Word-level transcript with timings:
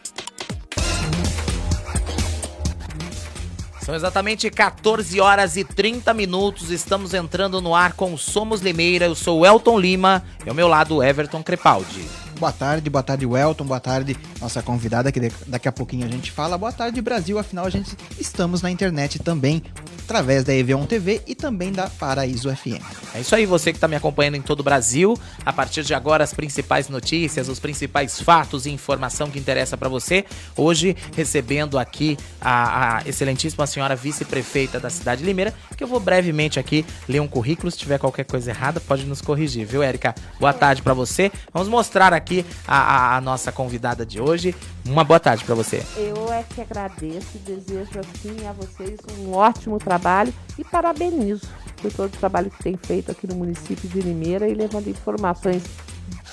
São 3.80 3.96
exatamente 3.96 4.48
14 4.48 5.20
horas 5.20 5.56
e 5.56 5.64
30 5.64 6.14
minutos. 6.14 6.70
Estamos 6.70 7.14
entrando 7.14 7.60
no 7.60 7.74
ar 7.74 7.94
com 7.94 8.16
Somos 8.16 8.60
Limeira. 8.60 9.06
Eu 9.06 9.16
sou 9.16 9.44
Elton 9.44 9.76
Lima 9.76 10.22
e 10.46 10.48
ao 10.48 10.54
meu 10.54 10.68
lado 10.68 11.02
Everton 11.02 11.42
Crepaldi. 11.42 12.21
Boa 12.42 12.50
tarde, 12.50 12.90
boa 12.90 13.04
tarde, 13.04 13.24
Welton, 13.24 13.64
boa 13.64 13.78
tarde, 13.78 14.16
nossa 14.40 14.60
convidada, 14.60 15.12
que 15.12 15.30
daqui 15.46 15.68
a 15.68 15.70
pouquinho 15.70 16.04
a 16.04 16.10
gente 16.10 16.32
fala. 16.32 16.58
Boa 16.58 16.72
tarde, 16.72 17.00
Brasil, 17.00 17.38
afinal 17.38 17.66
a 17.66 17.70
gente 17.70 17.96
estamos 18.18 18.60
na 18.60 18.68
internet 18.68 19.20
também 19.20 19.62
através 20.02 20.42
da 20.42 20.52
EV1 20.52 20.86
TV 20.88 21.22
e 21.26 21.36
também 21.36 21.70
da 21.70 21.88
Paraíso 21.88 22.54
FM. 22.54 22.82
É 23.14 23.20
isso 23.20 23.34
aí, 23.34 23.46
você 23.46 23.72
que 23.72 23.76
está 23.76 23.86
me 23.86 23.94
acompanhando 23.94 24.34
em 24.34 24.42
todo 24.42 24.60
o 24.60 24.62
Brasil. 24.62 25.16
A 25.46 25.52
partir 25.52 25.84
de 25.84 25.94
agora, 25.94 26.24
as 26.24 26.34
principais 26.34 26.88
notícias, 26.88 27.48
os 27.48 27.60
principais 27.60 28.20
fatos 28.20 28.66
e 28.66 28.70
informação 28.70 29.30
que 29.30 29.38
interessa 29.38 29.76
para 29.76 29.88
você. 29.88 30.24
Hoje, 30.56 30.96
recebendo 31.14 31.78
aqui 31.78 32.16
a, 32.40 32.98
a 32.98 33.08
excelentíssima 33.08 33.66
senhora 33.66 33.94
vice-prefeita 33.94 34.80
da 34.80 34.90
cidade 34.90 35.20
de 35.20 35.26
Limeira, 35.26 35.54
que 35.76 35.84
eu 35.84 35.88
vou 35.88 36.00
brevemente 36.00 36.58
aqui 36.58 36.84
ler 37.08 37.20
um 37.20 37.28
currículo. 37.28 37.70
Se 37.70 37.78
tiver 37.78 37.98
qualquer 37.98 38.24
coisa 38.24 38.50
errada, 38.50 38.80
pode 38.80 39.04
nos 39.04 39.20
corrigir, 39.20 39.64
viu, 39.64 39.82
Érica? 39.82 40.14
Boa 40.40 40.52
tarde 40.52 40.82
para 40.82 40.94
você. 40.94 41.30
Vamos 41.52 41.68
mostrar 41.68 42.12
aqui 42.12 42.31
a, 42.66 42.76
a, 42.76 43.16
a 43.16 43.20
nossa 43.20 43.52
convidada 43.52 44.04
de 44.04 44.20
hoje. 44.20 44.54
Uma 44.84 45.04
boa 45.04 45.20
tarde 45.20 45.44
para 45.44 45.54
você. 45.54 45.82
Eu 45.96 46.32
é 46.32 46.42
que 46.42 46.60
agradeço 46.60 47.28
e 47.36 47.38
desejo 47.38 48.00
assim 48.00 48.46
a 48.46 48.52
vocês 48.52 48.98
um 49.18 49.32
ótimo 49.32 49.78
trabalho 49.78 50.32
e 50.58 50.64
parabenizo 50.64 51.48
por 51.80 51.92
todo 51.92 52.14
o 52.14 52.18
trabalho 52.18 52.50
que 52.50 52.62
tem 52.62 52.76
feito 52.76 53.10
aqui 53.10 53.26
no 53.26 53.34
município 53.34 53.88
de 53.88 54.00
Limeira 54.00 54.48
e 54.48 54.54
levando 54.54 54.88
informações 54.88 55.62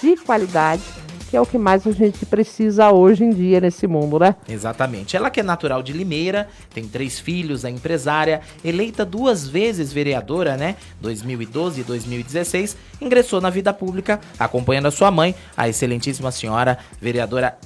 de 0.02 0.16
qualidade 0.18 0.84
que 1.30 1.38
é 1.38 1.42
o 1.42 1.46
que 1.46 1.58
mais 1.58 1.86
a 1.86 1.92
gente 1.92 2.26
precisa 2.26 2.92
hoje 2.92 3.24
em 3.24 3.30
dia 3.30 3.62
nesse 3.62 3.86
mundo, 3.86 4.18
né? 4.18 4.36
Exatamente. 4.48 5.16
Ela 5.16 5.30
que 5.30 5.40
é 5.40 5.44
natural 5.44 5.84
de 5.84 5.94
Limeira, 5.94 6.50
tem 6.74 6.88
três 6.88 7.20
filhos, 7.20 7.64
é 7.64 7.70
empresária, 7.70 8.42
eleita 8.66 9.06
duas 9.06 9.48
vezes 9.48 9.94
vereadora, 9.94 10.58
né? 10.58 10.76
2012 11.00 11.82
e 11.82 11.84
2016, 11.84 12.76
ingressou 13.00 13.40
na 13.40 13.50
vida 13.50 13.72
pública, 13.72 14.20
acompanhando 14.40 14.88
a 14.88 14.92
sua 14.92 15.12
mãe, 15.12 15.36
a 15.56 15.70
excelentíssima 15.70 16.32
senhora 16.32 16.80
vereadora 17.00 17.58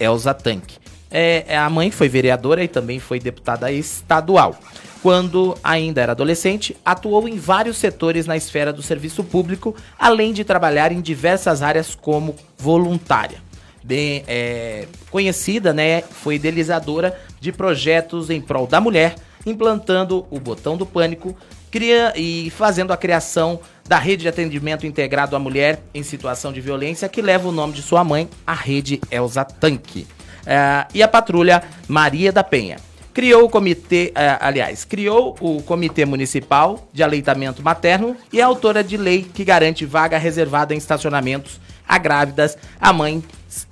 Elza 0.00 0.32
Tanque. 0.32 0.81
É, 1.12 1.56
a 1.56 1.68
mãe 1.68 1.90
foi 1.90 2.08
vereadora 2.08 2.64
e 2.64 2.68
também 2.68 2.98
foi 2.98 3.20
deputada 3.20 3.70
estadual. 3.70 4.58
Quando 5.02 5.56
ainda 5.62 6.00
era 6.00 6.12
adolescente, 6.12 6.76
atuou 6.84 7.28
em 7.28 7.36
vários 7.36 7.76
setores 7.76 8.26
na 8.26 8.36
esfera 8.36 8.72
do 8.72 8.82
serviço 8.82 9.22
público, 9.22 9.74
além 9.98 10.32
de 10.32 10.44
trabalhar 10.44 10.92
em 10.92 11.00
diversas 11.00 11.60
áreas 11.60 11.94
como 11.94 12.36
voluntária. 12.56 13.42
Bem 13.84 14.22
é, 14.28 14.86
conhecida, 15.10 15.72
né, 15.72 16.02
foi 16.02 16.36
idealizadora 16.36 17.18
de 17.40 17.50
projetos 17.50 18.30
em 18.30 18.40
prol 18.40 18.66
da 18.66 18.80
mulher, 18.80 19.16
implantando 19.44 20.24
o 20.30 20.38
botão 20.38 20.76
do 20.76 20.86
pânico 20.86 21.36
cria, 21.72 22.12
e 22.14 22.50
fazendo 22.50 22.92
a 22.92 22.96
criação 22.96 23.58
da 23.88 23.98
rede 23.98 24.22
de 24.22 24.28
atendimento 24.28 24.86
integrado 24.86 25.34
à 25.34 25.38
mulher 25.38 25.82
em 25.92 26.02
situação 26.02 26.52
de 26.52 26.60
violência, 26.60 27.08
que 27.08 27.22
leva 27.22 27.48
o 27.48 27.52
nome 27.52 27.72
de 27.72 27.82
sua 27.82 28.04
mãe, 28.04 28.28
a 28.46 28.54
rede 28.54 29.00
Elza 29.10 29.44
Tanque. 29.44 30.06
É, 30.46 30.86
e 30.94 31.02
a 31.02 31.08
patrulha 31.08 31.62
Maria 31.88 32.32
da 32.32 32.42
Penha 32.42 32.78
criou 33.12 33.44
o 33.44 33.48
comitê, 33.48 34.12
uh, 34.16 34.38
aliás, 34.40 34.84
criou 34.84 35.36
o 35.40 35.62
Comitê 35.62 36.04
Municipal 36.04 36.88
de 36.92 37.02
Aleitamento 37.02 37.62
Materno 37.62 38.16
e 38.32 38.40
é 38.40 38.42
autora 38.42 38.82
de 38.82 38.96
lei 38.96 39.22
que 39.22 39.44
garante 39.44 39.84
vaga 39.84 40.16
reservada 40.18 40.74
em 40.74 40.78
estacionamentos 40.78 41.60
a 41.86 41.98
grávidas, 41.98 42.56
a 42.80 42.92
mães 42.92 43.22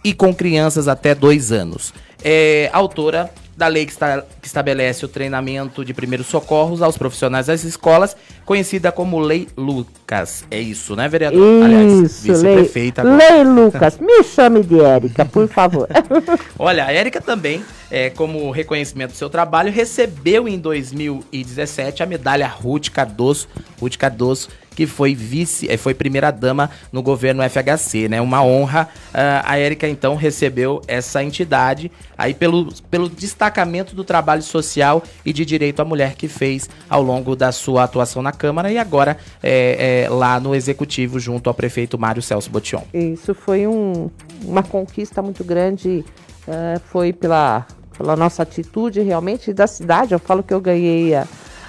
e 0.04 0.12
com 0.12 0.34
crianças 0.34 0.88
até 0.88 1.14
dois 1.14 1.52
anos. 1.52 1.94
É 2.22 2.68
autora 2.72 3.30
da 3.60 3.68
lei 3.68 3.84
que, 3.84 3.92
está, 3.92 4.22
que, 4.40 4.46
estabelece 4.46 5.04
o 5.04 5.08
treinamento 5.08 5.84
de 5.84 5.92
primeiros 5.92 6.26
socorros 6.28 6.80
aos 6.80 6.96
profissionais 6.96 7.46
das 7.46 7.62
escolas, 7.62 8.16
conhecida 8.46 8.90
como 8.90 9.20
Lei 9.20 9.48
Lucas. 9.54 10.44
É 10.50 10.58
isso, 10.58 10.96
né, 10.96 11.06
vereador? 11.06 11.38
Isso, 11.38 11.64
Aliás, 11.64 12.22
vice-prefeita. 12.22 13.02
Lei, 13.02 13.18
lei 13.18 13.44
Lucas, 13.44 13.98
me 13.98 14.24
chame 14.24 14.62
de 14.62 14.80
Érica, 14.80 15.26
por 15.26 15.46
favor. 15.46 15.86
Olha, 16.58 16.86
a 16.86 16.92
Érica 16.92 17.20
também, 17.20 17.62
é, 17.90 18.08
como 18.08 18.50
reconhecimento 18.50 19.10
do 19.10 19.16
seu 19.18 19.28
trabalho, 19.28 19.70
recebeu 19.70 20.48
em 20.48 20.58
2017 20.58 22.02
a 22.02 22.06
medalha 22.06 22.48
Ruth 22.48 22.88
Cardoso, 22.88 23.46
Ruth 23.78 23.98
Cardoso 23.98 24.48
que 24.80 24.86
foi 24.86 25.14
vice, 25.14 25.70
eh, 25.70 25.76
foi 25.76 25.92
primeira 25.92 26.30
dama 26.30 26.70
no 26.90 27.02
governo 27.02 27.42
FHC, 27.42 28.08
né? 28.08 28.18
Uma 28.18 28.42
honra. 28.42 28.88
Uh, 29.10 29.44
a 29.44 29.58
Érica 29.58 29.86
então 29.86 30.16
recebeu 30.16 30.80
essa 30.88 31.22
entidade 31.22 31.92
aí 32.16 32.32
pelo, 32.32 32.72
pelo 32.90 33.06
destacamento 33.06 33.94
do 33.94 34.02
trabalho 34.02 34.40
social 34.40 35.02
e 35.22 35.34
de 35.34 35.44
direito 35.44 35.80
à 35.80 35.84
mulher 35.84 36.14
que 36.14 36.28
fez 36.28 36.66
ao 36.88 37.02
longo 37.02 37.36
da 37.36 37.52
sua 37.52 37.84
atuação 37.84 38.22
na 38.22 38.32
Câmara 38.32 38.72
e 38.72 38.78
agora 38.78 39.18
é, 39.42 40.06
é, 40.06 40.08
lá 40.08 40.40
no 40.40 40.54
Executivo 40.54 41.20
junto 41.20 41.50
ao 41.50 41.52
prefeito 41.52 41.98
Mário 41.98 42.22
Celso 42.22 42.48
Botion. 42.48 42.82
Isso 42.94 43.34
foi 43.34 43.66
um, 43.66 44.08
uma 44.42 44.62
conquista 44.62 45.20
muito 45.20 45.44
grande, 45.44 46.02
uh, 46.48 46.80
foi 46.86 47.12
pela, 47.12 47.66
pela 47.98 48.16
nossa 48.16 48.44
atitude 48.44 49.02
realmente 49.02 49.52
da 49.52 49.66
cidade. 49.66 50.14
Eu 50.14 50.18
falo 50.18 50.42
que 50.42 50.54
eu 50.54 50.60
ganhei 50.62 51.14
a, 51.14 51.26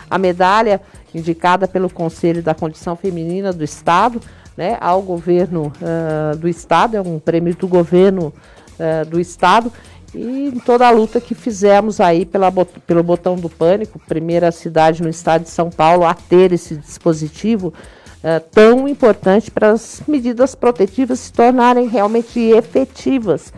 a 0.09 0.17
medalha 0.17 0.79
indicada 1.13 1.67
pelo 1.67 1.89
Conselho 1.89 2.41
da 2.41 2.53
Condição 2.53 2.95
Feminina 2.95 3.51
do 3.51 3.63
Estado, 3.63 4.21
né, 4.55 4.77
ao 4.79 5.01
governo 5.01 5.71
uh, 5.81 6.35
do 6.37 6.47
Estado, 6.47 6.97
é 6.97 7.01
um 7.01 7.19
prêmio 7.19 7.55
do 7.55 7.67
governo 7.67 8.33
uh, 8.79 9.09
do 9.09 9.19
Estado, 9.19 9.71
e 10.13 10.51
toda 10.65 10.87
a 10.87 10.91
luta 10.91 11.21
que 11.21 11.33
fizemos 11.33 12.01
aí 12.01 12.25
pela, 12.25 12.51
pelo 12.51 13.01
botão 13.01 13.35
do 13.35 13.49
pânico, 13.49 13.99
primeira 13.99 14.51
cidade 14.51 15.01
no 15.01 15.09
estado 15.09 15.43
de 15.43 15.49
São 15.49 15.69
Paulo 15.69 16.03
a 16.05 16.13
ter 16.13 16.51
esse 16.51 16.75
dispositivo 16.75 17.67
uh, 17.67 18.39
tão 18.51 18.89
importante 18.89 19.49
para 19.49 19.71
as 19.71 20.03
medidas 20.05 20.53
protetivas 20.53 21.19
se 21.19 21.31
tornarem 21.33 21.87
realmente 21.87 22.39
efetivas 22.39 23.53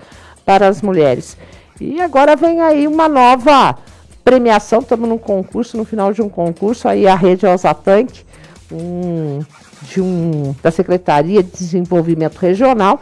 para 0.46 0.68
as 0.68 0.82
mulheres. 0.82 1.36
E 1.82 2.00
agora 2.00 2.36
vem 2.36 2.62
aí 2.62 2.88
uma 2.88 3.10
nova 3.10 3.76
premiação, 4.24 4.80
estamos 4.80 5.08
num 5.08 5.18
concurso, 5.18 5.78
no 5.78 5.86
final 5.86 6.14
de 6.14 6.22
um 6.22 6.30
concurso, 6.30 6.88
aí 6.88 7.08
a 7.08 7.16
rede 7.16 7.46
Osatanque, 7.46 8.24
um, 8.72 9.40
de 9.84 10.02
um, 10.02 10.56
da 10.62 10.72
Secretaria 10.72 11.44
de 11.44 11.52
Desenvolvimento 11.52 12.38
Regional, 12.38 13.00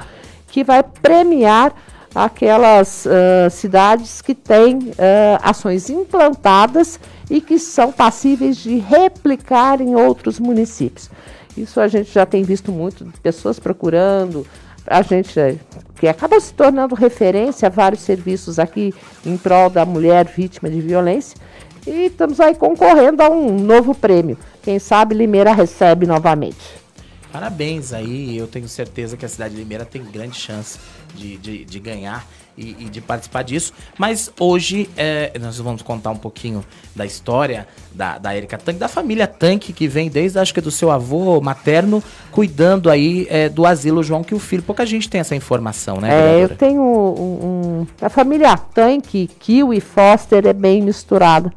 que 0.48 0.64
vai 0.64 0.84
premiar 0.84 1.74
aquelas 2.14 3.06
uh, 3.06 3.50
cidades 3.50 4.22
que 4.22 4.36
têm 4.36 4.78
uh, 4.78 4.92
ações 5.42 5.90
implantadas 5.90 7.00
e 7.30 7.40
que 7.40 7.58
são 7.58 7.92
passíveis 7.92 8.58
de 8.58 8.78
replicar 8.78 9.80
em 9.80 9.96
outros 9.96 10.40
municípios. 10.40 11.10
Isso 11.56 11.80
a 11.80 11.88
gente 11.88 12.12
já 12.12 12.26
tem 12.26 12.44
visto 12.44 12.72
muito, 12.72 13.06
pessoas 13.22 13.60
procurando, 13.60 14.46
a 14.88 15.02
gente 15.02 15.60
que 15.96 16.08
acaba 16.08 16.40
se 16.40 16.54
tornando 16.54 16.96
referência 16.96 17.68
a 17.68 17.70
vários 17.70 18.02
serviços 18.02 18.58
aqui 18.58 18.94
em 19.26 19.38
prol 19.38 19.70
da 19.70 19.86
mulher 19.86 20.26
vítima 20.26 20.70
de 20.70 20.82
violência. 20.82 21.38
E 21.86 22.06
estamos 22.06 22.40
aí 22.40 22.56
concorrendo 22.56 23.24
a 23.24 23.30
um 23.30 23.60
novo 23.60 23.94
prêmio. 23.94 24.38
Quem 24.64 24.80
sabe 24.80 25.16
Limeira 25.16 25.54
recebe 25.54 26.06
novamente. 26.06 26.82
Parabéns 27.32 27.94
aí, 27.94 28.38
eu 28.38 28.46
tenho 28.46 28.68
certeza 28.68 29.16
que 29.16 29.26
a 29.26 29.30
cidade 29.30 29.56
de 29.56 29.62
Limeira 29.62 29.86
tem 29.86 30.04
grande 30.04 30.38
chance 30.38 30.78
de, 31.16 31.38
de, 31.38 31.66
de 31.66 31.80
ganhar 31.80 32.28
e, 32.62 32.76
e, 32.80 32.90
de 32.90 33.02
participar 33.02 33.44
disso. 33.44 33.74
Mas 33.98 34.32
hoje 34.40 34.90
é, 34.96 35.32
nós 35.42 35.58
vamos 35.58 35.82
contar 35.82 36.12
um 36.12 36.18
pouquinho 36.18 36.64
da 36.96 37.06
história 37.06 37.68
da, 37.94 38.18
da 38.18 38.36
Erika 38.36 38.58
Tanque, 38.58 38.80
da 38.80 38.88
família 38.88 39.26
Tanque, 39.26 39.74
que 39.74 39.88
vem 39.88 40.10
desde, 40.10 40.38
acho 40.38 40.54
que 40.54 40.62
do 40.62 40.72
seu 40.72 40.92
avô 40.92 41.42
materno, 41.42 42.04
cuidando 42.32 42.90
aí 42.90 43.28
é, 43.30 43.50
do 43.50 43.66
asilo 43.66 44.04
João 44.04 44.24
que 44.24 44.36
o 44.36 44.40
filho. 44.40 44.62
Pouca 44.62 44.86
gente 44.86 45.10
tem 45.10 45.20
essa 45.20 45.36
informação, 45.36 46.00
né? 46.00 46.38
É, 46.38 46.44
eu 46.44 46.50
tenho 46.50 46.82
um, 46.82 47.82
um, 47.82 47.88
A 48.02 48.10
família 48.10 48.56
Tanque, 48.58 49.30
Kill 49.40 49.74
e 49.74 49.82
Foster 49.82 50.46
é 50.46 50.54
bem 50.54 50.82
misturada. 50.82 51.52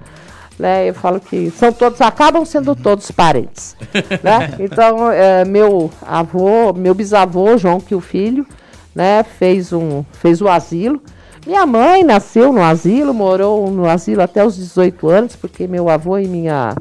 Né, 0.57 0.89
eu 0.89 0.95
falo 0.95 1.19
que 1.19 1.51
são 1.51 1.73
todos, 1.73 2.01
acabam 2.01 2.45
sendo 2.45 2.77
todos 2.77 3.11
parentes. 3.11 3.77
né? 4.23 4.55
Então, 4.61 5.11
é, 5.11 5.45
meu 5.45 5.91
avô, 6.01 6.73
meu 6.73 6.95
bisavô, 6.95 7.59
João 7.59 7.81
que 7.81 7.93
o 7.93 8.01
filho, 8.01 8.47
né? 8.95 9.23
Fez 9.23 9.73
um, 9.73 10.05
fez 10.13 10.41
o 10.41 10.49
asilo. 10.49 11.03
Minha 11.47 11.67
mãe 11.67 12.03
nasceu 12.03 12.53
no 12.53 12.63
asilo, 12.63 13.13
morou 13.13 13.71
no 13.71 13.87
asilo 13.87 14.23
até 14.23 14.45
os 14.45 14.57
18 14.57 15.09
anos, 15.09 15.37
porque 15.37 15.67
meu 15.67 15.91
avô 15.91 16.17
e 16.19 16.27
minha, 16.27 16.75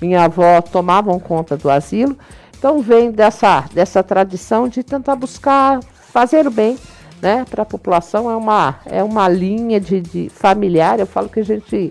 minha 0.00 0.24
avó 0.24 0.60
tomavam 0.60 1.18
conta 1.18 1.56
do 1.56 1.68
asilo. 1.68 2.16
Então 2.56 2.80
vem 2.80 3.10
dessa, 3.10 3.64
dessa 3.72 4.02
tradição 4.02 4.68
de 4.68 4.82
tentar 4.82 5.16
buscar 5.16 5.80
fazer 6.12 6.46
o 6.46 6.50
bem 6.50 6.76
né, 7.20 7.44
para 7.50 7.62
a 7.62 7.66
população. 7.66 8.30
É 8.30 8.36
uma, 8.36 8.76
é 8.86 9.02
uma 9.02 9.28
linha 9.28 9.80
de, 9.80 10.00
de 10.00 10.28
familiar. 10.28 11.00
Eu 11.00 11.06
falo 11.06 11.28
que 11.28 11.40
a 11.40 11.44
gente 11.44 11.90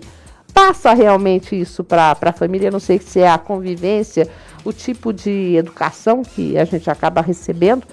passa 0.52 0.92
realmente 0.94 1.58
isso 1.58 1.84
para 1.84 2.16
a 2.20 2.32
família. 2.32 2.70
Não 2.70 2.80
sei 2.80 2.98
se 2.98 3.20
é 3.20 3.28
a 3.28 3.38
convivência, 3.38 4.28
o 4.64 4.72
tipo 4.72 5.12
de 5.12 5.56
educação 5.56 6.22
que 6.22 6.56
a 6.58 6.64
gente 6.64 6.90
acaba 6.90 7.20
recebendo 7.20 7.84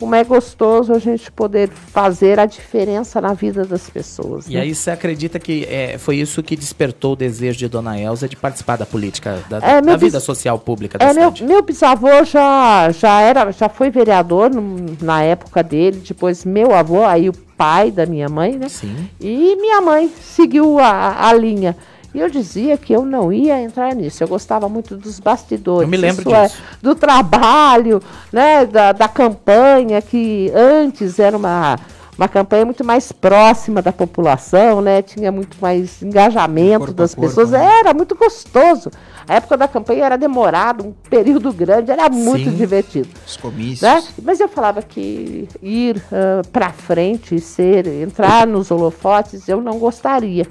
como 0.00 0.14
é 0.14 0.24
gostoso 0.24 0.94
a 0.94 0.98
gente 0.98 1.30
poder 1.30 1.68
fazer 1.68 2.40
a 2.40 2.46
diferença 2.46 3.20
na 3.20 3.34
vida 3.34 3.66
das 3.66 3.90
pessoas. 3.90 4.48
E 4.48 4.54
né? 4.54 4.62
aí 4.62 4.74
você 4.74 4.90
acredita 4.90 5.38
que 5.38 5.66
é, 5.66 5.98
foi 5.98 6.16
isso 6.16 6.42
que 6.42 6.56
despertou 6.56 7.12
o 7.12 7.16
desejo 7.16 7.58
de 7.58 7.68
Dona 7.68 8.00
Elza 8.00 8.26
de 8.26 8.34
participar 8.34 8.78
da 8.78 8.86
política, 8.86 9.44
da, 9.50 9.58
é, 9.58 9.82
da 9.82 9.96
vida 9.98 10.18
social 10.18 10.58
pública 10.58 10.96
da 10.96 11.04
é, 11.04 11.08
cidade? 11.10 11.44
Meu, 11.44 11.52
meu 11.56 11.62
bisavô 11.62 12.24
já, 12.24 12.90
já, 12.90 13.20
era, 13.20 13.52
já 13.52 13.68
foi 13.68 13.90
vereador 13.90 14.50
no, 14.50 14.96
na 15.02 15.22
época 15.22 15.62
dele, 15.62 16.02
depois 16.06 16.46
meu 16.46 16.74
avô, 16.74 17.04
aí 17.04 17.28
o 17.28 17.34
pai 17.34 17.90
da 17.90 18.06
minha 18.06 18.28
mãe, 18.28 18.56
né? 18.56 18.70
Sim. 18.70 19.10
E 19.20 19.54
minha 19.56 19.82
mãe 19.82 20.10
seguiu 20.18 20.78
a, 20.78 21.28
a 21.28 21.32
linha. 21.34 21.76
E 22.14 22.18
eu 22.18 22.28
dizia 22.28 22.76
que 22.76 22.92
eu 22.92 23.04
não 23.04 23.32
ia 23.32 23.60
entrar 23.60 23.94
nisso. 23.94 24.22
Eu 24.22 24.28
gostava 24.28 24.68
muito 24.68 24.96
dos 24.96 25.20
bastidores. 25.20 25.82
Eu 25.82 25.88
me 25.88 25.96
lembro 25.96 26.32
é, 26.32 26.44
disso. 26.44 26.60
É, 26.60 26.76
do 26.82 26.94
trabalho, 26.94 28.02
né, 28.32 28.66
da, 28.66 28.92
da 28.92 29.08
campanha, 29.08 30.02
que 30.02 30.50
antes 30.54 31.18
era 31.20 31.36
uma, 31.36 31.78
uma 32.18 32.28
campanha 32.28 32.64
muito 32.64 32.84
mais 32.84 33.12
próxima 33.12 33.80
da 33.80 33.92
população, 33.92 34.82
né? 34.82 35.00
Tinha 35.00 35.30
muito 35.30 35.56
mais 35.60 36.02
engajamento 36.02 36.80
corpo 36.80 36.94
das 36.94 37.14
pessoas. 37.14 37.50
Corpo, 37.50 37.64
né? 37.64 37.78
Era 37.80 37.94
muito 37.94 38.16
gostoso. 38.16 38.90
A 39.28 39.36
época 39.36 39.56
da 39.56 39.68
campanha 39.68 40.06
era 40.06 40.18
demorado, 40.18 40.88
um 40.88 40.92
período 41.08 41.52
grande, 41.52 41.92
era 41.92 42.08
muito 42.08 42.50
Sim, 42.50 42.56
divertido. 42.56 43.08
Os 43.24 43.36
comícios. 43.36 43.80
Né? 43.80 44.02
Mas 44.24 44.40
eu 44.40 44.48
falava 44.48 44.82
que 44.82 45.48
ir 45.62 45.96
uh, 45.96 46.46
para 46.48 46.70
frente, 46.70 47.38
ser, 47.38 47.86
entrar 47.86 48.46
nos 48.46 48.70
holofotes, 48.72 49.48
eu 49.48 49.60
não 49.60 49.78
gostaria. 49.78 50.46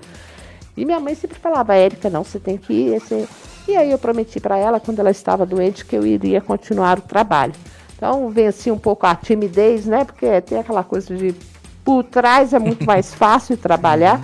E 0.79 0.85
minha 0.85 0.99
mãe 0.99 1.13
sempre 1.13 1.37
falava, 1.37 1.75
Érica, 1.75 2.09
não, 2.09 2.23
você 2.23 2.39
tem 2.39 2.57
que 2.57 2.73
ir. 2.73 2.99
Você... 2.99 3.27
E 3.67 3.75
aí 3.75 3.91
eu 3.91 3.97
prometi 3.97 4.39
para 4.39 4.57
ela, 4.57 4.79
quando 4.79 4.99
ela 4.99 5.11
estava 5.11 5.45
doente, 5.45 5.85
que 5.85 5.95
eu 5.95 6.05
iria 6.05 6.39
continuar 6.39 6.97
o 6.97 7.01
trabalho. 7.01 7.53
Então 7.95 8.29
venci 8.29 8.71
um 8.71 8.77
pouco 8.77 9.05
a 9.05 9.13
timidez, 9.13 9.85
né? 9.85 10.05
Porque 10.05 10.39
tem 10.41 10.57
aquela 10.59 10.83
coisa 10.83 11.13
de 11.13 11.35
por 11.83 12.03
trás 12.03 12.53
é 12.53 12.59
muito 12.59 12.85
mais 12.87 13.13
fácil 13.13 13.57
trabalhar. 13.57 14.21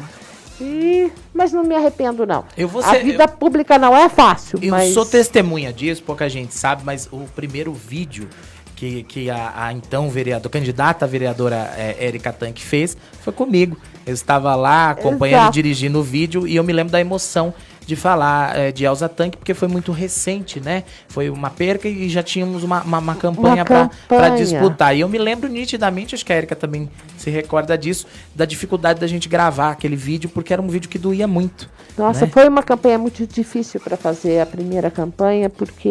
E, 0.61 1.11
mas 1.33 1.51
não 1.51 1.65
me 1.65 1.75
arrependo, 1.75 2.25
não. 2.25 2.45
Ser, 2.55 2.85
a 2.85 2.93
vida 2.99 3.23
eu, 3.25 3.27
pública 3.27 3.77
não 3.77 3.93
é 3.93 4.07
fácil. 4.07 4.57
Eu 4.61 4.71
mas... 4.71 4.93
sou 4.93 5.05
testemunha 5.05 5.73
disso, 5.73 6.01
pouca 6.03 6.29
gente 6.29 6.53
sabe, 6.53 6.83
mas 6.85 7.09
o 7.11 7.25
primeiro 7.35 7.73
vídeo 7.73 8.29
que, 8.75 9.03
que 9.03 9.29
a, 9.29 9.53
a 9.55 9.73
então 9.73 10.09
vereadora, 10.09 10.49
candidata 10.49 11.03
a 11.03 11.07
vereadora 11.07 11.73
é, 11.77 11.97
Érica 11.99 12.31
Tanque 12.31 12.63
fez 12.63 12.95
foi 13.21 13.33
comigo. 13.33 13.77
Eu 14.05 14.13
estava 14.13 14.55
lá 14.55 14.91
acompanhando 14.91 15.43
Exato. 15.43 15.59
e 15.59 15.63
dirigindo 15.63 15.99
o 15.99 16.03
vídeo 16.03 16.47
e 16.47 16.55
eu 16.55 16.63
me 16.63 16.71
lembro 16.71 16.91
da 16.91 17.01
emoção 17.01 17.53
de 17.85 17.95
falar 17.95 18.57
é, 18.57 18.71
de 18.71 18.83
Elza 18.83 19.07
Tanque, 19.07 19.37
porque 19.37 19.53
foi 19.53 19.67
muito 19.67 19.91
recente, 19.91 20.59
né? 20.59 20.83
Foi 21.07 21.29
uma 21.29 21.49
perca 21.49 21.87
e 21.87 22.09
já 22.09 22.23
tínhamos 22.23 22.63
uma, 22.63 22.81
uma, 22.81 22.97
uma 22.97 23.15
campanha 23.15 23.63
para 23.63 24.29
disputar. 24.29 24.95
E 24.95 25.01
eu 25.01 25.09
me 25.09 25.17
lembro 25.17 25.47
nitidamente, 25.47 26.15
acho 26.15 26.25
que 26.25 26.33
a 26.33 26.37
Erika 26.37 26.55
também 26.55 26.89
se 27.17 27.29
recorda 27.29 27.77
disso, 27.77 28.07
da 28.33 28.45
dificuldade 28.45 28.99
da 28.99 29.07
gente 29.07 29.29
gravar 29.29 29.71
aquele 29.71 29.95
vídeo, 29.95 30.29
porque 30.29 30.51
era 30.51 30.61
um 30.61 30.67
vídeo 30.67 30.89
que 30.89 30.97
doía 30.97 31.27
muito. 31.27 31.69
Nossa, 31.97 32.25
né? 32.25 32.31
foi 32.31 32.47
uma 32.47 32.61
campanha 32.61 32.97
muito 32.97 33.25
difícil 33.25 33.79
para 33.79 33.95
fazer 33.95 34.41
a 34.41 34.45
primeira 34.45 34.91
campanha, 34.91 35.49
porque. 35.49 35.89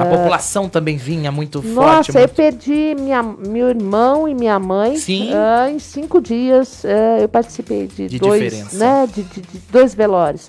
A 0.00 0.04
uh... 0.04 0.16
população 0.18 0.68
também 0.68 0.96
vinha 0.96 1.30
muito 1.30 1.62
Nossa, 1.62 1.74
forte. 1.74 2.08
Nossa, 2.08 2.20
eu 2.20 2.28
perdi 2.28 2.94
minha, 2.98 3.22
meu 3.22 3.68
irmão 3.68 4.26
e 4.26 4.34
minha 4.34 4.58
mãe. 4.58 4.96
Sim. 4.96 5.30
Uh, 5.30 5.68
em 5.70 5.78
cinco 5.78 6.20
dias 6.20 6.84
uh, 6.84 7.20
eu 7.20 7.28
participei 7.28 7.86
de, 7.86 8.08
de 8.08 8.18
dois, 8.18 8.72
né, 8.72 9.06
de, 9.12 9.22
de, 9.22 9.40
de 9.40 9.58
dois 9.70 9.94
velórios. 9.94 10.48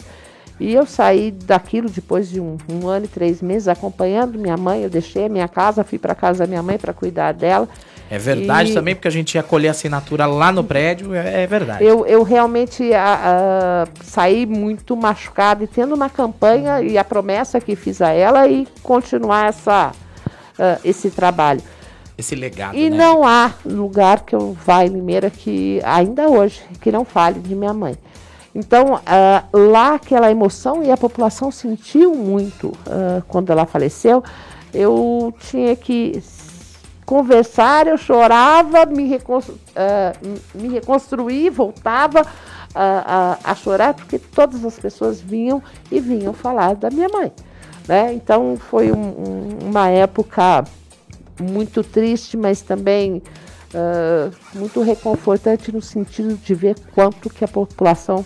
E 0.59 0.73
eu 0.73 0.85
saí 0.85 1.31
daquilo 1.31 1.89
depois 1.89 2.29
de 2.29 2.39
um, 2.39 2.57
um, 2.69 2.88
ano 2.88 3.05
e 3.05 3.07
três 3.07 3.41
meses 3.41 3.67
acompanhando 3.67 4.39
minha 4.39 4.55
mãe. 4.55 4.83
Eu 4.83 4.89
deixei 4.89 5.25
a 5.25 5.29
minha 5.29 5.47
casa, 5.47 5.83
fui 5.83 6.00
para 6.00 6.15
casa 6.15 6.39
da 6.39 6.47
minha 6.47 6.63
mãe 6.63 6.77
para 6.77 6.94
cuidar 6.94 7.33
dela. 7.33 7.67
É 8.13 8.19
verdade 8.19 8.69
e... 8.69 8.74
também, 8.75 8.94
porque 8.94 9.07
a 9.07 9.12
gente 9.12 9.33
ia 9.33 9.42
colher 9.42 9.69
assinatura 9.69 10.27
lá 10.27 10.51
no 10.51 10.63
prédio, 10.63 11.15
é, 11.15 11.45
é 11.45 11.48
verdade. 11.48 11.83
Eu, 11.83 12.06
eu 12.06 12.21
realmente 12.21 12.94
a, 12.94 13.88
a, 13.88 14.04
saí 14.04 14.45
muito 14.45 14.95
machucada 14.95 15.63
e 15.63 15.68
tendo 15.68 15.95
uma 15.95 16.12
campanha 16.12 16.80
e 16.80 16.95
a 16.95 17.04
promessa 17.04 17.60
que 17.60 17.75
fiz 17.75 18.04
a 18.04 18.10
ela 18.10 18.48
e 18.48 18.68
continuar 18.83 19.48
essa, 19.48 19.94
uh, 20.60 20.80
esse 20.86 21.10
trabalho. 21.10 21.63
Esse 22.15 22.36
legado. 22.36 22.77
E 22.77 22.88
né? 22.88 22.95
não 22.95 23.25
há 23.25 23.51
lugar 23.65 24.19
que 24.19 24.36
eu 24.36 24.56
vá 24.63 24.86
em 24.86 24.89
Limeira 24.89 25.31
que 25.31 25.81
ainda 25.83 26.30
hoje 26.30 26.62
que 26.81 26.92
não 26.92 27.04
fale 27.04 27.39
de 27.39 27.56
minha 27.56 27.74
mãe. 27.74 27.98
Então, 28.54 28.94
uh, 28.94 29.57
lá 29.57 29.95
aquela 29.95 30.30
emoção 30.30 30.83
e 30.83 30.92
a 30.92 30.98
população 30.98 31.50
sentiu 31.50 32.13
muito 32.13 32.68
uh, 32.68 33.24
quando 33.27 33.51
ela 33.51 33.65
faleceu. 33.65 34.24
Eu 34.71 35.33
tinha 35.50 35.75
que 35.75 36.21
conversar, 37.05 37.88
eu 37.88 37.97
chorava, 37.97 38.85
me, 38.85 39.07
reconstru 39.07 39.55
uh, 39.55 40.39
me 40.53 40.69
reconstruir, 40.69 41.50
voltava 41.50 42.25
a, 42.75 43.38
a, 43.44 43.55
chorar, 43.55 43.94
porque 43.94 44.17
todas 44.17 44.65
as 44.65 44.79
pessoas 44.79 45.21
vinham 45.21 45.61
e 45.91 46.00
vinham 46.00 46.33
falar 46.33 46.75
da 46.75 46.89
minha 46.89 47.07
mãe. 47.09 47.31
Né? 47.88 48.13
Então, 48.13 48.57
foi 48.57 48.91
um, 48.91 48.95
um, 48.95 49.69
uma 49.69 49.89
época 49.89 50.63
muito 51.39 51.83
triste, 51.83 52.35
mas 52.35 52.61
também 52.61 53.22
muito 54.53 54.81
reconfortante 54.81 55.72
no 55.72 55.81
sentido 55.81 56.36
de 56.36 56.53
ver 56.53 56.75
quanto 56.93 57.29
que 57.29 57.43
a 57.43 57.48
população 57.48 58.24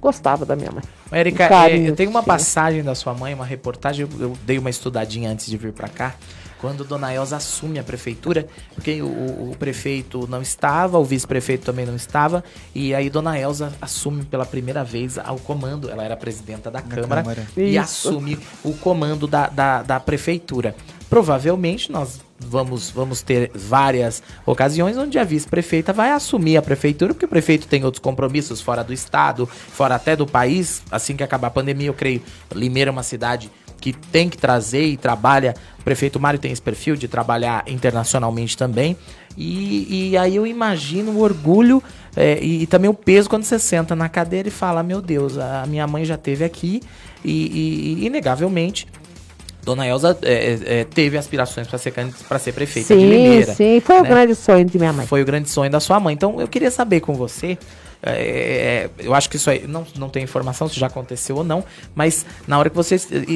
gostava 0.00 0.44
da 0.44 0.56
minha 0.56 0.70
mãe. 0.70 0.82
Érica, 1.10 1.70
eu 1.70 1.94
tenho 1.96 2.10
uma 2.10 2.22
passagem 2.22 2.82
da 2.82 2.94
sua 2.94 3.14
mãe, 3.14 3.34
uma 3.34 3.44
reportagem, 3.44 4.06
eu, 4.06 4.20
eu 4.20 4.38
dei 4.44 4.58
uma 4.58 4.70
estudadinha 4.70 5.30
antes 5.30 5.46
de 5.46 5.56
vir 5.56 5.72
para 5.72 5.88
cá, 5.88 6.14
quando 6.60 6.84
Dona 6.84 7.12
Elza 7.12 7.36
assume 7.36 7.78
a 7.78 7.84
prefeitura, 7.84 8.46
porque 8.74 9.00
o, 9.02 9.06
o 9.50 9.56
prefeito 9.58 10.26
não 10.28 10.42
estava, 10.42 10.98
o 10.98 11.04
vice-prefeito 11.04 11.64
também 11.64 11.86
não 11.86 11.96
estava, 11.96 12.42
e 12.74 12.94
aí 12.94 13.08
Dona 13.08 13.38
Elza 13.38 13.72
assume 13.80 14.24
pela 14.24 14.44
primeira 14.44 14.84
vez 14.84 15.16
o 15.18 15.38
comando, 15.40 15.90
ela 15.90 16.04
era 16.04 16.16
presidenta 16.16 16.70
da, 16.70 16.80
da 16.80 16.86
Câmara, 16.88 17.22
Câmara, 17.22 17.46
e 17.56 17.76
Isso. 17.76 18.08
assume 18.08 18.38
o 18.64 18.72
comando 18.74 19.26
da, 19.26 19.48
da, 19.48 19.82
da 19.82 20.00
prefeitura. 20.00 20.74
Provavelmente 21.08 21.90
nós 21.90 22.20
vamos, 22.38 22.90
vamos 22.90 23.22
ter 23.22 23.50
várias 23.54 24.22
ocasiões 24.44 24.96
onde 24.96 25.18
a 25.18 25.24
vice-prefeita 25.24 25.92
vai 25.92 26.10
assumir 26.10 26.56
a 26.56 26.62
prefeitura, 26.62 27.14
porque 27.14 27.24
o 27.26 27.28
prefeito 27.28 27.66
tem 27.66 27.84
outros 27.84 28.00
compromissos 28.00 28.60
fora 28.60 28.84
do 28.84 28.92
estado, 28.92 29.46
fora 29.46 29.94
até 29.94 30.14
do 30.14 30.26
país. 30.26 30.82
Assim 30.90 31.16
que 31.16 31.22
acabar 31.22 31.48
a 31.48 31.50
pandemia, 31.50 31.88
eu 31.88 31.94
creio, 31.94 32.22
Limeira 32.54 32.90
é 32.90 32.92
uma 32.92 33.02
cidade 33.02 33.50
que 33.80 33.92
tem 33.92 34.28
que 34.28 34.36
trazer 34.36 34.84
e 34.84 34.96
trabalha. 34.96 35.54
O 35.78 35.82
prefeito 35.82 36.18
Mário 36.20 36.38
tem 36.38 36.52
esse 36.52 36.62
perfil 36.62 36.96
de 36.96 37.08
trabalhar 37.08 37.64
internacionalmente 37.66 38.56
também. 38.56 38.96
E, 39.36 40.10
e 40.10 40.16
aí 40.16 40.36
eu 40.36 40.46
imagino 40.46 41.12
o 41.12 41.20
orgulho 41.20 41.82
é, 42.16 42.38
e, 42.42 42.62
e, 42.62 42.66
também 42.66 42.90
o 42.90 42.94
peso 42.94 43.30
quando 43.30 43.44
você 43.44 43.58
senta 43.58 43.94
na 43.94 44.08
cadeira 44.08 44.48
e 44.48 44.50
fala: 44.50 44.82
Meu 44.82 45.00
Deus, 45.00 45.38
a 45.38 45.64
minha 45.66 45.86
mãe 45.86 46.04
já 46.04 46.16
teve 46.16 46.44
aqui 46.44 46.82
e, 47.24 47.98
e 48.00 48.06
inegavelmente 48.06 48.86
Dona 49.68 49.86
Elza 49.86 50.16
é, 50.22 50.32
é, 50.32 50.80
é, 50.80 50.84
teve 50.84 51.18
aspirações 51.18 51.68
para 51.68 51.78
ser 51.78 51.92
ser 52.40 52.52
prefeita 52.52 52.88
sim, 52.88 52.98
de 52.98 53.04
Limeira. 53.04 53.54
Sim, 53.54 53.80
foi 53.80 53.96
né? 53.96 54.00
o 54.00 54.04
grande 54.04 54.34
sonho 54.34 54.64
de 54.64 54.78
minha 54.78 54.92
mãe. 54.94 55.06
Foi 55.06 55.20
o 55.20 55.26
grande 55.26 55.50
sonho 55.50 55.70
da 55.70 55.78
sua 55.78 56.00
mãe. 56.00 56.14
Então 56.14 56.40
eu 56.40 56.48
queria 56.48 56.70
saber 56.70 57.00
com 57.00 57.12
você. 57.12 57.58
É, 58.02 58.90
é, 58.98 59.04
eu 59.04 59.14
acho 59.14 59.28
que 59.28 59.36
isso 59.36 59.50
aí 59.50 59.66
não, 59.66 59.86
não 59.96 60.08
tem 60.08 60.22
informação 60.22 60.68
se 60.68 60.78
já 60.78 60.86
aconteceu 60.86 61.36
ou 61.36 61.44
não, 61.44 61.64
mas 61.94 62.24
na 62.46 62.58
hora 62.58 62.70
que 62.70 62.76
você 62.76 62.94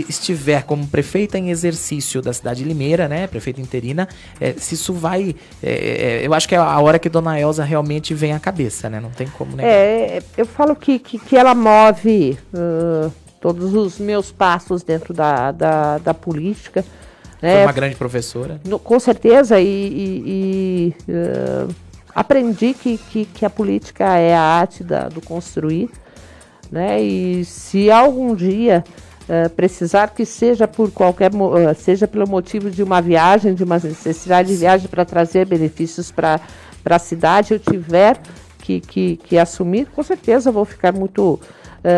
estiver 0.08 0.62
como 0.62 0.86
prefeita 0.86 1.36
em 1.36 1.50
exercício 1.50 2.22
da 2.22 2.32
cidade 2.32 2.62
de 2.62 2.68
Limeira, 2.68 3.08
né, 3.08 3.26
prefeita 3.26 3.60
interina, 3.60 4.08
é, 4.40 4.52
se 4.52 4.74
isso 4.74 4.92
vai, 4.92 5.34
eu 6.22 6.32
acho 6.32 6.48
que 6.48 6.54
é 6.54 6.58
a 6.58 6.78
hora 6.78 6.98
que 6.98 7.08
Dona 7.08 7.40
Elza 7.40 7.64
realmente 7.64 8.14
vem 8.14 8.32
à 8.32 8.38
cabeça, 8.38 8.88
né, 8.88 9.00
não 9.00 9.10
tem 9.10 9.26
como, 9.26 9.56
né? 9.56 9.64
É, 9.64 10.22
eu 10.36 10.46
falo 10.46 10.76
que, 10.76 10.98
que, 10.98 11.18
que 11.18 11.36
ela 11.36 11.54
move 11.54 12.38
uh, 12.54 13.12
todos 13.40 13.74
os 13.74 13.98
meus 13.98 14.30
passos 14.30 14.82
dentro 14.82 15.12
da, 15.12 15.50
da, 15.50 15.98
da 15.98 16.14
política. 16.14 16.84
Né? 17.40 17.54
Foi 17.54 17.62
uma 17.64 17.72
grande 17.72 17.96
professora. 17.96 18.60
No, 18.64 18.78
com 18.78 18.98
certeza, 19.00 19.60
e, 19.60 19.66
e, 19.66 20.94
e 21.08 21.12
uh, 21.12 21.74
aprendi 22.14 22.74
que, 22.74 22.98
que, 22.98 23.24
que, 23.24 23.44
a 23.44 23.50
política 23.50 24.16
é 24.16 24.34
a 24.34 24.40
arte 24.40 24.84
da, 24.84 25.08
do 25.08 25.20
construir. 25.20 25.90
Né? 26.70 27.02
E 27.02 27.44
se 27.44 27.90
algum 27.90 28.34
dia 28.34 28.84
uh, 29.22 29.50
precisar 29.50 30.08
que 30.08 30.24
seja 30.24 30.66
por 30.66 30.90
qualquer 30.90 31.30
uh, 31.34 31.74
seja 31.74 32.06
pelo 32.08 32.28
motivo 32.28 32.70
de 32.70 32.82
uma 32.82 33.00
viagem, 33.00 33.54
de 33.54 33.64
uma 33.64 33.78
necessidade 33.78 34.48
de 34.48 34.56
viagem 34.56 34.88
para 34.88 35.04
trazer 35.04 35.46
benefícios 35.46 36.10
para 36.10 36.40
a 36.84 36.98
cidade 36.98 37.54
eu 37.54 37.58
tiver 37.58 38.18
que, 38.58 38.80
que, 38.80 39.16
que, 39.16 39.38
assumir, 39.38 39.86
com 39.86 40.02
certeza 40.02 40.52
vou 40.52 40.64
ficar 40.64 40.92
muito 40.92 41.34
uh, 41.34 41.40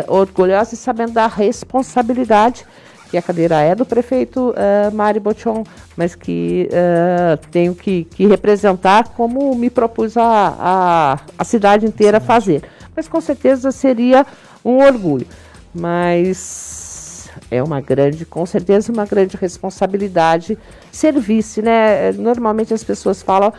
orgulhosa 0.09 0.75
e 0.75 0.79
sabendo 0.79 1.13
da 1.13 1.27
responsabilidade 1.27 2.67
que 3.15 3.19
a 3.19 3.23
cadeira 3.23 3.61
é 3.61 3.77
do 3.77 3.87
prefeito 3.87 4.51
uh, 4.51 4.93
Mário 4.93 5.21
Bochon, 5.21 5.63
mas 5.97 6.17
que 6.17 6.69
uh, 6.73 7.37
tenho 7.53 7.73
que, 7.73 8.05
que, 8.05 8.27
representar 8.27 9.11
como 9.11 9.55
me 9.55 9.71
propus 9.71 10.17
a, 10.17 10.57
a, 10.59 11.21
a 11.39 11.45
cidade 11.45 11.87
inteira 11.87 12.19
fazer. 12.19 12.65
Mas 12.95 13.07
com 13.07 13.21
certeza 13.21 13.71
seria 13.71 14.27
um 14.65 14.79
orgulho. 14.85 15.27
Mas 15.73 17.31
é 17.53 17.63
uma 17.63 17.81
grande, 17.81 18.25
com 18.25 18.45
certeza, 18.45 18.93
uma 18.93 19.07
grande 19.07 19.37
responsabilidade 19.37 20.59
ser 20.91 21.13
vice, 21.21 21.63
né? 21.63 22.11
Normalmente 22.13 22.75
as 22.75 22.83
pessoas 22.83 23.23
falam 23.23 23.53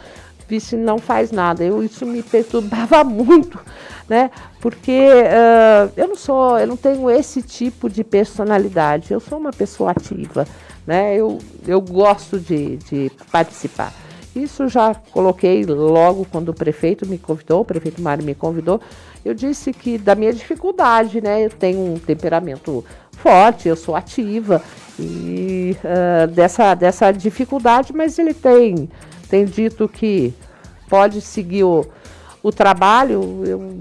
vice 0.48 0.76
não 0.76 0.98
faz 0.98 1.32
nada. 1.32 1.64
Eu, 1.64 1.84
isso 1.84 2.06
me 2.06 2.22
perturbava 2.22 3.04
muito, 3.06 3.60
né? 4.08 4.32
Porque 4.60 4.92
uh, 4.92 5.92
eu 5.96 6.08
não 6.08 6.16
sou, 6.16 6.58
eu 6.60 6.68
não 6.68 6.78
tenho 6.78 7.10
esse 7.10 7.42
tipo 7.42 7.90
de 7.90 8.04
personalidade. 8.04 9.14
Eu 9.14 9.20
sou 9.20 9.38
uma 9.38 9.52
pessoa 9.52 9.92
ativa, 9.92 10.48
né? 10.86 11.16
Eu, 11.16 11.40
eu 11.68 11.82
gosto 11.82 12.40
de, 12.40 12.78
de 12.78 13.12
participar. 13.32 13.94
Isso 14.36 14.68
já 14.68 14.94
coloquei 14.94 15.64
logo 15.66 16.28
quando 16.30 16.50
o 16.50 16.54
prefeito 16.54 17.08
me 17.08 17.18
convidou, 17.18 17.62
o 17.62 17.66
prefeito 17.66 18.02
Mário 18.02 18.24
me 18.24 18.36
convidou. 18.36 18.82
Eu 19.24 19.34
disse 19.34 19.72
que 19.72 19.98
da 19.98 20.14
minha 20.14 20.34
dificuldade, 20.34 21.22
né? 21.22 21.46
Eu 21.46 21.50
tenho 21.50 21.94
um 21.94 21.98
temperamento 21.98 22.84
forte, 23.12 23.70
eu 23.70 23.76
sou 23.76 23.96
ativa 23.96 24.62
e 25.00 25.76
uh, 25.84 26.28
dessa, 26.28 26.76
dessa 26.76 27.12
dificuldade, 27.12 27.94
mas 27.94 28.20
ele 28.20 28.34
tem 28.34 28.90
tem 29.36 29.44
dito 29.44 29.90
que 29.90 30.34
pode 30.88 31.20
seguir 31.20 31.66
o, 31.66 31.86
o 32.42 32.54
trabalho. 32.54 33.44
Eu 33.46 33.80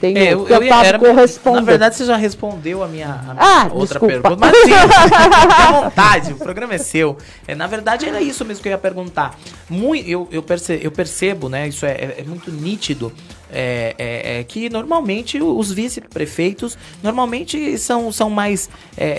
tenho 0.00 0.16
é, 0.16 0.32
eu, 0.32 0.48
eu 0.48 0.62
ia, 0.62 0.84
era, 0.84 0.98
corresponder. 0.98 1.60
Na 1.60 1.66
verdade, 1.66 1.96
você 1.96 2.06
já 2.06 2.16
respondeu 2.16 2.82
a 2.82 2.88
minha, 2.88 3.12
a 3.12 3.34
minha 3.34 3.36
ah, 3.38 3.64
outra 3.70 3.98
desculpa. 3.98 4.06
pergunta. 4.06 4.36
Mas 4.36 4.56
sim, 4.56 4.72
à 4.72 5.72
vontade, 5.82 6.32
o 6.32 6.36
programa 6.36 6.74
é 6.74 6.78
seu. 6.78 7.18
É, 7.46 7.54
na 7.54 7.66
verdade, 7.66 8.06
era 8.06 8.22
isso 8.22 8.42
mesmo 8.42 8.62
que 8.62 8.68
eu 8.68 8.72
ia 8.72 8.78
perguntar. 8.78 9.38
Muito, 9.68 10.08
eu, 10.08 10.26
eu, 10.30 10.42
percebo, 10.42 10.82
eu 10.82 10.90
percebo, 10.90 11.48
né? 11.50 11.68
Isso 11.68 11.84
é, 11.84 11.92
é, 11.92 12.14
é 12.20 12.24
muito 12.24 12.50
nítido. 12.50 13.12
É, 13.56 13.94
é, 13.98 14.40
é, 14.40 14.44
que 14.44 14.68
normalmente 14.68 15.40
os 15.40 15.70
vice-prefeitos 15.70 16.76
normalmente 17.00 17.78
são, 17.78 18.10
são 18.10 18.28
mais, 18.28 18.68
é, 18.96 19.06
é, 19.06 19.10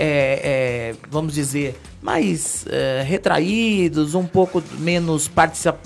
é 0.92 0.96
vamos 1.10 1.34
dizer, 1.34 1.80
mais 2.06 2.68
é, 2.70 3.02
retraídos, 3.02 4.14
um 4.14 4.28
pouco 4.28 4.64
menos 4.78 5.30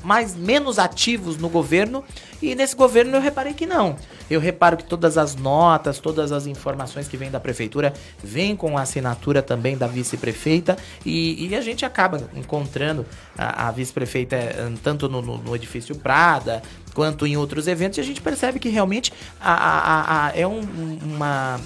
mais 0.03 0.35
menos 0.35 0.77
ativos 0.77 1.37
no 1.37 1.47
governo. 1.47 2.03
E 2.41 2.55
nesse 2.55 2.75
governo 2.75 3.15
eu 3.15 3.21
reparei 3.21 3.53
que 3.53 3.65
não. 3.65 3.95
Eu 4.29 4.39
reparo 4.39 4.75
que 4.75 4.83
todas 4.83 5.17
as 5.17 5.35
notas, 5.35 5.97
todas 5.99 6.33
as 6.33 6.45
informações 6.45 7.07
que 7.07 7.15
vêm 7.15 7.31
da 7.31 7.39
prefeitura 7.39 7.93
vêm 8.21 8.53
com 8.53 8.77
a 8.77 8.81
assinatura 8.81 9.41
também 9.41 9.77
da 9.77 9.87
vice-prefeita 9.87 10.77
e, 11.05 11.47
e, 11.47 11.55
a 11.55 11.61
gente 11.61 11.85
acaba 11.85 12.21
encontrando 12.35 13.05
a, 13.37 13.67
a 13.67 13.71
vice-prefeita 13.71 14.35
eh, 14.35 14.71
tanto 14.83 15.09
no, 15.09 15.21
no, 15.21 15.37
no, 15.37 15.55
edifício 15.55 15.95
Prada 15.95 16.61
quanto 16.93 17.25
em 17.25 17.35
outros 17.35 17.67
eventos 17.67 17.97
e 17.97 18.01
a 18.01 18.03
gente 18.03 18.21
percebe 18.21 18.59
que 18.59 18.69
realmente 18.69 19.11
a, 19.39 19.53
a, 19.53 20.27
a 20.27 20.37
é 20.37 20.45
um, 20.45 20.61
uma 21.03 21.59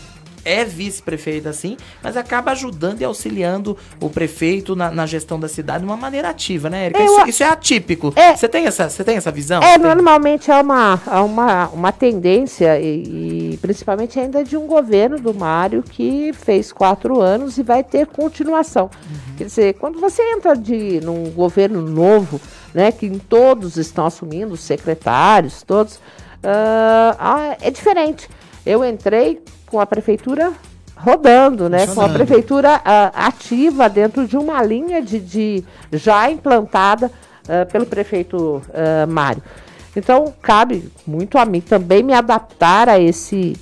é 0.45 0.65
vice-prefeita, 0.65 1.53
sim, 1.53 1.77
mas 2.01 2.17
acaba 2.17 2.51
ajudando 2.51 3.01
e 3.01 3.05
auxiliando 3.05 3.77
o 4.01 4.09
prefeito 4.09 4.75
na, 4.75 4.91
na 4.91 5.05
gestão 5.05 5.39
da 5.39 5.47
cidade 5.47 5.79
de 5.79 5.85
uma 5.85 5.97
maneira 5.97 6.29
ativa, 6.29 6.69
né, 6.69 6.85
Erika? 6.85 7.03
Isso, 7.03 7.29
isso, 7.29 7.43
é 7.43 7.47
atípico. 7.47 8.13
É, 8.15 8.35
você, 8.35 8.47
tem 8.47 8.65
essa, 8.65 8.89
você 8.89 9.03
tem 9.03 9.17
essa 9.17 9.31
visão? 9.31 9.61
É, 9.61 9.77
normalmente 9.77 10.51
é 10.51 10.61
uma, 10.61 11.01
é 11.07 11.19
uma, 11.19 11.67
uma 11.69 11.91
tendência, 11.91 12.79
e, 12.79 13.53
e, 13.53 13.57
principalmente 13.57 14.19
ainda 14.19 14.43
de 14.43 14.57
um 14.57 14.67
governo 14.67 15.19
do 15.19 15.33
Mário 15.33 15.83
que 15.83 16.33
fez 16.33 16.71
quatro 16.71 17.21
anos 17.21 17.57
e 17.57 17.63
vai 17.63 17.83
ter 17.83 18.07
continuação. 18.07 18.85
Uhum. 18.85 19.35
Quer 19.37 19.45
dizer, 19.45 19.73
quando 19.75 19.99
você 19.99 20.21
entra 20.33 20.55
de, 20.55 20.99
num 21.01 21.29
governo 21.31 21.81
novo, 21.81 22.39
né, 22.73 22.91
que 22.91 23.09
todos 23.29 23.77
estão 23.77 24.05
assumindo, 24.05 24.53
os 24.53 24.61
secretários, 24.61 25.63
todos, 25.63 25.95
uh, 25.95 27.55
é 27.61 27.69
diferente. 27.69 28.27
Eu 28.65 28.83
entrei 28.83 29.41
com 29.73 29.79
a 29.79 29.87
prefeitura 29.87 30.53
rodando, 30.95 31.67
né? 31.67 31.87
Com 31.87 31.99
a 31.99 32.07
prefeitura 32.07 32.75
uh, 32.75 33.11
ativa 33.15 33.89
dentro 33.89 34.27
de 34.27 34.37
uma 34.37 34.61
linha 34.61 35.01
de, 35.01 35.19
de 35.19 35.63
já 35.91 36.29
implantada 36.29 37.07
uh, 37.07 37.71
pelo 37.71 37.83
prefeito 37.83 38.61
uh, 38.69 39.11
Mário. 39.11 39.41
Então 39.95 40.31
cabe 40.43 40.91
muito 41.07 41.39
a 41.39 41.45
mim 41.45 41.59
também 41.59 42.03
me 42.03 42.13
adaptar 42.13 42.87
a 42.87 42.99
esse 42.99 43.57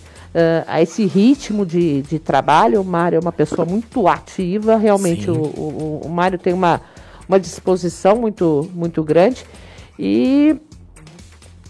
a 0.65 0.81
esse 0.81 1.05
ritmo 1.05 1.65
de, 1.65 2.03
de 2.03 2.17
trabalho. 2.17 2.79
O 2.79 2.85
Mário 2.85 3.17
é 3.17 3.19
uma 3.19 3.33
pessoa 3.33 3.65
muito 3.65 4.07
ativa, 4.07 4.77
realmente 4.77 5.29
o, 5.29 5.35
o, 5.35 6.01
o 6.05 6.09
Mário 6.09 6.39
tem 6.39 6.53
uma, 6.53 6.79
uma 7.27 7.37
disposição 7.37 8.15
muito 8.15 8.69
muito 8.73 9.03
grande 9.03 9.45
e 9.99 10.55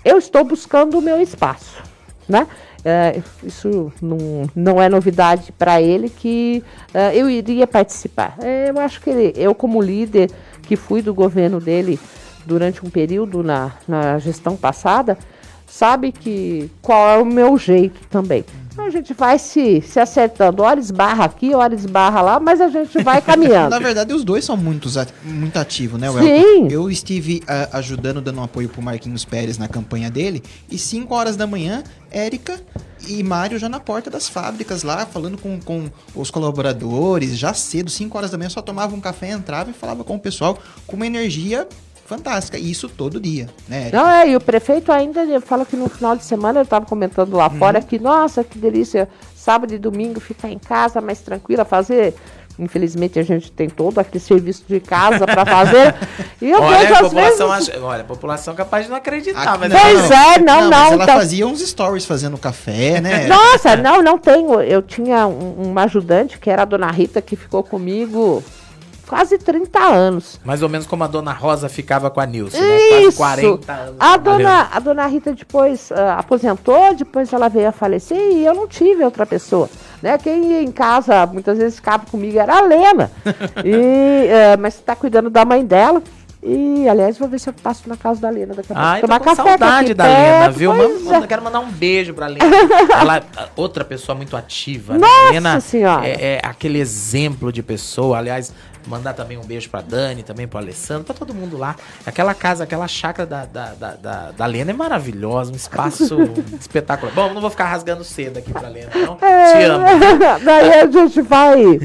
eu 0.05 0.19
estou 0.19 0.43
buscando 0.43 0.99
o 0.99 1.01
meu 1.01 1.19
espaço, 1.19 1.81
né? 2.29 2.45
Uh, 2.81 3.23
isso 3.43 3.93
não, 4.01 4.17
não 4.55 4.81
é 4.81 4.89
novidade 4.89 5.51
para 5.51 5.79
ele 5.79 6.09
que 6.09 6.63
uh, 6.95 7.13
eu 7.13 7.29
iria 7.29 7.67
participar. 7.67 8.35
Uh, 8.39 8.69
eu 8.69 8.79
acho 8.79 8.99
que 9.01 9.09
ele, 9.09 9.33
eu, 9.35 9.53
como 9.53 9.79
líder 9.79 10.31
que 10.63 10.75
fui 10.75 11.01
do 11.01 11.13
governo 11.13 11.59
dele 11.59 11.99
durante 12.43 12.83
um 12.83 12.89
período 12.89 13.43
na, 13.43 13.73
na 13.87 14.17
gestão 14.17 14.57
passada, 14.57 15.15
sabe 15.67 16.11
que 16.11 16.71
qual 16.81 17.07
é 17.09 17.17
o 17.21 17.25
meu 17.25 17.55
jeito 17.55 18.01
também. 18.09 18.43
Então 18.71 18.85
a 18.85 18.89
gente 18.89 19.13
vai 19.13 19.37
se, 19.37 19.81
se 19.81 19.99
acertando. 19.99 20.63
Hora 20.63 20.79
esbarra 20.79 21.25
aqui, 21.25 21.53
hora 21.53 21.75
esbarra 21.75 22.21
lá, 22.21 22.39
mas 22.39 22.61
a 22.61 22.69
gente 22.69 23.03
vai 23.03 23.19
caminhando. 23.21 23.69
Na 23.69 23.79
verdade, 23.79 24.13
os 24.13 24.23
dois 24.23 24.45
são 24.45 24.55
muito, 24.55 24.87
muito 25.23 25.57
ativos, 25.57 25.99
né, 25.99 26.07
Sim. 26.11 26.67
Eu 26.69 26.89
estive 26.89 27.43
uh, 27.43 27.75
ajudando, 27.75 28.21
dando 28.21 28.39
um 28.39 28.43
apoio 28.43 28.69
pro 28.69 28.81
Marquinhos 28.81 29.25
Pérez 29.25 29.57
na 29.57 29.67
campanha 29.67 30.09
dele, 30.09 30.41
e 30.69 30.77
5 30.77 31.13
horas 31.13 31.35
da 31.35 31.45
manhã, 31.45 31.83
Érica 32.09 32.61
e 33.07 33.21
Mário 33.23 33.59
já 33.59 33.67
na 33.67 33.79
porta 33.79 34.09
das 34.09 34.29
fábricas 34.29 34.83
lá, 34.83 35.05
falando 35.05 35.37
com, 35.37 35.59
com 35.59 35.89
os 36.15 36.31
colaboradores, 36.31 37.37
já 37.37 37.53
cedo, 37.53 37.89
5 37.89 38.17
horas 38.17 38.31
da 38.31 38.37
manhã, 38.37 38.49
só 38.49 38.61
tomava 38.61 38.95
um 38.95 39.01
café, 39.01 39.31
entrava 39.31 39.69
e 39.69 39.73
falava 39.73 40.03
com 40.03 40.15
o 40.15 40.19
pessoal 40.19 40.57
com 40.87 40.95
uma 40.95 41.05
energia 41.05 41.67
fantástica. 42.11 42.57
E 42.57 42.69
isso 42.69 42.89
todo 42.89 43.21
dia, 43.21 43.47
né? 43.69 43.89
Não, 43.93 44.09
é, 44.09 44.29
e 44.29 44.35
o 44.35 44.41
prefeito 44.41 44.91
ainda 44.91 45.21
fala 45.39 45.65
que 45.65 45.77
no 45.77 45.87
final 45.87 46.15
de 46.15 46.25
semana 46.25 46.59
ele 46.59 46.65
estava 46.65 46.85
comentando 46.85 47.37
lá 47.37 47.47
uhum. 47.47 47.57
fora 47.57 47.81
que, 47.81 47.97
nossa, 47.97 48.43
que 48.43 48.59
delícia, 48.59 49.07
sábado 49.33 49.73
e 49.73 49.77
domingo 49.77 50.19
ficar 50.19 50.49
em 50.49 50.59
casa 50.59 50.99
mais 50.99 51.21
tranquila, 51.21 51.63
fazer 51.63 52.13
Infelizmente 52.59 53.17
a 53.17 53.23
gente 53.23 53.51
tem 53.51 53.69
todo 53.69 53.97
aquele 53.97 54.19
serviço 54.19 54.63
de 54.67 54.79
casa 54.79 55.25
para 55.25 55.45
fazer. 55.45 55.95
E 56.41 56.49
eu 56.49 56.59
olha, 56.59 56.87
vejo, 56.87 57.03
população 57.03 57.51
vezes... 57.51 57.69
acha, 57.69 57.79
olha, 57.83 58.01
a 58.01 58.03
população 58.03 58.53
é 58.55 58.57
capaz 58.57 58.85
de 58.85 58.89
não 58.89 58.97
acreditar, 58.97 59.59
mas 59.59 59.71
Pois 59.71 60.09
não, 60.09 60.17
é, 60.17 60.39
não, 60.39 60.61
não. 60.61 60.69
não 60.71 60.85
ela 60.93 61.03
então... 61.03 61.15
fazia 61.17 61.45
uns 61.45 61.61
stories 61.61 62.03
fazendo 62.03 62.35
café, 62.35 62.99
né? 62.99 63.25
Nossa, 63.29 63.75
não, 63.75 64.01
não 64.01 64.17
tenho. 64.17 64.59
Eu 64.59 64.81
tinha 64.81 65.27
um, 65.27 65.69
uma 65.69 65.83
ajudante 65.83 66.39
que 66.39 66.49
era 66.49 66.63
a 66.63 66.65
dona 66.65 66.89
Rita 66.89 67.21
que 67.21 67.35
ficou 67.35 67.63
comigo 67.63 68.43
quase 69.11 69.37
30 69.37 69.77
anos. 69.77 70.39
Mais 70.41 70.61
ou 70.61 70.69
menos 70.69 70.87
como 70.87 71.03
a 71.03 71.07
dona 71.07 71.33
Rosa 71.33 71.67
ficava 71.67 72.09
com 72.09 72.21
a 72.21 72.25
Nilce, 72.25 72.57
né? 72.57 72.77
Quase 73.11 73.17
40 73.17 73.73
anos. 73.73 73.95
A 73.99 74.15
dona, 74.15 74.69
a 74.71 74.79
dona 74.79 75.05
Rita 75.05 75.33
depois 75.33 75.91
uh, 75.91 76.17
aposentou, 76.17 76.95
depois 76.95 77.33
ela 77.33 77.49
veio 77.49 77.67
a 77.67 77.73
falecer 77.73 78.17
e 78.17 78.45
eu 78.45 78.53
não 78.53 78.69
tive 78.69 79.03
outra 79.03 79.25
pessoa. 79.25 79.69
Né? 80.01 80.17
Quem 80.17 80.53
ia 80.53 80.63
em 80.63 80.71
casa 80.71 81.25
muitas 81.25 81.57
vezes 81.57 81.75
ficava 81.75 82.05
comigo 82.05 82.39
era 82.39 82.59
a 82.59 82.61
Lena. 82.61 83.11
e, 83.65 83.75
uh, 83.75 84.61
mas 84.61 84.75
está 84.75 84.95
cuidando 84.95 85.29
da 85.29 85.43
mãe 85.43 85.65
dela. 85.65 86.01
E, 86.43 86.89
aliás, 86.89 87.19
vou 87.19 87.29
ver 87.29 87.39
se 87.39 87.47
eu 87.49 87.53
passo 87.53 87.87
na 87.87 87.95
casa 87.95 88.19
da 88.19 88.29
Lena 88.29 88.55
daqui 88.55 88.73
a 88.73 88.75
pouco. 88.75 88.81
Ai, 88.81 89.01
Tomar 89.01 89.19
tô 89.19 89.25
com 89.25 89.35
café 89.35 89.49
saudade 89.49 89.93
da 89.93 90.05
perto, 90.05 90.17
Lena, 90.17 90.49
viu? 90.49 91.13
é. 91.13 91.27
Quero 91.27 91.43
mandar 91.43 91.59
um 91.59 91.69
beijo 91.69 92.15
pra 92.15 92.25
Lena. 92.25 92.43
Ela, 92.99 93.23
outra 93.55 93.85
pessoa 93.85 94.15
muito 94.15 94.35
ativa. 94.35 94.93
Né? 94.93 94.99
Nossa 94.99 95.31
Lena 95.31 95.59
senhora. 95.59 96.07
É, 96.07 96.37
é, 96.37 96.41
aquele 96.41 96.79
exemplo 96.79 97.51
de 97.51 97.61
pessoa. 97.61 98.17
Aliás, 98.17 98.51
Mandar 98.87 99.13
também 99.13 99.37
um 99.37 99.43
beijo 99.43 99.69
pra 99.69 99.81
Dani, 99.81 100.23
também 100.23 100.47
pro 100.47 100.59
Alessandro, 100.59 101.03
pra 101.03 101.13
todo 101.13 101.33
mundo 101.33 101.57
lá. 101.57 101.75
Aquela 102.05 102.33
casa, 102.33 102.63
aquela 102.63 102.87
chácara 102.87 103.27
da, 103.27 103.45
da, 103.45 103.73
da, 103.73 103.91
da, 103.95 104.31
da 104.31 104.45
Lena 104.45 104.71
é 104.71 104.73
maravilhosa, 104.73 105.51
um 105.51 105.55
espaço 105.55 106.17
espetacular. 106.59 107.13
Bom, 107.13 107.33
não 107.33 107.41
vou 107.41 107.49
ficar 107.49 107.65
rasgando 107.65 108.03
cedo 108.03 108.37
aqui 108.37 108.51
pra 108.51 108.67
Lena, 108.67 108.91
não. 108.95 109.17
É, 109.21 109.57
Te 109.57 109.63
amo. 109.63 109.85
Daí 110.43 110.73
a 110.81 110.87
gente 110.87 111.21
vai, 111.21 111.79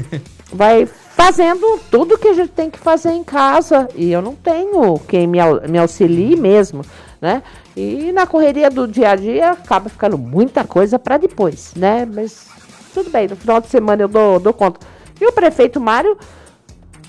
vai 0.51 0.85
fazendo 0.85 1.79
tudo 1.89 2.17
que 2.17 2.27
a 2.27 2.33
gente 2.33 2.51
tem 2.51 2.69
que 2.69 2.79
fazer 2.79 3.11
em 3.11 3.23
casa. 3.23 3.89
E 3.95 4.11
eu 4.11 4.21
não 4.21 4.35
tenho 4.35 4.99
quem 4.99 5.27
me, 5.27 5.39
me 5.67 5.77
auxilie 5.77 6.35
mesmo, 6.35 6.83
né? 7.19 7.41
E 7.75 8.11
na 8.11 8.25
correria 8.25 8.69
do 8.69 8.87
dia 8.87 9.11
a 9.11 9.15
dia 9.15 9.51
acaba 9.51 9.89
ficando 9.89 10.17
muita 10.17 10.63
coisa 10.63 10.97
para 10.97 11.17
depois, 11.17 11.73
né? 11.75 12.07
Mas 12.11 12.47
tudo 12.93 13.09
bem, 13.09 13.27
no 13.27 13.35
final 13.35 13.61
de 13.61 13.67
semana 13.67 14.01
eu 14.01 14.07
dou, 14.07 14.39
dou 14.39 14.53
conta. 14.53 14.79
E 15.19 15.25
o 15.25 15.31
prefeito 15.31 15.79
Mário 15.79 16.17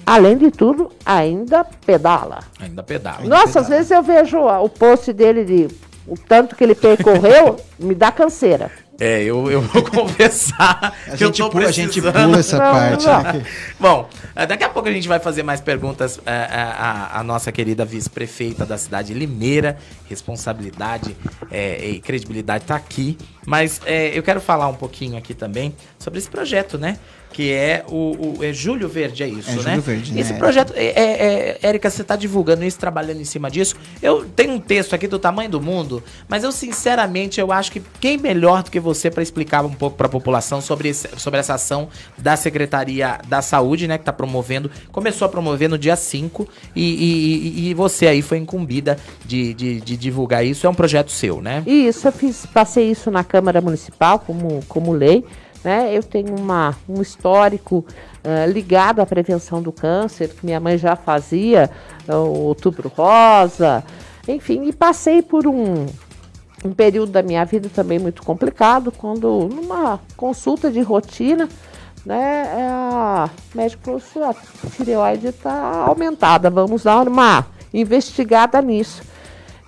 além 0.08 0.36
de 0.38 0.50
tudo, 0.50 0.90
ainda 1.04 1.64
pedala. 1.64 2.40
Ainda 2.60 2.82
pedala. 2.82 3.24
Nossa, 3.24 3.60
às 3.60 3.68
vezes 3.68 3.90
eu 3.90 4.02
vejo 4.02 4.38
o 4.38 4.68
post 4.68 5.12
dele 5.12 5.44
de 5.44 5.68
o 6.06 6.16
tanto 6.16 6.56
que 6.56 6.64
ele 6.64 6.74
percorreu, 6.74 7.56
me 7.78 7.94
dá 7.94 8.10
canseira. 8.10 8.70
É, 9.00 9.22
eu, 9.22 9.48
eu 9.48 9.60
vou 9.60 9.80
confessar 9.84 10.92
A 11.06 11.16
que 11.16 11.22
eu 11.22 11.28
gente, 11.28 11.38
tô 11.38 11.50
pula, 11.50 11.68
a 11.68 11.70
gente 11.70 12.02
pula 12.02 12.38
essa 12.40 12.58
Não, 12.58 12.72
parte. 12.72 13.06
não. 13.06 13.22
né? 13.22 13.46
Bom, 13.78 14.08
eh, 14.34 14.44
daqui 14.44 14.64
a 14.64 14.68
pouco 14.68 14.88
a 14.88 14.92
gente 14.92 15.06
vai 15.06 15.20
fazer 15.20 15.44
mais 15.44 15.60
perguntas. 15.60 16.18
eh, 16.26 16.32
A, 16.50 17.20
a 17.20 17.22
nossa 17.22 17.52
querida 17.52 17.84
vice-prefeita 17.84 18.66
da 18.66 18.76
cidade 18.76 19.12
de 19.12 19.14
Limeira, 19.20 19.76
responsabilidade 20.08 21.16
eh, 21.50 21.90
e 21.90 22.00
credibilidade 22.00 22.64
tá 22.64 22.74
aqui. 22.74 23.16
Mas 23.46 23.80
eh, 23.86 24.10
eu 24.18 24.22
quero 24.24 24.40
falar 24.40 24.66
um 24.66 24.74
pouquinho 24.74 25.16
aqui 25.16 25.32
também 25.32 25.74
sobre 25.96 26.18
esse 26.18 26.28
projeto, 26.28 26.76
né? 26.76 26.98
Que 27.32 27.52
é 27.52 27.84
o, 27.88 28.38
o- 28.38 28.44
é 28.44 28.52
Júlio 28.52 28.88
Verde, 28.88 29.22
é 29.22 29.28
isso, 29.28 29.50
É 29.50 29.54
né? 29.54 29.60
Júlio 29.62 29.82
Verde, 29.82 30.12
né, 30.12 30.20
Esse 30.20 30.34
projeto, 30.34 30.72
é, 30.74 30.86
é, 30.86 31.02
é, 31.02 31.58
Érica, 31.62 31.88
você 31.90 32.02
tá 32.02 32.16
divulgando 32.16 32.64
isso, 32.64 32.78
trabalhando 32.78 33.20
em 33.20 33.24
cima 33.24 33.50
disso. 33.50 33.76
Eu 34.02 34.24
tenho 34.24 34.54
um 34.54 34.58
texto 34.58 34.94
aqui 34.94 35.06
do 35.06 35.18
tamanho 35.18 35.48
do 35.50 35.60
mundo, 35.60 36.02
mas 36.28 36.42
eu 36.42 36.50
sinceramente 36.50 37.40
eu 37.40 37.52
acho 37.52 37.70
que 37.70 37.82
quem 38.00 38.16
melhor 38.16 38.62
do 38.62 38.70
que 38.70 38.80
você 38.80 39.10
para 39.10 39.22
explicar 39.22 39.64
um 39.64 39.72
pouco 39.72 39.96
para 39.96 40.06
a 40.06 40.10
população 40.10 40.60
sobre, 40.60 40.88
esse- 40.88 41.08
sobre 41.16 41.38
essa 41.38 41.54
ação 41.54 41.88
da 42.16 42.34
Secretaria 42.36 43.18
da 43.28 43.42
Saúde, 43.42 43.86
né, 43.86 43.98
que 43.98 44.04
tá 44.04 44.12
promovendo, 44.12 44.70
começou 44.90 45.26
a 45.26 45.28
promover 45.28 45.68
no 45.68 45.78
dia 45.78 45.96
5 45.96 46.48
e, 46.74 46.82
e- 46.82 47.68
e- 47.70 47.74
você 47.74 48.06
aí 48.08 48.22
foi 48.22 48.38
incumbida 48.38 48.98
de, 49.24 49.52
de- 49.54 49.80
de 49.80 49.96
divulgar 49.96 50.44
isso. 50.44 50.66
É 50.66 50.70
um 50.70 50.74
projeto 50.74 51.10
seu, 51.12 51.40
né? 51.42 51.62
E 51.66 51.86
isso, 51.88 52.08
eu 52.08 52.12
fiz, 52.12 52.46
passei 52.46 52.90
isso 52.90 53.10
na 53.10 53.22
Câmara 53.22 53.60
Municipal 53.60 54.18
como, 54.18 54.64
como 54.66 54.92
lei. 54.92 55.24
Né? 55.68 55.94
Eu 55.94 56.02
tenho 56.02 56.34
uma, 56.34 56.74
um 56.88 57.02
histórico 57.02 57.84
eh, 58.24 58.46
ligado 58.46 59.00
à 59.00 59.06
prevenção 59.06 59.60
do 59.60 59.70
câncer, 59.70 60.30
que 60.30 60.46
minha 60.46 60.58
mãe 60.58 60.78
já 60.78 60.96
fazia, 60.96 61.70
eh, 62.08 62.14
o 62.14 62.44
outubro 62.44 62.88
rosa, 62.88 63.84
enfim, 64.26 64.66
e 64.66 64.72
passei 64.72 65.20
por 65.20 65.46
um, 65.46 65.84
um 66.64 66.72
período 66.72 67.12
da 67.12 67.22
minha 67.22 67.44
vida 67.44 67.68
também 67.68 67.98
muito 67.98 68.22
complicado, 68.22 68.90
quando 68.90 69.50
numa 69.52 70.00
consulta 70.16 70.70
de 70.70 70.80
rotina, 70.80 71.46
né, 72.02 72.50
é, 72.56 72.68
a 72.70 73.28
médico 73.54 73.84
falou, 73.84 74.00
sua 74.00 74.34
tireoide 74.74 75.26
está 75.26 75.84
aumentada, 75.86 76.48
vamos 76.48 76.84
dar 76.84 77.06
uma 77.06 77.44
investigada 77.74 78.62
nisso. 78.62 79.02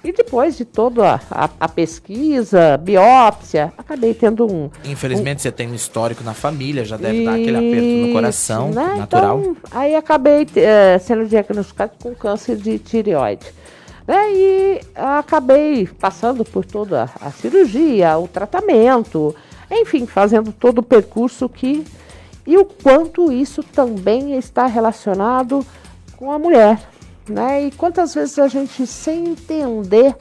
E 0.02 0.12
depois 0.12 0.56
de 0.56 0.64
toda 0.64 1.14
a, 1.14 1.20
a- 1.30 1.50
a 1.60 1.68
pesquisa, 1.68 2.76
biópsia, 2.78 3.70
acabei 3.76 4.14
tendo 4.14 4.50
um, 4.50 4.70
Infelizmente 4.84 5.42
você 5.42 5.52
tem 5.52 5.68
um 5.70 5.74
histórico 5.74 6.24
na 6.24 6.32
família, 6.32 6.84
já 6.84 6.96
deve 6.96 7.24
dar 7.24 7.32
aquele 7.34 7.56
aperto 7.58 8.06
no 8.06 8.12
coração, 8.14 8.70
né? 8.70 8.94
natural. 8.96 9.38
Então, 9.40 9.56
aí 9.70 9.94
acabei 9.94 10.46
eh, 10.56 10.98
sendo 10.98 11.26
diagnosticado 11.26 11.92
com 12.02 12.14
câncer 12.14 12.56
de 12.56 12.78
tireoide. 12.78 13.46
Né? 14.08 14.32
E 14.32 14.80
acabei 14.94 15.86
passando 15.86 16.44
por 16.46 16.64
toda 16.64 17.10
a 17.20 17.30
cirurgia, 17.30 18.16
o 18.18 18.26
tratamento, 18.26 19.36
enfim, 19.70 20.06
fazendo 20.06 20.50
todo 20.50 20.78
o 20.78 20.82
percurso 20.82 21.48
que. 21.48 21.84
E 22.46 22.56
o 22.56 22.64
quanto 22.64 23.30
isso 23.30 23.62
também 23.62 24.36
está 24.36 24.66
relacionado 24.66 25.64
com 26.16 26.32
a 26.32 26.38
mulher. 26.38 26.80
Né? 27.28 27.66
E 27.66 27.70
quantas 27.70 28.14
vezes 28.14 28.38
a 28.38 28.48
gente, 28.48 28.86
sem 28.86 29.28
entender 29.28 30.16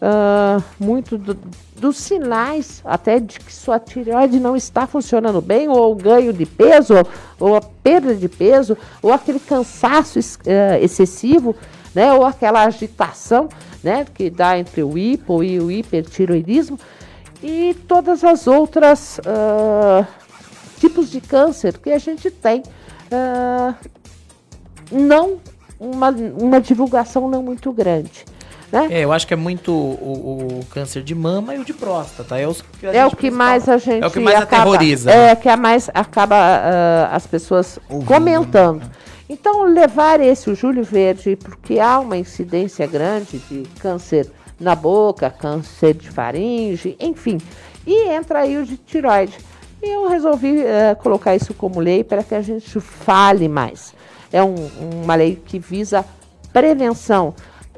ah, 0.00 0.62
muito 0.78 1.16
do- 1.16 1.38
dos 1.76 1.96
sinais 1.96 2.80
até 2.84 3.18
de 3.18 3.38
que 3.40 3.52
sua 3.52 3.78
tireoide 3.78 4.38
não 4.40 4.54
está 4.56 4.86
funcionando 4.86 5.40
bem, 5.40 5.68
ou 5.68 5.92
o 5.92 5.94
ganho 5.94 6.32
de 6.32 6.46
peso, 6.46 6.94
ou 7.38 7.56
a 7.56 7.60
perda 7.60 8.14
de 8.14 8.28
peso, 8.28 8.76
ou 9.02 9.12
aquele 9.12 9.40
cansaço 9.40 10.18
eh, 10.46 10.78
excessivo, 10.82 11.54
né? 11.94 12.12
ou 12.12 12.24
aquela 12.24 12.64
agitação 12.64 13.48
né? 13.82 14.06
que 14.14 14.30
dá 14.30 14.58
entre 14.58 14.82
o 14.82 14.96
hipo 14.96 15.42
e 15.42 15.58
o 15.58 15.70
hipertiroidismo, 15.70 16.78
e 17.42 17.74
todas 17.86 18.24
as 18.24 18.46
outras 18.46 19.20
ah, 19.26 20.06
tipos 20.78 21.10
de 21.10 21.20
câncer 21.20 21.78
que 21.78 21.90
a 21.90 21.98
gente 21.98 22.30
tem. 22.30 22.62
ah, 23.10 23.74
não 24.92 25.38
uma, 25.78 26.10
uma 26.10 26.60
divulgação 26.60 27.28
não 27.28 27.42
muito 27.42 27.72
grande. 27.72 28.24
Né? 28.72 28.88
É, 28.90 29.00
eu 29.04 29.12
acho 29.12 29.26
que 29.26 29.34
é 29.34 29.36
muito 29.36 29.70
o, 29.72 30.60
o 30.60 30.66
câncer 30.70 31.02
de 31.02 31.14
mama 31.14 31.54
e 31.54 31.58
o 31.60 31.64
de 31.64 31.72
próstata. 31.72 32.38
É, 32.40 32.46
os 32.48 32.60
que 32.62 32.86
É 32.86 33.06
o 33.06 33.10
que 33.10 33.16
principal- 33.16 33.38
mais 33.38 33.68
a 33.68 33.76
gente 33.78 34.02
É 34.02 34.06
o 34.06 34.10
que 34.10 34.18
mais 34.20 34.40
acaba, 34.40 34.62
aterroriza. 34.62 35.10
É, 35.10 35.26
né? 35.28 35.36
que 35.36 35.48
a 35.48 35.56
mais 35.56 35.88
acaba 35.94 36.34
ah, 36.36 37.10
as 37.14 37.26
pessoas 37.26 37.78
Ouvindo, 37.88 38.06
comentando. 38.08 38.80
né? 38.80 38.90
Então, 39.28 39.62
levar 39.64 40.20
esse, 40.20 40.50
o 40.50 40.54
Júlio 40.54 40.84
Verde, 40.84 41.36
porque 41.36 41.78
há 41.78 41.98
uma 42.00 42.16
incidência 42.16 42.86
grande 42.86 43.38
de 43.38 43.62
câncer 43.80 44.30
na 44.60 44.74
boca, 44.74 45.30
câncer 45.30 45.94
de 45.94 46.10
faringe, 46.10 46.96
enfim. 47.00 47.38
E 47.86 48.08
entra 48.10 48.40
aí 48.40 48.58
o 48.58 48.64
de 48.66 48.76
tiroide. 48.76 49.36
E 49.82 49.88
eu 49.88 50.08
resolvi 50.08 50.60
eh, 50.62 50.94
colocar 50.96 51.34
isso 51.36 51.54
como 51.54 51.80
lei 51.80 52.02
para 52.04 52.22
que 52.22 52.34
a 52.34 52.40
gente 52.42 52.78
fale 52.80 53.48
mais. 53.48 53.94
É 54.34 54.42
um- 54.42 54.68
uma 55.04 55.14
lei 55.14 55.36
que 55.46 55.58
visa 55.58 56.04
prevenção, 56.52 57.34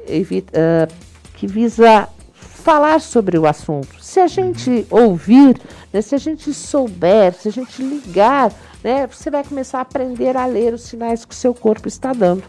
evi- 0.07 0.45
eh, 0.51 0.87
que 1.35 1.45
visa 1.45 2.07
falar 2.33 2.99
sobre 2.99 3.37
o 3.37 3.45
assunto. 3.47 3.87
Se 4.01 4.19
a 4.19 4.27
gente 4.27 4.85
ouvir, 4.89 5.59
né, 5.93 6.01
se 6.01 6.15
a 6.15 6.17
gente 6.17 6.53
souber, 6.53 7.33
se 7.33 7.47
a 7.47 7.51
gente 7.51 7.81
ligar, 7.81 8.51
né, 8.83 9.07
você 9.07 9.29
vai 9.29 9.43
começar 9.43 9.79
a 9.79 9.81
aprender 9.81 10.35
a 10.35 10.45
ler 10.45 10.73
os 10.73 10.81
sinais 10.83 11.25
que 11.25 11.33
o 11.33 11.37
seu 11.37 11.53
corpo 11.53 11.87
está 11.87 12.11
dando. 12.11 12.43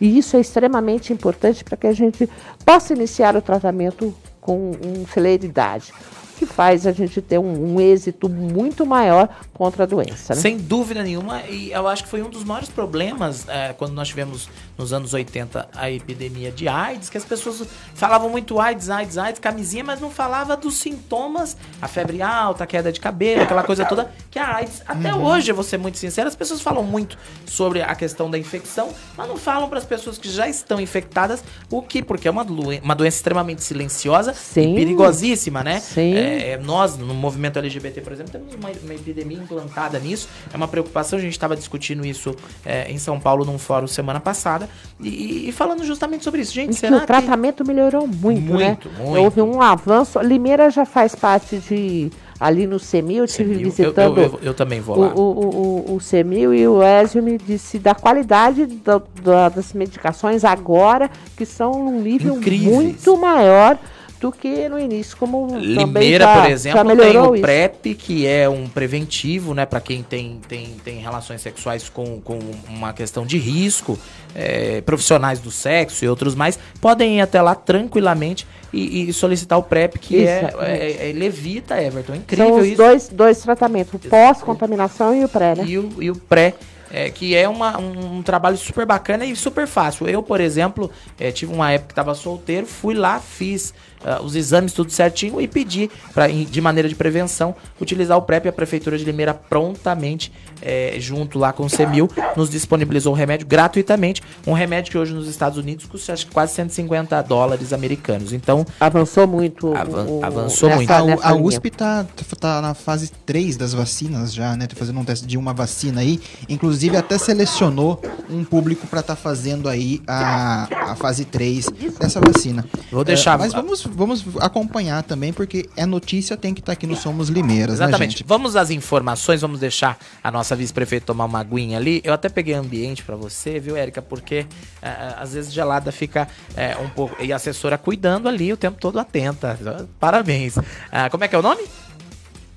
E 0.00 0.18
isso 0.18 0.36
é 0.36 0.40
extremamente 0.40 1.12
importante 1.12 1.64
para 1.64 1.76
que 1.76 1.86
a 1.86 1.92
gente 1.92 2.28
possa 2.64 2.92
iniciar 2.92 3.34
o 3.36 3.42
tratamento 3.42 4.14
com 4.40 4.72
um, 4.72 5.06
celeridade, 5.12 5.92
que 6.34 6.46
faz 6.46 6.86
a 6.86 6.92
gente 6.92 7.20
ter 7.20 7.38
um, 7.38 7.74
um 7.74 7.80
êxito 7.80 8.28
muito 8.28 8.84
maior 8.84 9.28
contra 9.52 9.84
a 9.84 9.86
doença. 9.86 10.34
Né? 10.34 10.40
Sem 10.40 10.56
dúvida 10.56 11.02
nenhuma, 11.02 11.42
e 11.42 11.72
eu 11.72 11.86
acho 11.88 12.04
que 12.04 12.08
foi 12.08 12.22
um 12.22 12.28
dos 12.28 12.44
maiores 12.44 12.68
problemas 12.68 13.48
é, 13.48 13.72
quando 13.72 13.92
nós 13.92 14.08
tivemos 14.08 14.48
nos 14.76 14.92
anos 14.92 15.14
80 15.14 15.68
a 15.74 15.90
epidemia 15.90 16.50
de 16.50 16.68
AIDS, 16.68 17.08
que 17.08 17.16
as 17.16 17.24
pessoas 17.24 17.66
falavam 17.94 18.28
muito 18.28 18.58
AIDS, 18.60 18.90
AIDS, 18.90 19.18
AIDS, 19.18 19.40
camisinha, 19.40 19.84
mas 19.84 20.00
não 20.00 20.10
falava 20.10 20.56
dos 20.56 20.74
sintomas, 20.74 21.56
a 21.80 21.88
febre 21.88 22.20
alta, 22.20 22.64
a 22.64 22.66
queda 22.66 22.92
de 22.92 23.00
cabelo, 23.00 23.42
aquela 23.42 23.62
coisa 23.62 23.84
toda, 23.84 24.10
que 24.30 24.38
a 24.38 24.56
AIDS, 24.56 24.82
até 24.86 25.14
hoje, 25.14 25.50
eu 25.50 25.54
vou 25.54 25.64
ser 25.64 25.78
muito 25.78 25.98
sincero, 25.98 26.28
as 26.28 26.36
pessoas 26.36 26.60
falam 26.60 26.82
muito 26.82 27.16
sobre 27.46 27.82
a 27.82 27.94
questão 27.94 28.30
da 28.30 28.38
infecção, 28.38 28.90
mas 29.16 29.28
não 29.28 29.36
falam 29.36 29.68
para 29.68 29.78
as 29.78 29.84
pessoas 29.84 30.18
que 30.18 30.28
já 30.28 30.48
estão 30.48 30.80
infectadas 30.80 31.44
o 31.70 31.82
que, 31.82 32.02
porque 32.02 32.26
é 32.26 32.30
uma, 32.30 32.42
uma 32.82 32.94
doença 32.94 33.16
extremamente 33.18 33.62
silenciosa 33.62 34.34
Sim. 34.34 34.72
e 34.72 34.76
perigosíssima, 34.76 35.62
né? 35.62 35.80
Sim. 35.80 36.14
É, 36.14 36.23
é, 36.24 36.58
nós, 36.58 36.96
no 36.96 37.14
movimento 37.14 37.58
LGBT, 37.58 38.00
por 38.00 38.12
exemplo, 38.12 38.32
temos 38.32 38.54
uma, 38.54 38.70
uma 38.82 38.94
epidemia 38.94 39.38
implantada 39.38 39.98
nisso. 39.98 40.28
É 40.52 40.56
uma 40.56 40.68
preocupação. 40.68 41.18
A 41.18 41.22
gente 41.22 41.32
estava 41.32 41.56
discutindo 41.56 42.04
isso 42.06 42.34
é, 42.64 42.90
em 42.90 42.98
São 42.98 43.18
Paulo 43.20 43.44
num 43.44 43.58
fórum 43.58 43.86
semana 43.86 44.20
passada. 44.20 44.68
E, 45.00 45.48
e 45.48 45.52
falando 45.52 45.84
justamente 45.84 46.24
sobre 46.24 46.40
isso. 46.42 46.52
Gente, 46.52 46.68
que 46.70 46.74
será 46.74 46.96
o 46.96 47.00
tratamento 47.06 47.66
melhorou 47.66 48.06
muito, 48.06 48.52
né? 48.54 48.66
Muito, 48.66 48.90
muito. 48.90 49.20
Houve 49.22 49.42
um 49.42 49.60
avanço. 49.60 50.18
Limeira 50.20 50.70
já 50.70 50.84
faz 50.84 51.14
parte 51.14 51.58
de 51.58 52.10
ali 52.40 52.66
no 52.66 52.78
CEMI, 52.80 53.18
eu 53.18 53.24
estive 53.24 53.52
Eu, 53.54 53.58
eu, 53.60 53.64
visitando 53.70 54.20
eu, 54.20 54.40
eu 54.42 54.52
também 54.54 54.80
vou 54.80 54.96
o, 54.96 55.00
lá. 55.00 55.14
o, 55.14 55.20
o, 55.20 55.92
o, 55.92 55.94
o 55.96 56.00
CEMIL 56.00 56.52
e 56.52 56.66
o 56.66 56.82
Ezio 56.82 57.22
me 57.22 57.38
disse 57.38 57.78
da 57.78 57.94
qualidade 57.94 58.66
da- 58.66 59.00
da- 59.22 59.48
das 59.48 59.72
medicações 59.72 60.44
agora, 60.44 61.08
que 61.36 61.46
são 61.46 61.72
num 61.72 62.00
nível 62.02 62.36
Incríveis. 62.36 62.74
muito 62.74 63.16
maior 63.16 63.78
do 64.24 64.32
que 64.32 64.70
no 64.70 64.78
início, 64.80 65.14
como 65.18 65.54
Limeira, 65.58 66.26
por 66.40 66.50
exemplo, 66.50 66.96
tem 66.96 67.18
o 67.18 67.34
isso. 67.34 67.42
PrEP, 67.42 67.94
que 67.94 68.26
é 68.26 68.48
um 68.48 68.66
preventivo, 68.66 69.52
né, 69.52 69.66
para 69.66 69.80
quem 69.80 70.02
tem, 70.02 70.40
tem, 70.48 70.76
tem 70.82 70.98
relações 70.98 71.42
sexuais 71.42 71.90
com, 71.90 72.22
com 72.22 72.38
uma 72.68 72.94
questão 72.94 73.26
de 73.26 73.36
risco. 73.36 73.98
É, 74.36 74.80
profissionais 74.80 75.38
do 75.38 75.48
sexo 75.48 76.04
e 76.04 76.08
outros 76.08 76.34
mais 76.34 76.58
podem 76.80 77.18
ir 77.18 77.20
até 77.20 77.40
lá 77.40 77.54
tranquilamente 77.54 78.44
e, 78.72 79.08
e 79.08 79.12
solicitar 79.12 79.56
o 79.56 79.62
PrEP, 79.62 79.96
que 79.98 80.26
é, 80.26 80.52
é, 80.58 81.10
é 81.10 81.12
Levita, 81.12 81.80
Everton. 81.80 82.14
São 82.14 82.16
Incrível 82.16 82.56
os 82.56 82.66
isso. 82.66 82.76
dois, 82.76 83.08
dois 83.10 83.38
tratamentos, 83.40 83.94
o 83.94 83.98
pós-contaminação 84.08 85.14
e 85.14 85.24
o 85.24 85.28
pré, 85.28 85.54
né? 85.54 85.64
E 85.64 85.78
o, 85.78 86.02
e 86.02 86.10
o 86.10 86.16
pré, 86.16 86.54
é, 86.92 87.10
que 87.10 87.36
é 87.36 87.48
uma- 87.48 87.78
um, 87.78 88.16
um 88.16 88.22
trabalho 88.22 88.56
super 88.56 88.84
bacana 88.84 89.24
e 89.24 89.36
super 89.36 89.68
fácil. 89.68 90.08
Eu, 90.08 90.20
por 90.20 90.40
exemplo, 90.40 90.90
é, 91.18 91.30
tive 91.30 91.52
uma 91.52 91.70
época 91.70 91.88
que 91.88 91.92
estava 91.92 92.12
solteiro, 92.14 92.66
fui 92.66 92.94
lá, 92.94 93.20
fiz 93.20 93.72
uh, 94.04 94.22
os 94.22 94.34
exames 94.34 94.72
tudo 94.72 94.90
certinho 94.90 95.40
e 95.40 95.48
pedir, 95.48 95.90
pra, 96.12 96.28
de 96.28 96.60
maneira 96.60 96.88
de 96.88 96.94
prevenção, 96.94 97.54
utilizar 97.80 98.16
o 98.16 98.22
PrEP. 98.22 98.48
A 98.48 98.52
Prefeitura 98.52 98.98
de 98.98 99.04
Limeira 99.04 99.34
prontamente, 99.34 100.32
é, 100.60 100.96
junto 100.98 101.38
lá 101.38 101.52
com 101.52 101.64
o 101.64 101.70
CEMIL, 101.70 102.08
nos 102.36 102.50
disponibilizou 102.50 103.12
o 103.12 103.16
remédio 103.16 103.46
gratuitamente. 103.46 104.22
Um 104.46 104.52
remédio 104.52 104.92
que 104.92 104.98
hoje 104.98 105.12
nos 105.12 105.28
Estados 105.28 105.58
Unidos 105.58 105.86
custa 105.86 106.12
acho 106.12 106.26
que 106.26 106.32
quase 106.32 106.54
150 106.54 107.20
dólares 107.22 107.72
americanos. 107.72 108.32
Então. 108.32 108.64
Avançou 108.78 109.26
muito. 109.26 109.74
Avan 109.74 110.04
o, 110.06 110.24
avançou 110.24 110.70
muito. 110.70 110.90
A, 110.90 111.30
a 111.30 111.34
USP 111.34 111.70
tá, 111.70 112.06
tá 112.38 112.60
na 112.60 112.74
fase 112.74 113.10
3 113.24 113.56
das 113.56 113.72
vacinas 113.72 114.32
já, 114.32 114.56
né? 114.56 114.66
Tá 114.66 114.76
fazendo 114.76 114.98
um 114.98 115.04
teste 115.04 115.26
de 115.26 115.36
uma 115.36 115.52
vacina 115.52 116.00
aí. 116.00 116.20
Inclusive 116.48 116.96
até 116.96 117.18
selecionou 117.18 118.00
um 118.30 118.44
público 118.44 118.86
para 118.86 119.00
estar 119.00 119.16
tá 119.16 119.20
fazendo 119.20 119.68
aí 119.68 120.00
a, 120.06 120.92
a 120.92 120.96
fase 120.96 121.24
3 121.24 121.68
dessa 121.98 122.20
vacina. 122.20 122.64
Vou 122.90 123.04
deixar. 123.04 123.34
É, 123.34 123.38
mas 123.38 123.52
vamos, 123.52 123.82
vamos 123.94 124.24
acompanhar 124.40 125.02
também, 125.02 125.32
porque 125.32 125.68
é 125.76 125.86
notícia, 125.86 126.36
tem 126.36 126.52
que 126.52 126.60
estar 126.60 126.72
tá 126.72 126.74
aqui 126.74 126.86
no 126.86 126.96
Somos 126.96 127.28
Limeiras, 127.28 127.78
né, 127.78 127.86
Exatamente. 127.86 128.22
Né, 128.22 128.26
vamos 128.26 128.56
às 128.56 128.70
informações, 128.70 129.40
vamos 129.40 129.60
deixar 129.60 129.98
a 130.22 130.30
nossa 130.30 130.54
vice-prefeita 130.56 131.06
tomar 131.06 131.24
uma 131.24 131.40
aguinha 131.40 131.78
ali. 131.78 132.00
Eu 132.04 132.12
até 132.12 132.28
peguei 132.28 132.54
ambiente 132.54 133.02
para 133.02 133.16
você, 133.16 133.58
viu, 133.58 133.76
Érica? 133.76 134.02
Porque 134.02 134.46
é, 134.82 134.88
é, 134.88 135.14
às 135.18 135.32
vezes 135.32 135.52
gelada 135.52 135.92
fica 135.92 136.28
é, 136.56 136.76
um 136.76 136.88
pouco. 136.88 137.22
E 137.22 137.32
a 137.32 137.36
assessora 137.36 137.78
cuidando 137.78 138.28
ali 138.28 138.52
o 138.52 138.56
tempo 138.56 138.78
todo 138.78 138.98
atenta. 138.98 139.58
Parabéns. 139.98 140.56
Ah, 140.90 141.08
como 141.08 141.24
é 141.24 141.28
que 141.28 141.34
é 141.34 141.38
o 141.38 141.42
nome? 141.42 141.62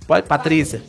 Pode, 0.08 0.26
Patrícia. 0.26 0.82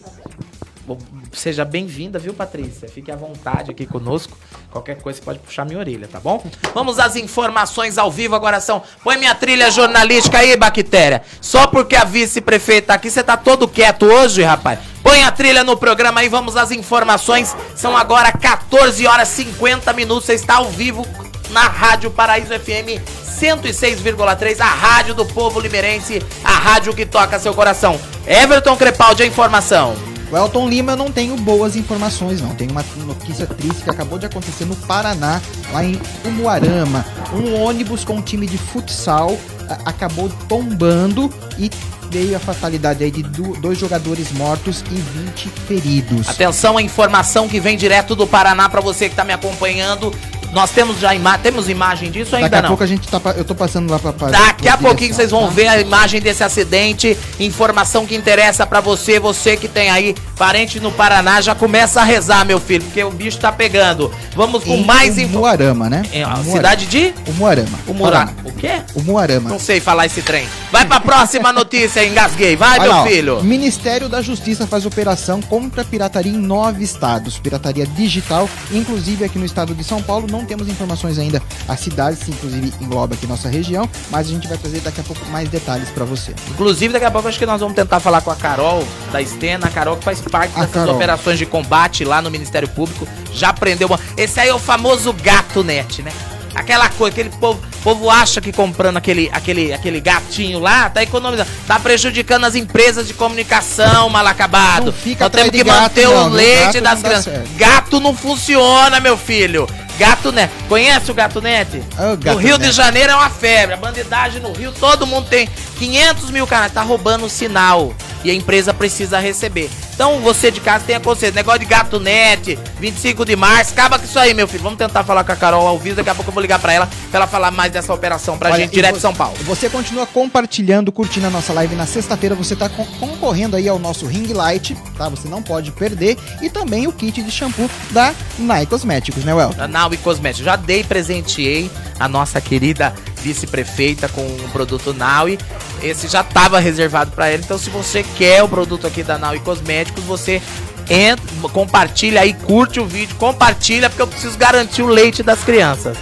Seja 1.33 1.65
bem-vinda, 1.65 2.19
viu, 2.19 2.33
Patrícia? 2.33 2.89
Fique 2.89 3.11
à 3.11 3.17
vontade 3.17 3.71
aqui 3.71 3.87
conosco. 3.87 4.37
Qualquer 4.71 5.01
coisa 5.01 5.19
você 5.19 5.25
pode 5.25 5.39
puxar 5.41 5.65
minha 5.65 5.79
orelha, 5.79 6.09
tá 6.09 6.21
bom? 6.21 6.45
Vamos 6.75 6.99
às 6.99 7.17
informações 7.17 7.99
ao 7.99 8.11
vivo 8.11 8.35
agora 8.35 8.61
são. 8.61 8.83
Põe 9.03 9.17
minha 9.17 9.35
trilha 9.35 9.71
jornalística 9.71 10.39
aí, 10.39 10.57
Bactéria. 10.57 11.23
Só 11.41 11.67
porque 11.67 11.97
a 11.97 12.05
vice-prefeita 12.05 12.89
tá 12.89 12.95
aqui, 12.95 13.11
você 13.11 13.23
tá 13.23 13.37
todo 13.37 13.69
quieto 13.69 14.07
hoje, 14.07 14.43
rapaz. 14.43 14.79
Põe 15.03 15.25
a 15.25 15.33
trilha 15.33 15.65
no 15.65 15.77
programa 15.77 16.21
aí, 16.21 16.29
vamos 16.29 16.57
às 16.57 16.71
informações. 16.71 17.57
São 17.75 17.97
agora 17.97 18.33
14 18.33 19.07
horas 19.07 19.29
50 19.29 19.93
minutos. 19.93 20.27
Você 20.27 20.35
está 20.35 20.57
ao 20.57 20.71
vivo 20.71 21.07
na 21.51 21.63
Rádio 21.63 22.11
Paraíso 22.11 22.53
FM 22.53 23.01
106,3, 23.39 24.61
a 24.61 24.65
rádio 24.65 25.15
do 25.15 25.25
povo 25.25 25.61
limeirense, 25.61 26.21
a 26.43 26.53
rádio 26.53 26.95
que 26.95 27.07
toca 27.07 27.39
seu 27.39 27.55
coração. 27.55 27.99
Everton 28.27 28.77
Crepaldi, 28.77 29.23
a 29.23 29.27
informação. 29.27 29.95
O 30.31 30.37
Elton 30.37 30.69
Lima 30.69 30.93
eu 30.93 30.97
não 30.97 31.11
tenho 31.11 31.37
boas 31.37 31.75
informações, 31.75 32.41
não. 32.41 32.55
Tem 32.55 32.69
uma 32.69 32.85
notícia 33.07 33.47
triste 33.47 33.83
que 33.83 33.91
acabou 33.91 34.19
de 34.19 34.27
acontecer 34.27 34.67
no 34.67 34.77
Paraná, 34.77 35.41
lá 35.73 35.85
em 35.85 35.99
Umuarama. 36.25 37.05
Um 37.33 37.55
ônibus 37.63 38.05
com 38.05 38.15
um 38.15 38.23
time 38.23 38.47
de 38.47 38.59
futsal 38.59 39.39
acabou 39.85 40.31
tombando 40.49 41.33
e 41.59 41.71
veio 42.11 42.37
a 42.37 42.41
fatalidade 42.41 43.05
aí 43.05 43.11
de 43.11 43.23
dois 43.23 43.79
jogadores 43.79 44.33
mortos 44.33 44.83
e 44.91 44.95
20 44.95 45.49
feridos. 45.67 46.29
Atenção, 46.29 46.77
a 46.77 46.83
informação 46.83 47.49
que 47.49 47.61
vem 47.61 47.77
direto 47.77 48.15
do 48.15 48.27
Paraná 48.27 48.69
para 48.69 48.81
você 48.81 49.07
que 49.07 49.13
está 49.13 49.25
me 49.25 49.33
acompanhando. 49.33 50.13
Nós 50.53 50.71
temos 50.71 50.99
já 50.99 51.15
ima 51.15 51.37
temos 51.39 51.69
imagem 51.69 52.11
disso 52.11 52.35
ainda 52.35 52.49
Daqui 52.49 52.65
a 52.65 52.69
pouco 52.69 52.83
a 52.83 52.87
gente 52.87 53.07
tá 53.07 53.21
eu 53.37 53.45
tô 53.45 53.55
passando 53.55 53.91
lá 53.91 53.99
para 53.99 54.13
Daqui 54.31 54.69
a 54.69 54.77
pouquinho 54.77 55.13
vocês 55.13 55.31
vão 55.31 55.47
tá? 55.47 55.51
ver 55.51 55.69
a 55.69 55.81
imagem 55.81 56.21
desse 56.21 56.43
acidente, 56.43 57.17
informação 57.39 58.07
que 58.07 58.15
interessa 58.15 58.67
para 58.67 58.81
você, 58.81 59.21
você 59.21 59.57
que 59.57 59.69
tem 59.69 59.91
aí 59.91 60.15
parente 60.39 60.81
no 60.81 60.91
Paraná, 60.93 61.41
já 61.41 61.55
começa 61.55 62.01
a 62.01 62.05
rezar, 62.05 62.45
meu 62.47 62.61
filho, 62.61 62.85
porque 62.85 63.03
o 63.03 63.11
bicho 63.11 63.39
tá 63.39 63.53
pegando. 63.53 64.11
Vamos 64.35 64.65
com 64.65 64.77
em 64.77 64.85
mais 64.85 65.19
informação. 65.19 65.41
Muarama, 65.41 65.91
né? 65.91 66.03
É, 66.13 66.25
cidade 66.45 66.87
de 66.87 67.13
O 67.27 67.33
Muarama. 67.33 67.79
O 67.87 67.93
Muarama. 67.93 68.35
O 68.45 68.53
quê? 68.53 68.81
O 68.95 69.03
Muarama. 69.03 69.51
Não 69.51 69.59
sei 69.59 69.81
falar 69.81 70.07
esse 70.07 70.23
trem. 70.23 70.49
Vai 70.71 70.87
para 70.87 71.01
próxima 71.01 71.53
notícia, 71.53 71.98
engasguei. 72.07 72.57
Vai, 72.57 72.79
Olha 72.79 72.83
meu 72.83 72.93
lá, 72.93 73.07
filho. 73.07 73.43
Ministério 73.43 74.09
da 74.09 74.23
Justiça 74.23 74.67
faz 74.67 74.87
operação 74.87 75.41
contra 75.43 75.83
a 75.83 75.85
pirataria 75.85 76.33
em 76.33 76.37
nove 76.37 76.85
estados, 76.85 77.39
pirataria 77.39 77.87
digital, 77.87 78.49
inclusive 78.73 79.25
aqui 79.25 79.39
no 79.39 79.45
estado 79.45 79.75
de 79.75 79.83
São 79.85 80.03
Paulo 80.03 80.27
não 80.31 80.45
temos 80.45 80.69
informações 80.69 81.19
ainda. 81.19 81.43
A 81.67 81.77
cidade, 81.77 82.19
inclusive, 82.29 82.73
engloba 82.81 83.15
aqui 83.15 83.27
nossa 83.27 83.49
região, 83.49 83.89
mas 84.11 84.29
a 84.29 84.31
gente 84.31 84.49
vai 84.49 84.59
trazer 84.59 84.81
daqui 84.81 85.01
a 85.01 85.05
pouco 85.05 85.25
mais 85.27 85.49
detalhes 85.49 85.89
para 85.91 86.05
você. 86.05 86.35
Inclusive, 86.51 86.93
daqui 86.93 87.05
a 87.07 87.11
pouco 87.11 87.29
acho 87.29 87.39
que 87.39 87.47
nós 87.47 87.61
vamos 87.61 87.75
tentar 87.75 88.01
falar 88.01 88.21
com 88.21 88.31
a 88.31 88.37
Carol 88.37 88.87
da 89.13 89.25
Stena, 89.25 89.67
a 89.67 89.71
Carol 89.71 89.97
que 89.97 90.05
faz 90.05 90.21
parte 90.21 90.53
a 90.57 90.61
dessas 90.61 90.75
Carol. 90.75 90.95
operações 90.95 91.39
de 91.39 91.47
combate 91.47 92.05
lá 92.05 92.21
no 92.23 92.31
Ministério 92.31 92.69
Público. 92.69 93.07
Já 93.33 93.51
aprendeu 93.51 93.89
uma. 93.89 93.99
Esse 94.17 94.41
aí 94.41 94.49
é 94.49 94.55
o 94.55 94.59
famoso 94.59 95.13
gato 95.13 95.63
net, 95.63 96.03
né? 96.03 96.13
Aquela 96.59 96.89
coisa, 96.89 97.15
aquele 97.15 97.31
povo, 97.31 97.61
povo 97.83 98.11
acha 98.11 98.41
que 98.41 98.53
comprando 98.53 98.97
aquele, 98.97 99.31
aquele, 99.33 99.73
aquele 99.73 100.01
gatinho 100.01 100.59
lá, 100.59 100.91
tá 100.91 101.03
economizando. 101.03 101.49
Tá 101.67 101.79
prejudicando 101.79 102.45
as 102.45 102.55
empresas 102.55 103.07
de 103.07 103.15
comunicação, 103.15 104.09
mal 104.09 104.27
acabado. 104.27 104.87
Não 104.87 104.93
fica 104.93 105.25
Nós 105.25 105.33
temos 105.33 105.51
que 105.51 105.65
manter 105.65 106.09
não, 106.09 106.27
o 106.27 106.29
leite 106.29 106.81
das 106.81 107.03
crianças. 107.03 107.49
Gato 107.57 108.01
não 108.01 108.15
funciona, 108.15 109.01
meu 109.01 109.17
filho. 109.17 109.69
Gato 109.99 110.31
Net. 110.33 110.53
Conhece 110.69 111.11
o 111.11 111.15
Gato 111.15 111.41
Net? 111.41 111.83
Oh, 111.99 112.17
Gato 112.17 112.35
no 112.35 112.37
Rio 112.37 112.59
Net. 112.59 112.71
de 112.71 112.77
Janeiro 112.77 113.13
é 113.13 113.17
uma 113.17 113.31
febre. 113.31 113.75
A 113.75 113.77
bandidagem 113.77 114.41
no 114.41 114.53
Rio, 114.53 114.73
todo 114.73 115.07
mundo 115.07 115.29
tem 115.29 115.49
500 115.79 116.31
mil 116.31 116.47
canais. 116.47 116.73
Tá 116.73 116.83
roubando 116.83 117.27
o 117.27 117.31
sinal. 117.31 117.93
E 118.25 118.31
a 118.31 118.35
empresa 118.35 118.75
precisa 118.75 119.19
receber. 119.19 119.71
Então 119.95 120.21
você 120.21 120.51
de 120.51 120.61
casa 120.61 120.85
tenha 120.87 121.01
consciência. 121.01 121.35
Negócio 121.35 121.59
de 121.59 121.67
Gato 121.67 121.99
Net, 121.99 122.57
25 122.79 123.25
de 123.25 123.35
março. 123.35 123.73
Acaba 123.73 123.99
com 123.99 124.05
isso 124.05 124.19
aí, 124.19 124.33
meu 124.33 124.47
filho. 124.47 124.63
Vamos 124.63 124.79
tentar 124.79 125.03
falar 125.03 125.25
com 125.25 125.33
a 125.33 125.37
Carol 125.37 125.67
ao 125.67 125.77
vivo. 125.77 125.97
Daqui 125.97 126.11
a 126.11 126.15
pouco 126.15 126.31
eu 126.31 126.35
vou 126.35 126.41
ligar 126.41 126.61
pra 126.61 126.73
ela 126.73 126.89
pra 127.11 127.19
ela 127.19 127.27
falar 127.27 127.51
mais 127.51 127.73
dessa 127.73 127.93
operação 127.93 128.39
pra 128.39 128.51
Olha, 128.51 128.63
gente 128.63 128.73
direto 128.73 128.95
de 128.95 129.01
São 129.01 129.13
Paulo. 129.13 129.37
Você 129.45 129.69
continua 129.69 130.07
compartilhando, 130.07 130.93
curtindo 130.93 131.27
a 131.27 131.31
nossa 131.31 131.53
live 131.53 131.75
na 131.75 131.85
sexta-feira. 131.87 132.37
Você 132.37 132.55
tá 132.55 132.69
concorrendo 132.69 133.57
aí 133.57 133.69
ao 133.69 133.79
nosso 133.79 134.07
Ring 134.07 134.33
Light, 134.33 134.77
tá? 134.97 135.09
Você 135.09 135.27
não 135.27 135.43
pode 135.43 135.73
perder. 135.73 136.17
E 136.41 136.49
também 136.49 136.87
o 136.87 136.93
kit 136.93 137.21
de 137.21 137.31
shampoo 137.31 137.69
da 137.91 138.15
Nai 138.39 138.67
Cosméticos, 138.67 139.25
né, 139.25 139.35
Well? 139.35 139.53
Da 139.89 139.97
Nai 139.97 139.97
Cosméticos. 139.97 140.45
Já 140.45 140.57
dei, 140.57 140.85
presenteei 140.85 141.71
a 141.99 142.09
nossa 142.09 142.41
querida 142.41 142.95
vice-prefeita 143.23 144.09
com 144.09 144.27
o 144.27 144.49
produto 144.53 144.93
Naui. 144.93 145.39
Esse 145.83 146.09
já 146.09 146.21
estava 146.21 146.59
reservado 146.59 147.13
para 147.13 147.29
ela. 147.29 147.43
Então, 147.43 147.59
se 147.59 147.71
você 147.71 148.05
quer 148.17 148.43
o 148.43 148.49
produto 148.49 148.87
aqui 148.87 149.03
da 149.03 149.19
Naui 149.19 149.41
Cosméticos, 149.41 150.05
você 150.05 150.43
entra, 150.89 151.25
compartilha 151.53 152.21
aí, 152.21 152.33
curte 152.33 152.81
o 152.81 152.87
vídeo, 152.87 153.15
compartilha, 153.17 153.89
porque 153.89 154.03
eu 154.03 154.07
preciso 154.07 154.37
garantir 154.39 154.83
o 154.83 154.87
leite 154.89 155.23
das 155.23 155.41
crianças. 155.45 155.97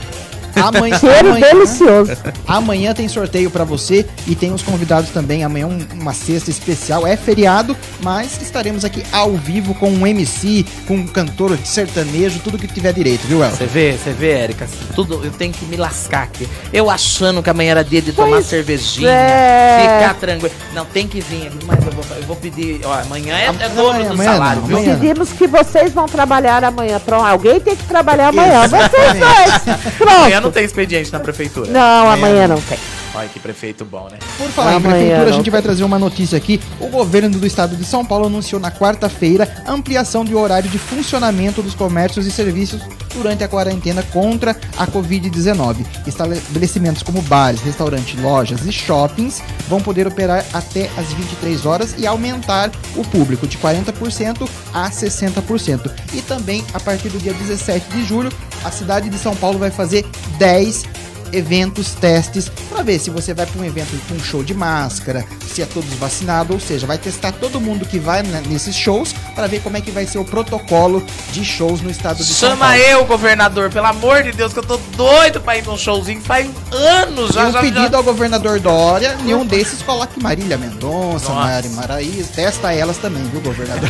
Amanhã, 0.56 0.98
Cheiro 1.00 1.28
amanhã, 1.30 1.46
delicioso. 1.52 2.12
Amanhã 2.46 2.94
tem 2.94 3.08
sorteio 3.08 3.50
para 3.50 3.64
você 3.64 4.06
e 4.26 4.34
tem 4.34 4.52
os 4.52 4.62
convidados 4.62 5.10
também. 5.10 5.44
Amanhã 5.44 5.66
um, 5.66 5.78
uma 6.00 6.12
sexta 6.12 6.50
especial. 6.50 7.06
É 7.06 7.16
feriado, 7.16 7.76
mas 8.00 8.40
estaremos 8.40 8.84
aqui 8.84 9.02
ao 9.12 9.32
vivo 9.32 9.74
com 9.74 9.90
um 9.90 10.06
MC, 10.06 10.64
com 10.86 10.94
um 10.94 11.06
cantor 11.06 11.56
de 11.56 11.68
sertanejo, 11.68 12.40
tudo 12.40 12.58
que 12.58 12.66
tiver 12.66 12.92
direito, 12.92 13.26
viu, 13.26 13.38
Você 13.38 13.66
vê, 13.66 13.92
você 13.92 14.10
vê, 14.10 14.30
Érica, 14.32 14.66
tudo, 14.94 15.20
eu 15.24 15.30
tenho 15.30 15.52
que 15.52 15.64
me 15.66 15.76
lascar 15.76 16.24
aqui. 16.24 16.48
Eu 16.72 16.88
achando 16.90 17.42
que 17.42 17.50
amanhã 17.50 17.72
era 17.72 17.84
dia 17.84 18.00
de 18.00 18.12
tomar 18.12 18.36
pois 18.36 18.46
cervejinha, 18.46 19.10
é. 19.10 19.98
ficar 20.00 20.14
tranquilo. 20.14 20.54
Não, 20.72 20.84
tem 20.84 21.06
que 21.06 21.20
vir 21.20 21.48
aqui, 21.48 21.58
mas 21.66 21.84
eu 21.84 21.92
vou, 21.92 22.04
eu 22.16 22.22
vou 22.24 22.36
pedir, 22.36 22.80
ó, 22.84 22.94
amanhã 23.00 23.36
é, 23.36 23.46
é 23.46 23.68
dobro 23.68 23.90
amanhã, 23.90 24.08
do 24.08 24.14
amanhã 24.14 24.32
salário, 24.32 24.60
não, 24.62 24.68
viu? 24.68 24.78
Pedimos 24.78 25.32
que 25.32 25.46
vocês 25.46 25.92
vão 25.92 26.06
trabalhar 26.06 26.64
amanhã. 26.64 27.00
Pronto, 27.00 27.24
alguém 27.24 27.60
tem 27.60 27.76
que 27.76 27.84
trabalhar 27.84 28.28
amanhã. 28.28 28.68
Vocês 28.68 29.18
dois. 29.18 29.78
Pronto. 29.98 30.12
Amanhã 30.12 30.40
não 30.46 30.52
tem 30.52 30.64
expediente 30.64 31.12
na 31.12 31.20
prefeitura. 31.20 31.70
Não, 31.70 32.10
amanhã 32.10 32.48
não 32.48 32.60
tem. 32.60 32.78
Olha 33.16 33.28
que 33.30 33.40
prefeito 33.40 33.82
bom, 33.82 34.08
né? 34.12 34.18
Por 34.36 34.50
falar 34.50 34.74
amanhã 34.74 34.96
em 34.96 34.98
prefeitura, 34.98 35.30
a 35.30 35.32
gente 35.32 35.48
vai 35.48 35.62
trazer 35.62 35.84
uma 35.84 35.98
notícia 35.98 36.36
aqui. 36.36 36.60
O 36.78 36.88
governo 36.88 37.30
do 37.30 37.46
estado 37.46 37.74
de 37.74 37.82
São 37.82 38.04
Paulo 38.04 38.26
anunciou 38.26 38.60
na 38.60 38.70
quarta-feira 38.70 39.64
ampliação 39.66 40.22
de 40.22 40.34
horário 40.34 40.68
de 40.68 40.78
funcionamento 40.78 41.62
dos 41.62 41.74
comércios 41.74 42.26
e 42.26 42.30
serviços 42.30 42.82
durante 43.14 43.42
a 43.42 43.48
quarentena 43.48 44.02
contra 44.02 44.54
a 44.76 44.86
Covid-19. 44.86 45.86
Estabelecimentos 46.06 47.02
como 47.02 47.22
bares, 47.22 47.62
restaurantes, 47.62 48.20
lojas 48.20 48.66
e 48.66 48.70
shoppings 48.70 49.42
vão 49.66 49.80
poder 49.80 50.06
operar 50.06 50.44
até 50.52 50.90
as 50.98 51.10
23 51.14 51.64
horas 51.64 51.94
e 51.96 52.06
aumentar 52.06 52.70
o 52.94 53.02
público 53.02 53.46
de 53.46 53.56
40% 53.56 54.46
a 54.74 54.90
60%. 54.90 55.90
E 56.12 56.20
também, 56.20 56.62
a 56.74 56.80
partir 56.80 57.08
do 57.08 57.18
dia 57.18 57.32
17 57.32 57.88
de 57.88 58.04
julho, 58.04 58.30
a 58.62 58.70
cidade 58.70 59.08
de 59.08 59.16
São 59.16 59.34
Paulo 59.34 59.58
vai 59.58 59.70
fazer 59.70 60.04
10 60.38 60.84
eventos, 61.32 61.94
testes, 61.94 62.50
para 62.70 62.82
ver 62.82 62.98
se 62.98 63.10
você 63.10 63.34
vai 63.34 63.46
para 63.46 63.60
um 63.60 63.64
evento 63.64 63.96
com 64.08 64.14
um 64.14 64.20
show 64.20 64.42
de 64.42 64.54
máscara, 64.54 65.24
se 65.46 65.62
é 65.62 65.66
todos 65.66 65.92
vacinados, 65.94 66.54
ou 66.54 66.60
seja, 66.60 66.86
vai 66.86 66.98
testar 66.98 67.32
todo 67.32 67.60
mundo 67.60 67.86
que 67.86 67.98
vai 67.98 68.22
nesses 68.22 68.76
shows 68.76 69.12
para 69.34 69.46
ver 69.46 69.60
como 69.60 69.76
é 69.76 69.80
que 69.80 69.90
vai 69.90 70.06
ser 70.06 70.18
o 70.18 70.24
protocolo 70.24 71.04
de 71.32 71.44
shows 71.44 71.80
no 71.80 71.90
estado 71.90 72.18
de 72.18 72.24
Chama 72.24 72.34
São 72.34 72.58
Paulo. 72.58 72.74
Chama 72.74 72.90
eu, 72.90 73.04
governador, 73.04 73.70
pelo 73.70 73.86
amor 73.86 74.22
de 74.22 74.32
Deus, 74.32 74.52
que 74.52 74.58
eu 74.58 74.64
tô 74.64 74.76
doido 74.96 75.40
para 75.40 75.58
ir 75.58 75.64
num 75.64 75.76
showzinho 75.76 76.20
faz 76.20 76.48
anos 76.72 77.30
já. 77.32 77.44
Eu 77.44 77.52
já, 77.52 77.60
pedido 77.60 77.90
já... 77.90 77.96
ao 77.96 78.02
governador 78.02 78.60
Dória, 78.60 79.16
nenhum 79.22 79.44
desses 79.44 79.82
coloque 79.82 80.22
Marília 80.22 80.56
Mendonça, 80.56 81.32
Mari 81.32 81.68
Maraíza, 81.70 82.30
testa 82.34 82.72
elas 82.72 82.98
também, 82.98 83.22
viu, 83.24 83.40
governador? 83.40 83.88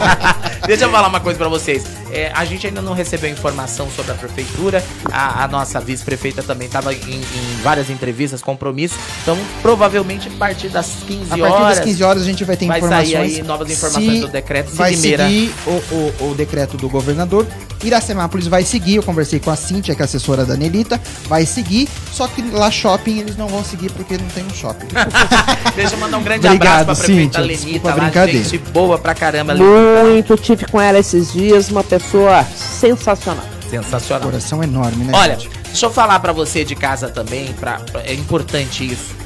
Deixa 0.66 0.84
eu 0.84 0.90
falar 0.90 1.08
uma 1.08 1.20
coisa 1.20 1.38
pra 1.38 1.48
vocês. 1.48 1.84
É, 2.10 2.30
a 2.34 2.44
gente 2.44 2.66
ainda 2.66 2.80
não 2.80 2.92
recebeu 2.92 3.30
informação 3.30 3.90
sobre 3.90 4.12
a 4.12 4.14
prefeitura. 4.14 4.84
A, 5.10 5.44
a 5.44 5.48
nossa 5.48 5.80
vice-prefeita 5.80 6.42
também 6.42 6.61
estava 6.66 6.92
em, 6.92 6.96
em, 6.96 7.62
várias 7.62 7.90
entrevistas, 7.90 8.42
compromissos. 8.42 8.98
Então, 9.22 9.38
provavelmente, 9.60 10.28
a 10.28 10.32
partir 10.32 10.68
das 10.68 10.86
15 11.06 11.32
horas. 11.32 11.32
A 11.32 11.38
partir 11.38 11.76
das 11.76 11.84
15 11.84 12.04
horas 12.04 12.22
a 12.22 12.26
gente 12.26 12.44
vai 12.44 12.56
ter 12.56 12.66
vai 12.66 12.78
informações. 12.78 13.12
Vai 13.12 13.28
sair 13.28 13.40
aí 13.40 13.42
novas 13.42 13.70
informações 13.70 14.20
do 14.20 14.28
decreto. 14.28 14.70
Se 14.70 14.76
vai 14.76 14.94
seguir 14.94 15.54
o, 15.66 15.70
o, 15.70 16.30
o 16.30 16.34
decreto 16.34 16.76
do 16.76 16.88
governador. 16.88 17.46
Iracemápolis 17.82 18.46
vai 18.46 18.64
seguir. 18.64 18.96
Eu 18.96 19.02
conversei 19.02 19.40
com 19.40 19.50
a 19.50 19.56
Cíntia, 19.56 19.94
que 19.94 20.02
é 20.02 20.04
assessora 20.04 20.44
da 20.44 20.56
Nelita. 20.56 21.00
Vai 21.26 21.44
seguir. 21.44 21.88
Só 22.12 22.26
que 22.28 22.42
lá 22.42 22.70
shopping 22.70 23.18
eles 23.18 23.36
não 23.36 23.48
vão 23.48 23.64
seguir 23.64 23.90
porque 23.92 24.16
não 24.16 24.26
tem 24.28 24.44
um 24.44 24.54
shopping. 24.54 24.86
Deixa 25.74 25.94
eu 25.94 25.98
mandar 25.98 26.18
um 26.18 26.22
grande 26.22 26.46
Obrigado, 26.46 26.82
abraço 26.82 27.00
pra 27.00 27.06
prefeita 27.06 27.42
Cíntia, 27.42 27.68
Lenita 27.68 27.94
lá, 27.94 28.26
gente 28.26 28.58
boa 28.58 28.98
pra 28.98 29.14
caramba. 29.14 29.54
Muito, 29.54 30.36
tive 30.36 30.66
com 30.66 30.80
ela 30.80 30.98
esses 30.98 31.32
dias, 31.32 31.70
uma 31.70 31.84
pessoa 31.84 32.44
sensacional. 32.44 33.44
Sensacional. 33.68 34.30
Coração 34.30 34.62
enorme, 34.62 35.04
né? 35.04 35.12
Olha, 35.14 35.38
gente? 35.38 35.61
Deixa 35.72 35.86
eu 35.86 35.90
falar 35.90 36.20
para 36.20 36.32
você 36.32 36.64
de 36.64 36.74
casa 36.74 37.08
também, 37.08 37.52
pra, 37.54 37.80
é 38.04 38.12
importante 38.12 38.86
isso 38.86 39.22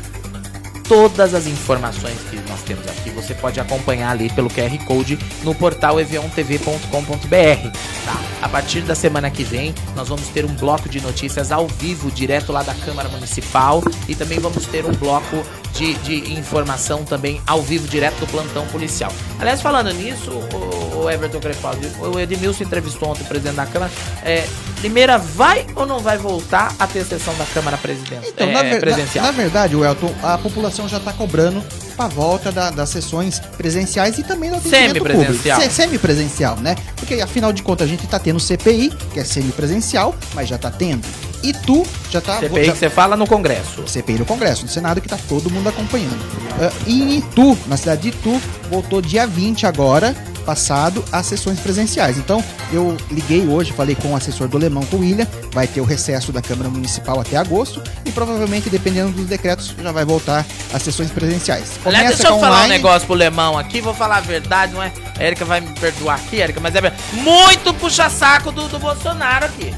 todas 0.88 1.34
as 1.34 1.46
informações 1.46 2.16
que 2.30 2.36
nós 2.48 2.62
temos 2.62 2.86
aqui 2.86 3.10
você 3.10 3.34
pode 3.34 3.58
acompanhar 3.58 4.10
ali 4.10 4.30
pelo 4.30 4.48
QR 4.48 4.76
Code 4.84 5.18
no 5.42 5.54
portal 5.54 6.00
eviontv.com.br. 6.00 7.70
Tá? 8.04 8.20
A 8.42 8.48
partir 8.48 8.82
da 8.82 8.94
semana 8.94 9.30
que 9.30 9.42
vem, 9.42 9.74
nós 9.96 10.08
vamos 10.08 10.28
ter 10.28 10.44
um 10.44 10.54
bloco 10.54 10.88
de 10.88 11.00
notícias 11.00 11.50
ao 11.50 11.66
vivo, 11.66 12.10
direto 12.10 12.52
lá 12.52 12.62
da 12.62 12.74
Câmara 12.74 13.08
Municipal, 13.08 13.82
e 14.08 14.14
também 14.14 14.38
vamos 14.38 14.66
ter 14.66 14.84
um 14.84 14.92
bloco 14.92 15.42
de, 15.72 15.94
de 15.94 16.32
informação 16.34 17.04
também 17.04 17.40
ao 17.46 17.62
vivo, 17.62 17.88
direto 17.88 18.20
do 18.20 18.26
plantão 18.26 18.66
policial. 18.66 19.12
Aliás, 19.38 19.60
falando 19.60 19.92
nisso, 19.92 20.30
o, 20.30 21.04
o 21.04 21.10
Everton 21.10 21.40
Crepaldi, 21.40 21.86
o 21.98 22.20
Edmilson 22.20 22.64
entrevistou 22.64 23.08
ontem 23.10 23.22
o 23.22 23.26
presidente 23.26 23.56
da 23.56 23.66
Câmara. 23.66 23.90
É, 24.22 24.46
Limeira 24.86 25.18
vai 25.18 25.66
ou 25.74 25.84
não 25.84 25.98
vai 25.98 26.16
voltar 26.16 26.72
a 26.78 26.86
ter 26.86 27.04
sessão 27.04 27.34
da 27.34 27.44
Câmara 27.46 27.76
Presidencial? 27.76 28.22
Então, 28.24 28.48
é, 28.48 28.52
na, 28.52 28.62
ver, 28.62 28.86
na, 28.86 29.22
na, 29.22 29.30
verdade, 29.32 29.74
o 29.74 29.84
Elton, 29.84 30.14
a 30.22 30.38
população 30.38 30.88
já 30.88 30.98
está 30.98 31.12
cobrando 31.12 31.60
a 31.98 32.06
volta 32.06 32.52
da, 32.52 32.70
das 32.70 32.90
sessões 32.90 33.40
presenciais 33.56 34.16
e 34.16 34.22
também 34.22 34.48
do 34.48 34.60
semi-presencial. 34.60 35.60
Semi-presencial, 35.68 36.56
né? 36.58 36.76
Porque 36.94 37.14
afinal 37.14 37.52
de 37.52 37.64
contas 37.64 37.88
a 37.88 37.90
gente 37.90 38.04
está 38.04 38.20
tendo 38.20 38.38
CPI, 38.38 38.92
que 39.12 39.18
é 39.18 39.24
semi-presencial, 39.24 40.14
mas 40.34 40.48
já 40.48 40.54
está 40.54 40.70
tendo. 40.70 41.04
E 41.42 41.52
tu 41.52 41.84
já 42.08 42.20
tá. 42.20 42.38
CPI 42.38 42.66
já, 42.66 42.72
que 42.72 42.78
você 42.78 42.88
fala 42.88 43.16
no 43.16 43.26
Congresso. 43.26 43.88
CPI 43.88 44.20
no 44.20 44.24
Congresso, 44.24 44.62
no 44.62 44.68
Senado, 44.68 45.00
que 45.00 45.08
tá 45.08 45.18
todo 45.28 45.50
mundo 45.50 45.68
acompanhando. 45.68 46.14
Uh, 46.14 46.72
e 46.86 47.02
em 47.02 47.18
Itu, 47.18 47.58
na 47.66 47.76
cidade 47.76 48.02
de 48.02 48.08
Itu, 48.10 48.40
voltou 48.70 49.02
dia 49.02 49.26
20 49.26 49.66
agora 49.66 50.14
passado 50.46 51.04
as 51.10 51.26
sessões 51.26 51.58
presenciais. 51.58 52.16
Então, 52.16 52.42
eu 52.72 52.96
liguei 53.10 53.46
hoje, 53.46 53.72
falei 53.72 53.96
com 53.96 54.12
o 54.12 54.16
assessor 54.16 54.46
do 54.46 54.56
Lemão, 54.56 54.84
com 54.86 54.96
o 54.96 55.00
William, 55.00 55.26
vai 55.52 55.66
ter 55.66 55.80
o 55.80 55.84
recesso 55.84 56.32
da 56.32 56.40
Câmara 56.40 56.70
Municipal 56.70 57.20
até 57.20 57.36
agosto 57.36 57.82
e 58.04 58.12
provavelmente, 58.12 58.70
dependendo 58.70 59.10
dos 59.10 59.26
decretos, 59.26 59.74
já 59.82 59.90
vai 59.90 60.04
voltar 60.04 60.46
as 60.72 60.82
sessões 60.82 61.10
presenciais. 61.10 61.72
Começa 61.82 61.88
Aliás, 61.88 62.16
deixa 62.16 62.32
eu 62.32 62.38
falar 62.38 62.58
online... 62.58 62.66
um 62.66 62.76
negócio 62.76 63.06
pro 63.06 63.16
Lemão 63.16 63.58
aqui, 63.58 63.80
vou 63.80 63.92
falar 63.92 64.18
a 64.18 64.20
verdade, 64.20 64.72
não 64.72 64.82
é? 64.82 64.92
A 65.18 65.24
Erika 65.24 65.44
vai 65.44 65.60
me 65.60 65.72
perdoar 65.72 66.16
aqui, 66.16 66.36
Erika, 66.36 66.60
mas 66.60 66.74
é 66.74 66.92
muito 67.12 67.74
puxa-saco 67.74 68.52
do, 68.52 68.68
do 68.68 68.78
Bolsonaro 68.78 69.46
aqui. 69.46 69.74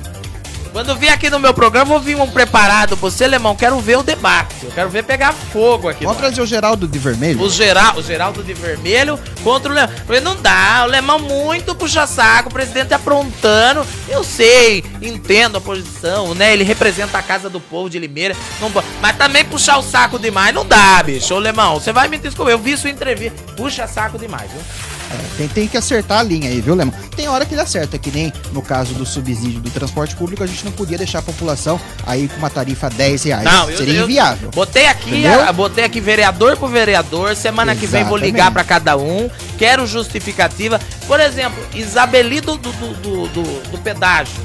Quando 0.79 0.95
vir 0.95 1.09
aqui 1.09 1.29
no 1.29 1.41
meu 1.41 1.53
programa, 1.53 1.87
vou 1.87 1.99
vir 1.99 2.15
um 2.15 2.31
preparado 2.31 2.95
você, 2.95 3.27
Lemão. 3.27 3.57
Quero 3.57 3.81
ver 3.81 3.99
o 3.99 4.03
debate. 4.05 4.63
Eu 4.63 4.71
quero 4.71 4.89
ver 4.89 5.03
pegar 5.03 5.33
fogo 5.33 5.89
aqui. 5.89 6.05
Vamos 6.05 6.21
trazer 6.21 6.41
o 6.41 6.47
Geraldo 6.47 6.87
de 6.87 7.01
vermelho? 7.01 7.43
O, 7.43 7.51
geral, 7.51 7.97
o 7.97 8.03
Geraldo 8.03 8.45
de 8.45 8.55
vermelho 8.55 9.19
contra 9.43 9.73
o 9.73 9.75
Lemão. 9.75 9.91
Porque 10.07 10.21
não 10.21 10.37
dá. 10.37 10.85
O 10.85 10.89
Lemão 10.89 11.19
muito 11.19 11.75
puxa-saco. 11.75 12.49
O 12.49 12.53
presidente 12.53 12.95
aprontando. 12.95 13.85
Eu 14.09 14.23
sei, 14.23 14.85
entendo 15.03 15.59
a 15.59 15.61
posição, 15.61 16.33
né? 16.33 16.53
Ele 16.53 16.63
representa 16.63 17.19
a 17.19 17.23
casa 17.23 17.51
do 17.51 17.59
povo 17.59 17.91
de 17.91 17.99
Limeira. 17.99 18.37
Não, 18.61 18.71
mas 19.03 19.17
também 19.17 19.45
puxar 19.45 19.79
o 19.79 19.83
saco 19.83 20.17
demais 20.17 20.55
não 20.55 20.65
dá, 20.65 21.03
bicho. 21.03 21.35
Ô, 21.35 21.41
Lemão, 21.41 21.81
você 21.81 21.93
vai 21.93 22.07
me 22.07 22.19
desculpar. 22.19 22.53
Eu 22.53 22.59
vi 22.61 22.77
sua 22.77 22.91
entrevista. 22.91 23.37
Puxa 23.57 23.89
saco 23.89 24.17
demais, 24.17 24.49
viu? 24.53 24.63
É, 25.11 25.37
tem, 25.39 25.49
tem 25.49 25.69
que 25.69 25.77
acertar 25.77 26.21
a 26.21 26.23
linha 26.23 26.49
aí, 26.49 26.61
viu, 26.61 26.75
Lemão? 26.75 26.95
Tem 27.17 27.29
hora 27.29 27.47
que 27.47 27.55
ele 27.55 27.61
acerta, 27.61 27.99
que 27.99 28.11
nem 28.11 28.33
no 28.53 28.61
caso 28.61 28.95
do 28.95 29.07
subsídio 29.07 29.61
do 29.61 29.71
transporte 29.71 30.15
público, 30.15 30.43
a 30.43 30.47
gente 30.47 30.65
não 30.65 30.73
podia 30.73 30.99
deixar 30.99 31.21
a 31.21 31.23
população 31.23 31.81
aí 32.07 32.29
com 32.29 32.37
uma 32.37 32.51
tarifa 32.51 32.91
10 32.91 33.25
reais. 33.25 33.45
Não, 33.45 33.67
Seria 33.69 34.01
eu, 34.01 34.05
inviável. 34.05 34.51
Botei 34.51 34.87
aqui, 34.87 35.27
a, 35.27 35.53
botei 35.53 35.85
aqui 35.85 36.01
vereador 36.01 36.57
por 36.57 36.71
vereador. 36.71 37.35
Semana 37.35 37.73
Exatamente. 37.73 37.81
que 37.81 37.87
vem 37.87 38.05
vou 38.05 38.19
ligar 38.19 38.51
para 38.51 38.65
cada 38.65 38.97
um. 38.97 39.31
Quero 39.57 39.87
justificativa. 39.87 40.79
Por 41.07 41.21
exemplo, 41.21 41.59
Isabeli 41.75 42.41
do, 42.41 42.57
do, 42.57 42.71
do, 42.73 43.29
do, 43.29 43.71
do 43.71 43.79
pedágio. 43.79 44.37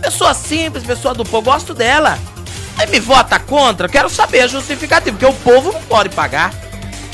Pessoa 0.00 0.34
simples, 0.34 0.84
pessoa 0.84 1.14
do 1.14 1.24
povo, 1.24 1.50
gosto 1.50 1.72
dela. 1.72 2.18
Aí 2.76 2.86
me 2.88 3.00
vota 3.00 3.38
contra, 3.38 3.88
quero 3.88 4.10
saber 4.10 4.40
a 4.40 4.46
justificativa, 4.46 5.16
porque 5.16 5.24
o 5.24 5.32
povo 5.32 5.72
não 5.72 5.80
pode 5.82 6.10
pagar. 6.10 6.52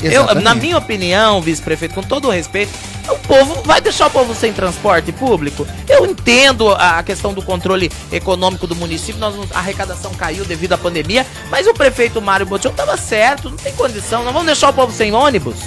Eu, 0.01 0.33
na 0.35 0.55
minha 0.55 0.77
opinião, 0.77 1.41
vice-prefeito, 1.41 1.93
com 1.93 2.01
todo 2.01 2.27
o 2.27 2.31
respeito, 2.31 2.71
o 3.07 3.15
povo 3.19 3.61
vai 3.63 3.79
deixar 3.81 4.07
o 4.07 4.09
povo 4.09 4.33
sem 4.33 4.51
transporte 4.53 5.11
público. 5.11 5.67
Eu 5.87 6.05
entendo 6.05 6.69
a 6.71 7.01
questão 7.03 7.33
do 7.33 7.41
controle 7.41 7.91
econômico 8.11 8.65
do 8.65 8.75
município, 8.75 9.19
nós, 9.19 9.35
a 9.53 9.59
arrecadação 9.59 10.13
caiu 10.13 10.45
devido 10.45 10.73
à 10.73 10.77
pandemia, 10.77 11.25
mas 11.49 11.67
o 11.67 11.73
prefeito 11.73 12.21
Mário 12.21 12.45
Botião 12.45 12.71
estava 12.71 12.97
certo, 12.97 13.49
não 13.49 13.57
tem 13.57 13.73
condição, 13.73 14.23
não 14.23 14.33
vamos 14.33 14.47
deixar 14.47 14.69
o 14.69 14.73
povo 14.73 14.91
sem 14.91 15.13
ônibus. 15.13 15.57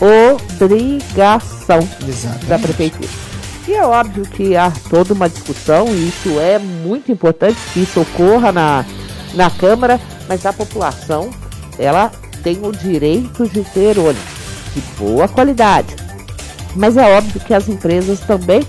Obrigação 0.00 1.88
Exatamente. 2.06 2.46
da 2.46 2.58
prefeitura. 2.58 3.08
E 3.66 3.74
é 3.74 3.84
óbvio 3.84 4.24
que 4.24 4.56
há 4.56 4.70
toda 4.88 5.12
uma 5.12 5.28
discussão, 5.28 5.88
e 5.88 6.08
isso 6.08 6.38
é 6.38 6.58
muito 6.58 7.10
importante 7.10 7.58
que 7.72 7.80
isso 7.80 8.00
ocorra 8.00 8.52
na, 8.52 8.84
na 9.34 9.50
Câmara, 9.50 10.00
mas 10.28 10.46
a 10.46 10.52
população, 10.52 11.30
ela 11.78 12.12
tem 12.36 12.58
o 12.62 12.72
direito 12.72 13.48
de 13.48 13.62
ter 13.64 13.98
ônibus 13.98 14.36
de 14.74 14.80
boa 14.98 15.26
qualidade. 15.26 15.96
Mas 16.74 16.96
é 16.96 17.16
óbvio 17.16 17.40
que 17.40 17.54
as 17.54 17.68
empresas 17.68 18.20
também 18.20 18.62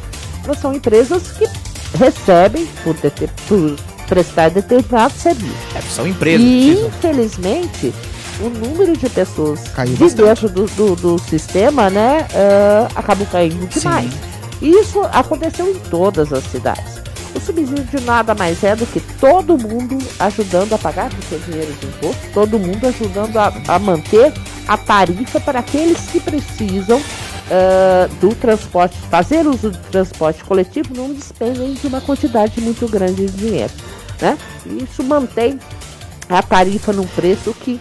não 0.45 0.53
são 0.53 0.73
empresas 0.73 1.32
que 1.32 1.45
recebem 1.97 2.65
por, 2.84 2.95
por 3.47 3.75
prestar 4.08 4.49
determinado 4.49 5.13
serviço. 5.13 5.53
É, 5.75 5.82
são 5.82 6.08
empresas. 6.08 6.41
E 6.41 6.86
infelizmente 6.88 7.93
o 8.39 8.49
número 8.49 8.95
de 8.95 9.10
pessoas 9.10 9.67
Caiu 9.69 9.95
de 9.95 10.15
dentro 10.15 10.47
do, 10.49 10.65
do, 10.67 10.95
do, 10.95 11.19
sistema, 11.19 11.89
né, 11.89 12.27
uh, 12.32 12.91
acabou 12.95 13.25
caindo 13.27 13.67
demais. 13.67 14.12
Sim. 14.12 14.19
Isso 14.62 15.01
aconteceu 15.12 15.69
em 15.69 15.80
todas 15.89 16.32
as 16.32 16.43
cidades. 16.45 16.96
O 17.38 17.39
subsídio 17.39 18.02
nada 18.02 18.34
mais 18.34 18.63
é 18.63 18.76
do 18.76 18.84
que 18.88 19.00
todo 19.00 19.60
mundo 19.60 19.95
ajudando 20.17 20.73
a 20.73 20.78
pagar 20.80 21.12
o 21.13 21.23
seu 21.30 21.38
dinheiro 21.38 21.71
de 21.73 21.86
imposto, 21.86 22.28
todo 22.34 22.58
mundo 22.58 22.88
ajudando 22.88 23.38
a, 23.38 23.54
a 23.67 23.78
manter 23.78 24.34
a 24.67 24.76
tarifa 24.76 25.39
para 25.39 25.60
aqueles 25.60 26.00
que 26.08 26.19
precisam 26.19 26.97
uh, 26.97 28.15
do 28.19 28.34
transporte, 28.34 28.97
fazer 29.12 29.45
uso 29.45 29.69
do 29.69 29.78
transporte 29.91 30.43
coletivo, 30.43 30.95
não 30.95 31.13
despendem 31.13 31.76
de 31.76 31.86
uma 31.86 32.02
quantidade 32.02 32.60
muito 32.60 32.88
grande 32.88 33.28
de 33.28 33.32
dinheiro. 33.38 33.73
Né? 34.19 34.36
Isso 34.65 35.04
mantém 35.04 35.60
a 36.28 36.41
tarifa 36.41 36.91
num 36.91 37.06
preço 37.06 37.54
que 37.54 37.80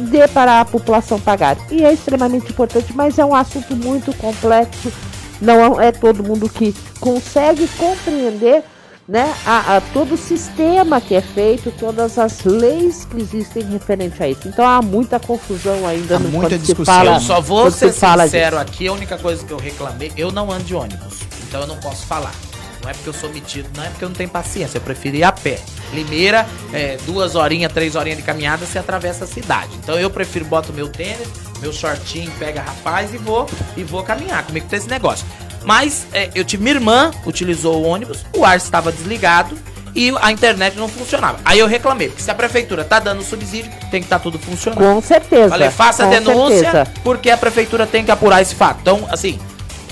dê 0.00 0.26
para 0.26 0.60
a 0.60 0.64
população 0.64 1.20
pagar. 1.20 1.56
E 1.70 1.84
é 1.84 1.92
extremamente 1.92 2.50
importante, 2.50 2.92
mas 2.92 3.20
é 3.20 3.24
um 3.24 3.36
assunto 3.36 3.76
muito 3.76 4.12
complexo 4.16 4.92
não 5.40 5.80
é 5.80 5.92
todo 5.92 6.22
mundo 6.22 6.48
que 6.48 6.74
consegue 7.00 7.66
compreender 7.76 8.62
né, 9.08 9.34
a, 9.46 9.76
a, 9.76 9.80
todo 9.80 10.14
o 10.14 10.18
sistema 10.18 11.00
que 11.00 11.14
é 11.14 11.22
feito, 11.22 11.72
todas 11.78 12.18
as 12.18 12.44
leis 12.44 13.06
que 13.06 13.16
existem 13.16 13.62
referente 13.62 14.22
a 14.22 14.28
isso. 14.28 14.46
Então 14.46 14.68
há 14.68 14.82
muita 14.82 15.18
confusão 15.18 15.86
ainda 15.86 16.16
há 16.16 16.18
no 16.18 16.28
muita 16.28 16.58
discussão. 16.58 16.94
Fala, 16.94 17.14
eu 17.14 17.20
só 17.20 17.40
vou 17.40 17.70
ser 17.70 17.90
sincero 17.92 18.58
aqui, 18.58 18.86
a 18.86 18.92
única 18.92 19.16
coisa 19.16 19.44
que 19.44 19.52
eu 19.52 19.56
reclamei, 19.56 20.12
eu 20.14 20.30
não 20.30 20.52
ando 20.52 20.64
de 20.64 20.74
ônibus, 20.74 21.20
então 21.48 21.62
eu 21.62 21.66
não 21.66 21.78
posso 21.78 22.04
falar. 22.04 22.34
Não 22.82 22.90
é 22.90 22.92
porque 22.92 23.08
eu 23.08 23.14
sou 23.14 23.30
metido, 23.30 23.68
não 23.74 23.82
é 23.82 23.88
porque 23.88 24.04
eu 24.04 24.08
não 24.08 24.16
tenho 24.16 24.28
paciência, 24.28 24.76
eu 24.76 24.82
prefiro 24.82 25.16
ir 25.16 25.24
a 25.24 25.32
pé. 25.32 25.58
Limeira, 25.92 26.46
é, 26.72 26.96
duas 27.06 27.34
horinhas, 27.34 27.72
três 27.72 27.96
horinhas 27.96 28.18
de 28.18 28.24
caminhada, 28.24 28.64
você 28.64 28.78
atravessa 28.78 29.24
a 29.24 29.26
cidade. 29.26 29.70
Então 29.82 29.98
eu 29.98 30.10
prefiro 30.10 30.44
boto 30.44 30.72
meu 30.72 30.88
tênis, 30.88 31.28
meu 31.60 31.72
shortinho, 31.72 32.30
pega 32.38 32.62
rapaz 32.62 33.12
e 33.12 33.18
vou 33.18 33.46
e 33.76 33.84
vou 33.84 34.02
caminhar. 34.02 34.44
Comigo 34.44 34.66
tem 34.68 34.78
esse 34.78 34.88
negócio. 34.88 35.26
Mas 35.64 36.06
é, 36.12 36.30
eu 36.34 36.44
tive 36.44 36.62
minha 36.62 36.76
irmã, 36.76 37.10
utilizou 37.26 37.82
o 37.82 37.86
ônibus, 37.86 38.24
o 38.34 38.44
ar 38.44 38.56
estava 38.56 38.90
desligado 38.90 39.58
e 39.94 40.12
a 40.20 40.30
internet 40.30 40.76
não 40.76 40.88
funcionava. 40.88 41.40
Aí 41.44 41.58
eu 41.58 41.66
reclamei, 41.66 42.08
porque 42.08 42.22
se 42.22 42.30
a 42.30 42.34
prefeitura 42.34 42.84
tá 42.84 43.00
dando 43.00 43.22
subsídio, 43.22 43.70
tem 43.90 44.00
que 44.00 44.06
estar 44.06 44.18
tá 44.18 44.22
tudo 44.22 44.38
funcionando. 44.38 44.78
Com 44.78 45.00
certeza. 45.02 45.50
Falei, 45.50 45.70
faça 45.70 46.04
a 46.04 46.08
denúncia, 46.08 46.70
certeza. 46.70 46.86
porque 47.02 47.30
a 47.30 47.36
prefeitura 47.36 47.86
tem 47.86 48.04
que 48.04 48.10
apurar 48.10 48.40
esse 48.40 48.54
fato. 48.54 48.78
Então, 48.80 49.06
assim, 49.10 49.38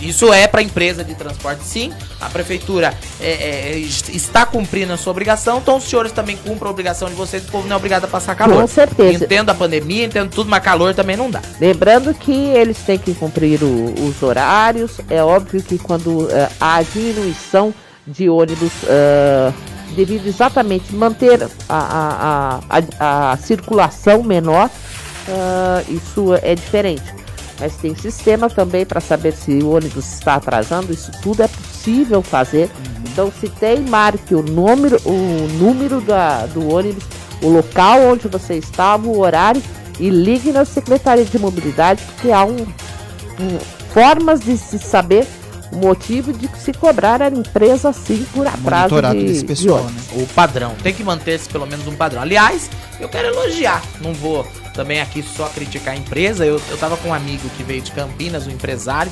isso 0.00 0.32
é 0.32 0.46
para 0.46 0.60
a 0.60 0.62
empresa 0.62 1.02
de 1.02 1.14
transporte, 1.14 1.64
sim. 1.64 1.92
A 2.20 2.28
prefeitura 2.28 2.94
é, 3.20 3.30
é, 3.30 3.78
está 3.78 4.44
cumprindo 4.44 4.92
a 4.92 4.96
sua 4.96 5.10
obrigação, 5.10 5.58
então 5.58 5.76
os 5.76 5.84
senhores 5.84 6.12
também 6.12 6.36
cumprem 6.36 6.68
a 6.68 6.70
obrigação 6.70 7.08
de 7.08 7.14
vocês, 7.14 7.44
o 7.44 7.50
povo 7.50 7.66
não 7.66 7.74
é 7.74 7.76
obrigado 7.76 8.04
a 8.04 8.08
passar 8.08 8.34
calor. 8.34 8.60
Com 8.60 8.66
certeza. 8.66 9.24
Entendo 9.24 9.50
a 9.50 9.54
pandemia, 9.54 10.04
entendo 10.04 10.30
tudo, 10.30 10.50
mas 10.50 10.62
calor 10.62 10.94
também 10.94 11.16
não 11.16 11.30
dá. 11.30 11.40
Lembrando 11.60 12.12
que 12.14 12.32
eles 12.32 12.78
têm 12.78 12.98
que 12.98 13.14
cumprir 13.14 13.62
o, 13.62 13.94
os 14.06 14.22
horários. 14.22 15.00
É 15.08 15.22
óbvio 15.22 15.62
que 15.62 15.78
quando 15.78 16.24
uh, 16.24 16.48
há 16.60 16.82
diminuição 16.82 17.74
de 18.06 18.28
ônibus, 18.28 18.72
uh, 18.84 19.52
devido 19.94 20.26
exatamente 20.26 20.94
manter 20.94 21.42
a, 21.68 22.60
a, 22.68 22.80
a, 23.00 23.32
a 23.32 23.36
circulação 23.36 24.22
menor, 24.22 24.68
uh, 24.68 25.92
isso 25.92 26.34
é 26.42 26.54
diferente 26.54 27.25
mas 27.58 27.76
tem 27.76 27.94
sistema 27.94 28.50
também 28.50 28.84
para 28.84 29.00
saber 29.00 29.32
se 29.32 29.58
o 29.62 29.70
ônibus 29.70 30.06
está 30.14 30.34
atrasando. 30.34 30.92
Isso 30.92 31.10
tudo 31.22 31.42
é 31.42 31.48
possível 31.48 32.22
fazer. 32.22 32.64
Uhum. 32.64 33.02
Então, 33.12 33.32
se 33.40 33.48
tem, 33.48 33.80
marque 33.80 34.34
o 34.34 34.42
número, 34.42 35.00
o 35.04 35.48
número 35.58 36.00
da, 36.00 36.46
do 36.46 36.68
ônibus, 36.68 37.04
o 37.42 37.48
local 37.48 38.02
onde 38.02 38.28
você 38.28 38.54
estava, 38.54 39.06
o 39.06 39.18
horário 39.18 39.62
e 39.98 40.10
ligue 40.10 40.52
na 40.52 40.64
Secretaria 40.64 41.24
de 41.24 41.38
Mobilidade, 41.38 42.02
porque 42.04 42.30
há 42.30 42.44
um, 42.44 42.56
um 42.56 43.58
formas 43.92 44.40
de 44.40 44.58
se 44.58 44.78
saber 44.78 45.26
o 45.72 45.76
motivo 45.76 46.32
de 46.32 46.48
se 46.58 46.72
cobrar 46.72 47.20
a 47.22 47.28
empresa 47.28 47.92
sim 47.92 48.26
por 48.32 48.46
atraso 48.46 49.00
de, 49.12 49.24
desse 49.24 49.44
pessoal, 49.44 49.84
de 49.86 49.92
né? 49.92 50.00
O 50.22 50.26
padrão. 50.28 50.74
Tem 50.82 50.94
que 50.94 51.02
manter-se 51.02 51.48
pelo 51.48 51.66
menos 51.66 51.86
um 51.86 51.94
padrão. 51.94 52.22
Aliás, 52.22 52.70
eu 53.00 53.08
quero 53.08 53.28
elogiar. 53.28 53.82
Não 54.00 54.12
vou 54.14 54.46
também 54.74 55.00
aqui 55.00 55.22
só 55.22 55.48
criticar 55.48 55.94
a 55.94 55.96
empresa. 55.96 56.44
Eu, 56.44 56.60
eu 56.70 56.78
tava 56.78 56.96
com 56.96 57.08
um 57.08 57.14
amigo 57.14 57.48
que 57.56 57.62
veio 57.62 57.80
de 57.80 57.92
Campinas, 57.92 58.46
um 58.46 58.50
empresário, 58.50 59.10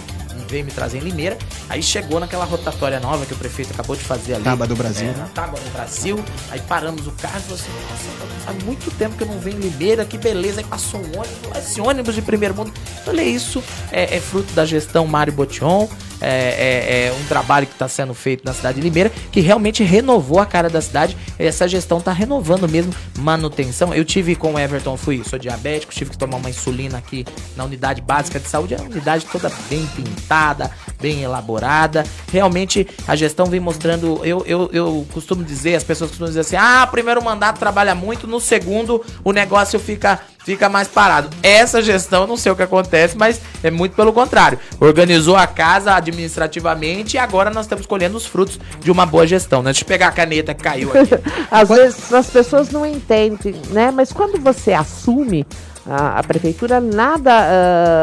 veio 0.48 0.64
me 0.64 0.70
trazer 0.70 0.98
em 0.98 1.00
Limeira. 1.00 1.38
Aí 1.68 1.82
chegou 1.82 2.20
naquela 2.20 2.44
rotatória 2.44 3.00
nova 3.00 3.24
que 3.26 3.32
o 3.32 3.36
prefeito 3.36 3.72
acabou 3.72 3.96
de 3.96 4.02
fazer 4.02 4.34
ali. 4.34 4.44
Tábua 4.44 4.66
do 4.66 4.76
Brasil. 4.76 5.08
É, 5.08 5.12
na 5.12 5.26
Tábua 5.26 5.60
do 5.60 5.70
Brasil. 5.70 6.24
Aí 6.50 6.60
paramos 6.60 7.06
o 7.06 7.12
carro 7.12 7.38
e 7.38 7.42
falou 7.42 7.58
assim: 7.58 7.70
Nossa, 7.90 8.50
há 8.50 8.64
muito 8.64 8.90
tempo 8.92 9.16
que 9.16 9.22
eu 9.22 9.28
não 9.28 9.38
venho 9.38 9.58
em 9.58 9.60
Limeira, 9.60 10.04
que 10.04 10.18
beleza. 10.18 10.60
Aí 10.60 10.66
passou 10.66 11.00
um 11.00 11.18
ônibus, 11.18 11.56
esse 11.56 11.80
ônibus 11.80 12.14
de 12.14 12.22
primeiro 12.22 12.54
mundo. 12.54 12.72
Falei: 13.04 13.28
Isso 13.28 13.62
é, 13.90 14.16
é 14.16 14.20
fruto 14.20 14.52
da 14.52 14.64
gestão 14.64 15.06
Mário 15.06 15.32
Botion 15.32 15.88
é, 16.20 16.26
é, 16.26 17.06
é 17.06 17.12
um 17.12 17.24
trabalho 17.26 17.66
que 17.66 17.74
está 17.74 17.86
sendo 17.86 18.14
feito 18.14 18.44
na 18.44 18.54
cidade 18.54 18.80
de 18.80 18.82
Limeira, 18.82 19.10
que 19.30 19.40
realmente 19.40 19.82
renovou 19.82 20.40
a 20.40 20.46
cara 20.46 20.70
da 20.70 20.80
cidade. 20.80 21.16
Essa 21.38 21.68
gestão 21.68 21.98
está 21.98 22.12
renovando 22.12 22.68
mesmo 22.68 22.94
manutenção. 23.18 23.94
Eu 23.94 24.04
tive 24.04 24.34
com 24.34 24.54
o 24.54 24.58
Everton, 24.58 24.96
fui, 24.96 25.22
sou 25.24 25.38
diabético, 25.38 25.92
tive 25.92 26.10
que 26.10 26.18
tomar 26.18 26.38
uma 26.38 26.48
insulina 26.48 26.98
aqui 26.98 27.26
na 27.56 27.64
unidade 27.64 28.00
básica 28.00 28.40
de 28.40 28.48
saúde. 28.48 28.74
É 28.74 28.78
uma 28.78 28.90
unidade 28.90 29.26
toda 29.30 29.50
bem 29.68 29.86
pintada, 30.24 30.70
bem 31.00 31.22
elaborada. 31.22 32.04
Realmente 32.32 32.86
a 33.06 33.14
gestão 33.14 33.46
vem 33.46 33.60
mostrando. 33.60 34.20
Eu, 34.24 34.42
eu, 34.46 34.70
eu 34.72 35.06
costumo 35.12 35.44
dizer, 35.44 35.76
as 35.76 35.84
pessoas 35.84 36.10
costumam 36.10 36.30
dizer 36.30 36.40
assim: 36.40 36.56
ah, 36.56 36.86
primeiro 36.90 37.22
mandato 37.22 37.58
trabalha 37.58 37.94
muito, 37.94 38.26
no 38.26 38.40
segundo 38.40 39.04
o 39.22 39.32
negócio 39.32 39.78
fica 39.78 40.20
fica 40.44 40.68
mais 40.68 40.86
parado. 40.86 41.30
Essa 41.42 41.82
gestão, 41.82 42.26
não 42.26 42.36
sei 42.36 42.52
o 42.52 42.56
que 42.56 42.62
acontece, 42.62 43.16
mas 43.16 43.40
é 43.62 43.70
muito 43.70 43.96
pelo 43.96 44.12
contrário. 44.12 44.58
Organizou 44.78 45.36
a 45.36 45.46
casa 45.46 45.94
administrativamente 45.94 47.16
e 47.16 47.18
agora 47.18 47.50
nós 47.50 47.64
estamos 47.64 47.86
colhendo 47.86 48.16
os 48.16 48.26
frutos 48.26 48.60
de 48.80 48.90
uma 48.90 49.06
boa 49.06 49.26
gestão. 49.26 49.62
Né? 49.62 49.72
Deixa 49.72 49.82
eu 49.82 49.88
pegar 49.88 50.08
a 50.08 50.12
caneta 50.12 50.54
que 50.54 50.62
caiu 50.62 50.90
aqui. 50.90 51.14
Às 51.50 51.68
vezes 51.68 52.12
as 52.12 52.28
pessoas 52.28 52.70
não 52.70 52.84
entendem, 52.84 53.54
né? 53.70 53.90
Mas 53.90 54.12
quando 54.12 54.38
você 54.38 54.72
assume 54.74 55.46
a, 55.86 56.18
a 56.18 56.22
prefeitura, 56.22 56.80
nada 56.80 57.30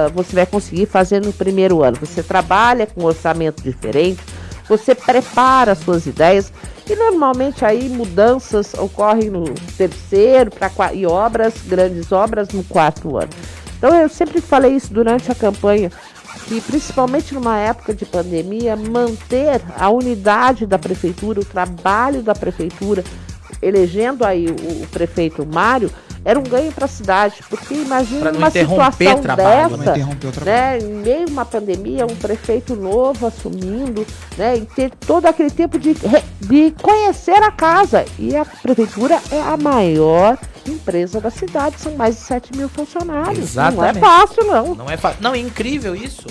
uh, 0.07 0.13
você 0.13 0.35
vai 0.35 0.45
conseguir 0.45 0.87
fazer 0.87 1.21
no 1.21 1.31
primeiro 1.31 1.83
ano. 1.83 1.97
Você 1.99 2.23
trabalha 2.23 2.87
com 2.87 3.01
um 3.01 3.05
orçamento 3.05 3.61
diferente, 3.61 4.19
você 4.67 4.95
prepara 4.95 5.75
suas 5.75 6.05
ideias 6.05 6.51
e 6.91 6.95
normalmente 6.95 7.63
aí 7.63 7.87
mudanças 7.87 8.73
ocorrem 8.73 9.29
no 9.29 9.45
terceiro 9.77 10.51
pra, 10.51 10.93
e 10.93 11.05
obras, 11.05 11.53
grandes 11.65 12.11
obras 12.11 12.49
no 12.49 12.65
quarto 12.65 13.15
ano. 13.15 13.29
Então 13.77 13.95
eu 13.95 14.09
sempre 14.09 14.41
falei 14.41 14.75
isso 14.75 14.93
durante 14.93 15.31
a 15.31 15.35
campanha, 15.35 15.89
que 16.47 16.59
principalmente 16.59 17.33
numa 17.33 17.57
época 17.57 17.93
de 17.93 18.05
pandemia, 18.05 18.75
manter 18.75 19.61
a 19.77 19.89
unidade 19.89 20.65
da 20.65 20.77
prefeitura, 20.77 21.39
o 21.39 21.45
trabalho 21.45 22.21
da 22.21 22.35
prefeitura, 22.35 23.05
elegendo 23.61 24.25
aí 24.25 24.47
o, 24.47 24.83
o 24.83 24.87
prefeito 24.87 25.45
Mário, 25.45 25.89
era 26.23 26.39
um 26.39 26.43
ganho 26.43 26.71
para 26.71 26.85
a 26.85 26.87
cidade, 26.87 27.37
porque 27.49 27.73
imagina 27.73 28.31
uma 28.31 28.49
situação 28.49 29.21
trabalho, 29.21 29.77
dessa, 29.77 30.45
né, 30.45 30.77
em 30.79 30.93
meio 30.95 31.27
a 31.27 31.31
uma 31.31 31.45
pandemia, 31.45 32.05
um 32.05 32.15
prefeito 32.15 32.75
novo 32.75 33.25
assumindo, 33.25 34.05
né, 34.37 34.57
e 34.57 34.65
ter 34.65 34.91
todo 34.91 35.25
aquele 35.25 35.49
tempo 35.49 35.79
de, 35.79 35.95
de 36.39 36.71
conhecer 36.81 37.41
a 37.41 37.51
casa. 37.51 38.05
E 38.19 38.35
a 38.35 38.45
prefeitura 38.45 39.19
é 39.31 39.41
a 39.41 39.57
maior 39.57 40.37
empresa 40.67 41.19
da 41.19 41.31
cidade, 41.31 41.79
são 41.79 41.95
mais 41.95 42.15
de 42.15 42.21
7 42.21 42.55
mil 42.55 42.69
funcionários. 42.69 43.39
Exatamente. 43.39 43.77
Não 43.77 43.85
é 43.85 43.93
fácil, 43.93 44.43
não. 44.45 44.75
Não 44.75 44.89
é 44.89 44.97
fácil. 44.97 45.21
Não, 45.21 45.33
é 45.33 45.39
incrível 45.39 45.95
isso 45.95 46.27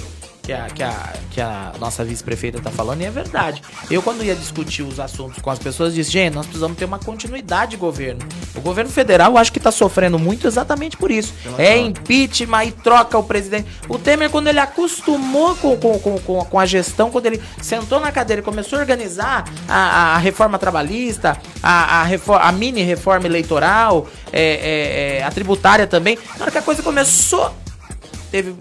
que 0.51 0.53
a, 0.53 0.67
que 0.69 0.83
a, 0.83 1.13
que 1.31 1.41
a 1.41 1.73
nossa 1.79 2.05
vice-prefeita 2.05 2.59
está 2.59 2.71
falando 2.71 3.03
e 3.03 3.05
é 3.05 3.11
verdade. 3.11 3.63
Eu, 3.89 4.03
quando 4.03 4.25
ia 4.25 4.35
discutir 4.35 4.83
os 4.83 4.99
assuntos 4.99 5.41
com 5.41 5.51
as 5.51 5.59
pessoas, 5.59 5.95
disse: 5.95 6.11
gente, 6.11 6.35
nós 6.35 6.47
precisamos 6.47 6.77
ter 6.77 6.85
uma 6.87 6.99
continuidade 6.99 7.73
de 7.73 7.77
governo. 7.77 8.21
O 8.57 8.61
governo 8.61 8.91
federal, 8.91 9.33
eu 9.33 9.39
acho 9.39 9.53
que 9.53 9.59
está 9.59 9.71
sofrendo 9.71 10.19
muito 10.19 10.47
exatamente 10.47 10.97
por 10.97 11.11
isso. 11.11 11.33
é 11.57 11.79
impeachment 11.79 12.65
e 12.65 12.73
troca 12.73 13.17
o 13.17 13.23
presidente. 13.23 13.69
O 13.89 13.97
Temer, 13.99 14.29
quando 14.29 14.49
ele 14.49 14.59
acostumou 14.59 15.55
com, 15.55 15.77
com, 15.77 15.99
com, 15.99 16.45
com 16.45 16.59
a 16.59 16.67
gestão, 16.67 17.11
quando 17.11 17.27
ele 17.27 17.41
sentou 17.63 18.01
na 18.01 18.11
cadeira 18.11 18.43
e 18.43 18.45
começou 18.45 18.79
a 18.79 18.83
organizar 18.83 19.45
a, 19.69 20.15
a 20.15 20.19
reforma 20.19 20.59
trabalhista, 20.59 21.37
a, 21.63 22.01
a, 22.01 22.03
reforma, 22.03 22.45
a 22.45 22.51
mini 22.51 22.83
reforma 22.83 23.27
eleitoral, 23.27 24.09
é, 24.33 24.43
é, 24.43 25.19
é, 25.19 25.23
a 25.23 25.31
tributária 25.31 25.87
também, 25.87 26.19
na 26.37 26.43
hora 26.43 26.51
que 26.51 26.59
a 26.59 26.63
coisa 26.63 26.83
começou, 26.83 27.55
teve 28.33 28.55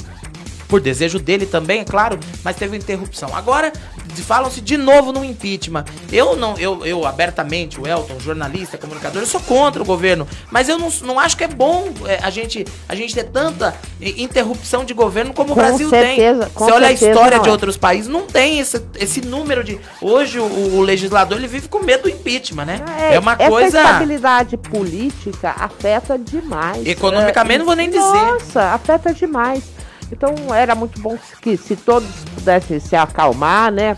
por 0.70 0.80
desejo 0.80 1.20
dele 1.20 1.48
também, 1.48 1.82
é 1.82 1.84
claro, 1.84 2.20
mas 2.44 2.56
teve 2.56 2.78
interrupção. 2.78 3.36
Agora 3.36 3.74
falam-se 4.22 4.62
de 4.62 4.78
novo 4.78 5.12
no 5.12 5.26
impeachment. 5.26 5.86
Eu 6.12 6.36
não, 6.36 6.56
eu, 6.58 6.86
eu 6.86 7.06
abertamente, 7.06 7.80
o 7.80 7.88
Elton, 7.88 8.20
jornalista, 8.20 8.78
comunicador, 8.78 9.22
eu 9.22 9.28
sou 9.28 9.42
contra 9.42 9.82
o 9.82 9.86
governo, 9.86 10.28
mas 10.52 10.70
eu 10.70 10.78
não, 10.78 10.90
não 11.04 11.20
acho 11.20 11.36
que 11.36 11.44
é 11.44 11.48
bom 11.48 11.90
é, 12.06 12.20
a 12.22 12.30
gente 12.30 12.66
a 12.88 12.96
gente 12.96 13.14
ter 13.14 13.24
tanta 13.24 13.76
interrupção 14.00 14.86
de 14.86 14.94
governo 14.94 15.34
como 15.34 15.50
com 15.50 15.54
o 15.54 15.64
Brasil 15.64 15.90
certeza, 15.90 16.46
tem. 16.46 16.54
Você 16.54 16.72
olha 16.72 16.88
a 16.88 16.92
história 16.92 17.40
de 17.40 17.50
é. 17.50 17.52
outros 17.52 17.76
países, 17.76 18.08
não 18.08 18.28
tem 18.28 18.60
esse, 18.60 18.82
esse 18.96 19.22
número 19.22 19.64
de. 19.64 19.80
Hoje 20.02 20.40
o, 20.40 20.76
o 20.76 20.82
legislador 20.82 21.38
ele 21.38 21.48
vive 21.48 21.68
com 21.68 21.80
medo 21.80 22.04
do 22.04 22.10
impeachment, 22.10 22.66
né? 22.66 22.86
É, 23.00 23.16
é 23.16 23.20
uma 23.20 23.34
essa 23.34 23.50
coisa. 23.50 23.82
Estabilidade 23.82 24.58
política 24.58 25.56
afeta 25.58 26.18
demais. 26.18 26.86
Economicamente, 26.86 27.56
é, 27.56 27.60
não 27.60 27.66
vou 27.66 27.76
nem 27.76 27.90
dizer. 27.90 28.00
Nossa, 28.00 28.74
afeta 28.74 29.14
demais. 29.14 29.79
Então 30.12 30.54
era 30.54 30.76
muito 30.76 31.00
bom 31.00 31.18
que 31.42 31.56
se 31.56 31.76
todos 31.76 32.10
pudessem 32.36 32.80
se 32.80 32.96
acalmar, 32.96 33.72
né? 33.72 33.98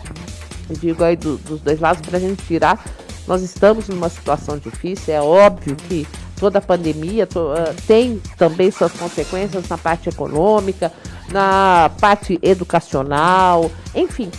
Eu 0.70 0.76
digo 0.76 1.04
aí 1.04 1.16
do, 1.16 1.38
dos 1.38 1.62
dois 1.62 1.80
lados 1.80 2.02
para 2.06 2.18
a 2.18 2.22
gente 2.22 2.44
tirar. 2.46 2.84
Nós 3.28 3.42
estamos 3.42 3.88
numa 3.88 4.10
situação 4.10 4.58
difícil, 4.58 5.14
é 5.14 5.22
óbvio 5.22 5.76
que 5.76 6.08
toda 6.38 6.58
a 6.58 6.62
pandemia 6.62 7.28
to, 7.28 7.40
uh, 7.40 7.74
tem 7.86 8.22
também 8.38 8.72
suas 8.72 8.92
consequências 8.94 9.70
na 9.70 9.78
parte 9.78 10.10
econômica, 10.10 10.92
na 11.32 11.92
parte 12.02 12.40
educacional, 12.42 13.72
enfim. 13.94 14.32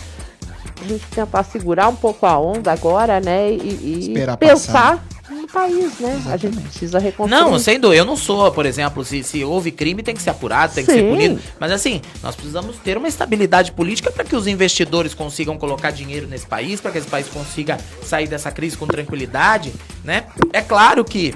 A 0.81 0.85
gente 0.85 1.05
tentar 1.07 1.43
segurar 1.43 1.87
um 1.87 1.95
pouco 1.95 2.25
a 2.25 2.37
onda 2.37 2.73
agora, 2.73 3.21
né? 3.21 3.51
E, 3.51 4.11
e 4.11 4.13
pensar 4.37 4.97
passar 4.97 5.12
no 5.33 5.47
país, 5.47 5.99
né? 5.99 6.15
Exatamente. 6.15 6.29
A 6.29 6.37
gente 6.37 6.61
precisa 6.61 6.99
reconstruir. 6.99 7.41
Não, 7.41 7.59
sem 7.59 7.79
dúvida. 7.79 7.99
Eu 7.99 8.05
não 8.05 8.15
sou, 8.15 8.51
por 8.51 8.65
exemplo, 8.65 9.03
se, 9.03 9.23
se 9.23 9.43
houve 9.43 9.71
crime, 9.71 10.03
tem 10.03 10.15
que 10.15 10.21
ser 10.21 10.29
apurado, 10.29 10.73
tem 10.73 10.85
Sim. 10.85 10.91
que 10.91 10.97
ser 10.97 11.09
punido. 11.09 11.39
Mas 11.59 11.71
assim, 11.71 12.01
nós 12.21 12.35
precisamos 12.35 12.77
ter 12.77 12.97
uma 12.97 13.07
estabilidade 13.07 13.71
política 13.71 14.11
para 14.11 14.23
que 14.23 14.35
os 14.35 14.47
investidores 14.47 15.13
consigam 15.13 15.57
colocar 15.57 15.91
dinheiro 15.91 16.27
nesse 16.27 16.45
país, 16.45 16.79
para 16.79 16.91
que 16.91 16.97
esse 16.97 17.07
país 17.07 17.27
consiga 17.27 17.77
sair 18.03 18.27
dessa 18.27 18.51
crise 18.51 18.77
com 18.77 18.87
tranquilidade, 18.87 19.73
né? 20.03 20.25
É 20.51 20.61
claro 20.61 21.03
que 21.03 21.33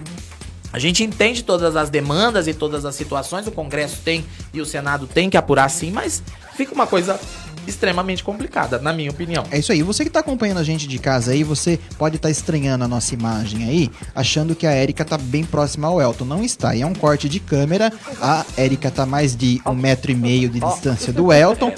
a 0.71 0.79
gente 0.79 1.03
entende 1.03 1.43
todas 1.43 1.75
as 1.75 1.89
demandas 1.89 2.47
e 2.47 2.53
todas 2.53 2.85
as 2.85 2.93
situações, 2.93 3.47
o 3.47 3.51
Congresso 3.51 4.01
tem 4.03 4.25
e 4.53 4.61
o 4.61 4.65
Senado 4.65 5.07
tem 5.07 5.29
que 5.29 5.37
apurar 5.37 5.69
sim, 5.69 5.91
mas 5.91 6.21
fica 6.55 6.73
uma 6.73 6.85
coisa 6.85 7.19
extremamente 7.67 8.23
complicada, 8.23 8.79
na 8.79 8.93
minha 8.93 9.11
opinião. 9.11 9.43
É 9.51 9.59
isso 9.59 9.71
aí. 9.71 9.83
Você 9.83 10.03
que 10.03 10.09
tá 10.09 10.19
acompanhando 10.19 10.59
a 10.59 10.63
gente 10.63 10.87
de 10.87 10.97
casa 10.97 11.31
aí, 11.31 11.43
você 11.43 11.79
pode 11.97 12.15
estar 12.15 12.29
tá 12.29 12.31
estranhando 12.31 12.83
a 12.83 12.87
nossa 12.87 13.13
imagem 13.13 13.65
aí, 13.65 13.91
achando 14.15 14.55
que 14.55 14.65
a 14.65 14.71
Érica 14.71 15.03
tá 15.03 15.17
bem 15.17 15.43
próxima 15.43 15.87
ao 15.87 16.01
Elton. 16.01 16.25
Não 16.25 16.43
está. 16.43 16.75
E 16.75 16.81
é 16.81 16.85
um 16.85 16.95
corte 16.95 17.27
de 17.27 17.39
câmera. 17.39 17.91
A 18.21 18.45
Érica 18.55 18.89
tá 18.89 19.05
mais 19.05 19.35
de 19.35 19.61
um 19.65 19.73
metro 19.73 20.11
e 20.11 20.15
meio 20.15 20.49
de 20.49 20.59
distância 20.59 21.11
do 21.11 21.31
Elton. 21.31 21.71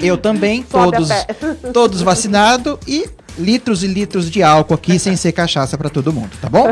Eu 0.00 0.16
também, 0.16 0.62
todos, 0.62 1.08
todos 1.72 2.02
vacinados 2.02 2.78
e 2.86 3.08
litros 3.38 3.82
e 3.82 3.86
litros 3.86 4.30
de 4.30 4.42
álcool 4.42 4.74
aqui 4.74 4.98
sem 4.98 5.16
ser 5.16 5.32
cachaça 5.32 5.76
para 5.76 5.88
todo 5.88 6.12
mundo, 6.12 6.30
tá 6.40 6.48
bom? 6.48 6.66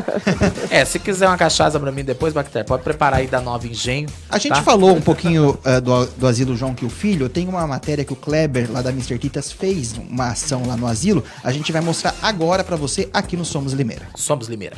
é, 0.71 0.85
se 0.85 0.99
quiser 0.99 1.27
uma 1.27 1.37
cachaça 1.37 1.79
para 1.79 1.91
mim 1.93 2.05
depois, 2.05 2.33
Bactéria, 2.33 2.65
pode 2.65 2.83
preparar 2.83 3.21
aí 3.21 3.27
da 3.27 3.41
Nova 3.41 3.67
Engenho. 3.67 4.09
A 4.29 4.39
gente 4.39 4.55
tá? 4.55 4.63
falou 4.63 4.95
um 4.95 5.01
pouquinho 5.01 5.59
uh, 5.65 5.81
do, 5.81 6.07
do 6.07 6.27
Asilo 6.27 6.57
João 6.57 6.75
que 6.75 6.85
o 6.85 6.91
Filho. 6.91 7.29
Tem 7.29 7.49
uma 7.49 7.67
matéria 7.67 8.05
que 8.05 8.13
o 8.13 8.17
Kleber, 8.17 8.71
lá 8.71 8.83
da 8.83 8.91
Mr. 8.91 9.19
Titas, 9.19 9.51
fez 9.51 9.95
uma 9.97 10.29
ação 10.29 10.67
lá 10.67 10.77
no 10.77 10.87
asilo. 10.87 11.25
A 11.43 11.53
gente 11.53 11.73
vai 11.73 11.81
mostrar 11.81 12.15
agora 12.23 12.63
para 12.63 12.77
você 12.77 13.09
aqui 13.13 13.37
no 13.37 13.45
Somos 13.45 13.73
Limeira. 13.73 14.07
Somos 14.15 14.49
Limeira. 14.49 14.77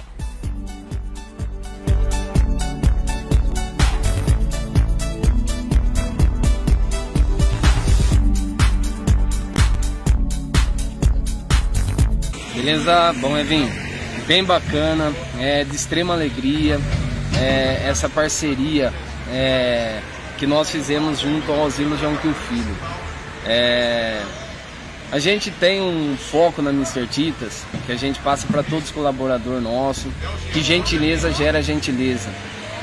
Beleza? 12.64 13.12
Bom, 13.20 13.36
Evin, 13.36 13.70
bem 14.26 14.42
bacana, 14.42 15.12
é 15.38 15.64
de 15.64 15.76
extrema 15.76 16.14
alegria 16.14 16.80
é, 17.38 17.86
essa 17.86 18.08
parceria 18.08 18.90
é, 19.30 20.00
que 20.38 20.46
nós 20.46 20.70
fizemos 20.70 21.20
junto 21.20 21.52
ao 21.52 21.66
Asilo 21.66 21.94
João 21.98 22.16
Quil 22.16 22.32
Filho. 22.32 22.74
É, 23.44 24.18
a 25.12 25.18
gente 25.18 25.50
tem 25.50 25.82
um 25.82 26.16
foco 26.16 26.62
na 26.62 26.70
Mr. 26.70 27.06
Titas, 27.06 27.66
que 27.84 27.92
a 27.92 27.96
gente 27.96 28.18
passa 28.20 28.46
para 28.46 28.62
todos 28.62 28.86
os 28.86 28.90
colaboradores 28.90 29.62
nossos, 29.62 30.10
que 30.50 30.62
gentileza 30.62 31.30
gera 31.32 31.60
gentileza. 31.60 32.30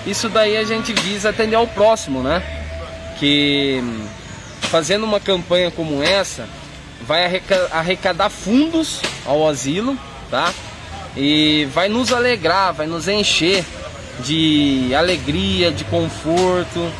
Isso 0.05 0.29
daí 0.29 0.57
a 0.57 0.63
gente 0.63 0.93
visa 0.93 1.31
atender 1.31 1.55
ao 1.55 1.65
próximo, 1.65 2.21
né? 2.21 2.43
Que 3.17 3.83
fazendo 4.61 5.05
uma 5.05 5.19
campanha 5.19 5.71
como 5.71 6.03
essa, 6.03 6.47
vai 7.07 7.41
arrecadar 7.71 8.29
fundos 8.29 9.01
ao 9.25 9.47
asilo, 9.47 9.97
tá? 10.29 10.53
E 11.15 11.67
vai 11.73 11.89
nos 11.89 12.13
alegrar, 12.13 12.73
vai 12.73 12.87
nos 12.87 13.07
encher 13.07 13.65
de 14.19 14.93
alegria, 14.95 15.71
de 15.71 15.83
conforto, 15.85 16.91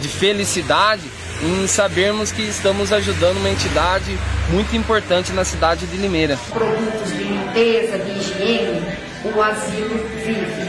de 0.00 0.08
felicidade 0.08 1.02
em 1.42 1.66
sabermos 1.66 2.32
que 2.32 2.42
estamos 2.42 2.92
ajudando 2.92 3.36
uma 3.36 3.50
entidade 3.50 4.18
muito 4.50 4.74
importante 4.74 5.32
na 5.32 5.44
cidade 5.44 5.86
de 5.86 5.96
Limeira. 5.96 6.38
Produtos 6.52 7.12
de 7.12 7.24
limpeza, 7.24 7.98
de 7.98 8.10
higiene, 8.10 8.98
o 9.24 9.42
asilo 9.42 10.08
vive. 10.24 10.68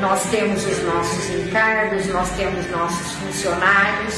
Nós 0.00 0.22
temos 0.30 0.64
os 0.66 0.82
nossos 0.82 1.30
encargos, 1.30 2.06
nós 2.06 2.30
temos 2.30 2.70
nossos 2.70 3.12
funcionários 3.12 4.14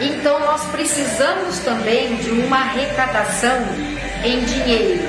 então 0.00 0.40
nós 0.40 0.64
precisamos 0.66 1.58
também 1.60 2.16
de 2.16 2.30
uma 2.30 2.58
arrecadação 2.58 3.62
em 4.24 4.40
dinheiro. 4.40 5.00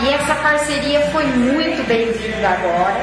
E 0.00 0.08
essa 0.08 0.34
parceria 0.34 1.00
foi 1.12 1.24
muito 1.24 1.86
bem-vinda 1.86 2.48
agora, 2.48 3.00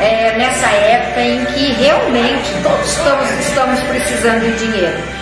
é, 0.00 0.38
nessa 0.38 0.66
época 0.68 1.20
em 1.20 1.44
que 1.46 1.72
realmente 1.72 2.50
todos 2.62 2.90
estamos, 2.90 3.30
estamos 3.46 3.80
precisando 3.80 4.56
de 4.56 4.66
dinheiro. 4.66 5.19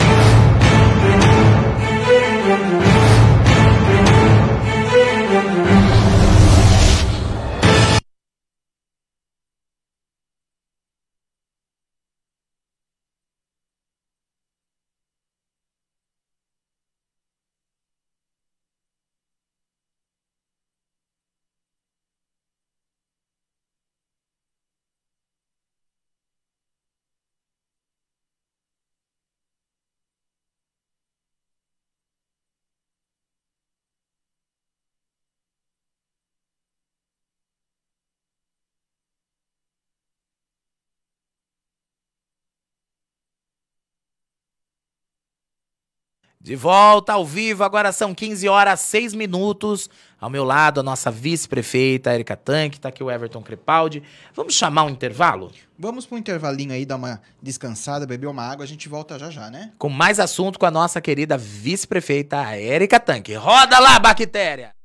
De 46.40 46.54
volta 46.54 47.14
ao 47.14 47.26
vivo, 47.26 47.64
agora 47.64 47.90
são 47.90 48.14
15 48.14 48.48
horas 48.48 48.80
6 48.80 49.12
minutos. 49.12 49.90
Ao 50.20 50.30
meu 50.30 50.44
lado, 50.44 50.80
a 50.80 50.82
nossa 50.82 51.10
vice-prefeita, 51.10 52.14
Erika 52.14 52.36
Tanque, 52.36 52.78
tá 52.78 52.88
aqui 52.88 53.02
o 53.02 53.10
Everton 53.10 53.42
Crepaldi. 53.42 54.02
Vamos 54.34 54.54
chamar 54.54 54.84
um 54.84 54.88
intervalo? 54.88 55.50
Vamos 55.78 56.06
para 56.06 56.16
um 56.16 56.18
intervalinho 56.18 56.72
aí, 56.72 56.86
dar 56.86 56.96
uma 56.96 57.20
descansada, 57.42 58.06
beber 58.06 58.28
uma 58.28 58.42
água, 58.42 58.64
a 58.64 58.68
gente 58.68 58.88
volta 58.88 59.18
já 59.18 59.30
já, 59.30 59.50
né? 59.50 59.72
Com 59.78 59.88
mais 59.88 60.20
assunto 60.20 60.58
com 60.58 60.66
a 60.66 60.70
nossa 60.70 61.00
querida 61.00 61.36
vice-prefeita, 61.36 62.56
Erika 62.56 63.00
Tanque. 63.00 63.34
Roda 63.34 63.78
lá, 63.78 63.98
bactéria! 63.98 64.77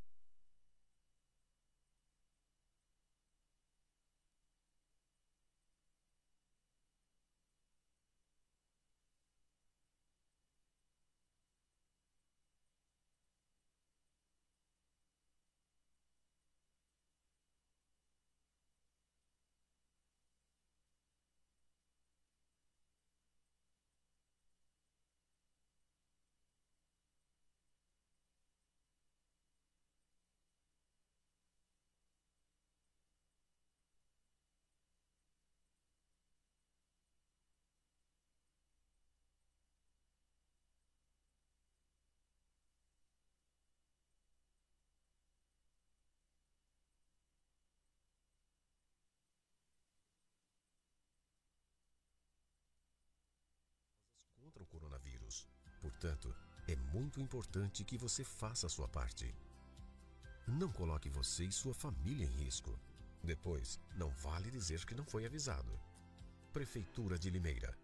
Contra 54.53 54.63
o 54.63 54.65
coronavírus. 54.67 55.47
Portanto, 55.81 56.33
é 56.67 56.75
muito 56.75 57.19
importante 57.19 57.83
que 57.83 57.97
você 57.97 58.23
faça 58.23 58.67
a 58.67 58.69
sua 58.69 58.87
parte. 58.87 59.33
Não 60.47 60.71
coloque 60.71 61.09
você 61.09 61.45
e 61.45 61.51
sua 61.51 61.73
família 61.73 62.25
em 62.25 62.43
risco. 62.43 62.79
Depois, 63.23 63.79
não 63.95 64.11
vale 64.11 64.51
dizer 64.51 64.85
que 64.85 64.95
não 64.95 65.05
foi 65.05 65.25
avisado. 65.25 65.79
Prefeitura 66.51 67.17
de 67.17 67.29
Limeira. 67.29 67.82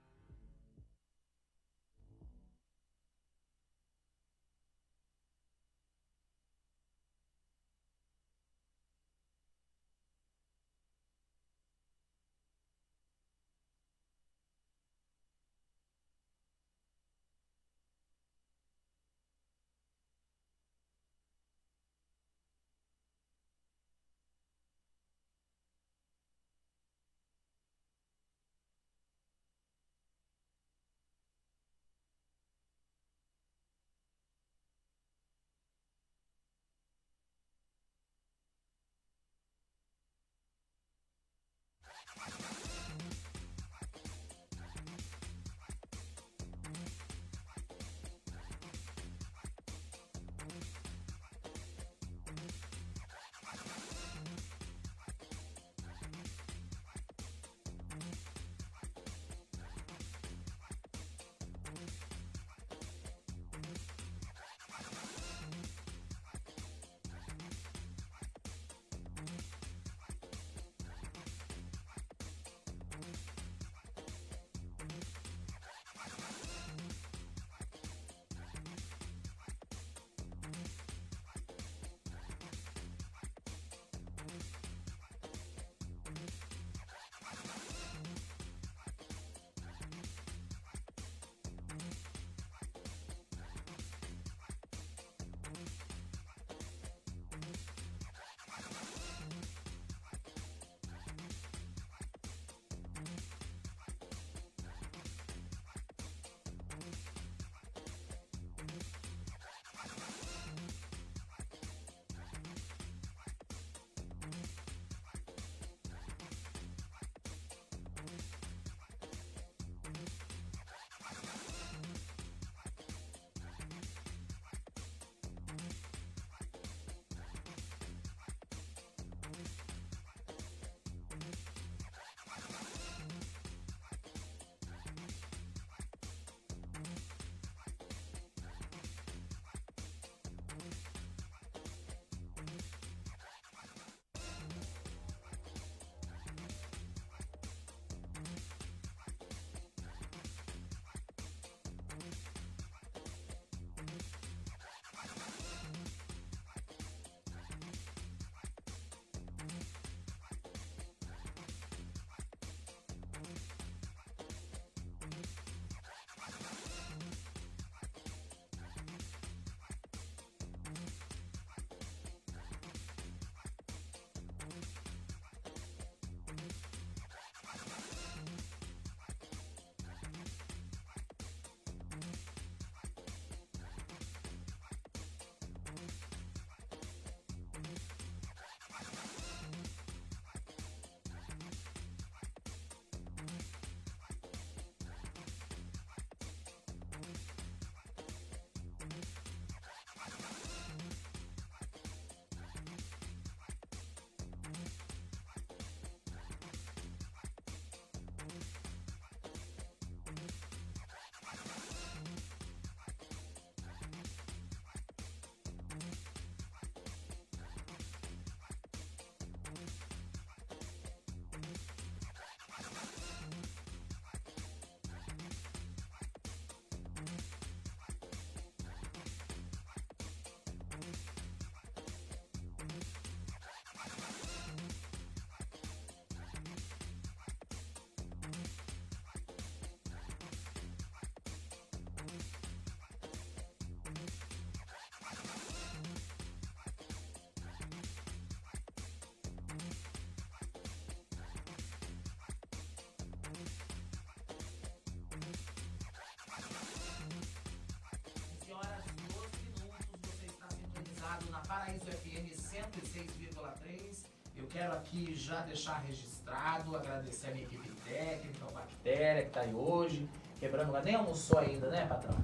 96,3. 262.70 264.06
Eu 264.38 264.46
quero 264.48 264.74
aqui 264.74 265.14
já 265.16 265.42
deixar 265.42 265.80
registrado, 265.86 266.76
agradecer 266.76 267.28
a 267.28 267.32
minha 267.32 267.44
equipe 267.44 267.70
técnica, 267.88 268.46
o 268.50 268.54
Bactéria, 268.54 269.24
que 269.26 269.30
tá 269.32 269.42
aí 269.42 269.54
hoje, 269.54 270.08
quebrando 270.40 270.72
lá. 270.72 270.82
Nem 270.82 270.96
almoçou 270.96 271.40
ainda, 271.40 271.70
né, 271.70 271.86
patrão? 271.88 272.16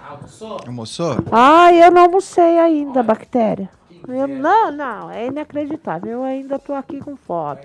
Ah, 0.00 0.10
almoçou? 0.10 0.58
Almoçou? 0.66 1.16
Ah, 1.32 1.72
eu 1.72 1.90
não 1.90 2.02
almocei 2.02 2.58
ainda, 2.58 3.02
bactéria. 3.02 3.68
Que 3.88 4.10
Eu, 4.12 4.28
não, 4.28 4.70
não, 4.70 5.10
é 5.10 5.26
inacreditável. 5.26 6.12
Eu 6.12 6.22
ainda 6.22 6.58
tô 6.58 6.72
aqui 6.74 7.00
com 7.00 7.16
fome. 7.16 7.62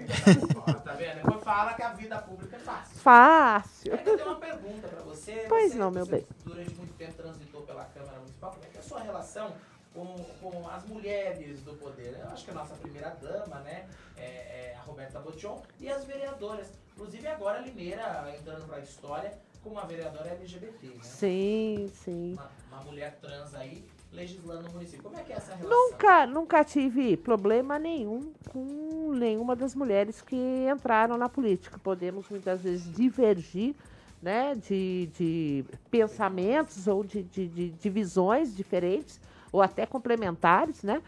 Ó, 0.55 0.73
Tá 0.73 0.93
vendo? 0.93 1.15
Depois 1.17 1.43
fala 1.43 1.73
que 1.73 1.83
a 1.83 1.89
vida 1.93 2.17
pública 2.17 2.55
é 2.55 2.59
fácil. 2.59 2.95
Fácil. 2.99 3.91
Eu 3.91 3.97
tenho 3.99 4.23
uma 4.25 4.35
pergunta 4.35 4.87
pra 4.87 5.01
você. 5.03 5.45
Pois 5.47 5.73
Você- 5.73 5.77
não, 5.77 5.91
meu 5.91 6.05
você 6.05 6.11
bem. 6.11 6.25
Durante 6.43 6.73
muito 6.75 6.93
tempo 6.95 7.13
transitou 7.13 7.61
pela 7.61 7.83
Câmara 7.85 8.17
Municipal. 8.19 8.51
Como 8.51 8.63
é 8.65 8.67
que 8.69 8.77
é 8.77 8.79
a 8.79 8.83
sua 8.83 9.01
relação 9.01 9.51
com, 9.93 10.15
com 10.41 10.69
as 10.69 10.85
mulheres 10.85 11.61
do 11.61 11.73
poder? 11.73 12.17
Eu 12.19 12.27
acho 12.29 12.45
que 12.45 12.51
a 12.51 12.55
nossa 12.55 12.75
primeira 12.75 13.09
dama, 13.21 13.59
né, 13.59 13.87
é, 14.17 14.71
é 14.71 14.75
a 14.77 14.81
Roberta 14.83 15.19
Botion 15.19 15.61
e 15.79 15.89
as 15.89 16.05
vereadoras. 16.05 16.67
Inclusive 16.93 17.27
agora 17.27 17.59
a 17.59 17.61
Limeira 17.61 18.33
entrando 18.37 18.67
pra 18.67 18.79
história 18.79 19.33
como 19.63 19.75
uma 19.75 19.85
vereadora 19.85 20.29
LGBT, 20.31 20.87
né? 20.87 20.99
Sim, 21.01 21.91
sim. 21.93 22.33
Uma, 22.33 22.77
uma 22.77 22.83
mulher 22.85 23.17
trans 23.21 23.53
aí 23.53 23.83
legislando 24.11 24.63
no 24.63 24.73
município. 24.73 25.03
Como 25.03 25.17
é 25.17 25.23
que 25.23 25.31
é 25.31 25.37
essa 25.37 25.55
relação? 25.55 25.69
Nunca, 25.69 26.27
nunca 26.27 26.63
tive 26.63 27.15
problema 27.15 27.79
nenhum 27.79 28.33
com 28.49 29.13
nenhuma 29.13 29.55
das 29.55 29.73
mulheres 29.73 30.21
que 30.21 30.35
entraram 30.69 31.17
na 31.17 31.29
política. 31.29 31.79
Podemos 31.79 32.27
muitas 32.29 32.61
vezes 32.61 32.91
divergir 32.93 33.75
né, 34.21 34.55
de, 34.55 35.09
de 35.17 35.65
pensamentos 35.89 36.87
ou 36.87 37.03
de, 37.03 37.23
de, 37.23 37.47
de, 37.47 37.69
de 37.69 37.89
visões 37.89 38.55
diferentes, 38.55 39.19
ou 39.51 39.61
até 39.61 39.85
complementares, 39.85 40.83
né? 40.83 41.01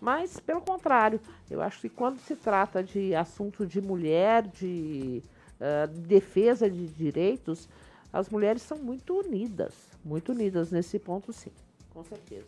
Mas, 0.00 0.40
pelo 0.40 0.60
contrário, 0.62 1.20
eu 1.50 1.60
acho 1.60 1.80
que 1.80 1.88
quando 1.88 2.18
se 2.20 2.34
trata 2.34 2.82
de 2.82 3.14
assunto 3.14 3.66
de 3.66 3.80
mulher, 3.80 4.46
de 4.46 5.22
ah, 5.60 5.86
defesa 5.86 6.70
de 6.70 6.86
direitos, 6.86 7.68
as 8.12 8.28
mulheres 8.30 8.62
são 8.62 8.78
muito 8.78 9.18
unidas, 9.18 9.74
muito 10.04 10.32
unidas 10.32 10.72
nesse 10.72 10.98
ponto, 10.98 11.32
sim, 11.32 11.52
com 11.90 12.02
certeza. 12.02 12.46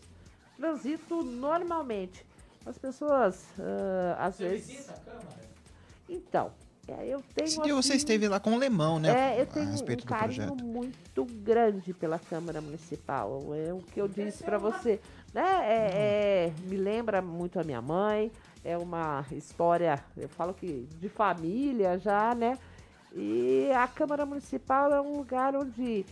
Transito 0.57 1.23
normalmente. 1.23 2.25
As 2.65 2.79
pessoas, 2.79 3.45
ah, 3.59 4.27
às 4.27 4.37
Você 4.37 4.49
vezes. 4.49 4.67
visita 4.67 4.93
a 4.93 5.01
Câmara? 5.01 5.43
Então, 6.09 6.53
eu 6.89 7.23
tenho. 7.35 7.47
Esse 7.47 7.63
dia 7.63 7.75
você 7.75 7.93
assim, 7.93 7.99
esteve 7.99 8.29
lá 8.29 8.41
com 8.41 8.55
o 8.55 8.59
Lemão, 8.59 8.99
né? 8.99 9.37
é, 9.37 9.41
eu 9.41 9.45
a 9.45 9.47
tenho 9.47 9.71
um 9.71 9.97
carinho 10.05 10.47
projeto. 10.47 10.65
muito 10.65 11.25
grande 11.25 11.95
pela 11.95 12.19
Câmara 12.19 12.61
Municipal. 12.61 13.55
É 13.55 13.73
o 13.73 13.79
que 13.79 14.01
eu 14.01 14.09
disse 14.09 14.43
para 14.43 14.59
você. 14.59 15.01
Né? 15.33 15.43
É, 15.63 15.91
é, 15.95 16.53
me 16.65 16.77
lembra 16.77 17.23
muito 17.23 17.59
a 17.61 17.65
minha 17.65 17.81
mãe. 17.81 18.31
É 18.65 18.77
uma 18.77 19.25
história, 19.33 20.03
eu 20.17 20.29
falo 20.29 20.55
que 20.55 20.87
de 21.01 21.09
família 21.09 21.99
já, 21.99 22.35
né? 22.35 22.59
E 23.15 23.71
a 23.75 23.87
Câmara 23.89 24.25
Municipal 24.25 24.93
é 24.93 25.01
um 25.01 25.17
lugar 25.17 25.55
onde 25.57 26.07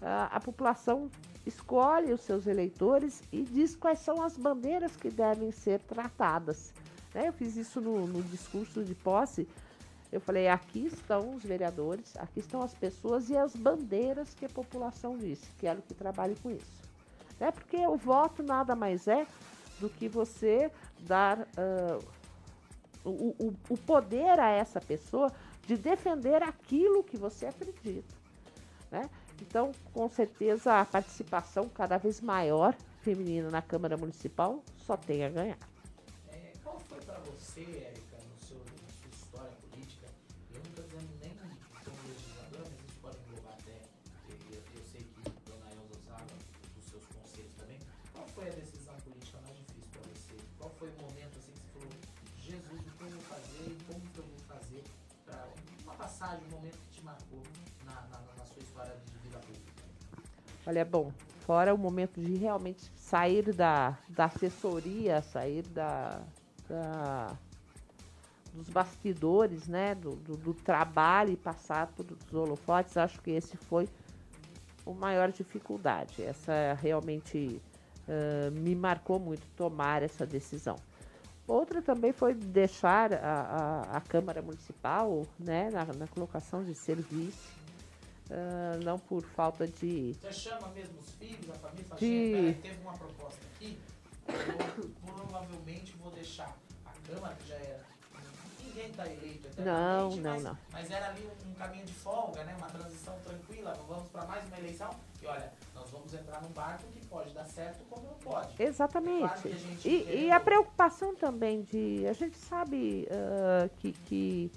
a, 0.00 0.36
a 0.36 0.40
população 0.40 1.10
escolhe 1.46 2.12
os 2.12 2.20
seus 2.20 2.46
eleitores 2.46 3.22
e 3.32 3.42
diz 3.42 3.74
quais 3.74 3.98
são 4.00 4.22
as 4.22 4.36
bandeiras 4.36 4.96
que 4.96 5.10
devem 5.10 5.50
ser 5.50 5.80
tratadas. 5.80 6.72
Né? 7.14 7.28
Eu 7.28 7.32
fiz 7.32 7.56
isso 7.56 7.80
no, 7.80 8.06
no 8.06 8.22
discurso 8.22 8.84
de 8.84 8.94
posse. 8.94 9.46
Eu 10.12 10.20
falei, 10.20 10.46
aqui 10.46 10.86
estão 10.86 11.34
os 11.34 11.42
vereadores, 11.42 12.14
aqui 12.18 12.40
estão 12.40 12.60
as 12.60 12.74
pessoas 12.74 13.30
e 13.30 13.36
as 13.36 13.56
bandeiras 13.56 14.34
que 14.34 14.44
a 14.44 14.48
população 14.48 15.16
disse. 15.16 15.50
Quero 15.58 15.80
que 15.80 15.94
trabalhe 15.94 16.36
com 16.42 16.50
isso. 16.50 16.82
Né? 17.40 17.50
Porque 17.50 17.78
o 17.86 17.96
voto 17.96 18.42
nada 18.42 18.76
mais 18.76 19.08
é 19.08 19.26
do 19.80 19.88
que 19.88 20.08
você 20.08 20.70
dar 21.00 21.48
ah, 21.56 21.98
o, 23.04 23.34
o, 23.38 23.54
o 23.70 23.78
poder 23.78 24.38
a 24.38 24.50
essa 24.50 24.80
pessoa 24.80 25.32
de 25.66 25.76
defender 25.76 26.42
aquilo 26.42 27.02
que 27.02 27.16
você 27.16 27.46
acredita. 27.46 28.14
Né? 28.90 29.08
Então, 29.40 29.72
com 29.92 30.08
certeza, 30.08 30.80
a 30.80 30.84
participação 30.84 31.68
cada 31.68 31.96
vez 31.96 32.20
maior 32.20 32.76
feminina 33.00 33.50
na 33.50 33.62
Câmara 33.62 33.96
Municipal 33.96 34.62
só 34.76 34.96
tem 34.96 35.24
a 35.24 35.30
ganhar. 35.30 35.58
É, 36.28 36.52
qual 36.62 36.78
foi 36.80 37.00
pra 37.00 37.18
você, 37.20 37.91
Olha, 60.66 60.84
bom, 60.84 61.12
fora 61.44 61.74
o 61.74 61.78
momento 61.78 62.20
de 62.20 62.36
realmente 62.36 62.90
sair 62.96 63.52
da, 63.52 63.98
da 64.08 64.26
assessoria, 64.26 65.20
sair 65.22 65.62
da, 65.68 66.20
da- 66.68 67.36
dos 68.52 68.68
bastidores, 68.68 69.66
né, 69.66 69.94
do, 69.94 70.10
do, 70.16 70.36
do 70.36 70.54
trabalho 70.54 71.32
e 71.32 71.36
passar 71.36 71.86
por 71.88 72.04
os 72.10 72.34
holofotes, 72.34 72.96
acho 72.96 73.20
que 73.20 73.30
esse 73.30 73.56
foi 73.56 73.88
o 74.84 74.92
maior 74.92 75.32
dificuldade. 75.32 76.22
Essa 76.22 76.78
realmente 76.80 77.60
ah, 78.08 78.50
me 78.52 78.74
marcou 78.74 79.18
muito 79.18 79.46
tomar 79.56 80.02
essa 80.02 80.26
decisão. 80.26 80.76
Outra 81.46 81.82
também 81.82 82.12
foi 82.12 82.34
deixar 82.34 83.12
a, 83.12 83.16
a, 83.16 83.96
a 83.96 84.00
Câmara 84.00 84.40
Municipal 84.40 85.26
né, 85.38 85.70
na, 85.70 85.84
na 85.86 86.06
colocação 86.06 86.62
de 86.62 86.74
serviço, 86.74 87.50
ah, 88.32 88.78
não 88.82 88.98
por 88.98 89.22
falta 89.22 89.66
de 89.66 90.14
Você 90.20 90.32
chama 90.32 90.68
mesmo 90.68 90.98
os 90.98 91.10
filhos, 91.12 91.50
a 91.50 91.54
família, 91.54 91.84
fala, 91.86 92.00
De- 92.00 92.32
peraí, 92.32 92.54
teve 92.62 92.80
uma 92.82 92.92
proposta 92.94 93.40
aqui, 93.54 93.78
eu 94.28 94.90
provavelmente 95.04 95.92
vou 95.96 96.10
deixar 96.12 96.56
a 96.84 96.90
Câmara, 97.06 97.34
que 97.36 97.48
já 97.48 97.56
era. 97.56 97.92
Ninguém 98.64 98.86
está 98.90 99.04
eleito 99.06 99.48
Não, 99.58 100.12
eternamente, 100.12 100.20
não, 100.20 100.32
mas, 100.32 100.42
não. 100.44 100.58
mas 100.72 100.90
era 100.90 101.08
ali 101.08 101.26
um, 101.26 101.50
um 101.50 101.54
caminho 101.54 101.84
de 101.84 101.92
folga, 101.92 102.42
né? 102.44 102.54
Uma 102.56 102.68
transição 102.68 103.14
tranquila, 103.22 103.74
vamos 103.86 104.08
para 104.08 104.24
mais 104.24 104.46
uma 104.46 104.58
eleição 104.58 104.88
e 105.20 105.26
olha, 105.26 105.52
nós 105.74 105.90
vamos 105.90 106.14
entrar 106.14 106.40
num 106.40 106.48
barco 106.50 106.84
que 106.92 107.04
pode 107.06 107.34
dar 107.34 107.44
certo 107.44 107.84
como 107.90 108.06
não 108.06 108.14
pode. 108.14 108.54
Claro 108.56 108.62
Exatamente. 108.70 109.48
a 109.48 109.50
gente 109.56 109.86
E, 109.88 110.24
e 110.24 110.30
a 110.30 110.40
preocupação 110.40 111.14
também 111.14 111.62
de. 111.62 112.06
A 112.06 112.14
gente 112.14 112.36
sabe 112.38 113.06
ah, 113.10 113.68
que, 113.78 113.92
que 113.92 114.50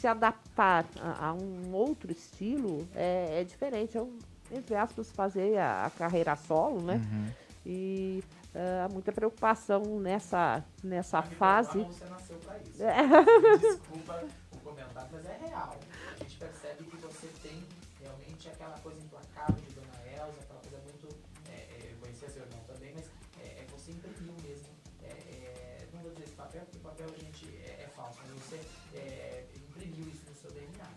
se 0.00 0.06
adaptar 0.06 0.86
a, 1.00 1.28
a 1.28 1.34
um 1.34 1.72
outro 1.72 2.10
estilo 2.10 2.88
é, 2.94 3.40
é 3.40 3.44
diferente. 3.44 3.96
É, 3.96 4.02
um, 4.02 4.18
entre 4.50 4.74
aspas, 4.74 5.12
fazer 5.12 5.58
a, 5.58 5.86
a 5.86 5.90
carreira 5.90 6.34
solo, 6.34 6.80
né? 6.80 6.94
Uhum. 6.94 7.26
E 7.64 8.24
ah, 8.54 8.86
há 8.86 8.88
muita 8.92 9.12
preocupação 9.12 9.82
nessa, 10.00 10.64
nessa 10.82 11.22
me 11.22 11.34
fase. 11.36 11.82
Você 11.84 12.04
nasceu 12.06 12.36
para 12.38 12.58
isso. 12.58 12.82
É. 12.82 13.58
Desculpa 13.58 14.24
o 14.52 14.58
comentário, 14.58 15.08
mas 15.12 15.26
é 15.26 15.38
real. 15.46 15.76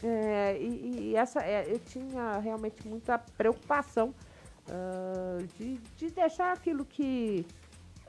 É, 0.04 0.58
e, 0.60 1.12
e 1.12 1.16
essa, 1.16 1.42
é, 1.42 1.66
eu 1.72 1.80
tinha 1.80 2.38
realmente 2.40 2.86
muita 2.88 3.18
preocupação 3.18 4.14
ah, 4.70 5.38
de, 5.58 5.78
de 5.98 6.10
deixar 6.10 6.54
aquilo 6.54 6.86
que 6.86 7.46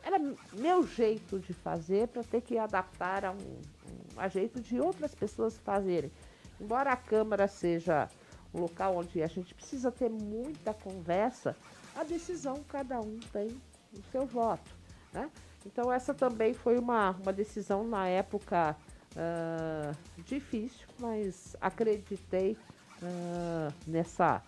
era 0.03 0.19
meu 0.53 0.87
jeito 0.87 1.39
de 1.39 1.53
fazer 1.53 2.09
para 2.09 2.23
ter 2.23 2.43
que 2.43 2.59
adaptar 2.59 3.25
a 3.25 3.33
um, 3.33 3.37
um 3.37 4.21
a 4.21 4.29
jeito 4.29 4.61
de 4.61 4.79
outras 4.79 5.15
pessoas 5.15 5.57
fazerem. 5.59 6.13
Embora 6.61 6.93
a 6.93 6.97
Câmara 6.97 7.49
seja 7.49 8.09
um 8.53 8.61
local 8.61 8.97
onde 8.97 9.23
a 9.23 9.27
gente 9.27 9.55
precisa 9.55 9.91
ter 9.91 10.11
muita 10.11 10.75
conversa, 10.75 11.57
a 11.97 12.05
decisão 12.05 12.63
cada 12.69 13.01
um 13.01 13.19
tem 13.33 13.49
o 13.93 14.03
seu 14.13 14.27
voto. 14.27 14.71
Né? 15.13 15.31
Então 15.65 15.93
essa 15.93 16.13
também 16.13 16.53
foi 16.53 16.79
uma, 16.79 17.11
uma 17.13 17.33
decisão 17.33 17.83
na 17.85 18.07
época 18.07 18.77
ah, 19.17 19.93
difícil, 20.25 20.87
mas 20.99 21.57
acreditei 21.61 22.57
ah, 23.03 23.73
nessa, 23.87 24.43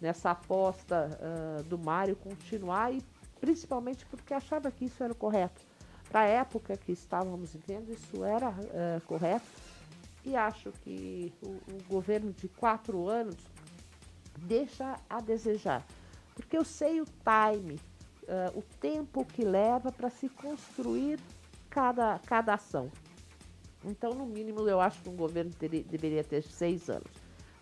nessa 0.00 0.32
aposta 0.32 1.18
ah, 1.20 1.62
do 1.62 1.78
Mário 1.78 2.16
continuar 2.16 2.92
e 2.92 3.02
principalmente 3.40 4.04
porque 4.06 4.34
achava 4.34 4.70
que 4.70 4.86
isso 4.86 5.02
era 5.02 5.14
correto. 5.14 5.60
Para 6.10 6.20
a 6.20 6.24
época 6.24 6.76
que 6.76 6.90
estávamos 6.90 7.52
vivendo, 7.54 7.92
isso 7.92 8.24
era 8.24 8.52
correto 9.06 9.46
e 10.24 10.34
acho 10.34 10.72
que 10.82 11.32
o, 11.40 11.50
o 11.50 11.82
governo 11.88 12.32
de 12.32 12.48
quatro 12.48 13.08
anos 13.08 13.36
deixa 14.36 14.96
a 15.08 15.20
desejar. 15.20 15.86
Porque 16.34 16.58
eu 16.58 16.64
sei 16.64 17.00
o 17.00 17.04
time, 17.04 17.78
o 18.56 18.62
tempo 18.80 19.24
que 19.24 19.44
leva 19.44 19.92
para 19.92 20.10
se 20.10 20.28
construir 20.28 21.20
cada, 21.70 22.18
cada 22.26 22.54
ação. 22.54 22.90
Então, 23.84 24.12
no 24.12 24.26
mínimo, 24.26 24.68
eu 24.68 24.80
acho 24.80 25.00
que 25.00 25.08
um 25.08 25.16
governo 25.16 25.50
deveria 25.58 26.22
ter 26.22 26.42
seis 26.42 26.90
anos, 26.90 27.10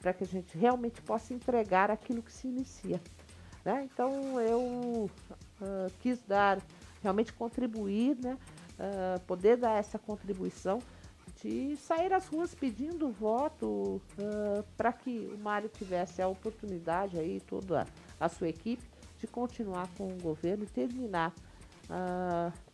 para 0.00 0.12
que 0.12 0.24
a 0.24 0.26
gente 0.26 0.56
realmente 0.58 1.00
possa 1.02 1.32
entregar 1.32 1.90
aquilo 1.90 2.22
que 2.22 2.32
se 2.32 2.48
inicia. 2.48 3.00
Né? 3.64 3.88
Então, 3.92 4.40
eu 4.40 4.60
uh, 5.60 5.92
quis 6.00 6.20
dar, 6.22 6.58
realmente 7.02 7.32
contribuir, 7.32 8.16
né? 8.16 8.36
Uh, 8.78 9.20
poder 9.26 9.56
dar 9.56 9.72
essa 9.72 9.98
contribuição 9.98 10.80
de 11.42 11.76
sair 11.76 12.12
às 12.12 12.28
ruas 12.28 12.54
pedindo 12.54 13.10
voto 13.10 13.66
uh, 13.66 14.62
para 14.76 14.92
que 14.92 15.30
o 15.34 15.38
Mário 15.38 15.68
tivesse 15.68 16.22
a 16.22 16.28
oportunidade 16.28 17.18
aí, 17.18 17.40
toda 17.40 17.86
a 18.20 18.28
sua 18.28 18.48
equipe, 18.48 18.88
de 19.18 19.26
continuar 19.26 19.88
com 19.96 20.08
o 20.08 20.16
governo 20.20 20.64
e 20.64 20.66
terminar 20.66 21.34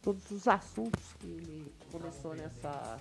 todos 0.02 0.28
os 0.32 0.48
assuntos 0.48 1.12
que 1.20 1.26
ele 1.26 1.72
começou 1.92 2.34
nessa 2.34 2.98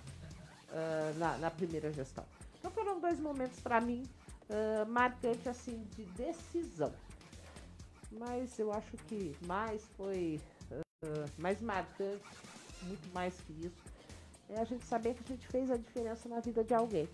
uh, 0.74 1.18
na, 1.18 1.38
na, 1.38 1.52
primeira 1.52 1.92
gestão. 1.92 2.26
Então 2.60 2.72
foram 2.72 3.00
dois 3.00 3.20
momentos 3.20 3.60
para 3.60 3.80
mim 3.80 4.04
uh, 4.50 4.90
marcantes 4.90 5.48
assim 5.48 5.86
de 5.96 6.04
decisão. 6.06 6.94
Mas 8.12 8.60
eu 8.60 8.72
acho 8.74 8.98
que 9.08 9.36
mais 9.46 9.84
foi 9.98 10.40
mais 11.38 11.60
marcante, 11.62 12.24
muito 12.84 13.14
mais 13.14 13.34
que 13.42 13.66
isso, 13.66 13.84
é 14.50 14.62
a 14.62 14.64
gente 14.64 14.86
saber 14.86 15.16
que 15.16 15.34
a 15.34 15.36
gente 15.36 15.46
fez 15.48 15.70
a 15.70 15.76
diferença 15.76 16.30
na 16.30 16.40
vida 16.40 16.64
de 16.64 16.74
alguém 16.74 17.10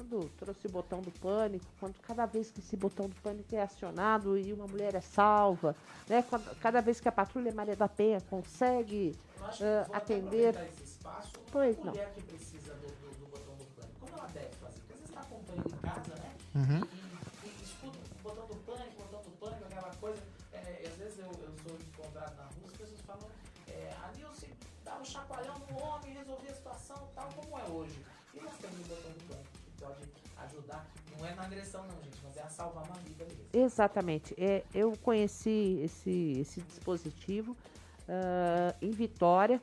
quando 0.00 0.30
trouxe 0.38 0.66
o 0.66 0.70
botão 0.70 1.00
do 1.00 1.10
pânico, 1.10 1.64
quando 1.78 1.94
cada 2.00 2.24
vez 2.24 2.50
que 2.50 2.60
esse 2.60 2.76
botão 2.76 3.08
do 3.08 3.14
pânico 3.16 3.54
é 3.54 3.60
acionado 3.60 4.38
e 4.38 4.52
uma 4.52 4.66
mulher 4.66 4.94
é 4.94 5.00
salva, 5.00 5.76
né? 6.08 6.22
Quando, 6.22 6.58
cada 6.58 6.80
vez 6.80 7.00
que 7.00 7.08
a 7.08 7.12
patrulha 7.12 7.52
Maria 7.52 7.76
da 7.76 7.88
Penha 7.88 8.20
consegue 8.22 9.14
uh, 9.38 9.92
atender. 9.92 10.54
Espaço, 10.82 11.32
pois 11.52 11.76
não. 11.84 11.92
Está 15.50 15.62
acompanhando 15.62 15.74
em 15.74 15.78
casa, 15.78 16.14
né? 16.22 16.36
Uhum. 16.54 16.80
E, 17.42 17.46
e, 17.46 17.60
e, 17.60 17.64
escuta 17.64 17.98
o 17.98 18.22
botão 18.22 18.46
do 18.46 18.56
pânico, 18.56 19.02
o 19.02 19.04
botão 19.04 19.22
do 19.22 19.30
pânico, 19.38 19.64
aquela 19.64 19.94
coisa. 19.96 20.22
É, 20.52 20.86
às 20.86 20.96
vezes 20.96 21.18
eu, 21.18 21.26
eu 21.26 21.54
sou 21.62 21.76
encontrado 21.76 22.36
na 22.36 22.44
rua, 22.44 22.66
as 22.66 22.76
pessoas 22.76 23.00
falam, 23.02 23.28
é, 23.68 23.94
a 24.02 24.12
Nilce 24.16 24.48
dava 24.84 25.00
um 25.00 25.04
chacoalhão 25.04 25.58
no 25.70 25.82
homem, 25.82 26.14
resolvia 26.14 26.50
a 26.50 26.54
situação 26.54 27.08
tal, 27.14 27.28
como 27.34 27.58
é 27.58 27.64
hoje. 27.64 28.04
E 28.34 28.40
nós 28.40 28.56
temos 28.58 28.78
o 28.80 28.88
botão 28.88 29.12
do 29.12 29.24
pânico 29.28 29.60
pode 29.80 30.06
ajudar. 30.36 30.86
Não 31.18 31.26
é 31.26 31.34
na 31.34 31.42
agressão, 31.42 31.82
não, 31.86 32.02
gente, 32.02 32.18
mas 32.22 32.36
é 32.36 32.42
a 32.42 32.48
salvar 32.48 32.84
uma 32.84 32.96
vida 32.98 33.24
mesmo. 33.24 33.44
Exatamente. 33.52 34.34
É, 34.38 34.62
eu 34.74 34.96
conheci 35.02 35.80
esse, 35.82 36.38
esse 36.38 36.60
dispositivo 36.60 37.52
uh, 37.52 38.76
em 38.80 38.90
Vitória. 38.90 39.60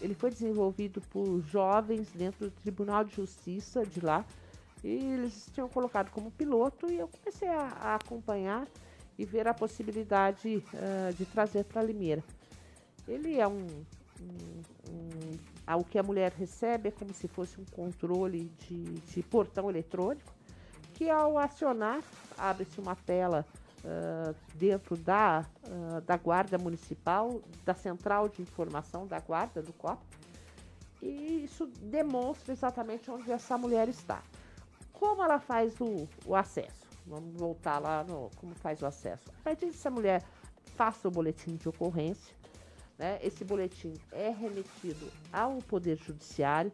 Ele 0.00 0.14
foi 0.14 0.30
desenvolvido 0.30 1.00
por 1.00 1.40
jovens 1.42 2.08
dentro 2.12 2.50
do 2.50 2.50
Tribunal 2.50 3.04
de 3.04 3.14
Justiça 3.14 3.86
de 3.86 4.00
lá. 4.04 4.24
E 4.84 5.12
eles 5.14 5.50
tinham 5.52 5.68
colocado 5.68 6.10
como 6.10 6.30
piloto 6.30 6.92
e 6.92 6.98
eu 6.98 7.08
comecei 7.08 7.48
a, 7.48 7.68
a 7.80 7.94
acompanhar 7.94 8.68
e 9.18 9.24
ver 9.24 9.48
a 9.48 9.54
possibilidade 9.54 10.62
uh, 10.74 11.14
de 11.14 11.24
trazer 11.24 11.64
para 11.64 11.82
Limeira. 11.82 12.22
Ele 13.08 13.38
é 13.38 13.48
um, 13.48 13.66
um, 14.20 14.62
um 14.90 15.76
o 15.78 15.84
que 15.84 15.98
a 15.98 16.02
mulher 16.02 16.32
recebe 16.32 16.88
é 16.88 16.92
como 16.92 17.14
se 17.14 17.26
fosse 17.26 17.58
um 17.58 17.64
controle 17.64 18.52
de, 18.60 18.84
de 18.84 19.22
portão 19.22 19.70
eletrônico, 19.70 20.32
que 20.92 21.08
ao 21.08 21.38
acionar, 21.38 22.02
abre-se 22.36 22.78
uma 22.78 22.94
tela 22.94 23.46
uh, 23.82 24.34
dentro 24.54 24.96
da, 24.96 25.46
uh, 25.66 26.00
da 26.02 26.18
guarda 26.18 26.58
municipal, 26.58 27.40
da 27.64 27.74
central 27.74 28.28
de 28.28 28.42
informação 28.42 29.06
da 29.06 29.18
guarda 29.18 29.62
do 29.62 29.72
COP, 29.72 30.02
e 31.02 31.44
isso 31.44 31.66
demonstra 31.80 32.52
exatamente 32.52 33.10
onde 33.10 33.32
essa 33.32 33.56
mulher 33.56 33.88
está. 33.88 34.22
Como 35.04 35.22
ela 35.22 35.38
faz 35.38 35.78
o, 35.82 36.08
o 36.24 36.34
acesso? 36.34 36.88
Vamos 37.06 37.34
voltar 37.34 37.78
lá 37.78 38.02
no 38.02 38.30
como 38.36 38.54
faz 38.54 38.80
o 38.80 38.86
acesso. 38.86 39.30
A 39.38 39.42
partir 39.44 39.66
dessa 39.66 39.90
mulher 39.90 40.22
faça 40.76 41.06
o 41.06 41.10
boletim 41.10 41.56
de 41.56 41.68
ocorrência, 41.68 42.34
né? 42.98 43.18
Esse 43.22 43.44
boletim 43.44 43.92
é 44.10 44.30
remetido 44.30 45.06
ao 45.30 45.58
Poder 45.58 45.98
Judiciário 45.98 46.72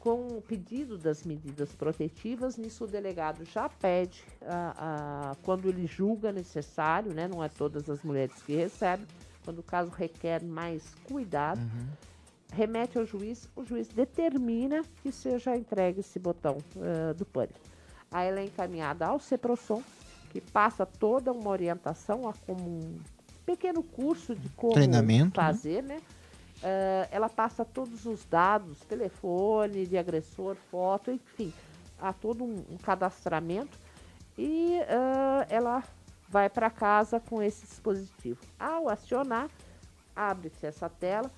com 0.00 0.26
o 0.26 0.42
pedido 0.42 0.98
das 0.98 1.22
medidas 1.22 1.72
protetivas. 1.72 2.56
Nisso, 2.56 2.82
o 2.82 2.88
delegado 2.88 3.44
já 3.44 3.68
pede, 3.68 4.24
a, 4.44 5.30
a, 5.30 5.34
quando 5.44 5.68
ele 5.68 5.86
julga 5.86 6.32
necessário, 6.32 7.14
né? 7.14 7.28
não 7.28 7.44
é 7.44 7.48
todas 7.48 7.88
as 7.88 8.02
mulheres 8.02 8.42
que 8.42 8.56
recebem, 8.56 9.06
quando 9.44 9.60
o 9.60 9.62
caso 9.62 9.88
requer 9.92 10.42
mais 10.42 10.96
cuidado, 11.04 11.60
uhum. 11.60 11.88
Remete 12.52 12.98
ao 12.98 13.06
juiz, 13.06 13.48
o 13.56 13.64
juiz 13.64 13.88
determina 13.88 14.82
que 15.02 15.10
seja 15.10 15.56
entregue 15.56 16.00
esse 16.00 16.18
botão 16.18 16.58
uh, 16.76 17.14
do 17.14 17.24
pânico. 17.24 17.58
Aí 18.10 18.28
ela 18.28 18.40
é 18.40 18.44
encaminhada 18.44 19.06
ao 19.06 19.18
CEPROSOM, 19.18 19.82
que 20.30 20.40
passa 20.40 20.84
toda 20.84 21.32
uma 21.32 21.50
orientação 21.50 22.28
a 22.28 22.34
como 22.34 23.00
pequeno 23.44 23.82
curso 23.82 24.34
de 24.34 24.48
como 24.50 24.74
Treinamento, 24.74 25.40
né? 25.40 25.46
fazer, 25.46 25.82
né? 25.82 25.96
né? 25.96 26.00
Uh, 26.62 27.08
ela 27.10 27.28
passa 27.28 27.64
todos 27.64 28.06
os 28.06 28.24
dados, 28.24 28.78
telefone 28.80 29.86
de 29.86 29.98
agressor, 29.98 30.54
foto, 30.70 31.10
enfim, 31.10 31.52
há 31.98 32.12
todo 32.12 32.44
um, 32.44 32.64
um 32.70 32.76
cadastramento 32.76 33.76
e 34.38 34.78
uh, 34.78 35.46
ela 35.48 35.82
vai 36.28 36.48
para 36.48 36.70
casa 36.70 37.18
com 37.18 37.42
esse 37.42 37.66
dispositivo. 37.66 38.40
Ao 38.58 38.88
acionar, 38.88 39.50
abre-se 40.14 40.66
essa 40.66 40.88
tela, 40.88 41.30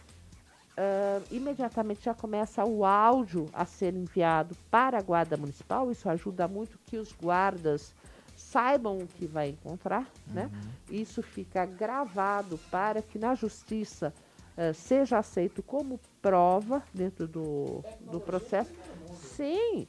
uh, 0.77 1.25
imediatamente 1.31 2.05
já 2.05 2.15
começa 2.15 2.65
o 2.65 2.85
áudio 2.85 3.49
a 3.53 3.65
ser 3.65 3.95
enviado 3.95 4.57
para 4.71 4.99
a 4.99 5.03
guarda 5.03 5.37
municipal. 5.37 5.91
Isso 5.91 6.09
ajuda 6.09 6.47
muito 6.49 6.79
que 6.87 6.97
os 6.97 7.13
guardas 7.13 7.95
saibam 8.37 8.99
o 8.99 9.07
que 9.07 9.27
vai 9.27 9.51
encontrar, 9.51 10.07
né? 10.27 10.51
uhum. 10.53 10.61
né? 10.61 10.71
Isso 10.91 11.23
fica 11.23 11.65
gravado 11.65 12.59
para 12.71 13.01
que 13.01 13.19
na 13.19 13.35
justiça 13.35 14.13
uh, 14.57 14.75
seja 14.75 15.19
aceito 15.19 15.63
como 15.63 16.01
prova 16.21 16.83
dentro 16.93 17.27
do, 17.27 17.85
do 18.01 18.21
processo. 18.21 18.73
Sim, 19.15 19.87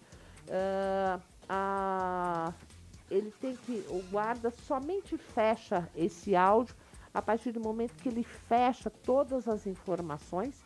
uh, 0.47 1.21
a, 1.49 2.53
ele 3.09 3.31
tem 3.39 3.55
que, 3.55 3.83
o 3.89 4.03
guarda 4.11 4.51
somente 4.51 5.17
fecha 5.17 5.87
esse 5.95 6.35
áudio 6.35 6.75
a 7.13 7.21
partir 7.21 7.51
do 7.51 7.61
momento 7.61 7.93
que 7.95 8.09
ele 8.09 8.23
fecha 8.23 8.89
todas 8.89 9.47
as 9.47 9.65
informações 9.65 10.64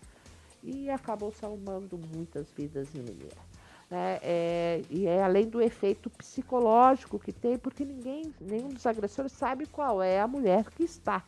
e 0.64 0.90
acabou 0.90 1.32
salvando 1.32 1.98
muitas 1.98 2.52
vidas 2.52 2.94
em 2.94 3.00
Limeira. 3.00 3.38
Né? 3.90 4.20
É, 4.22 4.82
e 4.90 5.08
é 5.08 5.24
além 5.24 5.48
do 5.50 5.62
efeito 5.62 6.10
psicológico 6.12 7.18
que 7.18 7.32
tem, 7.32 7.58
porque 7.58 7.84
ninguém, 7.84 8.32
nenhum 8.40 8.70
dos 8.70 8.86
agressores 8.86 9.32
sabe 9.32 9.66
qual 9.66 10.04
é 10.04 10.20
a 10.20 10.28
mulher 10.28 10.70
que 10.70 10.84
está 10.84 11.26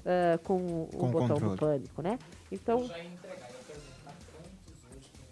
uh, 0.00 0.38
com, 0.44 0.86
com, 0.86 1.06
o 1.06 1.08
botão 1.08 1.28
controle. 1.28 1.54
do 1.54 1.56
pânico, 1.56 2.02
né? 2.02 2.18
Então. 2.52 2.80
Eu 2.80 2.88
já 2.88 2.98
ia 2.98 3.04
entregar, 3.04 3.50
eu 3.50 3.56
perguntar 3.66 4.14
quantos 4.32 4.84
hoje 4.96 5.10
tem 5.16 5.24
na 5.24 5.30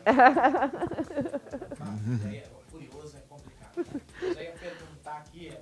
é, 2.36 2.44
curioso, 2.70 3.16
é 3.16 3.20
complicado. 3.28 3.76
Né? 3.76 3.84
Eu 4.22 4.34
já 4.34 4.42
ia 4.42 4.52
perguntar 4.52 4.89
aqui, 5.16 5.52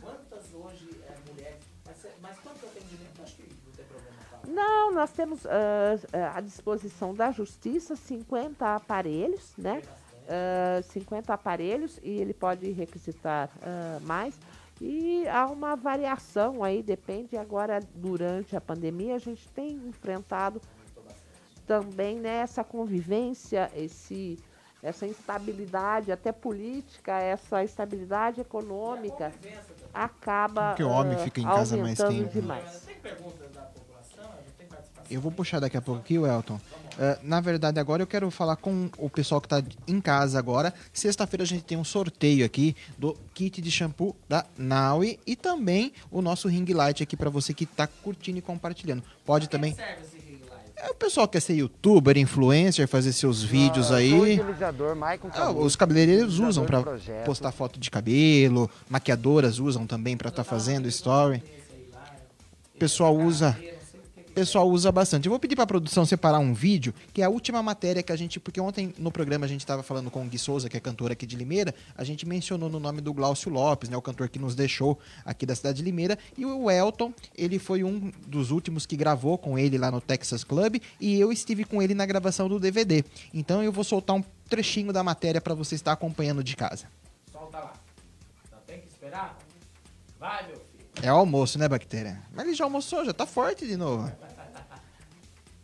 quantas 0.00 0.52
hoje 0.52 0.88
é, 1.06 1.30
mulheres. 1.30 1.64
Mas, 1.84 1.96
mas 2.20 2.38
quanto 2.40 2.66
atendimento? 2.66 3.22
Acho 3.22 3.36
que 3.36 3.42
não 3.42 3.72
tem 3.72 3.84
problema. 3.84 4.18
Não, 4.46 4.92
nós 4.92 5.10
temos 5.12 5.44
uh, 5.44 5.48
à 6.34 6.40
disposição 6.40 7.14
da 7.14 7.30
justiça 7.30 7.96
50 7.96 8.74
aparelhos, 8.74 9.52
né? 9.56 9.82
Uh, 10.24 10.82
50 10.82 11.32
aparelhos 11.32 11.98
e 12.02 12.10
ele 12.10 12.34
pode 12.34 12.70
requisitar 12.72 13.48
uh, 13.56 14.06
mais. 14.06 14.38
E 14.80 15.26
há 15.28 15.46
uma 15.46 15.74
variação 15.74 16.62
aí, 16.62 16.82
depende. 16.82 17.36
Agora, 17.36 17.80
durante 17.94 18.54
a 18.54 18.60
pandemia, 18.60 19.16
a 19.16 19.18
gente 19.18 19.48
tem 19.48 19.72
enfrentado 19.72 20.60
também 21.66 22.18
né, 22.18 22.44
convivência, 22.64 23.70
esse, 23.76 24.38
essa 24.82 25.06
instabilidade, 25.06 26.12
até 26.12 26.32
política, 26.32 27.18
essa 27.18 27.64
estabilidade 27.64 28.40
econômica 28.40 29.32
acaba 29.92 30.68
Porque 30.68 30.82
o 30.82 30.88
homem 30.88 31.18
fica 31.18 31.40
em 31.40 31.44
casa 31.44 31.76
mais 31.76 31.98
tempo. 31.98 32.32
demais. 32.32 32.82
Tem 32.86 32.96
perguntas 32.96 33.50
da 33.52 33.68
eu 35.10 35.20
vou 35.20 35.32
puxar 35.32 35.58
daqui 35.58 35.76
a 35.76 35.80
pouco 35.80 36.00
aqui, 36.00 36.14
Elton. 36.14 36.56
Uh, 36.56 37.16
na 37.22 37.40
verdade, 37.40 37.78
agora 37.80 38.02
eu 38.02 38.06
quero 38.06 38.30
falar 38.30 38.56
com 38.56 38.90
o 38.98 39.08
pessoal 39.08 39.40
que 39.40 39.46
está 39.46 39.62
em 39.86 40.00
casa 40.00 40.38
agora. 40.38 40.74
Sexta-feira 40.92 41.44
a 41.44 41.46
gente 41.46 41.62
tem 41.62 41.78
um 41.78 41.84
sorteio 41.84 42.44
aqui 42.44 42.76
do 42.98 43.16
kit 43.32 43.62
de 43.62 43.70
shampoo 43.70 44.14
da 44.28 44.44
Naui 44.56 45.18
e 45.26 45.34
também 45.34 45.92
o 46.10 46.20
nosso 46.20 46.48
ring 46.48 46.70
light 46.72 47.02
aqui 47.02 47.16
para 47.16 47.30
você 47.30 47.54
que 47.54 47.64
está 47.64 47.86
curtindo 47.86 48.38
e 48.38 48.42
compartilhando. 48.42 49.02
Pode 49.24 49.48
também. 49.48 49.74
É, 49.78 49.98
o 50.90 50.94
pessoal 50.94 51.26
quer 51.26 51.40
ser 51.40 51.54
youtuber, 51.54 52.16
influencer, 52.16 52.86
fazer 52.86 53.12
seus 53.12 53.42
vídeos 53.42 53.90
ah, 53.90 53.96
aí. 53.96 54.40
Ah, 55.34 55.50
os 55.50 55.74
cabeleireiros 55.76 56.38
usam 56.38 56.64
para 56.64 56.82
postar 57.24 57.52
foto 57.52 57.78
de 57.78 57.90
cabelo, 57.90 58.70
maquiadoras 58.88 59.58
usam 59.58 59.86
também 59.86 60.16
para 60.16 60.28
estar 60.28 60.44
tá 60.44 60.48
fazendo 60.48 60.88
story. 60.88 61.42
O 62.74 62.78
pessoal 62.78 63.16
usa 63.16 63.58
pessoal 64.38 64.68
usa 64.68 64.92
bastante. 64.92 65.26
Eu 65.26 65.30
vou 65.30 65.40
pedir 65.40 65.56
pra 65.56 65.66
produção 65.66 66.06
separar 66.06 66.38
um 66.38 66.54
vídeo, 66.54 66.94
que 67.12 67.22
é 67.22 67.24
a 67.24 67.28
última 67.28 67.60
matéria 67.60 68.04
que 68.04 68.12
a 68.12 68.16
gente. 68.16 68.38
Porque 68.38 68.60
ontem 68.60 68.94
no 68.96 69.10
programa 69.10 69.44
a 69.44 69.48
gente 69.48 69.60
estava 69.60 69.82
falando 69.82 70.12
com 70.12 70.22
o 70.22 70.24
Gui 70.26 70.38
Souza, 70.38 70.68
que 70.68 70.76
é 70.76 70.80
cantor 70.80 71.10
aqui 71.10 71.26
de 71.26 71.34
Limeira, 71.34 71.74
a 71.96 72.04
gente 72.04 72.24
mencionou 72.24 72.68
no 72.68 72.78
nome 72.78 73.00
do 73.00 73.12
Glaucio 73.12 73.50
Lopes, 73.50 73.90
né? 73.90 73.96
O 73.96 74.02
cantor 74.02 74.28
que 74.28 74.38
nos 74.38 74.54
deixou 74.54 74.96
aqui 75.24 75.44
da 75.44 75.56
cidade 75.56 75.78
de 75.78 75.82
Limeira. 75.82 76.16
E 76.36 76.46
o 76.46 76.70
Elton, 76.70 77.12
ele 77.36 77.58
foi 77.58 77.82
um 77.82 78.12
dos 78.28 78.52
últimos 78.52 78.86
que 78.86 78.96
gravou 78.96 79.36
com 79.36 79.58
ele 79.58 79.76
lá 79.76 79.90
no 79.90 80.00
Texas 80.00 80.44
Club. 80.44 80.76
E 81.00 81.18
eu 81.18 81.32
estive 81.32 81.64
com 81.64 81.82
ele 81.82 81.94
na 81.94 82.06
gravação 82.06 82.48
do 82.48 82.60
DVD. 82.60 83.04
Então 83.34 83.60
eu 83.62 83.72
vou 83.72 83.82
soltar 83.82 84.14
um 84.14 84.22
trechinho 84.48 84.92
da 84.92 85.02
matéria 85.02 85.40
para 85.40 85.54
você 85.54 85.74
estar 85.74 85.92
acompanhando 85.92 86.44
de 86.44 86.54
casa. 86.54 86.86
Solta 87.32 87.58
lá. 87.58 87.72
Não 88.52 88.60
tem 88.60 88.80
que 88.80 88.86
esperar? 88.86 89.36
Vai, 90.20 90.46
meu 90.46 90.56
filho. 90.56 90.68
É 91.02 91.08
almoço, 91.08 91.58
né, 91.58 91.68
Bactéria? 91.68 92.22
Mas 92.32 92.46
ele 92.46 92.54
já 92.54 92.64
almoçou, 92.64 93.04
já 93.04 93.12
tá 93.12 93.26
forte 93.26 93.66
de 93.66 93.76
novo. 93.76 94.10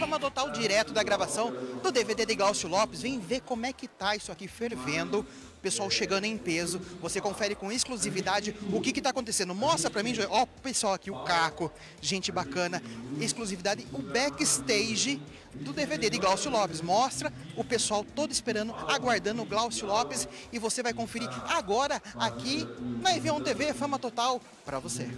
TV 0.00 0.06
Fama 0.06 0.18
Total 0.18 0.50
direto 0.50 0.92
da 0.94 1.02
gravação 1.02 1.52
do 1.82 1.92
DVD 1.92 2.24
de 2.24 2.34
Glaucio 2.34 2.68
Lopes. 2.68 3.02
Vem 3.02 3.20
ver 3.20 3.40
como 3.42 3.66
é 3.66 3.72
que 3.72 3.86
tá 3.86 4.16
isso 4.16 4.32
aqui 4.32 4.48
fervendo. 4.48 5.26
Pessoal 5.60 5.90
chegando 5.90 6.24
em 6.24 6.38
peso. 6.38 6.80
Você 7.02 7.20
confere 7.20 7.54
com 7.54 7.70
exclusividade 7.70 8.56
o 8.72 8.80
que 8.80 8.92
que 8.92 9.02
tá 9.02 9.10
acontecendo. 9.10 9.54
Mostra 9.54 9.90
pra 9.90 10.02
mim. 10.02 10.14
Ó, 10.30 10.44
o 10.44 10.46
pessoal 10.46 10.94
aqui, 10.94 11.10
o 11.10 11.18
Caco, 11.24 11.70
gente 12.00 12.32
bacana. 12.32 12.82
Exclusividade, 13.20 13.86
o 13.92 13.98
backstage 13.98 15.20
do 15.54 15.72
DVD 15.72 16.08
de 16.08 16.18
Glaucio 16.18 16.50
Lopes. 16.50 16.80
Mostra 16.80 17.30
o 17.54 17.62
pessoal 17.62 18.02
todo 18.02 18.32
esperando, 18.32 18.74
aguardando 18.88 19.42
o 19.42 19.44
Glaucio 19.44 19.86
Lopes. 19.86 20.26
E 20.50 20.58
você 20.58 20.82
vai 20.82 20.94
conferir 20.94 21.28
agora 21.52 22.02
aqui 22.16 22.66
na 23.02 23.14
EV1 23.14 23.44
TV 23.44 23.74
Fama 23.74 23.98
Total 23.98 24.40
pra 24.64 24.78
você. 24.78 25.08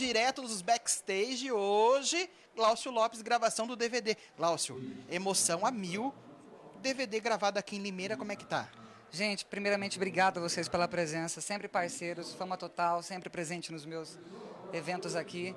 Direto 0.00 0.40
dos 0.40 0.62
backstage 0.62 1.52
hoje. 1.52 2.30
Glaucio 2.56 2.90
Lopes, 2.90 3.20
gravação 3.20 3.66
do 3.66 3.76
DVD. 3.76 4.16
Glaucio, 4.34 4.82
emoção 5.10 5.66
a 5.66 5.70
mil. 5.70 6.14
DVD 6.80 7.20
gravado 7.20 7.58
aqui 7.58 7.76
em 7.76 7.80
Limeira, 7.80 8.16
como 8.16 8.32
é 8.32 8.36
que 8.36 8.46
tá? 8.46 8.66
Gente, 9.10 9.44
primeiramente, 9.44 9.98
obrigado 9.98 10.38
a 10.38 10.40
vocês 10.40 10.68
pela 10.68 10.88
presença, 10.88 11.42
sempre 11.42 11.68
parceiros, 11.68 12.32
fama 12.32 12.56
total, 12.56 13.02
sempre 13.02 13.28
presente 13.28 13.70
nos 13.70 13.84
meus 13.84 14.18
eventos 14.72 15.14
aqui. 15.14 15.54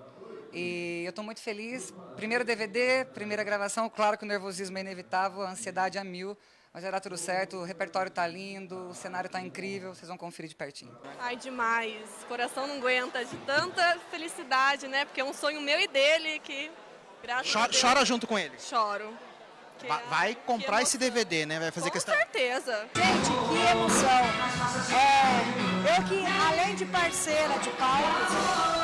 E 0.52 1.04
eu 1.06 1.12
estou 1.12 1.24
muito 1.24 1.40
feliz. 1.40 1.94
Primeiro 2.18 2.44
DVD, 2.44 3.06
primeira 3.06 3.46
gravação, 3.46 3.90
claro 3.90 4.18
que 4.18 4.26
o 4.26 4.28
nervosismo 4.28 4.78
é 4.78 4.82
inevitável, 4.82 5.44
a 5.44 5.52
ansiedade 5.52 5.98
a 5.98 6.04
mil, 6.04 6.38
mas 6.74 6.82
vai 6.82 6.92
dar 6.92 7.00
tudo 7.00 7.16
certo, 7.18 7.58
o 7.58 7.64
repertório 7.64 8.10
tá 8.10 8.26
lindo, 8.26 8.90
o 8.90 8.96
cenário 8.96 9.30
tá 9.30 9.40
incrível, 9.40 9.94
vocês 9.94 10.08
vão 10.08 10.18
conferir 10.18 10.50
de 10.50 10.56
pertinho. 10.56 10.98
Ai, 11.20 11.36
demais. 11.36 12.02
O 12.24 12.26
coração 12.26 12.66
não 12.66 12.78
aguenta 12.78 13.24
de 13.24 13.36
tanta 13.46 14.00
felicidade, 14.10 14.88
né? 14.88 15.06
Porque 15.06 15.22
é 15.22 15.24
um 15.24 15.34
sonho 15.34 15.62
meu 15.62 15.80
e 15.80 15.88
dele 15.88 16.40
que, 16.40 16.72
graças 17.22 17.48
a 17.48 17.54
Chora, 17.54 17.72
Deus... 17.72 17.82
chora 17.82 18.06
junto 18.06 18.26
com 18.26 18.40
ele. 18.40 18.58
Choro. 18.58 19.16
Vai 20.10 20.36
comprar 20.46 20.82
esse. 20.82 20.98
DVD, 20.98 21.46
né? 21.46 21.60
Vai 21.60 21.72
fazer 21.72 21.90
Com 21.90 21.94
questão. 21.94 22.16
certeza. 22.16 22.88
Gente, 22.96 23.30
que 23.50 23.72
emoção. 23.72 24.10
É, 24.96 25.98
eu 25.98 26.04
que, 26.08 26.26
além 26.48 26.76
de 26.76 26.86
parceira 26.86 27.58
de 27.60 27.70
palco, 27.72 28.83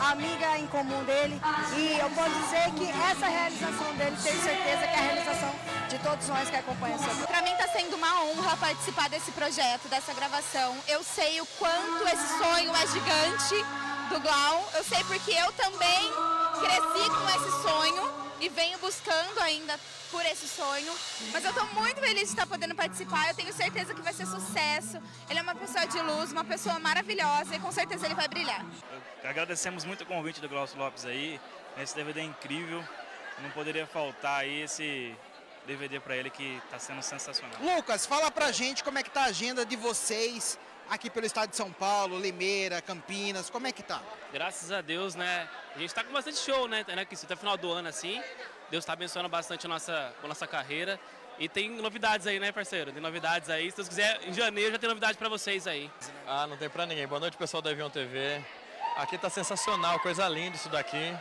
amiga 0.00 0.58
em 0.58 0.66
comum 0.66 1.04
dele 1.04 1.40
e 1.76 1.98
eu 1.98 2.10
posso 2.10 2.30
dizer 2.30 2.70
que 2.72 2.90
essa 3.10 3.26
realização 3.26 3.94
dele, 3.94 4.16
tenho 4.22 4.42
certeza 4.42 4.86
que 4.86 4.94
é 4.94 4.98
a 4.98 5.02
realização 5.02 5.54
de 5.88 5.98
todos 5.98 6.28
nós 6.28 6.48
que 6.50 6.56
acompanham 6.56 6.96
essa 6.96 7.26
Para 7.26 7.42
mim 7.42 7.52
está 7.52 7.68
sendo 7.68 7.96
uma 7.96 8.22
honra 8.24 8.56
participar 8.56 9.08
desse 9.08 9.30
projeto, 9.32 9.88
dessa 9.88 10.12
gravação. 10.14 10.76
Eu 10.88 11.02
sei 11.02 11.40
o 11.40 11.46
quanto 11.58 12.06
esse 12.08 12.38
sonho 12.38 12.74
é 12.74 12.86
gigante 12.86 13.64
do 14.10 14.20
Glau. 14.20 14.68
Eu 14.74 14.84
sei 14.84 15.02
porque 15.04 15.32
eu 15.32 15.52
também 15.52 16.12
cresci 16.60 17.10
com 17.10 17.28
esse 17.28 17.62
sonho 17.62 18.25
e 18.40 18.48
venho 18.48 18.78
buscando 18.78 19.40
ainda 19.40 19.78
por 20.10 20.24
esse 20.26 20.46
sonho. 20.48 20.92
Mas 21.32 21.44
eu 21.44 21.50
estou 21.50 21.66
muito 21.74 22.00
feliz 22.00 22.22
de 22.22 22.28
estar 22.28 22.46
podendo 22.46 22.74
participar. 22.74 23.28
Eu 23.28 23.34
tenho 23.34 23.52
certeza 23.52 23.94
que 23.94 24.00
vai 24.00 24.12
ser 24.12 24.26
sucesso. 24.26 25.00
Ele 25.28 25.38
é 25.38 25.42
uma 25.42 25.54
pessoa 25.54 25.86
de 25.86 26.00
luz, 26.00 26.32
uma 26.32 26.44
pessoa 26.44 26.78
maravilhosa 26.78 27.54
e 27.54 27.58
com 27.58 27.72
certeza 27.72 28.06
ele 28.06 28.14
vai 28.14 28.28
brilhar. 28.28 28.64
Agradecemos 29.24 29.84
muito 29.84 30.02
o 30.04 30.06
convite 30.06 30.40
do 30.40 30.48
Glaucio 30.48 30.78
Lopes 30.78 31.04
aí. 31.04 31.40
Esse 31.76 31.94
DVD 31.94 32.20
é 32.20 32.24
incrível. 32.24 32.82
Não 33.42 33.50
poderia 33.50 33.86
faltar 33.86 34.40
aí 34.40 34.62
esse 34.62 35.14
DVD 35.66 36.00
para 36.00 36.16
ele 36.16 36.30
que 36.30 36.60
está 36.64 36.78
sendo 36.78 37.02
sensacional. 37.02 37.60
Lucas, 37.60 38.06
fala 38.06 38.30
pra 38.30 38.52
gente 38.52 38.84
como 38.84 38.98
é 38.98 39.02
que 39.02 39.10
tá 39.10 39.22
a 39.22 39.26
agenda 39.26 39.66
de 39.66 39.76
vocês 39.76 40.58
aqui 40.88 41.10
pelo 41.10 41.26
estado 41.26 41.50
de 41.50 41.56
São 41.56 41.72
Paulo, 41.72 42.18
Limeira, 42.18 42.80
Campinas, 42.80 43.50
como 43.50 43.66
é 43.66 43.72
que 43.72 43.82
tá? 43.82 44.02
Graças 44.32 44.70
a 44.70 44.80
Deus, 44.80 45.14
né? 45.14 45.48
A 45.74 45.78
gente 45.78 45.94
tá 45.94 46.02
com 46.04 46.12
bastante 46.12 46.38
show, 46.38 46.68
né? 46.68 46.84
né? 46.88 47.04
Que 47.04 47.14
até 47.14 47.34
o 47.34 47.36
final 47.36 47.56
do 47.56 47.70
ano, 47.70 47.88
assim. 47.88 48.20
Deus 48.70 48.84
tá 48.84 48.92
abençoando 48.92 49.28
bastante 49.28 49.66
a 49.66 49.68
nossa, 49.68 50.14
a 50.22 50.26
nossa 50.26 50.46
carreira. 50.46 50.98
E 51.38 51.48
tem 51.48 51.70
novidades 51.70 52.26
aí, 52.26 52.40
né, 52.40 52.50
parceiro? 52.50 52.92
Tem 52.92 53.02
novidades 53.02 53.50
aí. 53.50 53.70
Se 53.70 53.76
Deus 53.76 53.88
quiser, 53.88 54.20
em 54.26 54.32
janeiro 54.32 54.72
já 54.72 54.78
tem 54.78 54.88
novidade 54.88 55.18
pra 55.18 55.28
vocês 55.28 55.66
aí. 55.66 55.90
Ah, 56.26 56.46
não 56.46 56.56
tem 56.56 56.68
pra 56.68 56.86
ninguém. 56.86 57.06
Boa 57.06 57.20
noite, 57.20 57.36
pessoal 57.36 57.62
da 57.62 57.70
Avião 57.70 57.90
TV. 57.90 58.42
Aqui 58.96 59.18
tá 59.18 59.28
sensacional, 59.28 60.00
coisa 60.00 60.26
linda 60.28 60.56
isso 60.56 60.70
daqui. 60.70 61.14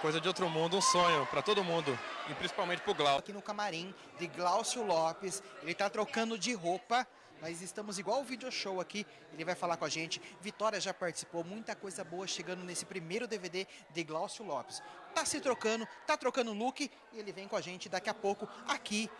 Coisa 0.00 0.20
de 0.20 0.26
outro 0.26 0.50
mundo, 0.50 0.76
um 0.76 0.80
sonho 0.80 1.24
pra 1.26 1.40
todo 1.40 1.62
mundo. 1.62 1.96
E 2.28 2.34
principalmente 2.34 2.82
pro 2.82 2.92
Glau. 2.92 3.18
Aqui 3.18 3.32
no 3.32 3.40
camarim 3.40 3.94
de 4.18 4.26
Glaucio 4.26 4.84
Lopes, 4.84 5.40
ele 5.62 5.74
tá 5.74 5.88
trocando 5.88 6.36
de 6.36 6.52
roupa. 6.54 7.06
Nós 7.42 7.60
estamos 7.60 7.98
igual 7.98 8.20
o 8.20 8.24
video 8.24 8.52
show 8.52 8.80
aqui, 8.80 9.04
ele 9.32 9.44
vai 9.44 9.56
falar 9.56 9.76
com 9.76 9.84
a 9.84 9.88
gente. 9.88 10.22
Vitória 10.40 10.80
já 10.80 10.94
participou, 10.94 11.42
muita 11.42 11.74
coisa 11.74 12.04
boa 12.04 12.24
chegando 12.24 12.62
nesse 12.62 12.86
primeiro 12.86 13.26
DVD 13.26 13.66
de 13.90 14.04
Glaucio 14.04 14.44
Lopes. 14.44 14.80
Tá 15.12 15.24
se 15.24 15.40
trocando, 15.40 15.84
tá 16.06 16.16
trocando 16.16 16.52
look 16.52 16.88
e 17.12 17.18
ele 17.18 17.32
vem 17.32 17.48
com 17.48 17.56
a 17.56 17.60
gente 17.60 17.88
daqui 17.88 18.08
a 18.08 18.14
pouco 18.14 18.48
aqui 18.68 19.10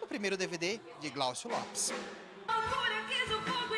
no 0.00 0.06
primeiro 0.06 0.36
DVD 0.36 0.78
de 1.00 1.10
Glaucio 1.10 1.50
Lopes. 1.50 1.92
Quis 3.08 3.34
o 3.34 3.40
fogo 3.42 3.73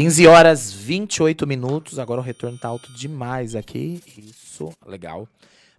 15 0.00 0.26
horas 0.26 0.72
28 0.72 1.46
minutos. 1.46 1.98
Agora 1.98 2.22
o 2.22 2.24
retorno 2.24 2.56
tá 2.56 2.68
alto 2.68 2.90
demais 2.90 3.54
aqui. 3.54 4.02
Isso, 4.16 4.72
legal. 4.86 5.28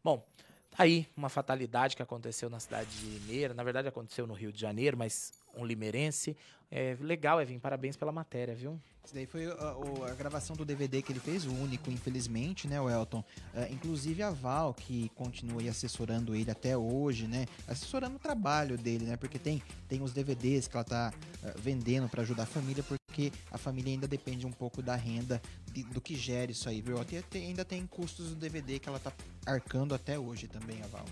Bom, 0.04 0.24
tá 0.70 0.84
aí 0.84 1.08
uma 1.18 1.28
fatalidade 1.28 1.96
que 1.96 2.04
aconteceu 2.04 2.48
na 2.48 2.60
cidade 2.60 2.88
de 3.00 3.08
Limeira. 3.08 3.56
Na 3.56 3.64
verdade, 3.64 3.88
aconteceu 3.88 4.28
no 4.28 4.36
Rio 4.36 4.54
de 4.54 4.62
Janeiro, 4.62 4.96
mas 4.96 5.34
um 5.58 5.66
limeirense. 5.66 6.36
É 6.70 6.96
legal, 7.02 7.42
Evin. 7.42 7.60
Parabéns 7.60 7.98
pela 7.98 8.12
matéria, 8.12 8.56
viu? 8.56 8.80
Isso 9.04 9.16
daí 9.16 9.26
foi 9.26 9.46
a, 9.46 9.76
o- 9.76 10.06
a 10.06 10.12
gravação 10.14 10.56
do 10.56 10.64
DVD 10.64 11.02
que 11.02 11.12
ele 11.12 11.20
fez, 11.20 11.44
o 11.46 11.52
único, 11.52 11.90
infelizmente, 11.92 12.68
né, 12.68 12.80
o 12.80 12.88
Elton? 12.90 13.24
Ah, 13.54 13.68
inclusive 13.70 14.22
a 14.24 14.30
Val, 14.30 14.74
que 14.76 15.10
continua 15.16 15.62
assessorando 15.70 16.36
ele 16.36 16.50
até 16.52 16.78
hoje, 16.78 17.28
né? 17.28 17.46
Assessorando 17.68 18.16
o 18.16 18.20
trabalho 18.20 18.78
dele, 18.78 19.06
né? 19.06 19.18
Porque 19.18 19.40
tem, 19.40 19.62
tem 19.90 20.02
os 20.04 20.14
DVDs 20.14 20.68
que 20.68 20.78
ela 20.78 20.84
tá 20.86 21.12
ah, 21.44 21.54
vendendo 21.58 22.08
para 22.08 22.22
ajudar 22.22 22.44
a 22.44 22.46
família, 22.46 22.84
porque 22.84 23.34
a 23.52 23.58
família 23.58 23.92
ainda 23.92 24.08
depende 24.08 24.46
um 24.46 24.52
pouco 24.52 24.82
da 24.84 24.96
renda 24.96 25.42
de- 25.74 25.84
do 25.84 26.00
que 26.00 26.16
gera 26.16 26.52
isso 26.52 26.70
aí, 26.70 26.80
viu? 26.80 27.02
Até, 27.02 27.22
ainda 27.34 27.66
tem 27.66 27.86
custos 27.88 28.30
do 28.30 28.36
DVD 28.36 28.78
que 28.80 28.88
ela 28.88 29.00
tá 29.00 29.12
arcando 29.46 29.94
até 29.96 30.18
hoje 30.18 30.48
também, 30.48 30.80
a 30.84 30.88
Val. 30.88 31.06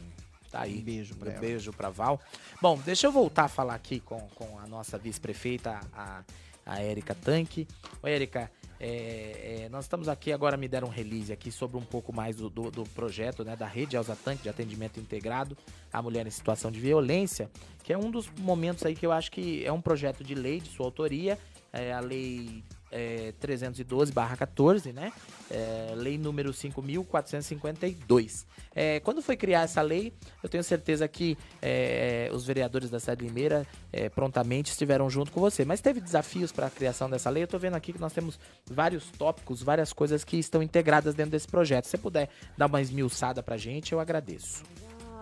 Tá 0.52 0.62
aí. 0.62 0.80
Um 0.80 0.82
beijo 0.84 1.16
pra 1.16 1.30
Um 1.30 1.32
ela. 1.32 1.42
beijo 1.42 1.72
pra 1.74 1.90
Val. 1.90 2.20
Bom, 2.62 2.78
deixa 2.84 3.08
eu 3.08 3.12
voltar 3.12 3.46
a 3.46 3.48
falar 3.48 3.76
aqui 3.76 4.00
com, 4.00 4.20
com 4.36 4.60
a 4.60 4.68
nossa 4.68 4.98
vice-prefeita, 4.98 5.80
a, 5.94 6.24
a 6.66 6.82
Érica 6.82 7.14
Tanque. 7.16 7.68
Ô, 8.02 8.08
Érica, 8.08 8.52
é, 8.80 9.64
é, 9.66 9.70
nós 9.70 9.86
estamos 9.86 10.08
aqui, 10.08 10.32
agora 10.32 10.56
me 10.56 10.68
deram 10.68 10.88
um 10.88 10.92
release 10.92 11.32
aqui 11.34 11.52
sobre 11.52 11.78
um 11.78 11.84
pouco 11.84 12.14
mais 12.14 12.38
do, 12.38 12.50
do, 12.50 12.72
do 12.72 12.84
projeto, 12.86 13.44
né, 13.44 13.56
da 13.56 13.68
rede 13.68 13.96
Elza 13.98 14.16
Tanque 14.16 14.44
de 14.44 14.50
atendimento 14.50 15.00
integrado 15.00 15.58
à 15.92 16.02
mulher 16.02 16.26
em 16.26 16.30
situação 16.30 16.72
de 16.72 16.80
violência, 16.80 17.50
que 17.84 17.92
é 17.92 17.98
um 17.98 18.10
dos 18.10 18.30
momentos 18.40 18.86
aí 18.86 18.96
que 18.96 19.06
eu 19.06 19.12
acho 19.12 19.32
que 19.32 19.66
é 19.66 19.72
um 19.72 19.82
projeto 19.82 20.24
de 20.24 20.34
lei 20.34 20.62
de 20.62 20.70
sua 20.70 20.86
autoria, 20.86 21.38
é 21.74 21.92
a 21.92 22.00
lei 22.00 22.64
é, 22.92 23.34
312-14, 23.42 24.94
né? 24.94 25.12
É, 25.50 25.94
lei 25.96 26.18
número 26.18 26.52
5.452. 26.52 28.46
É, 28.76 29.00
quando 29.00 29.22
foi 29.22 29.36
criar 29.36 29.62
essa 29.62 29.82
lei, 29.82 30.14
eu 30.42 30.50
tenho 30.50 30.64
certeza 30.64 31.08
que 31.08 31.38
é, 31.62 32.30
os 32.34 32.46
vereadores 32.46 32.90
da 32.90 33.00
cidade 33.00 33.22
de 33.22 33.28
Limeira 33.28 33.66
é, 33.92 34.10
prontamente 34.10 34.72
estiveram 34.72 35.10
junto 35.10 35.32
com 35.32 35.40
você. 35.40 35.66
Mas 35.66 35.82
teve 35.82 36.00
desafios 36.00 36.52
para 36.52 36.68
a 36.68 36.70
criação 36.70 37.10
dessa 37.10 37.30
lei. 37.30 37.44
Eu 37.44 37.46
estou 37.46 37.60
vendo 37.60 37.76
aqui 37.76 37.94
que 37.94 38.00
nós 38.00 38.14
temos 38.14 38.40
vários 38.66 39.10
tópicos, 39.12 39.62
várias 39.62 39.92
coisas 39.94 40.24
que 40.24 40.38
estão 40.38 40.62
integradas 40.64 41.16
dentro 41.16 41.32
desse 41.32 41.48
projeto. 41.48 41.86
Se 41.86 41.92
você 41.92 41.98
puder 41.98 42.30
dar 42.58 42.68
uma 42.68 42.82
esmiuçada 42.82 43.42
para 43.42 43.58
gente, 43.58 43.92
eu 43.92 44.00
agradeço. 44.00 44.64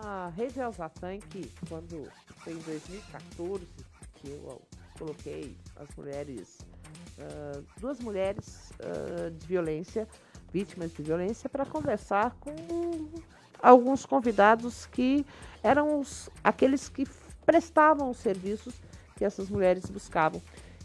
A 0.02 0.30
Rede 0.36 0.54
que 1.30 1.50
quando 1.68 2.08
foi 2.38 2.52
em 2.52 2.58
2014 2.58 3.66
que 4.14 4.28
eu 4.28 4.62
coloquei 4.98 5.56
as 5.76 5.88
mulheres, 5.96 6.58
ah, 7.20 7.60
duas 7.80 7.98
mulheres 8.00 8.72
ah, 8.80 9.30
de 9.30 9.46
violência, 9.46 10.06
vítimas 10.52 10.92
de 10.92 11.02
violência, 11.02 11.48
para 11.48 11.66
conversar 11.66 12.36
com 12.40 12.54
alguns 13.60 14.06
convidados 14.06 14.86
que 14.86 15.26
eram 15.62 16.00
os, 16.00 16.30
aqueles 16.42 16.88
que 16.88 17.06
prestavam 17.44 18.10
os 18.10 18.18
serviços 18.18 18.74
que 19.16 19.24
essas 19.24 19.48
mulheres 19.48 19.86
buscavam. 19.86 20.40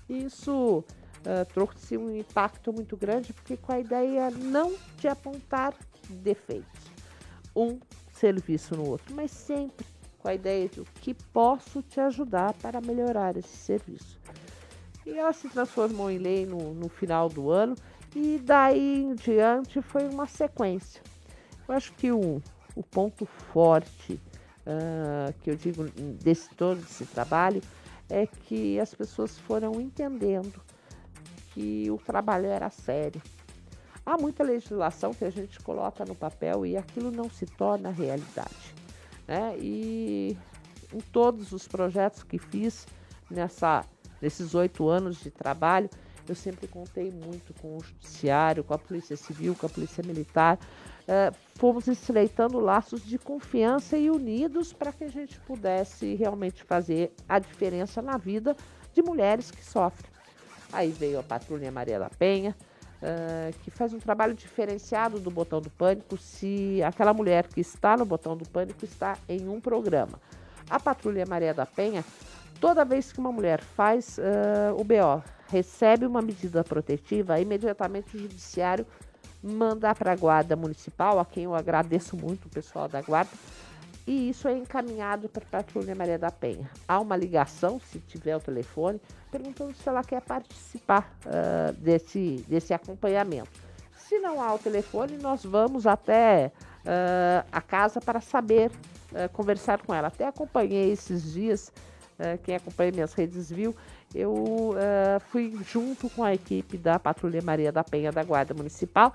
E 0.09 0.25
Isso 0.25 0.83
ah, 1.25 1.45
trouxe 1.45 1.97
um 1.97 2.15
impacto 2.15 2.73
muito 2.73 2.97
grande, 2.97 3.33
porque 3.33 3.55
com 3.55 3.71
a 3.71 3.79
ideia 3.79 4.29
não 4.29 4.75
de 4.97 5.07
apontar 5.07 5.73
defeitos, 6.09 6.91
um 7.55 7.79
serviço 8.13 8.75
no 8.75 8.89
outro, 8.89 9.13
mas 9.15 9.31
sempre 9.31 9.85
com 10.19 10.29
a 10.29 10.33
ideia 10.33 10.69
de 10.69 10.79
o 10.79 10.85
que 11.01 11.13
posso 11.13 11.81
te 11.81 11.99
ajudar 11.99 12.53
para 12.53 12.79
melhorar 12.79 13.35
esse 13.35 13.55
serviço. 13.57 14.19
E 15.05 15.17
ela 15.17 15.33
se 15.33 15.49
transformou 15.49 16.09
em 16.09 16.17
lei 16.17 16.45
no, 16.45 16.73
no 16.73 16.89
final 16.89 17.29
do 17.29 17.51
ano 17.51 17.75
e 18.15 18.39
daí 18.43 19.03
em 19.03 19.15
diante 19.15 19.81
foi 19.81 20.07
uma 20.07 20.27
sequência. 20.27 21.01
Eu 21.67 21.75
acho 21.75 21.93
que 21.93 22.11
o, 22.11 22.41
o 22.75 22.83
ponto 22.83 23.25
forte 23.25 24.19
ah, 24.65 25.33
que 25.41 25.49
eu 25.49 25.55
digo 25.55 25.83
desse 26.23 26.49
todo 26.55 26.79
esse 26.79 27.05
trabalho 27.05 27.61
é 28.09 28.25
que 28.25 28.79
as 28.79 28.93
pessoas 28.93 29.37
foram 29.37 29.79
entendendo 29.79 30.61
que 31.53 31.89
o 31.91 31.97
trabalho 31.97 32.45
era 32.45 32.69
sério. 32.69 33.21
Há 34.05 34.17
muita 34.17 34.43
legislação 34.43 35.13
que 35.13 35.23
a 35.23 35.29
gente 35.29 35.59
coloca 35.59 36.03
no 36.05 36.15
papel 36.15 36.65
e 36.65 36.75
aquilo 36.75 37.11
não 37.11 37.29
se 37.29 37.45
torna 37.45 37.89
realidade. 37.89 38.75
Né? 39.27 39.55
E 39.59 40.37
em 40.93 40.99
todos 40.99 41.51
os 41.51 41.67
projetos 41.67 42.23
que 42.23 42.37
fiz 42.37 42.85
nessa, 43.29 43.85
nesses 44.23 44.55
oito 44.55 44.87
anos 44.87 45.19
de 45.21 45.29
trabalho, 45.29 45.89
eu 46.27 46.33
sempre 46.33 46.65
contei 46.67 47.11
muito 47.11 47.53
com 47.55 47.75
o 47.75 47.83
Judiciário, 47.83 48.63
com 48.63 48.73
a 48.73 48.77
Polícia 48.77 49.17
Civil, 49.17 49.53
com 49.53 49.65
a 49.65 49.69
Polícia 49.69 50.01
Militar. 50.01 50.57
Eh, 51.05 51.31
fomos 51.55 51.85
estreitando 51.87 52.61
laços 52.61 53.05
de 53.05 53.17
confiança 53.17 53.97
e 53.97 54.09
unidos 54.09 54.71
para 54.71 54.93
que 54.93 55.03
a 55.03 55.09
gente 55.09 55.37
pudesse 55.41 56.15
realmente 56.15 56.63
fazer 56.63 57.11
a 57.27 57.39
diferença 57.39 58.01
na 58.01 58.15
vida 58.17 58.55
de 58.93 59.01
mulheres 59.01 59.51
que 59.51 59.63
sofrem. 59.65 60.09
Aí 60.71 60.91
veio 60.91 61.19
a 61.19 61.23
Patrulha 61.23 61.69
Maria 61.69 61.99
da 61.99 62.09
Penha, 62.09 62.55
ah, 63.01 63.51
que 63.61 63.69
faz 63.69 63.93
um 63.93 63.99
trabalho 63.99 64.33
diferenciado 64.33 65.19
do 65.19 65.29
Botão 65.29 65.59
do 65.59 65.69
Pânico 65.69 66.15
se 66.17 66.81
aquela 66.81 67.13
mulher 67.13 67.47
que 67.47 67.59
está 67.59 67.97
no 67.97 68.05
Botão 68.05 68.37
do 68.37 68.47
Pânico 68.47 68.85
está 68.85 69.17
em 69.27 69.49
um 69.49 69.59
programa. 69.59 70.21
A 70.69 70.79
Patrulha 70.79 71.25
Maria 71.27 71.53
da 71.53 71.65
Penha, 71.65 72.05
toda 72.59 72.85
vez 72.85 73.11
que 73.11 73.19
uma 73.19 73.31
mulher 73.31 73.61
faz 73.61 74.19
ah, 74.19 74.73
o 74.73 74.83
BO, 74.83 75.23
recebe 75.47 76.05
uma 76.05 76.21
medida 76.21 76.63
protetiva, 76.63 77.39
imediatamente 77.39 78.15
o 78.15 78.19
Judiciário 78.19 78.85
manda 79.43 79.93
para 79.93 80.13
a 80.13 80.15
Guarda 80.15 80.55
Municipal, 80.55 81.19
a 81.19 81.25
quem 81.25 81.43
eu 81.43 81.53
agradeço 81.53 82.15
muito, 82.15 82.45
o 82.45 82.49
pessoal 82.49 82.87
da 82.87 83.01
Guarda, 83.01 83.31
e 84.05 84.29
isso 84.29 84.47
é 84.47 84.57
encaminhado 84.57 85.29
para 85.29 85.43
a 85.43 85.63
Patrulha 85.63 85.95
Maria 85.95 86.17
da 86.17 86.31
Penha. 86.31 86.69
Há 86.87 86.99
uma 86.99 87.15
ligação, 87.15 87.79
se 87.79 87.99
tiver 87.99 88.35
o 88.35 88.39
telefone, 88.39 88.99
perguntando 89.31 89.73
se 89.73 89.87
ela 89.87 90.03
quer 90.03 90.21
participar 90.21 91.13
ah, 91.25 91.73
desse, 91.77 92.43
desse 92.47 92.73
acompanhamento. 92.73 93.49
Se 93.95 94.19
não 94.19 94.41
há 94.41 94.53
o 94.53 94.59
telefone, 94.59 95.17
nós 95.17 95.43
vamos 95.43 95.87
até 95.87 96.51
ah, 96.85 97.45
a 97.51 97.61
casa 97.61 98.01
para 98.01 98.19
saber 98.19 98.71
ah, 99.15 99.29
conversar 99.29 99.81
com 99.81 99.93
ela. 99.93 100.09
Até 100.09 100.27
acompanhei 100.27 100.91
esses 100.91 101.33
dias, 101.33 101.71
ah, 102.19 102.37
quem 102.43 102.55
acompanha 102.55 102.91
minhas 102.91 103.13
redes 103.13 103.49
viu, 103.51 103.75
eu 104.13 104.75
ah, 104.77 105.19
fui 105.19 105.57
junto 105.69 106.09
com 106.09 106.23
a 106.23 106.33
equipe 106.33 106.77
da 106.77 106.99
Patrulha 106.99 107.41
Maria 107.41 107.71
da 107.71 107.83
Penha 107.83 108.11
da 108.11 108.23
Guarda 108.23 108.53
Municipal 108.53 109.13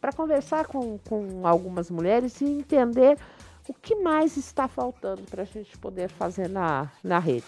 para 0.00 0.12
conversar 0.12 0.66
com, 0.66 0.98
com 1.08 1.46
algumas 1.46 1.90
mulheres 1.90 2.40
e 2.40 2.44
entender 2.46 3.18
o 3.68 3.74
que 3.74 3.94
mais 3.96 4.36
está 4.36 4.66
faltando 4.66 5.22
para 5.22 5.42
a 5.42 5.46
gente 5.46 5.76
poder 5.78 6.08
fazer 6.08 6.48
na, 6.48 6.90
na 7.04 7.18
rede. 7.18 7.44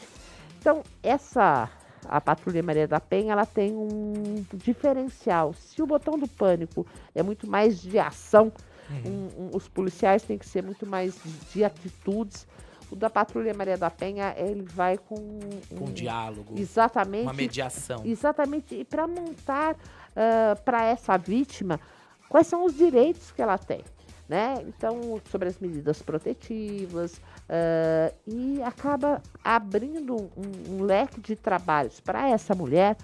Então, 0.60 0.82
essa 1.02 1.68
a 2.08 2.20
Patrulha 2.20 2.62
Maria 2.62 2.86
da 2.86 2.98
Penha, 3.00 3.32
ela 3.32 3.46
tem 3.46 3.72
um 3.76 4.44
diferencial. 4.54 5.54
Se 5.54 5.80
o 5.80 5.86
botão 5.86 6.18
do 6.18 6.26
pânico 6.28 6.84
é 7.14 7.22
muito 7.22 7.46
mais 7.48 7.80
de 7.80 7.98
ação, 7.98 8.52
um- 9.06 9.44
um- 9.44 9.50
os 9.56 9.68
policiais 9.68 10.22
têm 10.22 10.36
que 10.36 10.46
ser 10.46 10.62
muito 10.62 10.84
mais 10.86 11.14
de, 11.24 11.30
de 11.54 11.64
atitudes. 11.64 12.46
O 12.92 12.96
da 12.96 13.08
Patrulha 13.08 13.54
Maria 13.54 13.78
da 13.78 13.90
Penha, 13.90 14.34
ele 14.36 14.62
vai 14.62 14.98
com 14.98 15.16
Com 15.78 15.86
um 15.86 15.92
diálogo. 15.92 16.54
Exatamente. 16.58 17.22
Uma 17.22 17.32
mediação. 17.32 18.02
Exatamente. 18.04 18.74
E 18.74 18.84
para 18.84 19.06
montar 19.06 19.76
para 20.62 20.84
essa 20.84 21.16
vítima 21.16 21.80
quais 22.28 22.46
são 22.46 22.66
os 22.66 22.74
direitos 22.76 23.30
que 23.32 23.40
ela 23.40 23.56
tem. 23.56 23.80
Né? 24.28 24.62
Então, 24.68 25.20
sobre 25.30 25.48
as 25.48 25.58
medidas 25.58 26.00
protetivas, 26.00 27.20
ah, 27.48 28.12
e 28.26 28.62
acaba 28.62 29.20
abrindo 29.44 30.16
um, 30.16 30.74
um 30.76 30.82
leque 30.84 31.20
de 31.20 31.34
trabalhos 31.36 31.98
para 32.00 32.28
essa 32.30 32.54
mulher, 32.54 32.96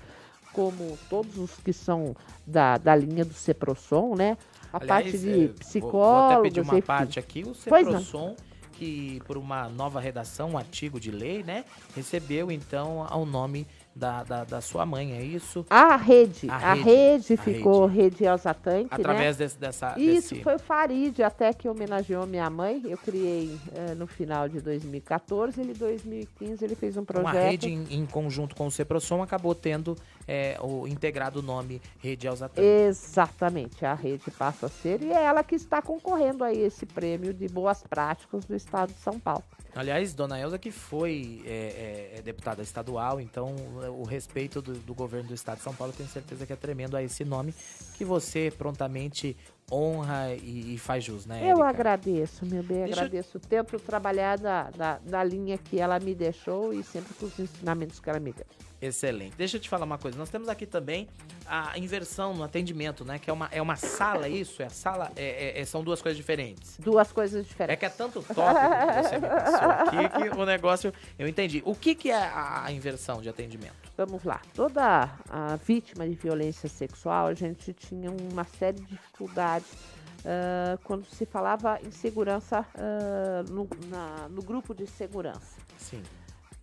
como 0.53 0.97
todos 1.11 1.37
os 1.37 1.55
que 1.59 1.73
são 1.73 2.15
da, 2.47 2.79
da 2.79 2.95
linha 2.95 3.25
do 3.25 3.35
Ceprosom, 3.35 4.15
né? 4.17 4.39
A 4.73 4.77
Aliás, 4.79 4.87
parte 5.05 5.17
é, 5.17 5.19
de 5.19 5.47
vou- 5.47 5.55
psicólogos, 5.57 6.01
Vou 6.03 6.31
até 6.33 6.43
pedir 6.43 6.61
uma 6.61 6.75
enfim. 6.79 6.87
parte 6.87 7.19
aqui. 7.19 7.43
O. 7.43 7.55
Ceprosom, 7.55 8.35
que 8.79 9.21
por 9.27 9.37
uma 9.37 9.69
nova 9.69 10.01
redação, 10.01 10.51
um 10.51 10.59
artigo 10.59 11.01
de 11.01 11.11
lei, 11.11 11.43
né? 11.43 11.65
Recebeu, 11.97 12.51
então, 12.53 13.05
ao 13.11 13.27
nome 13.27 13.67
da, 13.95 14.23
da, 14.23 14.45
da 14.45 14.61
sua 14.61 14.87
mãe, 14.87 15.13
é 15.15 15.23
isso? 15.23 15.67
A 15.69 15.97
rede, 15.97 16.49
A 16.49 16.55
a, 16.71 16.75
rede, 16.75 16.85
rede, 16.85 17.35
a 17.35 17.37
ficou 17.39 17.87
rede 17.87 18.25
Elza 18.25 18.55
Tanque, 18.55 18.89
Através 18.95 19.37
né? 19.37 19.45
desse- 19.45 19.59
dessa- 19.59 19.99
Isso, 19.99 20.31
desse- 20.35 20.43
foi 20.45 20.55
o 20.55 20.59
Farid 20.61 21.21
até 21.21 21.53
que 21.53 21.69
homenageou 21.69 22.25
minha 22.25 22.49
mãe. 22.49 22.81
Eu 22.85 22.97
criei 22.97 23.59
eh, 23.75 23.95
no 23.97 24.07
final 24.07 24.49
de 24.49 24.61
2014, 24.61 25.61
ele 25.61 25.73
em 25.73 25.75
2015 25.75 26.65
ele 26.65 26.77
fez 26.77 26.97
um 26.97 27.05
projeto. 27.05 27.25
Uma 27.35 27.41
rede 27.51 27.69
em, 27.69 27.87
em 27.91 28.07
conjunto 28.07 28.55
com 28.55 28.69
o 28.69 28.71
Ceprosom 28.71 29.21
acabou 29.21 29.53
tendo 29.55 29.97
é, 30.29 30.59
o 30.61 30.87
integrado 30.87 31.41
o 31.41 31.43
nome 31.43 31.81
Rede 31.99 32.27
Elza 32.27 32.51
Exatamente, 32.57 33.87
a 33.87 33.95
rede 33.95 34.31
passa 34.31 34.67
a 34.67 34.69
ser 34.69 35.03
e 35.03 35.11
é 35.11 35.25
ela 35.25 35.43
que 35.43 35.55
está 35.55 35.81
concorrendo 35.81 36.45
a 36.45 36.53
esse 36.53 36.85
prêmio 36.85 37.33
de 37.33 37.49
boas 37.49 37.83
práticas 37.83 38.45
do 38.45 38.55
estado 38.55 38.93
de 38.93 38.99
São 39.01 39.19
Paulo. 39.19 39.45
Aliás, 39.75 40.13
Dona 40.13 40.39
Elza 40.39 40.59
que 40.59 40.71
foi 40.71 41.43
é, 41.47 42.13
é, 42.15 42.19
é 42.19 42.23
deputada 42.23 42.63
estadual, 42.63 43.21
então 43.21 43.55
o 43.97 44.03
respeito 44.03 44.61
do, 44.61 44.75
do, 44.75 44.95
governo 44.95 45.29
do 45.29 45.35
estado 45.35 45.59
de 45.59 45.65
São 45.65 45.75
Paulo, 45.75 45.93
tenho 45.97 46.09
certeza 46.09 46.45
que 46.45 46.53
é 46.53 46.57
tremendo 46.57 46.97
a 46.97 47.03
esse 47.03 47.25
nome 47.25 47.55
que 47.97 48.05
você 48.05 48.53
prontamente 48.57 49.37
honra 49.71 50.35
e, 50.35 50.75
e 50.75 50.79
faz 50.79 51.05
jus, 51.05 51.27
né? 51.27 51.51
Eu 51.51 51.63
agradeço, 51.63 52.45
meu 52.47 52.63
bem, 52.63 52.85
Deixa 52.85 53.01
agradeço. 53.01 53.37
Eu... 53.37 53.41
Tento 53.41 53.79
trabalhar 53.79 54.39
da, 54.39 54.71
da, 54.71 54.99
da 54.99 55.25
linha 55.25 55.59
que 55.59 55.79
ela 55.79 56.01
me 56.01 56.15
deixou 56.15 56.73
e 56.73 56.83
sempre 56.83 57.15
com 57.15 57.27
os 57.27 57.39
ensinamentos 57.39 58.01
que 58.01 58.09
ela 58.09 58.19
me 58.19 58.33
deu. 58.33 58.47
Excelente. 58.81 59.35
Deixa 59.37 59.57
eu 59.57 59.61
te 59.61 59.69
falar 59.69 59.85
uma 59.85 59.99
coisa. 59.99 60.17
Nós 60.17 60.31
temos 60.31 60.49
aqui 60.49 60.65
também 60.65 61.09
a 61.47 61.77
inversão 61.79 62.35
no 62.35 62.45
atendimento, 62.45 63.05
né? 63.05 63.19
Que 63.19 63.29
é 63.29 63.33
uma, 63.33 63.49
é 63.51 63.61
uma 63.61 63.77
sala, 63.77 64.27
é 64.27 64.31
isso? 64.31 64.63
É 64.63 64.67
a 64.67 64.71
sala. 64.71 65.11
É, 65.17 65.59
é, 65.59 65.61
é 65.61 65.65
são 65.65 65.83
duas 65.83 66.01
coisas 66.01 66.17
diferentes. 66.17 66.77
Duas 66.79 67.11
coisas 67.11 67.47
diferentes. 67.47 67.75
É 67.75 67.77
que 67.77 67.87
é 67.87 67.89
tanto 67.89 68.23
toque 68.23 68.61
que 68.61 69.03
você 69.03 69.19
me 69.19 69.29
passou 69.29 69.69
aqui 69.69 70.31
que 70.31 70.41
o 70.41 70.47
negócio. 70.47 70.93
Eu 71.19 71.27
entendi. 71.27 71.63
O 71.65 71.75
que, 71.75 71.95
que 71.95 72.11
é 72.11 72.23
a, 72.23 72.67
a 72.67 72.73
inversão 72.73 73.21
de 73.21 73.29
atendimento? 73.29 73.75
Vamos 73.97 74.23
lá. 74.23 74.41
Toda 74.55 75.11
a 75.29 75.57
vítima 75.57 76.09
de 76.09 76.15
violência 76.15 76.69
sexual, 76.69 77.27
a 77.27 77.35
gente 77.35 77.73
tinha 77.73 78.13
uma 78.13 78.45
série 78.45 78.79
de 78.79 78.87
dificuldades 78.87 79.73
uh, 80.21 80.79
quando 80.85 81.05
se 81.07 81.27
falava 81.27 81.81
em 81.85 81.91
segurança 81.91 82.61
uh, 82.61 83.53
no, 83.53 83.69
na, 83.89 84.29
no 84.29 84.43
grupo 84.43 84.73
de 84.73 84.87
segurança. 84.87 85.59
Sim. 85.77 86.03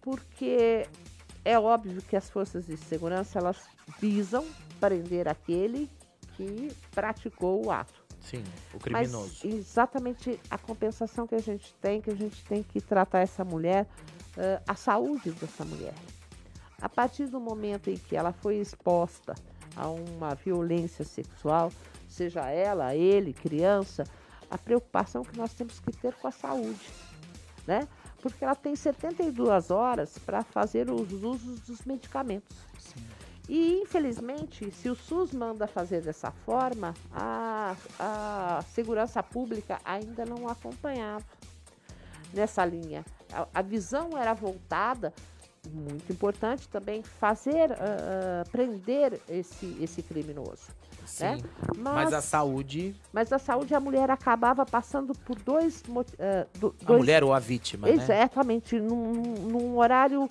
Porque 0.01 0.87
é 1.45 1.59
óbvio 1.59 2.01
que 2.01 2.15
as 2.15 2.29
forças 2.29 2.65
de 2.65 2.75
segurança 2.75 3.37
elas 3.37 3.61
visam 3.99 4.43
prender 4.79 5.27
aquele 5.27 5.89
que 6.35 6.75
praticou 6.93 7.65
o 7.65 7.71
ato. 7.71 8.03
Sim, 8.19 8.43
o 8.73 8.79
criminoso. 8.79 9.41
Mas 9.43 9.53
exatamente 9.53 10.39
a 10.49 10.57
compensação 10.57 11.27
que 11.27 11.35
a 11.35 11.41
gente 11.41 11.73
tem, 11.75 12.01
que 12.01 12.09
a 12.09 12.15
gente 12.15 12.43
tem 12.45 12.63
que 12.63 12.81
tratar 12.81 13.19
essa 13.19 13.45
mulher, 13.45 13.85
uh, 14.35 14.61
a 14.67 14.75
saúde 14.75 15.31
dessa 15.31 15.63
mulher. 15.63 15.93
A 16.81 16.89
partir 16.89 17.27
do 17.27 17.39
momento 17.39 17.89
em 17.91 17.97
que 17.97 18.15
ela 18.15 18.33
foi 18.33 18.57
exposta 18.57 19.35
a 19.75 19.87
uma 19.87 20.33
violência 20.33 21.05
sexual, 21.05 21.71
seja 22.09 22.49
ela, 22.49 22.95
ele, 22.95 23.31
criança, 23.31 24.03
a 24.49 24.57
preocupação 24.57 25.23
que 25.23 25.37
nós 25.37 25.53
temos 25.53 25.79
que 25.79 25.91
ter 25.91 26.13
com 26.15 26.27
a 26.27 26.31
saúde, 26.31 26.89
né? 27.67 27.87
Porque 28.25 28.43
ela 28.43 28.55
tem 28.55 28.75
72 28.75 29.69
horas 29.69 30.17
para 30.17 30.43
fazer 30.43 30.89
os 30.89 31.13
usos 31.13 31.59
dos 31.59 31.85
medicamentos. 31.85 32.57
Sim. 32.79 33.05
E, 33.47 33.81
infelizmente, 33.83 34.71
se 34.71 34.89
o 34.89 34.95
SUS 34.95 35.31
manda 35.31 35.67
fazer 35.67 36.01
dessa 36.01 36.31
forma, 36.31 36.95
a, 37.13 37.75
a 37.99 38.63
segurança 38.73 39.21
pública 39.21 39.79
ainda 39.85 40.25
não 40.25 40.49
acompanhava 40.49 41.23
nessa 42.33 42.65
linha. 42.65 43.05
A, 43.31 43.47
a 43.53 43.61
visão 43.61 44.17
era 44.17 44.33
voltada, 44.33 45.13
muito 45.71 46.11
importante 46.11 46.67
também, 46.67 47.03
fazer, 47.03 47.69
uh, 47.73 48.49
prender 48.49 49.21
esse, 49.29 49.77
esse 49.79 50.01
criminoso. 50.01 50.69
Sim. 51.05 51.25
Né? 51.25 51.37
Mas, 51.77 51.93
mas, 51.93 52.13
a 52.13 52.21
saúde. 52.21 52.95
Mas 53.13 53.31
a 53.31 53.39
saúde, 53.39 53.73
a 53.73 53.79
mulher 53.79 54.09
acabava 54.09 54.65
passando 54.65 55.13
por 55.13 55.37
dois. 55.39 55.81
Uh, 55.87 56.59
do, 56.59 56.75
a 56.85 56.93
mulher 56.93 57.23
ou 57.23 57.33
a 57.33 57.39
vítima. 57.39 57.87
Né? 57.87 57.93
Exatamente, 57.93 58.79
né? 58.79 58.87
num, 58.87 59.13
num, 59.13 59.77
horário, 59.77 60.23
uh, 60.25 60.29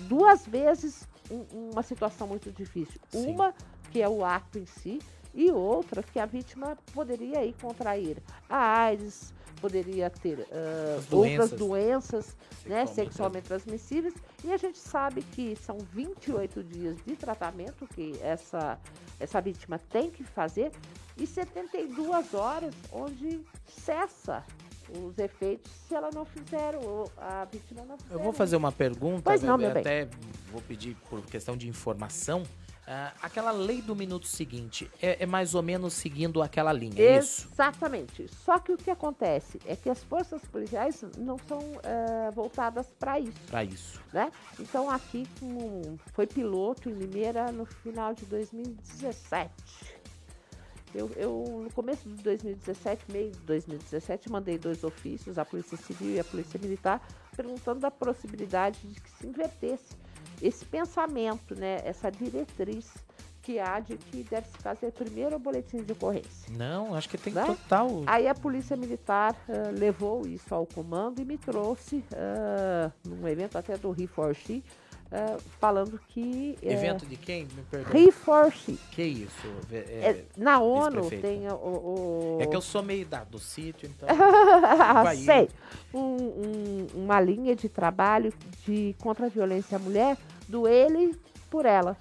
duas 0.00 0.46
vezes, 0.46 1.08
um, 1.30 1.70
uma 1.72 1.82
situação 1.82 2.26
muito 2.26 2.50
difícil. 2.52 3.00
Sim. 3.10 3.32
Uma, 3.32 3.54
que 3.90 4.00
é 4.00 4.08
o 4.08 4.24
ato 4.24 4.58
em 4.58 4.66
si, 4.66 5.00
e 5.34 5.50
outra, 5.50 6.02
que 6.02 6.18
a 6.18 6.26
vítima 6.26 6.78
poderia 6.92 7.40
aí 7.40 7.54
contrair 7.60 8.18
a 8.48 8.84
AIDS, 8.84 9.34
poderia 9.64 10.10
ter 10.10 10.40
uh, 10.40 11.16
outras 11.16 11.50
doenças 11.52 12.36
né, 12.66 12.84
sexualmente 12.84 13.48
transmissíveis. 13.48 14.12
E 14.44 14.52
a 14.52 14.58
gente 14.58 14.76
sabe 14.76 15.22
que 15.22 15.56
são 15.56 15.78
28 15.78 16.62
dias 16.62 16.98
de 17.02 17.16
tratamento 17.16 17.86
que 17.94 18.12
essa, 18.20 18.78
essa 19.18 19.40
vítima 19.40 19.80
tem 19.90 20.10
que 20.10 20.22
fazer 20.22 20.70
e 21.16 21.26
72 21.26 22.34
horas 22.34 22.74
onde 22.92 23.40
cessa 23.66 24.44
os 24.90 25.16
efeitos 25.16 25.72
se 25.88 25.94
ela 25.94 26.10
não 26.12 26.26
fizer, 26.26 26.76
ou 26.76 27.10
a 27.16 27.46
vítima 27.46 27.86
não 27.86 27.96
fizer. 27.96 28.14
Eu 28.14 28.18
vou 28.18 28.34
fazer 28.34 28.56
uma 28.56 28.70
pergunta, 28.70 29.22
pois 29.24 29.42
não, 29.42 29.54
até 29.54 30.04
bem. 30.04 30.18
vou 30.52 30.60
pedir 30.60 30.94
por 31.08 31.22
questão 31.22 31.56
de 31.56 31.66
informação. 31.70 32.42
Uh, 32.86 33.16
aquela 33.22 33.50
lei 33.50 33.80
do 33.80 33.96
minuto 33.96 34.26
seguinte 34.26 34.90
é, 35.00 35.22
é, 35.22 35.24
mais 35.24 35.54
ou 35.54 35.62
menos 35.62 35.94
seguindo 35.94 36.42
aquela 36.42 36.70
linha, 36.70 37.00
é 37.00 37.16
Exatamente. 37.16 38.24
Isso? 38.24 38.36
Só 38.44 38.58
que 38.58 38.72
o 38.72 38.76
que 38.76 38.90
acontece 38.90 39.58
é 39.64 39.74
que 39.74 39.88
as 39.88 40.04
forças 40.04 40.42
policiais 40.42 41.02
não 41.16 41.38
são 41.48 41.60
uh, 41.60 42.30
voltadas 42.34 42.86
para 42.98 43.18
isso. 43.18 43.40
Para 43.48 43.64
isso. 43.64 44.02
Né? 44.12 44.30
Então 44.60 44.90
aqui 44.90 45.26
um, 45.40 45.96
foi 46.12 46.26
piloto 46.26 46.90
em 46.90 46.92
Limeira 46.92 47.50
no 47.50 47.64
final 47.64 48.12
de 48.12 48.26
2017. 48.26 49.50
Eu, 50.94 51.10
eu, 51.16 51.62
no 51.64 51.72
começo 51.72 52.06
de 52.06 52.22
2017, 52.22 53.10
meio 53.10 53.32
de 53.32 53.38
2017, 53.40 54.30
mandei 54.30 54.58
dois 54.58 54.84
ofícios, 54.84 55.38
a 55.38 55.44
Polícia 55.44 55.76
Civil 55.76 56.16
e 56.16 56.20
a 56.20 56.24
Polícia 56.24 56.60
Militar, 56.62 57.04
perguntando 57.34 57.80
da 57.80 57.90
possibilidade 57.90 58.78
de 58.86 59.00
que 59.00 59.10
se 59.10 59.26
invertesse 59.26 60.03
esse 60.46 60.64
pensamento, 60.64 61.54
né, 61.54 61.80
essa 61.84 62.10
diretriz 62.10 62.92
que 63.42 63.58
há 63.58 63.78
de 63.78 63.96
que 63.96 64.22
deve 64.24 64.46
se 64.48 64.58
fazer 64.58 64.90
primeiro 64.92 65.36
o 65.36 65.38
boletim 65.38 65.82
de 65.82 65.92
ocorrência. 65.92 66.52
Não, 66.56 66.94
acho 66.94 67.08
que 67.08 67.18
tem 67.18 67.32
né? 67.32 67.44
total. 67.44 68.02
Aí 68.06 68.26
a 68.26 68.34
Polícia 68.34 68.76
Militar 68.76 69.34
uh, 69.48 69.78
levou 69.78 70.26
isso 70.26 70.54
ao 70.54 70.66
comando 70.66 71.20
e 71.20 71.24
me 71.24 71.36
trouxe, 71.36 71.96
uh, 71.96 72.92
num 73.06 73.28
evento 73.28 73.58
até 73.58 73.76
do 73.76 73.90
Reforce, 73.90 74.64
uh, 75.12 75.38
falando 75.60 76.00
que. 76.08 76.58
Evento 76.62 77.04
de 77.04 77.16
quem? 77.16 77.44
Me 77.44 77.62
perdoe. 77.70 78.04
Reforce. 78.04 78.78
Que 78.92 79.02
isso? 79.02 79.48
É, 79.70 79.76
é, 79.76 80.24
na 80.38 80.58
ONU 80.60 81.10
tem 81.10 81.46
o, 81.46 81.54
o, 81.54 82.38
É 82.40 82.46
que 82.46 82.56
eu 82.56 82.62
sou 82.62 82.82
meio 82.82 83.04
da, 83.04 83.24
do 83.24 83.38
sítio, 83.38 83.90
então. 83.94 84.08
Sei. 85.22 85.50
Um, 85.92 86.00
um, 86.00 86.86
uma 86.94 87.20
linha 87.20 87.54
de 87.54 87.68
trabalho 87.68 88.32
de 88.64 88.96
contra 89.00 89.26
a 89.26 89.28
violência 89.28 89.76
à 89.76 89.78
mulher 89.78 90.16
do 90.48 90.66
ele 90.68 91.18
por 91.50 91.66
ela. 91.66 91.96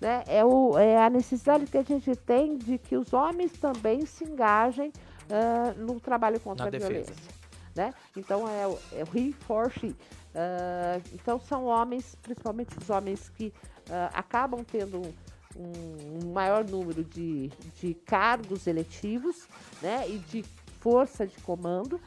Né? 0.00 0.22
É, 0.26 0.44
o, 0.44 0.76
é 0.78 1.02
a 1.02 1.08
necessidade 1.08 1.66
que 1.66 1.78
a 1.78 1.82
gente 1.82 2.14
tem 2.14 2.56
de 2.56 2.78
que 2.78 2.96
os 2.96 3.12
homens 3.12 3.52
também 3.52 4.04
se 4.04 4.24
engajem 4.24 4.92
uh, 5.30 5.78
no 5.80 5.98
trabalho 6.00 6.38
contra 6.40 6.64
Na 6.64 6.68
a 6.68 6.70
defesa. 6.70 6.90
violência. 6.90 7.34
Né? 7.74 7.94
Então 8.16 8.48
é 8.48 8.66
o, 8.66 8.78
é 8.92 9.04
o 9.04 9.18
he 9.18 9.32
for 9.32 9.70
she. 9.70 9.88
Uh, 9.88 11.02
então 11.12 11.40
são 11.40 11.64
homens, 11.66 12.16
principalmente 12.22 12.76
os 12.78 12.90
homens 12.90 13.28
que 13.30 13.46
uh, 13.88 14.10
acabam 14.12 14.64
tendo 14.64 15.00
um, 15.56 16.24
um, 16.26 16.32
maior 16.32 16.64
número 16.64 17.04
de, 17.04 17.48
de 17.80 17.94
cargos 17.94 18.66
eletivos 18.66 19.48
né? 19.80 20.08
e 20.08 20.18
de 20.18 20.44
força 20.80 21.26
de 21.26 21.36
comando 21.40 22.00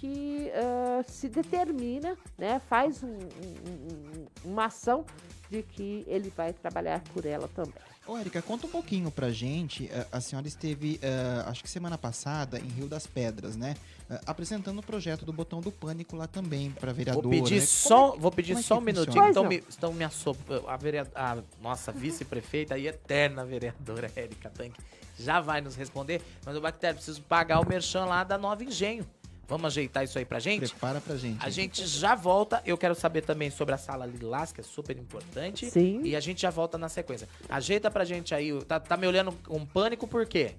que 0.00 0.50
uh, 0.54 1.04
se 1.06 1.28
determina, 1.28 2.16
né, 2.38 2.58
faz 2.58 3.02
um, 3.02 3.18
um, 3.18 4.26
uma 4.42 4.64
ação 4.64 5.04
de 5.50 5.62
que 5.62 6.04
ele 6.06 6.32
vai 6.34 6.54
trabalhar 6.54 7.02
por 7.12 7.26
ela 7.26 7.46
também. 7.48 7.74
Ô, 8.06 8.16
Érica, 8.16 8.40
conta 8.40 8.66
um 8.66 8.70
pouquinho 8.70 9.10
pra 9.10 9.30
gente. 9.30 9.90
A 10.10 10.20
senhora 10.22 10.48
esteve, 10.48 10.98
uh, 11.02 11.50
acho 11.50 11.62
que 11.62 11.68
semana 11.68 11.98
passada, 11.98 12.58
em 12.58 12.66
Rio 12.66 12.88
das 12.88 13.06
Pedras, 13.06 13.56
né? 13.56 13.76
Uh, 14.08 14.18
apresentando 14.26 14.78
o 14.78 14.82
projeto 14.82 15.26
do 15.26 15.34
Botão 15.34 15.60
do 15.60 15.70
Pânico 15.70 16.16
lá 16.16 16.26
também 16.26 16.70
pra 16.70 16.92
vereadora. 16.92 17.28
Vou 17.28 17.30
pedir 17.30 17.60
né? 17.60 17.66
só, 17.66 18.14
é, 18.14 18.18
vou 18.18 18.32
pedir 18.32 18.56
só 18.62 18.78
um 18.78 18.80
minutinho. 18.80 19.28
Então 19.28 19.44
me, 19.44 19.62
então 19.76 19.92
me 19.92 20.02
assop... 20.02 20.38
a, 20.66 21.32
a 21.32 21.42
nossa 21.60 21.92
vice-prefeita 21.92 22.78
e 22.78 22.86
eterna 22.86 23.44
vereadora 23.44 24.10
Érica 24.16 24.48
Tanque 24.48 24.80
já 25.18 25.40
vai 25.40 25.60
nos 25.60 25.76
responder. 25.76 26.22
Mas 26.44 26.56
o 26.56 26.60
Bactério, 26.60 26.96
preciso 26.96 27.20
pagar 27.22 27.60
o 27.60 27.68
merchan 27.68 28.06
lá 28.06 28.24
da 28.24 28.38
Nova 28.38 28.64
Engenho. 28.64 29.06
Vamos 29.50 29.66
ajeitar 29.66 30.04
isso 30.04 30.16
aí 30.16 30.24
pra 30.24 30.38
gente? 30.38 30.60
Prepara 30.60 31.00
pra 31.00 31.16
gente. 31.16 31.44
A 31.44 31.50
gente 31.50 31.84
já 31.84 32.14
volta. 32.14 32.62
Eu 32.64 32.78
quero 32.78 32.94
saber 32.94 33.22
também 33.22 33.50
sobre 33.50 33.74
a 33.74 33.78
sala 33.78 34.06
Lilás, 34.06 34.52
que 34.52 34.60
é 34.60 34.64
super 34.64 34.96
importante. 34.96 35.68
Sim. 35.68 36.02
E 36.04 36.14
a 36.14 36.20
gente 36.20 36.42
já 36.42 36.50
volta 36.50 36.78
na 36.78 36.88
sequência. 36.88 37.28
Ajeita 37.48 37.90
pra 37.90 38.04
gente 38.04 38.32
aí. 38.32 38.56
Tá, 38.62 38.78
tá 38.78 38.96
me 38.96 39.08
olhando 39.08 39.32
com 39.32 39.66
pânico 39.66 40.06
por 40.06 40.24
quê? 40.24 40.54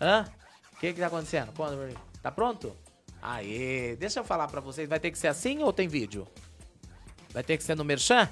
Hã? 0.00 0.24
O 0.72 0.80
que 0.80 0.92
que 0.92 0.98
tá 0.98 1.06
acontecendo? 1.06 1.52
Tá 2.20 2.32
pronto? 2.32 2.76
Aê, 3.22 3.94
deixa 3.94 4.18
eu 4.18 4.24
falar 4.24 4.48
pra 4.48 4.60
vocês. 4.60 4.88
Vai 4.88 4.98
ter 4.98 5.12
que 5.12 5.18
ser 5.18 5.28
assim 5.28 5.62
ou 5.62 5.72
tem 5.72 5.86
vídeo? 5.86 6.26
Vai 7.30 7.44
ter 7.44 7.56
que 7.56 7.62
ser 7.62 7.76
no 7.76 7.84
Merchan? 7.84 8.28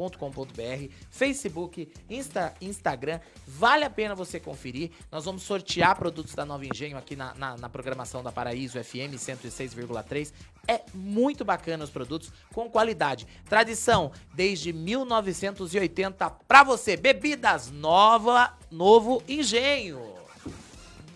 bebidasnovoengenho.com.br, 0.06 0.94
Facebook, 1.10 1.92
Insta, 2.08 2.54
Instagram. 2.60 3.20
Vale 3.46 3.84
a 3.84 3.90
pena 3.90 4.14
você 4.14 4.38
conferir. 4.38 4.90
Nós 5.10 5.24
vamos 5.24 5.42
sortear 5.42 5.96
produtos 5.96 6.34
da 6.34 6.44
Nova 6.44 6.64
Engenho 6.64 6.96
aqui 6.96 7.16
na, 7.16 7.34
na, 7.34 7.56
na 7.56 7.68
programação 7.68 8.22
da 8.22 8.32
Paraíso 8.32 8.82
FM 8.82 9.14
106,3. 9.16 10.32
É 10.68 10.82
muito 10.94 11.44
bacana 11.44 11.84
os 11.84 11.90
produtos 11.90 12.32
com 12.52 12.68
qualidade. 12.68 13.26
Tradição 13.48 14.10
desde 14.34 14.72
1980 14.72 16.30
para 16.46 16.64
você. 16.64 16.96
Bebidas 16.96 17.70
nova, 17.70 18.52
novo 18.70 19.22
engenho. 19.28 20.16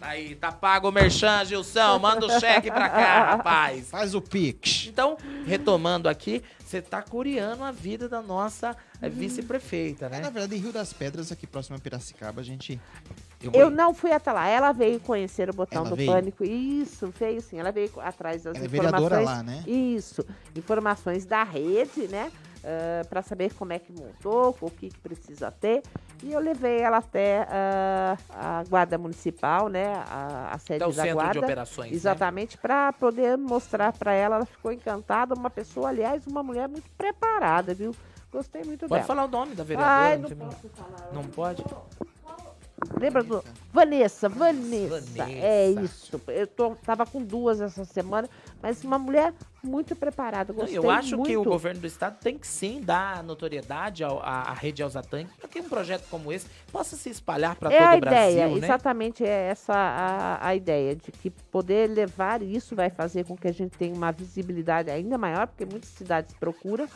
Aí, 0.00 0.34
tá 0.34 0.50
pago 0.50 0.88
o 0.88 0.92
merchan, 0.92 1.44
Gilson. 1.44 1.98
Manda 1.98 2.24
o 2.24 2.40
cheque 2.40 2.70
pra 2.70 2.88
cá, 2.88 3.24
rapaz. 3.36 3.90
Faz 3.90 4.14
o 4.14 4.20
pix. 4.22 4.86
Então, 4.88 5.18
retomando 5.44 6.08
aqui, 6.08 6.42
você 6.70 6.80
tá 6.80 7.02
curiando 7.02 7.64
a 7.64 7.72
vida 7.72 8.08
da 8.08 8.22
nossa 8.22 8.76
eh, 9.02 9.08
vice-prefeita, 9.08 10.06
É, 10.06 10.08
né? 10.08 10.20
na 10.20 10.30
verdade, 10.30 10.54
em 10.54 10.58
Rio 10.58 10.72
das 10.72 10.92
Pedras, 10.92 11.32
aqui 11.32 11.44
próximo 11.46 11.76
a 11.76 11.80
Piracicaba, 11.80 12.40
a 12.40 12.44
gente. 12.44 12.80
Eu 13.52 13.70
não 13.70 13.92
fui 13.92 14.12
até 14.12 14.30
lá. 14.32 14.46
Ela 14.46 14.70
veio 14.70 15.00
conhecer 15.00 15.50
o 15.50 15.52
botão 15.52 15.80
Ela 15.80 15.90
do 15.90 15.96
veio? 15.96 16.12
pânico. 16.12 16.44
Isso, 16.44 17.12
veio 17.18 17.40
sim. 17.40 17.58
Ela 17.58 17.72
veio 17.72 17.90
atrás 17.98 18.42
das 18.44 18.54
Ela 18.54 18.64
é 18.64 18.66
informações. 18.68 18.92
vereadora 19.02 19.20
lá, 19.20 19.42
né? 19.42 19.64
Isso. 19.66 20.24
Informações 20.54 21.24
da 21.24 21.42
rede, 21.42 22.06
né? 22.08 22.30
Para 23.08 23.22
saber 23.22 23.54
como 23.54 23.72
é 23.72 23.78
que 23.78 23.92
montou, 23.92 24.56
o 24.60 24.70
que, 24.70 24.88
que 24.88 24.98
precisa 24.98 25.50
ter. 25.50 25.82
E 26.22 26.32
eu 26.32 26.40
levei 26.40 26.80
ela 26.80 26.98
até 26.98 27.46
ah, 27.48 28.16
a 28.30 28.64
Guarda 28.68 28.98
Municipal, 28.98 29.68
né? 29.68 29.94
A, 30.06 30.54
a 30.54 30.58
sede 30.58 30.82
Até 30.82 30.86
o 30.86 30.94
da 30.94 31.02
centro 31.02 31.18
de 31.18 31.24
Guarda. 31.24 31.40
operações, 31.40 31.90
né? 31.90 31.96
Exatamente, 31.96 32.58
para 32.58 32.92
poder 32.92 33.38
mostrar 33.38 33.92
para 33.92 34.12
ela. 34.12 34.36
Ela 34.36 34.46
ficou 34.46 34.72
encantada. 34.72 35.34
Uma 35.34 35.50
pessoa, 35.50 35.88
aliás, 35.88 36.26
uma 36.26 36.42
mulher 36.42 36.68
muito 36.68 36.88
preparada, 36.96 37.72
viu? 37.74 37.94
Gostei 38.32 38.62
muito 38.62 38.80
Pode 38.80 38.90
dela. 38.90 39.04
falar 39.04 39.24
o 39.24 39.28
nome 39.28 39.54
da 39.54 39.64
vereadora? 39.64 39.92
Ai, 39.98 40.18
não 40.18 40.30
posso 40.30 40.68
falar. 40.68 41.12
Não 41.12 41.24
pode? 41.24 41.64
Lembra 42.98 43.22
do. 43.22 43.44
Vanessa, 43.72 44.28
Vanessa. 44.28 45.00
Vanessa. 45.00 45.30
É 45.46 45.70
isso. 45.70 46.20
Eu 46.28 46.46
tô, 46.46 46.70
tava 46.76 47.06
com 47.06 47.22
duas 47.22 47.60
essa 47.60 47.84
semana, 47.84 48.28
mas 48.62 48.82
uma 48.82 48.98
mulher 48.98 49.32
muito 49.62 49.94
preparada. 49.94 50.52
Não, 50.52 50.60
Gostei 50.60 50.78
Eu 50.78 50.90
acho 50.90 51.16
muito. 51.16 51.28
que 51.28 51.36
o 51.36 51.44
governo 51.44 51.80
do 51.80 51.86
estado 51.86 52.18
tem 52.20 52.36
que 52.38 52.46
sim 52.46 52.80
dar 52.80 53.22
notoriedade 53.22 54.02
ao- 54.02 54.18
à, 54.20 54.50
à 54.50 54.54
rede 54.54 54.82
Alzatan 54.82 55.26
para 55.38 55.48
que 55.48 55.60
um 55.60 55.68
projeto 55.68 56.04
como 56.10 56.32
esse 56.32 56.46
possa 56.72 56.96
se 56.96 57.10
espalhar 57.10 57.54
para 57.54 57.72
é 57.72 57.78
todo 57.78 57.88
a 57.88 57.96
o 57.96 58.00
Brasil, 58.00 58.30
ideia, 58.32 58.48
né? 58.48 58.56
exatamente 58.66 59.24
é 59.24 59.48
essa 59.50 59.72
a, 59.74 60.46
a 60.48 60.54
ideia, 60.56 60.96
de 60.96 61.12
que 61.12 61.30
poder 61.30 61.88
levar 61.90 62.42
isso 62.42 62.74
vai 62.74 62.90
fazer 62.90 63.24
com 63.26 63.36
que 63.36 63.46
a 63.46 63.52
gente 63.52 63.76
tenha 63.76 63.94
uma 63.94 64.10
visibilidade 64.10 64.90
ainda 64.90 65.16
maior, 65.18 65.46
porque 65.46 65.64
muitas 65.66 65.90
cidades 65.90 66.34
procuram 66.40 66.88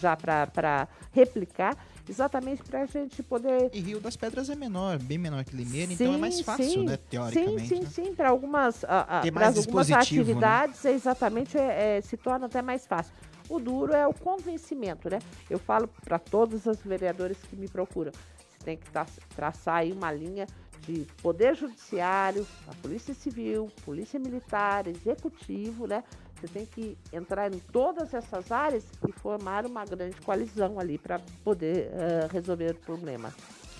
já 0.00 0.16
para 0.16 0.88
replicar, 1.12 1.76
exatamente 2.08 2.62
para 2.62 2.82
a 2.82 2.86
gente 2.86 3.22
poder. 3.22 3.70
E 3.72 3.80
Rio 3.80 4.00
das 4.00 4.16
Pedras 4.16 4.48
é 4.50 4.54
menor, 4.56 4.98
bem 4.98 5.18
menor 5.18 5.44
que 5.44 5.54
Limeira, 5.54 5.92
então 5.92 6.14
é 6.14 6.16
mais 6.16 6.36
Sim, 6.36 6.44
fácil, 6.44 6.64
sim. 6.66 6.84
né? 6.84 6.98
Teoricamente. 7.08 7.68
Sim, 7.68 7.76
sim, 7.76 7.80
né? 7.82 7.88
sim. 8.08 8.14
Para 8.14 8.28
algumas, 8.28 8.84
algumas 8.84 9.88
né? 9.88 9.96
atividades, 9.96 10.84
é 10.84 10.92
exatamente, 10.92 11.56
é, 11.58 11.98
é, 11.98 12.00
se 12.00 12.16
torna 12.16 12.46
até 12.46 12.62
mais 12.62 12.86
fácil. 12.86 13.12
O 13.48 13.58
duro 13.58 13.92
é 13.92 14.06
o 14.06 14.14
convencimento, 14.14 15.10
né? 15.10 15.18
Eu 15.48 15.58
falo 15.58 15.88
para 16.04 16.18
todos 16.18 16.66
os 16.66 16.78
vereadores 16.78 17.36
que 17.48 17.56
me 17.56 17.66
procuram, 17.68 18.12
você 18.12 18.64
tem 18.64 18.76
que 18.76 18.88
tra- 18.90 19.06
traçar 19.34 19.76
aí 19.76 19.92
uma 19.92 20.12
linha 20.12 20.46
de 20.86 21.06
poder 21.20 21.54
judiciário, 21.56 22.46
a 22.66 22.74
polícia 22.76 23.12
civil, 23.12 23.68
polícia 23.84 24.18
militar, 24.18 24.86
executivo, 24.86 25.86
né? 25.86 26.02
Você 26.40 26.48
tem 26.48 26.64
que 26.64 26.96
entrar 27.12 27.52
em 27.52 27.58
todas 27.58 28.14
essas 28.14 28.50
áreas 28.50 28.84
e 29.06 29.12
formar 29.12 29.66
uma 29.66 29.84
grande 29.84 30.16
coalizão 30.22 30.80
ali 30.80 30.96
para 30.96 31.20
poder 31.44 31.90
ah, 31.92 32.28
resolver 32.32 32.70
o 32.70 32.78
problema. 32.78 33.34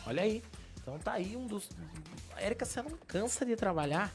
Olha 0.06 0.22
aí. 0.22 0.42
Então 0.82 0.98
tá 0.98 1.12
aí 1.12 1.34
um 1.36 1.46
dos. 1.46 1.70
Érica, 2.36 2.66
você 2.66 2.82
não 2.82 2.90
cansa 3.06 3.46
de 3.46 3.56
trabalhar? 3.56 4.12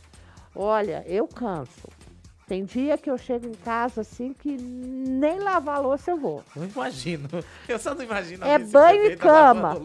Olha, 0.54 1.04
eu 1.08 1.28
canso. 1.28 1.90
Tem 2.48 2.64
dia 2.64 2.96
que 2.96 3.10
eu 3.10 3.18
chego 3.18 3.48
em 3.48 3.54
casa 3.56 4.02
assim 4.02 4.32
que 4.32 4.56
nem 4.56 5.40
lavar 5.40 5.78
a 5.78 5.80
louça 5.80 6.12
eu 6.12 6.18
vou. 6.18 6.44
Não 6.56 6.66
imagino. 6.66 7.28
Eu 7.68 7.80
só 7.80 7.96
não 7.96 8.04
imagino. 8.04 8.46
É 8.46 8.60
banho 8.60 9.06
e 9.08 9.16
cama. 9.18 9.76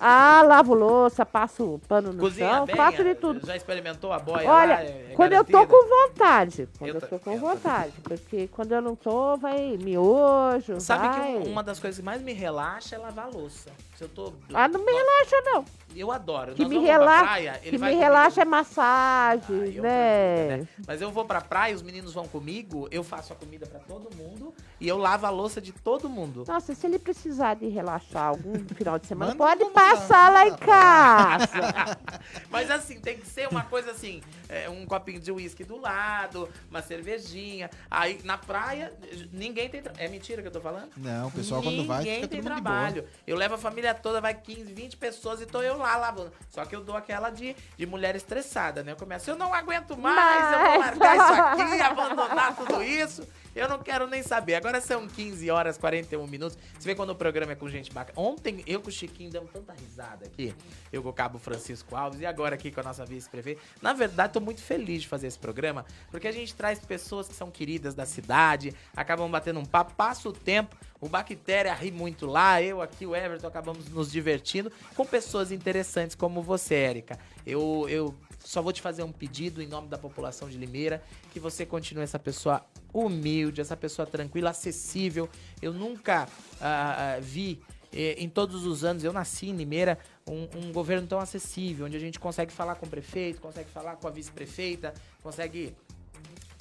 Ah, 0.00 0.42
lavo 0.44 0.74
louça, 0.74 1.24
passo 1.24 1.80
pano 1.86 2.12
no 2.12 2.18
Cozinha 2.18 2.48
chão, 2.52 2.66
bem? 2.66 2.74
faço 2.74 3.04
de 3.04 3.14
tudo. 3.14 3.46
Já 3.46 3.54
experimentou 3.54 4.12
a 4.12 4.18
boia 4.18 4.48
Olha, 4.50 4.74
lá? 4.74 4.82
É- 4.82 5.12
quando 5.14 5.32
eu 5.34 5.44
tô 5.44 5.52
garantida? 5.52 5.78
com 5.78 5.88
vontade. 6.08 6.68
Quando 6.78 6.88
Eu 6.88 6.94
eu, 6.96 7.00
tô 7.08 7.18
com 7.20 7.38
vontade. 7.38 7.92
Porque 8.02 8.48
quando 8.48 8.72
eu 8.72 8.82
não 8.82 8.96
tô, 8.96 9.36
vai 9.36 9.76
miojo. 9.80 10.80
Sabe 10.80 11.06
vai... 11.06 11.20
que 11.20 11.48
um- 11.48 11.52
uma 11.52 11.62
das 11.62 11.78
coisas 11.78 11.98
que 12.00 12.04
mais 12.04 12.20
me 12.20 12.32
relaxa 12.32 12.96
é 12.96 12.98
lavar 12.98 13.26
a 13.26 13.28
louça. 13.28 13.70
Se 13.96 14.02
eu 14.02 14.08
tô. 14.08 14.32
Ah, 14.52 14.66
não 14.66 14.84
me 14.84 14.92
relaxa, 14.92 15.36
não. 15.44 15.64
Eu 15.94 16.10
adoro. 16.10 16.54
Que 16.54 16.62
Nós 16.62 16.70
me 16.72 16.78
relaxa, 16.80 17.22
praia, 17.24 17.52
que 17.62 17.70
me 17.70 17.78
comigo. 17.78 17.98
relaxa 18.00 18.42
é 18.42 18.44
massagem, 18.44 19.80
né? 19.80 20.66
Mas 20.88 21.00
eu 21.00 21.12
vou 21.12 21.24
pra 21.24 21.40
praia, 21.40 21.72
os 21.72 21.83
meninos 21.84 22.12
vão 22.14 22.26
comigo, 22.26 22.88
eu 22.90 23.04
faço 23.04 23.32
a 23.32 23.36
comida 23.36 23.66
pra 23.66 23.78
todo 23.80 24.14
mundo 24.16 24.52
e 24.80 24.88
eu 24.88 24.96
lavo 24.98 25.26
a 25.26 25.30
louça 25.30 25.60
de 25.60 25.70
todo 25.72 26.08
mundo. 26.08 26.44
Nossa, 26.48 26.74
se 26.74 26.86
ele 26.86 26.98
precisar 26.98 27.54
de 27.54 27.68
relaxar 27.68 28.24
algum 28.28 28.54
final 28.74 28.98
de 28.98 29.06
semana, 29.06 29.34
pode 29.36 29.64
passar 29.66 30.32
lá 30.32 30.46
em 30.48 30.56
casa. 30.56 31.98
Mas 32.50 32.70
assim, 32.70 33.00
tem 33.00 33.18
que 33.18 33.26
ser 33.26 33.48
uma 33.48 33.62
coisa 33.64 33.90
assim, 33.90 34.22
é, 34.48 34.68
um 34.68 34.86
copinho 34.86 35.20
de 35.20 35.30
uísque 35.30 35.64
do 35.64 35.78
lado, 35.80 36.48
uma 36.70 36.82
cervejinha. 36.82 37.70
Aí 37.90 38.20
na 38.24 38.38
praia, 38.38 38.92
ninguém 39.32 39.68
tem. 39.68 39.82
tra- 39.82 39.92
É 39.98 40.08
mentira 40.08 40.42
que 40.42 40.48
eu 40.48 40.52
tô 40.52 40.60
falando? 40.60 40.90
Não, 40.96 41.28
o 41.28 41.30
pessoal 41.30 41.62
quando 41.62 41.84
vai 41.86 41.98
Ninguém 41.98 42.26
tem 42.28 42.42
trabalho. 42.42 43.06
Eu 43.26 43.36
levo 43.36 43.54
a 43.54 43.58
família 43.58 43.94
toda, 43.94 44.20
vai 44.20 44.34
15, 44.34 44.72
20 44.72 44.96
pessoas 44.96 45.40
e 45.40 45.46
tô 45.46 45.60
eu 45.62 45.76
lá 45.76 45.96
lavando. 45.96 46.32
Só 46.50 46.64
que 46.64 46.74
eu 46.74 46.82
dou 46.82 46.96
aquela 46.96 47.30
de, 47.30 47.54
de 47.76 47.86
mulher 47.86 48.14
estressada, 48.16 48.82
né? 48.82 48.92
Eu 48.92 48.96
começo, 48.96 49.28
eu 49.30 49.36
não 49.36 49.52
aguento 49.52 49.96
mais, 49.96 50.52
eu 50.52 50.58
vou 50.58 50.78
Mas- 50.78 50.98
largar 50.98 51.16
isso 51.16 51.42
aqui, 51.42 51.73
abandonar 51.80 52.56
tudo 52.56 52.82
isso. 52.82 53.26
Eu 53.54 53.68
não 53.68 53.78
quero 53.78 54.06
nem 54.08 54.22
saber. 54.22 54.56
Agora 54.56 54.80
são 54.80 55.06
15 55.06 55.48
horas, 55.48 55.78
41 55.78 56.26
minutos. 56.26 56.58
Você 56.76 56.88
vê 56.88 56.94
quando 56.94 57.10
o 57.10 57.14
programa 57.14 57.52
é 57.52 57.54
com 57.54 57.68
gente 57.68 57.92
bacana. 57.92 58.18
Ontem 58.18 58.64
eu 58.66 58.80
com 58.80 58.88
o 58.88 58.92
Chiquinho 58.92 59.30
demos 59.30 59.50
tanta 59.52 59.72
risada 59.72 60.26
aqui. 60.26 60.52
Eu 60.92 61.02
com 61.02 61.10
o 61.10 61.12
Cabo 61.12 61.38
Francisco 61.38 61.94
Alves 61.94 62.20
e 62.20 62.26
agora 62.26 62.56
aqui 62.56 62.72
com 62.72 62.80
a 62.80 62.82
nossa 62.82 63.04
vice-prefeita. 63.06 63.60
Na 63.80 63.92
verdade, 63.92 64.32
tô 64.32 64.40
muito 64.40 64.60
feliz 64.60 65.02
de 65.02 65.08
fazer 65.08 65.28
esse 65.28 65.38
programa, 65.38 65.84
porque 66.10 66.26
a 66.26 66.32
gente 66.32 66.52
traz 66.54 66.80
pessoas 66.80 67.28
que 67.28 67.34
são 67.34 67.50
queridas 67.50 67.94
da 67.94 68.04
cidade, 68.04 68.74
acabam 68.96 69.30
batendo 69.30 69.60
um 69.60 69.64
papo, 69.64 69.94
passa 69.94 70.28
o 70.28 70.32
tempo, 70.32 70.76
o 71.00 71.08
Bactéria 71.08 71.74
ri 71.74 71.92
muito 71.92 72.26
lá, 72.26 72.60
eu 72.60 72.80
aqui, 72.82 73.06
o 73.06 73.14
Everton, 73.14 73.46
acabamos 73.46 73.88
nos 73.88 74.10
divertindo 74.10 74.72
com 74.96 75.04
pessoas 75.04 75.52
interessantes 75.52 76.16
como 76.16 76.42
você, 76.42 76.74
Érica. 76.74 77.18
Eu, 77.46 77.86
eu 77.88 78.14
só 78.44 78.62
vou 78.62 78.72
te 78.72 78.80
fazer 78.80 79.02
um 79.02 79.10
pedido 79.10 79.62
em 79.62 79.66
nome 79.66 79.88
da 79.88 79.98
população 79.98 80.48
de 80.48 80.56
Limeira, 80.56 81.02
que 81.32 81.40
você 81.40 81.64
continue 81.64 82.04
essa 82.04 82.18
pessoa 82.18 82.64
humilde, 82.92 83.60
essa 83.60 83.76
pessoa 83.76 84.06
tranquila, 84.06 84.50
acessível. 84.50 85.28
Eu 85.60 85.72
nunca 85.72 86.28
ah, 86.60 87.16
ah, 87.16 87.20
vi 87.20 87.60
eh, 87.92 88.16
em 88.18 88.28
todos 88.28 88.66
os 88.66 88.84
anos, 88.84 89.02
eu 89.02 89.12
nasci 89.12 89.48
em 89.48 89.56
Limeira, 89.56 89.98
um, 90.28 90.48
um 90.58 90.72
governo 90.72 91.06
tão 91.06 91.18
acessível, 91.18 91.86
onde 91.86 91.96
a 91.96 92.00
gente 92.00 92.20
consegue 92.20 92.52
falar 92.52 92.74
com 92.74 92.86
o 92.86 92.88
prefeito, 92.88 93.40
consegue 93.40 93.70
falar 93.70 93.96
com 93.96 94.06
a 94.06 94.10
vice-prefeita, 94.10 94.92
consegue 95.22 95.74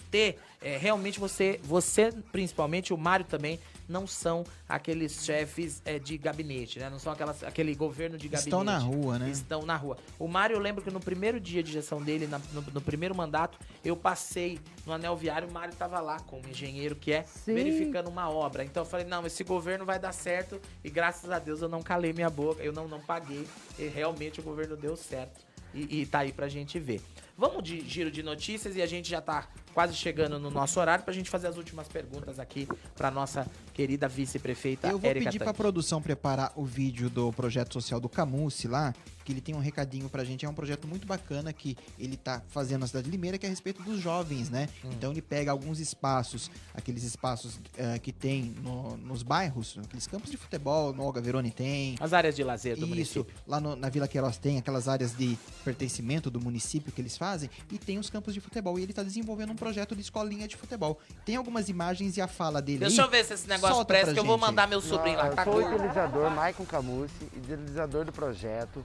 ter 0.09 0.37
é, 0.61 0.77
realmente 0.77 1.19
você, 1.19 1.59
você 1.63 2.11
principalmente, 2.31 2.93
o 2.93 2.97
Mário 2.97 3.25
também, 3.25 3.59
não 3.93 4.07
são 4.07 4.43
aqueles 4.67 5.23
chefes 5.23 5.81
é, 5.85 5.99
de 5.99 6.17
gabinete, 6.17 6.79
né? 6.79 6.89
Não 6.89 6.97
são 6.97 7.13
aquelas, 7.13 7.43
aquele 7.43 7.75
governo 7.75 8.17
de 8.17 8.27
gabinete. 8.27 8.47
Estão 8.47 8.63
na 8.63 8.77
rua, 8.79 9.19
né? 9.19 9.29
Estão 9.29 9.61
na 9.65 9.75
rua. 9.77 9.97
O 10.17 10.27
Mário, 10.27 10.55
eu 10.55 10.59
lembro 10.59 10.83
que 10.83 10.89
no 10.89 10.99
primeiro 10.99 11.39
dia 11.39 11.61
de 11.61 11.71
gestão 11.71 12.01
dele, 12.01 12.25
na- 12.25 12.41
no, 12.51 12.61
no 12.61 12.81
primeiro 12.81 13.15
mandato, 13.15 13.57
eu 13.85 13.95
passei 13.95 14.59
no 14.85 14.91
anel 14.93 15.15
viário, 15.15 15.47
o 15.47 15.51
Mário 15.53 15.75
tava 15.75 15.99
lá 16.01 16.19
com 16.21 16.41
o 16.41 16.49
engenheiro 16.49 16.95
que 16.95 17.13
é, 17.13 17.21
Sim. 17.23 17.53
verificando 17.53 18.07
uma 18.09 18.29
obra. 18.29 18.63
Então 18.65 18.81
eu 18.81 18.87
falei, 18.89 19.05
não, 19.05 19.25
esse 19.27 19.43
governo 19.43 19.85
vai 19.85 19.99
dar 19.99 20.11
certo 20.11 20.59
e 20.83 20.89
graças 20.89 21.29
a 21.29 21.37
Deus 21.37 21.61
eu 21.61 21.69
não 21.69 21.83
calei 21.83 22.11
minha 22.11 22.29
boca, 22.31 22.63
eu 22.63 22.73
não, 22.73 22.87
não 22.87 22.99
paguei 22.99 23.47
e 23.77 23.87
realmente 23.87 24.39
o 24.39 24.43
governo 24.43 24.75
deu 24.75 24.97
certo. 24.97 25.39
E, 25.73 26.01
e 26.01 26.05
tá 26.05 26.19
aí 26.19 26.31
pra 26.31 26.47
gente 26.47 26.79
ver. 26.79 27.01
Vamos 27.35 27.63
de 27.63 27.81
giro 27.81 28.11
de 28.11 28.21
notícias 28.21 28.75
e 28.75 28.81
a 28.81 28.85
gente 28.85 29.09
já 29.09 29.19
tá 29.19 29.47
quase 29.73 29.95
chegando 29.95 30.37
no 30.37 30.51
nosso 30.51 30.79
horário 30.79 31.03
pra 31.03 31.11
gente 31.11 31.31
fazer 31.31 31.47
as 31.47 31.57
últimas 31.57 31.87
perguntas 31.87 32.37
aqui 32.37 32.67
pra 32.95 33.09
nossa 33.09 33.47
querida 33.73 34.07
vice-prefeita 34.07 34.89
Eu 34.89 34.99
vou 34.99 35.09
Érica 35.09 35.25
pedir 35.25 35.39
pra 35.39 35.47
Tanque. 35.47 35.57
produção 35.57 35.99
preparar 35.99 36.53
o 36.55 36.63
vídeo 36.63 37.09
do 37.09 37.33
projeto 37.33 37.73
social 37.73 37.99
do 37.99 38.07
Camusi 38.07 38.67
lá, 38.67 38.93
que 39.23 39.31
ele 39.31 39.41
tem 39.41 39.55
um 39.55 39.59
recadinho 39.59 40.09
pra 40.09 40.23
gente. 40.23 40.45
É 40.45 40.49
um 40.49 40.53
projeto 40.53 40.87
muito 40.87 41.05
bacana 41.07 41.51
que 41.53 41.77
ele 41.97 42.17
tá 42.17 42.41
fazendo 42.49 42.81
na 42.81 42.87
cidade 42.87 43.05
de 43.05 43.11
Limeira, 43.11 43.37
que 43.37 43.45
é 43.45 43.49
a 43.49 43.49
respeito 43.49 43.81
dos 43.83 43.99
jovens, 43.99 44.49
né? 44.49 44.67
Hum. 44.83 44.89
Então 44.93 45.11
ele 45.11 45.21
pega 45.21 45.51
alguns 45.51 45.79
espaços, 45.79 46.49
aqueles 46.73 47.03
espaços 47.03 47.59
eh, 47.77 47.99
que 47.99 48.11
tem 48.11 48.53
no- 48.61 48.97
nos 48.97 49.23
bairros, 49.23 49.77
aqueles 49.83 50.07
campos 50.07 50.29
de 50.29 50.37
futebol, 50.37 50.93
no 50.93 51.03
Olga 51.03 51.21
Verone 51.21 51.51
tem. 51.51 51.95
As 51.99 52.13
áreas 52.13 52.35
de 52.35 52.43
lazer 52.43 52.75
do 52.75 52.79
Isso, 52.81 52.87
município. 52.89 53.27
lá 53.47 53.59
no- 53.59 53.75
na 53.75 53.89
Vila 53.89 54.07
Queiroz 54.07 54.37
tem 54.37 54.57
aquelas 54.57 54.87
áreas 54.87 55.15
de 55.15 55.37
pertencimento 55.63 56.29
do 56.29 56.39
município 56.39 56.91
que 56.91 57.01
eles 57.01 57.17
fazem 57.17 57.49
e 57.71 57.77
tem 57.77 57.97
os 57.97 58.09
campos 58.09 58.33
de 58.33 58.39
futebol. 58.41 58.77
E 58.77 58.83
ele 58.83 58.93
tá 58.93 59.03
desenvolvendo 59.03 59.51
um 59.51 59.55
projeto 59.55 59.95
de 59.95 60.01
escolinha 60.01 60.47
de 60.47 60.55
futebol. 60.57 60.99
Tem 61.25 61.35
algumas 61.35 61.69
imagens 61.69 62.17
e 62.17 62.21
a 62.21 62.27
fala 62.27 62.61
dele 62.61 62.79
Deixa 62.79 63.01
aí. 63.01 63.07
eu 63.07 63.11
ver 63.11 63.23
se 63.25 63.33
esse 63.33 63.47
negócio 63.47 63.75
Solta 63.75 63.93
presta, 63.93 64.13
que 64.13 64.19
eu 64.19 64.25
vou 64.25 64.37
gente. 64.37 64.45
mandar 64.47 64.67
meu 64.67 64.81
sobrinho 64.81 65.17
lá. 65.17 65.27
Eu 65.27 65.35
Tá 65.35 65.43
sou 65.45 65.55
o 65.55 65.61
idealizador 65.61 66.29
Maicon 66.31 66.65
Camusi, 66.65 67.13
idealizador 67.35 68.05
do 68.05 68.11
projeto 68.11 68.83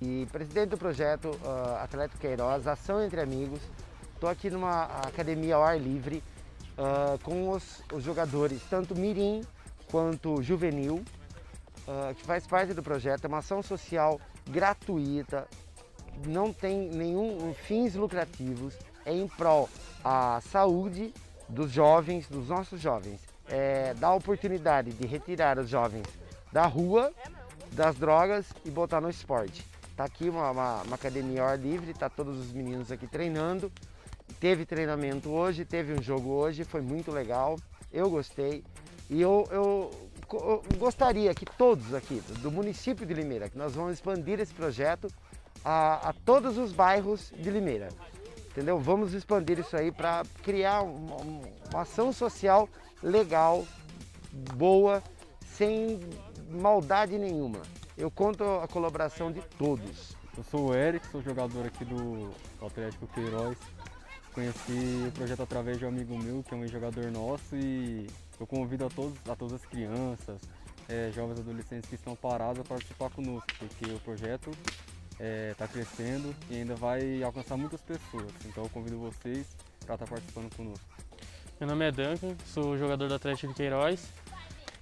e 0.00 0.26
presidente 0.32 0.70
do 0.70 0.78
projeto 0.78 1.28
uh, 1.28 1.82
Atlético 1.82 2.20
Queiroz, 2.20 2.66
Ação 2.66 3.02
Entre 3.02 3.20
Amigos. 3.20 3.60
Estou 4.14 4.30
aqui 4.30 4.48
numa 4.48 4.84
academia 4.84 5.56
ao 5.56 5.64
ar 5.64 5.80
livre 5.80 6.22
ah, 6.78 7.18
com 7.22 7.50
os, 7.50 7.82
os 7.92 8.02
jogadores, 8.02 8.62
tanto 8.70 8.94
mirim 8.94 9.42
quanto 9.90 10.42
juvenil, 10.42 11.04
ah, 11.86 12.14
que 12.14 12.24
faz 12.24 12.46
parte 12.46 12.72
do 12.72 12.82
projeto. 12.82 13.24
É 13.24 13.28
uma 13.28 13.38
ação 13.38 13.62
social 13.62 14.20
gratuita, 14.48 15.46
não 16.26 16.52
tem 16.52 16.88
nenhum 16.88 17.54
fins 17.54 17.94
lucrativos, 17.94 18.74
é 19.04 19.12
em 19.12 19.26
prol 19.28 19.68
à 20.04 20.40
saúde 20.40 21.12
dos 21.48 21.70
jovens, 21.70 22.28
dos 22.28 22.48
nossos 22.48 22.80
jovens. 22.80 23.20
É, 23.48 23.92
dá 23.94 24.08
a 24.08 24.14
oportunidade 24.14 24.92
de 24.92 25.06
retirar 25.06 25.58
os 25.58 25.68
jovens 25.68 26.06
da 26.50 26.64
rua, 26.64 27.12
das 27.72 27.96
drogas 27.96 28.46
e 28.64 28.70
botar 28.70 29.00
no 29.00 29.10
esporte. 29.10 29.71
Tá 29.96 30.04
aqui 30.04 30.28
uma, 30.28 30.50
uma- 30.50 30.82
uma 30.82 30.94
academia 30.94 31.42
ao 31.42 31.48
ar 31.48 31.58
livre, 31.58 31.92
tá 31.94 32.08
todos 32.08 32.38
os 32.38 32.52
meninos 32.52 32.90
aqui 32.90 33.06
treinando. 33.06 33.70
Teve 34.40 34.64
treinamento 34.64 35.28
hoje, 35.30 35.64
teve 35.64 35.92
um 35.92 36.02
jogo 36.02 36.30
hoje, 36.30 36.64
foi 36.64 36.80
muito 36.80 37.10
legal. 37.10 37.58
Eu 37.92 38.08
gostei. 38.08 38.64
E 39.10 39.20
eu, 39.20 39.46
eu 39.50 39.90
eu 40.34 40.62
gostaria 40.78 41.34
que 41.34 41.44
todos 41.44 41.92
aqui 41.92 42.22
do 42.40 42.50
município 42.50 43.04
de 43.04 43.12
Limeira, 43.12 43.50
que 43.50 43.58
nós 43.58 43.74
vamos 43.74 43.92
expandir 43.92 44.40
esse 44.40 44.54
projeto 44.54 45.08
a, 45.62 46.08
a 46.08 46.12
todos 46.24 46.56
os 46.56 46.72
bairros 46.72 47.30
de 47.36 47.50
Limeira. 47.50 47.88
Entendeu? 48.50 48.78
Vamos 48.78 49.12
expandir 49.12 49.58
isso 49.58 49.76
aí 49.76 49.92
para 49.92 50.22
criar 50.42 50.80
uma, 50.82 51.16
uma 51.16 51.82
ação 51.82 52.14
social 52.14 52.66
legal, 53.02 53.66
boa, 54.54 55.02
sem 55.54 56.00
maldade 56.50 57.18
nenhuma. 57.18 57.60
Eu 57.96 58.10
conto 58.10 58.42
a 58.42 58.66
colaboração 58.66 59.30
de 59.30 59.42
todos. 59.58 60.16
Eu 60.36 60.42
sou 60.44 60.70
o 60.70 60.74
Eric, 60.74 61.06
sou 61.08 61.22
jogador 61.22 61.66
aqui 61.66 61.84
do 61.84 62.30
Atlético 62.64 63.06
Queiroz. 63.08 63.58
Conheci 64.32 65.04
o 65.08 65.12
projeto 65.12 65.42
através 65.42 65.78
de 65.78 65.84
um 65.84 65.88
amigo 65.88 66.16
meu, 66.18 66.42
que 66.42 66.54
é 66.54 66.56
um 66.56 66.66
jogador 66.66 67.10
nosso, 67.10 67.54
e 67.54 68.06
eu 68.40 68.46
convido 68.46 68.86
a, 68.86 68.88
todos, 68.88 69.18
a 69.28 69.36
todas 69.36 69.60
as 69.60 69.66
crianças, 69.66 70.40
eh, 70.88 71.10
jovens 71.14 71.38
adolescentes 71.38 71.86
que 71.90 71.96
estão 71.96 72.16
parados 72.16 72.60
a 72.60 72.64
participar 72.64 73.10
conosco, 73.10 73.46
porque 73.58 73.92
o 73.92 74.00
projeto 74.00 74.50
está 75.50 75.68
crescendo 75.68 76.34
e 76.50 76.56
ainda 76.56 76.74
vai 76.74 77.22
alcançar 77.22 77.56
muitas 77.56 77.80
pessoas. 77.82 78.32
Então 78.46 78.64
eu 78.64 78.70
convido 78.70 78.98
vocês 78.98 79.46
para 79.84 79.94
estar 79.94 80.06
participando 80.06 80.52
conosco. 80.56 80.84
Meu 81.60 81.68
nome 81.68 81.86
é 81.86 81.92
Duncan, 81.92 82.34
sou 82.46 82.76
jogador 82.76 83.06
do 83.06 83.14
Atlético 83.14 83.48
de 83.48 83.54
Queiroz. 83.54 84.08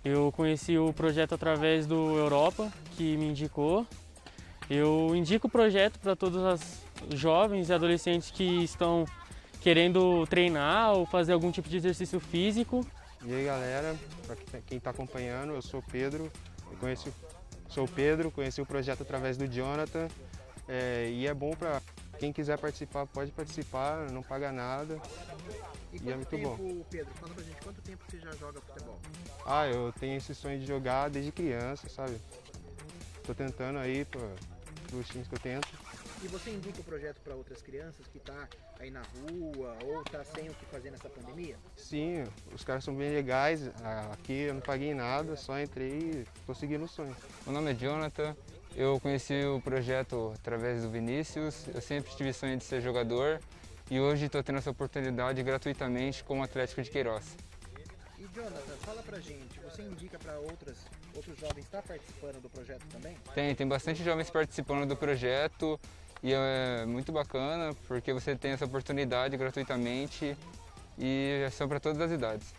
Eu 0.05 0.33
conheci 0.33 0.79
o 0.79 0.93
projeto 0.95 1.35
através 1.35 1.87
do 1.87 2.17
Europa, 2.17 2.73
que 2.97 3.17
me 3.19 3.27
indicou. 3.27 3.87
Eu 4.69 5.15
indico 5.15 5.47
o 5.47 5.51
projeto 5.51 5.99
para 5.99 6.17
todos 6.17 6.43
os 6.43 7.19
jovens 7.19 7.69
e 7.69 7.73
adolescentes 7.73 8.31
que 8.31 8.65
estão 8.65 9.05
querendo 9.61 10.27
treinar 10.27 10.95
ou 10.95 11.05
fazer 11.05 11.35
algum 11.35 11.51
tipo 11.51 11.69
de 11.69 11.77
exercício 11.77 12.19
físico. 12.19 12.87
E 13.23 13.35
aí 13.35 13.45
galera, 13.45 13.95
para 14.27 14.37
quem 14.67 14.79
está 14.79 14.89
acompanhando, 14.91 15.53
eu 15.53 15.61
sou 15.61 15.81
o 15.81 15.83
Pedro, 15.83 16.33
eu 16.71 16.79
conheci, 16.79 17.13
sou 17.69 17.85
o 17.85 17.89
Pedro, 17.89 18.31
conheci 18.31 18.63
o 18.63 18.67
projeto 18.67 19.03
através 19.03 19.37
do 19.37 19.47
Jonathan 19.47 20.09
é, 20.67 21.11
e 21.11 21.27
é 21.27 21.35
bom 21.35 21.51
para 21.51 21.83
quem 22.19 22.33
quiser 22.33 22.59
participar, 22.59 23.07
pode 23.07 23.33
participar, 23.33 24.11
não 24.11 24.23
paga 24.23 24.51
nada 24.51 24.99
e, 25.93 26.11
é 26.11 26.17
muito 26.17 26.39
bom. 26.39 26.85
Pedro, 26.91 27.13
fala 27.15 27.35
pra 27.35 27.43
gente, 27.43 27.61
quanto 27.63 27.83
tempo 27.83 28.05
você 28.09 28.19
já 28.19 28.31
joga 28.33 28.61
futebol? 28.61 28.99
Ah, 29.45 29.67
eu 29.67 29.93
tenho 29.99 30.17
esse 30.17 30.35
sonho 30.35 30.59
de 30.59 30.67
jogar 30.67 31.09
desde 31.09 31.33
criança, 31.33 31.89
sabe? 31.89 32.17
Tô 33.25 33.35
tentando 33.35 33.79
aí 33.79 34.05
para 34.05 34.21
os 34.97 35.09
times 35.09 35.29
que 35.29 35.35
eu 35.35 35.39
tento. 35.39 35.69
E 36.23 36.29
você 36.29 36.51
indica 36.51 36.81
o 36.81 36.85
projeto 36.85 37.19
para 37.23 37.35
outras 37.35 37.63
crianças 37.63 38.07
que 38.07 38.19
tá 38.19 38.47
aí 38.79 38.91
na 38.91 39.01
rua 39.01 39.75
ou 39.85 40.05
tá 40.05 40.23
sem 40.23 40.51
o 40.51 40.55
que 40.55 40.67
fazer 40.67 40.91
nessa 40.91 41.09
pandemia? 41.09 41.57
Sim, 41.77 42.25
os 42.55 42.63
caras 42.63 42.85
são 42.85 42.95
bem 42.95 43.11
legais, 43.11 43.71
aqui 44.13 44.43
eu 44.43 44.55
não 44.55 44.61
paguei 44.61 44.93
nada, 44.93 45.35
só 45.35 45.59
entrei 45.59 45.89
e 45.89 46.27
tô 46.47 46.55
seguindo 46.55 46.85
o 46.85 46.89
sonho. 46.89 47.17
Meu 47.47 47.55
nome 47.55 47.73
é 47.73 47.75
Jonathan, 47.75 48.37
eu 48.77 49.01
conheci 49.01 49.45
o 49.47 49.63
projeto 49.63 50.33
através 50.37 50.83
do 50.83 50.91
Vinícius, 50.91 51.67
eu 51.75 51.81
sempre 51.81 52.15
tive 52.15 52.35
sonho 52.35 52.59
de 52.59 52.65
ser 52.65 52.83
jogador 52.83 53.41
e 53.91 53.99
hoje 53.99 54.27
estou 54.27 54.43
tendo 54.43 54.59
essa 54.59 54.71
oportunidade 54.71 55.43
gratuitamente 55.43 56.23
com 56.23 56.41
o 56.41 56.43
Atlético 56.43 56.81
de 56.81 56.91
Queiroz. 56.91 57.37
E 58.19 58.27
Jonathan, 58.35 58.77
fala 58.83 59.03
pra 59.03 59.19
gente, 59.19 59.59
você 59.61 59.83
indica 59.83 60.19
para 60.19 60.39
outras 60.39 60.77
outros 61.15 61.39
jovens 61.39 61.65
estar 61.65 61.83
participando 61.83 62.41
do 62.41 62.49
projeto 62.49 62.85
também? 62.93 63.17
Tem, 63.35 63.55
tem 63.55 63.67
bastante 63.67 64.05
jovens 64.05 64.31
participando 64.31 64.87
do 64.87 64.97
projeto 64.97 65.81
e 66.23 66.33
é 66.33 66.87
muito 66.87 67.11
bacana 67.11 67.75
porque 67.89 68.13
você 68.13 68.37
tem 68.37 68.53
essa 68.53 68.65
oportunidade 68.65 69.37
gratuitamente 69.37 70.37
e 70.99 71.49
são 71.51 71.67
para 71.69 71.81
todas 71.81 72.01
as 72.01 72.13
idades. 72.13 72.55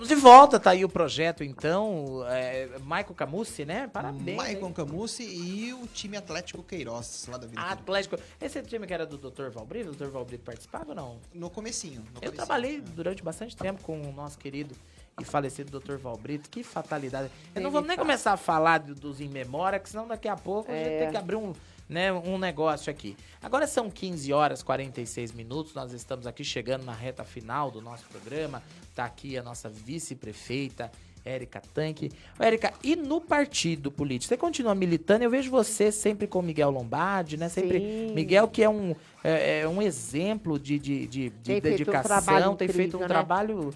Vamos 0.00 0.08
de 0.08 0.14
volta, 0.14 0.58
tá 0.58 0.70
aí 0.70 0.82
o 0.82 0.88
projeto 0.88 1.44
então. 1.44 2.24
É, 2.26 2.70
Michael 2.80 3.12
Camusi, 3.14 3.66
né? 3.66 3.86
Parabéns. 3.86 4.34
Maicon 4.34 4.68
hein? 4.68 4.72
Camusi 4.72 5.22
e 5.24 5.74
o 5.74 5.86
time 5.88 6.16
Atlético 6.16 6.62
Queiroz, 6.62 7.26
lá 7.30 7.36
da 7.36 7.46
Vila. 7.46 7.60
Atlético. 7.60 8.16
Esse 8.40 8.62
time 8.62 8.86
que 8.86 8.94
era 8.94 9.04
do 9.04 9.18
Dr. 9.18 9.50
Valbrito, 9.50 9.90
o 9.90 9.92
Dr. 9.92 10.06
Valbrito 10.06 10.42
participava 10.42 10.88
ou 10.88 10.94
não? 10.94 11.18
No 11.34 11.50
comecinho. 11.50 12.00
no 12.00 12.06
Eu 12.06 12.12
comecinho. 12.14 12.32
trabalhei 12.32 12.80
durante 12.80 13.22
bastante 13.22 13.54
tempo 13.54 13.82
com 13.82 14.00
o 14.00 14.10
nosso 14.10 14.38
querido 14.38 14.74
e 15.20 15.24
falecido 15.24 15.78
Dr. 15.80 15.96
Valbrito. 15.96 16.48
Que 16.50 16.62
fatalidade. 16.62 17.30
Eu 17.54 17.62
não 17.62 17.70
vamos 17.70 17.88
nem 17.88 17.96
começar 17.96 18.32
a 18.32 18.36
falar 18.36 18.78
do- 18.78 18.94
dos 18.94 19.20
in 19.20 19.28
memória, 19.28 19.78
que 19.78 19.88
senão 19.88 20.06
daqui 20.06 20.28
a 20.28 20.36
pouco 20.36 20.70
a 20.70 20.74
gente 20.74 20.88
É. 20.88 20.98
tem 21.00 21.10
que 21.10 21.16
abrir 21.16 21.36
um, 21.36 21.52
né, 21.88 22.12
um 22.12 22.38
negócio 22.38 22.90
aqui. 22.90 23.16
Agora 23.42 23.66
são 23.66 23.90
15 23.90 24.32
horas 24.32 24.60
e 24.60 24.64
46 24.64 25.32
minutos. 25.32 25.74
Nós 25.74 25.92
estamos 25.92 26.26
aqui 26.26 26.42
chegando 26.44 26.84
na 26.84 26.92
reta 26.94 27.24
final 27.24 27.70
do 27.70 27.80
nosso 27.82 28.04
programa. 28.06 28.62
Tá 28.94 29.04
aqui 29.04 29.36
a 29.36 29.42
nossa 29.42 29.68
vice-prefeita. 29.68 30.90
Érica 31.22 31.60
Tanque. 31.74 32.10
Érica, 32.38 32.72
e 32.82 32.96
no 32.96 33.20
partido 33.20 33.90
político? 33.90 34.26
Você 34.30 34.38
continua 34.38 34.74
militando? 34.74 35.22
Eu 35.22 35.28
vejo 35.30 35.50
você 35.50 35.92
sempre 35.92 36.26
com 36.26 36.40
Miguel 36.40 36.70
Lombardi, 36.70 37.36
né? 37.36 37.50
Sempre. 37.50 37.78
Sim. 37.78 38.14
Miguel, 38.14 38.48
que 38.48 38.62
é 38.62 38.70
um, 38.70 38.94
é, 39.22 39.60
é 39.60 39.68
um 39.68 39.82
exemplo 39.82 40.58
de, 40.58 40.78
de, 40.78 41.06
de, 41.06 41.28
de 41.28 41.30
Tem 41.30 41.60
feito 41.60 41.66
um 41.66 41.70
dedicação, 41.92 42.56
tem 42.56 42.68
feito 42.68 42.96
um 42.96 43.00
né? 43.00 43.06
trabalho 43.08 43.70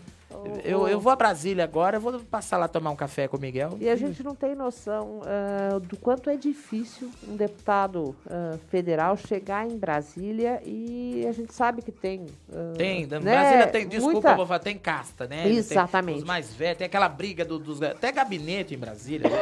Eu, 0.65 0.89
eu 0.89 1.01
vou 1.01 1.13
a 1.13 1.17
Brasília 1.17 1.65
agora, 1.65 1.99
vou 1.99 2.19
passar 2.21 2.57
lá 2.57 2.67
tomar 2.69 2.91
um 2.91 2.97
café 2.97 3.29
com 3.29 3.37
o 3.37 3.41
Miguel. 3.41 3.77
E 3.81 3.89
a 3.89 3.97
gente 3.97 4.23
não 4.23 4.35
tem 4.35 4.55
noção 4.55 5.21
ah, 5.25 5.79
do 5.79 5.97
quanto 5.97 6.31
é 6.31 6.37
difícil 6.37 7.11
um 7.29 7.37
deputado 7.37 8.15
ah, 8.29 8.57
federal 8.69 9.17
chegar 9.17 9.67
em 9.67 9.77
Brasília 9.77 10.61
e 10.65 11.25
a 11.29 11.33
gente 11.33 11.53
sabe 11.55 11.83
que 11.83 11.93
tem. 11.93 12.27
ah, 12.53 12.73
Tem, 12.77 13.07
né? 13.07 13.19
Brasília 13.21 13.67
tem, 13.69 13.87
desculpa, 13.87 14.13
muita- 14.15 14.35
vou 14.37 14.47
falar, 14.47 14.59
tem 14.61 14.79
casta, 14.79 15.27
né? 15.27 15.43
Tem 15.45 15.57
Exatamente. 15.57 16.19
os 16.19 16.25
mais 16.25 16.53
velhos, 16.53 16.79
tem 16.79 16.87
aquela 16.87 17.09
briga 17.09 17.45
do- 17.45 17.59
dos. 17.59 17.81
Até 17.83 18.11
gabinete 18.13 18.75
em 18.75 18.79
Brasília. 18.79 19.29
né? 19.29 19.37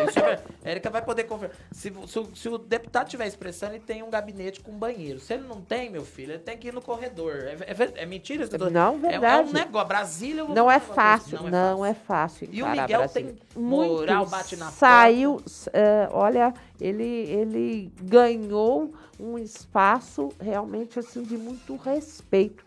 É- 0.65 0.69
a 0.69 0.71
Érica 0.71 0.91
vai 0.91 1.03
poder 1.03 1.25
conversar. 1.25 1.57
Se, 1.73 1.93
se 2.07 2.19
o- 2.19 2.29
se 2.35 2.49
o 2.49 2.59
deputado 2.59 3.07
estiver 3.07 3.27
expressando, 3.27 3.75
ele 3.75 3.85
tem 3.85 4.03
um 4.03 4.11
gabinete 4.11 4.61
com 4.61 4.73
banheiro. 4.73 5.19
Se 5.21 5.35
ele 5.35 5.45
não 5.47 5.61
tem, 5.61 5.91
meu 5.91 6.05
filho, 6.05 6.33
ele 6.33 6.39
tem 6.43 6.57
que 6.57 6.69
ir 6.69 6.73
no 6.75 6.81
corredor. 6.83 7.33
É, 7.35 7.57
é 7.73 8.03
é 8.03 8.07
mentira 8.07 8.45
isso 8.45 8.59
Não, 8.71 8.95
É- 8.97 8.99
verdade. 8.99 9.49
É, 9.49 9.51
um 9.51 9.53
negócio. 9.53 9.89
Brasília 9.89 10.45
vou 10.45 10.55
Não 10.55 10.65
falar 10.67 10.81
é 10.83 10.89
negócio 10.89 10.95
fácil, 10.95 11.39
desse, 11.39 11.51
não 11.51 11.85
é 11.87 11.95
fácil. 11.95 12.49
E 12.53 12.63
o 12.63 12.69
Miguel 12.69 13.09
tem 13.09 13.37
moral, 13.57 14.27
bate 14.27 14.57
na 14.57 14.71
Saiu, 14.71 15.41
eh, 15.73 16.09
olha, 16.13 16.53
ele, 16.81 17.05
ele 17.05 17.93
ganhou 18.03 18.93
um 19.19 19.39
espaço 19.39 20.31
realmente 20.41 20.99
assim 20.99 21.23
de 21.23 21.37
muito 21.37 21.77
respeito. 21.77 22.65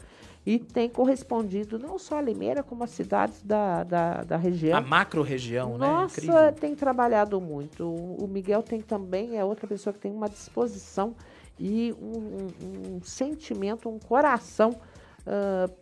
E 0.48 0.60
tem 0.60 0.88
correspondido 0.88 1.80
não 1.80 1.98
só 1.98 2.20
a 2.20 2.22
Limeira, 2.22 2.62
como 2.62 2.84
as 2.84 2.92
cidades 2.92 3.42
da, 3.42 3.84
da, 3.84 4.24
da 4.24 4.38
região. 4.38 4.78
A 4.78 4.82
macro 4.82 5.24
região, 5.24 5.76
né? 5.76 5.88
Nossa, 5.88 6.20
Incrível. 6.22 6.52
tem 6.54 6.76
trabalhado 6.76 7.42
muito. 7.42 7.84
O 7.84 8.26
o 8.26 8.28
Miguel 8.28 8.62
tem 8.62 8.80
também, 8.80 9.38
é 9.38 9.44
outra 9.44 9.66
pessoa 9.68 9.92
que 9.92 10.00
tem 10.00 10.12
uma 10.12 10.30
disposição 10.30 11.16
e 11.60 11.96
um, 12.00 12.18
um- 12.18 12.98
um 12.98 13.02
sentimento, 13.04 13.90
um 13.90 13.98
coração 13.98 14.76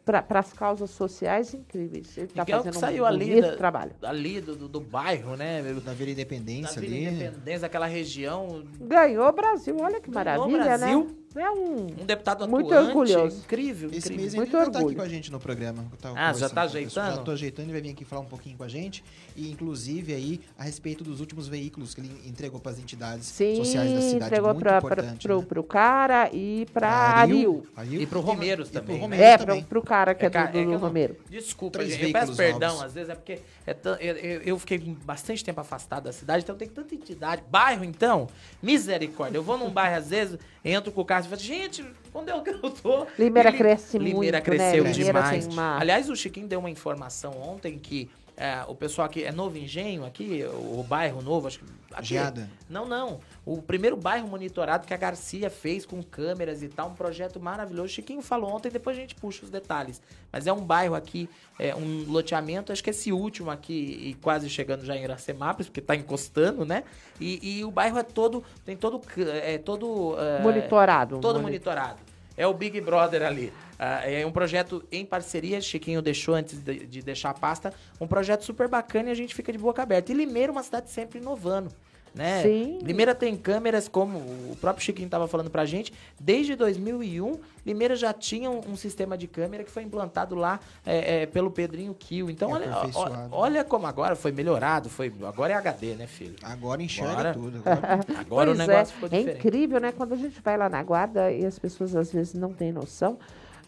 para 0.05 0.39
as 0.39 0.53
causas 0.53 0.89
sociais 0.91 1.53
incríveis. 1.53 2.17
Ele 2.17 2.27
está 2.27 2.41
Miguel 2.43 2.57
fazendo 2.59 2.73
que 2.73 2.79
saiu 2.79 3.03
um 3.03 3.07
ali, 3.07 3.41
da, 3.41 3.55
trabalho. 3.57 3.91
ali 4.01 4.39
do, 4.41 4.55
do, 4.55 4.67
do 4.69 4.79
bairro, 4.79 5.35
né? 5.35 5.61
Da 5.83 5.93
Vila 5.93 6.11
Independência 6.11 6.81
Da 6.81 6.87
Vila 6.87 6.95
ali. 7.09 7.15
Independência, 7.15 7.59
daquela 7.59 7.85
região. 7.85 8.63
Ganhou 8.79 9.27
o 9.27 9.31
Brasil, 9.33 9.75
olha 9.79 9.99
que 9.99 10.09
Ganhou 10.09 10.45
o 10.45 10.49
maravilha, 10.51 10.77
né? 10.77 10.87
Brasil. 10.93 11.17
É 11.35 11.49
um, 11.49 11.87
Um 11.87 12.05
deputado 12.05 12.47
muito 12.47 12.71
atuante, 12.71 12.89
orgulhoso. 12.89 13.39
incrível, 13.39 13.89
Esse 13.89 13.97
incrível. 13.97 14.21
mês 14.21 14.35
Muito 14.35 14.55
ele 14.55 14.65
não 14.65 14.71
tá 14.71 14.77
aqui 14.77 14.85
orgulho. 14.85 14.95
com 14.97 15.01
a 15.01 15.07
gente 15.09 15.31
no 15.31 15.39
programa. 15.39 15.83
Ah, 16.15 16.31
já 16.33 16.47
tá 16.47 16.61
ajeitando? 16.61 17.15
Já 17.15 17.17
tô 17.23 17.31
ajeitando, 17.31 17.65
ele 17.65 17.71
vai 17.73 17.81
vir 17.81 17.89
aqui 17.89 18.05
falar 18.05 18.21
um 18.21 18.25
pouquinho 18.25 18.55
com 18.55 18.63
a 18.63 18.67
gente. 18.67 19.03
E 19.35 19.49
inclusive 19.51 20.13
aí 20.13 20.39
a 20.57 20.63
respeito 20.63 21.03
dos 21.03 21.19
últimos 21.19 21.47
veículos 21.47 21.93
que 21.93 22.01
ele 22.01 22.11
entregou 22.25 22.59
para 22.59 22.71
as 22.71 22.79
entidades 22.79 23.25
sociais 23.27 23.91
da 23.91 24.01
Sim, 24.01 24.09
cidade. 24.11 24.25
entregou 24.25 24.49
muito 24.53 24.63
para 24.63 24.77
importante. 24.77 25.27
pro, 25.27 25.43
pro 25.43 25.63
cara 25.63 26.29
e 26.31 26.67
para 26.73 26.87
Ariel. 26.89 27.63
Ariel. 27.75 28.01
E 28.01 28.05
pro 28.05 28.19
Romeiros 28.21 28.69
E 28.69 28.71
pro 28.71 28.81
também. 28.81 28.99
Romeiros 28.99 29.25
É, 29.27 29.37
também. 29.37 29.59
pro, 29.61 29.69
pro 29.69 29.81
cara 29.81 30.13
que 30.13 30.25
é, 30.25 30.29
ca- 30.29 30.45
do, 30.45 30.47
do, 30.47 30.51
que 30.53 30.59
eu 30.59 30.65
não- 30.71 30.77
Romero. 30.77 31.17
Desculpa, 31.29 31.79
Três 31.79 31.93
gente, 31.93 32.05
eu 32.07 32.11
peço 32.13 32.35
perdão, 32.35 32.69
novos. 32.69 32.83
às 32.83 32.93
vezes 32.93 33.09
é 33.09 33.15
porque 33.15 33.39
é 33.65 33.73
tão- 33.73 33.95
eu, 33.95 34.15
eu- 34.41 34.59
fiquei 34.59 34.77
bastante 34.77 35.43
tempo 35.43 35.59
afastado 35.59 36.03
da 36.03 36.11
cidade, 36.13 36.43
então 36.43 36.55
tem 36.55 36.67
tanta 36.67 36.93
entidade. 36.93 37.43
Bairro, 37.49 37.83
então, 37.83 38.27
misericórdia. 38.61 39.37
Eu 39.37 39.43
vou 39.43 39.57
num 39.57 39.69
bairro, 39.69 39.97
às 39.97 40.09
vezes, 40.09 40.37
entro 40.63 40.91
com 40.91 41.01
o 41.01 41.05
carro 41.05 41.25
e 41.25 41.29
falo, 41.29 41.41
gente, 41.41 41.83
onde 42.13 42.31
é 42.31 42.39
que 42.39 42.49
eu 42.49 42.69
tô? 42.71 43.05
Limeira 43.19 43.49
Li- 43.49 43.57
cresce 43.57 43.97
Limeira 43.97 44.17
muito, 44.17 44.31
né? 44.31 44.41
cresceu 44.41 44.83
Limeira 44.83 44.93
demais. 44.93 45.47
uma- 45.47 45.79
Aliás, 45.79 46.09
o 46.09 46.15
Chiquinho 46.15 46.47
deu 46.47 46.59
uma 46.59 46.69
informação 46.69 47.33
ontem 47.41 47.77
que 47.77 48.09
é, 48.43 48.63
o 48.67 48.75
pessoal 48.75 49.05
aqui, 49.05 49.23
é 49.23 49.31
Novo 49.31 49.57
Engenho 49.57 50.05
aqui, 50.05 50.43
o, 50.43 50.79
o 50.79 50.83
bairro 50.83 51.21
novo, 51.21 51.47
acho 51.47 51.59
que... 51.59 51.65
Aqui, 51.93 52.07
Geada. 52.07 52.49
Não, 52.67 52.87
não. 52.87 53.19
O 53.45 53.61
primeiro 53.61 53.95
bairro 53.95 54.27
monitorado 54.27 54.87
que 54.87 54.93
a 54.93 54.97
Garcia 54.97 55.47
fez 55.49 55.85
com 55.85 56.01
câmeras 56.01 56.63
e 56.63 56.67
tal, 56.67 56.89
um 56.89 56.93
projeto 56.95 57.39
maravilhoso. 57.39 57.89
Chiquinho 57.89 58.21
falou 58.21 58.49
ontem, 58.51 58.71
depois 58.71 58.97
a 58.97 58.99
gente 58.99 59.13
puxa 59.13 59.45
os 59.45 59.51
detalhes. 59.51 60.01
Mas 60.31 60.47
é 60.47 60.51
um 60.51 60.59
bairro 60.61 60.95
aqui, 60.95 61.29
é 61.59 61.75
um 61.75 62.03
loteamento, 62.09 62.71
acho 62.71 62.83
que 62.83 62.89
esse 62.89 63.11
último 63.11 63.51
aqui, 63.51 63.73
e 64.09 64.13
quase 64.15 64.49
chegando 64.49 64.83
já 64.83 64.95
em 64.95 65.03
Iracemápolis, 65.03 65.67
porque 65.67 65.81
tá 65.81 65.95
encostando, 65.95 66.65
né? 66.65 66.83
E, 67.21 67.59
e 67.59 67.63
o 67.63 67.69
bairro 67.69 67.99
é 67.99 68.03
todo, 68.03 68.43
tem 68.65 68.75
todo, 68.75 68.99
c- 69.13 69.21
é 69.29 69.57
todo... 69.59 70.15
é, 70.19 70.41
Monitorado. 70.41 71.19
Todo 71.19 71.35
Moni- 71.35 71.45
monitorado. 71.45 71.99
É 72.35 72.47
o 72.47 72.53
Big 72.55 72.81
Brother 72.81 73.21
ali. 73.21 73.53
Ah, 73.85 74.09
é 74.09 74.25
um 74.25 74.31
projeto 74.31 74.81
em 74.89 75.05
parceria, 75.05 75.59
Chiquinho 75.59 76.01
deixou 76.01 76.35
antes 76.35 76.57
de, 76.59 76.85
de 76.85 77.01
deixar 77.01 77.31
a 77.31 77.33
pasta, 77.33 77.73
um 77.99 78.07
projeto 78.07 78.43
super 78.45 78.69
bacana 78.69 79.09
e 79.09 79.11
a 79.11 79.15
gente 79.15 79.35
fica 79.35 79.51
de 79.51 79.57
boca 79.57 79.83
aberta. 79.83 80.09
E 80.09 80.15
Limeira 80.15 80.51
é 80.51 80.53
uma 80.53 80.63
cidade 80.63 80.89
sempre 80.89 81.19
inovando. 81.19 81.69
Né? 82.15 82.43
Sim. 82.43 82.79
Limeira 82.83 83.13
tem 83.15 83.35
câmeras, 83.35 83.87
como 83.89 84.19
o 84.19 84.55
próprio 84.61 84.85
Chiquinho 84.85 85.07
estava 85.07 85.27
falando 85.27 85.49
pra 85.49 85.65
gente, 85.65 85.91
desde 86.17 86.55
2001, 86.55 87.39
Limeira 87.65 87.95
já 87.95 88.13
tinha 88.13 88.49
um, 88.51 88.61
um 88.69 88.77
sistema 88.77 89.17
de 89.17 89.27
câmera 89.27 89.63
que 89.65 89.71
foi 89.71 89.83
implantado 89.83 90.33
lá 90.35 90.59
é, 90.85 91.23
é, 91.23 91.25
pelo 91.25 91.51
Pedrinho 91.51 91.93
Kill. 91.93 92.29
Então, 92.29 92.51
É 92.51 92.53
olha, 92.53 92.71
aperfeiçoado. 92.71 93.29
olha 93.31 93.63
como 93.65 93.85
agora 93.87 94.15
foi 94.15 94.31
melhorado, 94.31 94.89
foi, 94.89 95.11
agora 95.25 95.51
é 95.53 95.55
HD, 95.57 95.95
né, 95.95 96.07
filho? 96.07 96.35
Agora 96.43 96.81
enxerga 96.83 97.11
Agora- 97.13 97.33
tudo. 97.33 97.61
Agora... 97.65 97.99
Agora 98.21 98.51
o 98.51 98.55
Pois 98.55 98.67
negócio 98.67 98.91
é, 98.93 98.95
ficou 98.95 99.07
é 99.07 99.17
diferente. 99.19 99.39
incrível, 99.39 99.79
né? 99.81 99.91
Quando 99.91 100.13
a 100.13 100.17
gente 100.17 100.39
vai 100.39 100.55
lá 100.55 100.69
na 100.69 100.81
guarda 100.83 101.31
e 101.31 101.43
as 101.45 101.57
pessoas 101.59 101.93
às 101.95 102.13
vezes 102.13 102.33
não 102.35 102.53
têm 102.53 102.71
noção, 102.71 103.17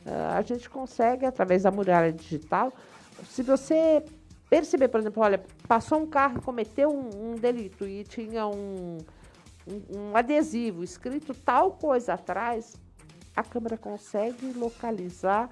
a 0.05 0.41
gente 0.41 0.69
consegue, 0.69 1.25
através 1.25 1.63
da 1.63 1.71
muralha 1.71 2.11
digital, 2.11 2.71
se 3.27 3.41
você 3.41 4.03
perceber, 4.49 4.87
por 4.87 4.99
exemplo, 4.99 5.23
olha, 5.23 5.43
passou 5.67 5.99
um 6.01 6.07
carro 6.07 6.37
e 6.37 6.41
cometeu 6.41 6.89
um, 6.89 7.31
um 7.31 7.35
delito 7.35 7.87
e 7.87 8.03
tinha 8.03 8.45
um, 8.45 8.97
um, 9.67 9.81
um 9.97 10.15
adesivo 10.15 10.83
escrito 10.83 11.33
tal 11.33 11.71
coisa 11.71 12.13
atrás, 12.13 12.75
a 13.35 13.43
câmera 13.43 13.77
consegue 13.77 14.53
localizar 14.53 15.49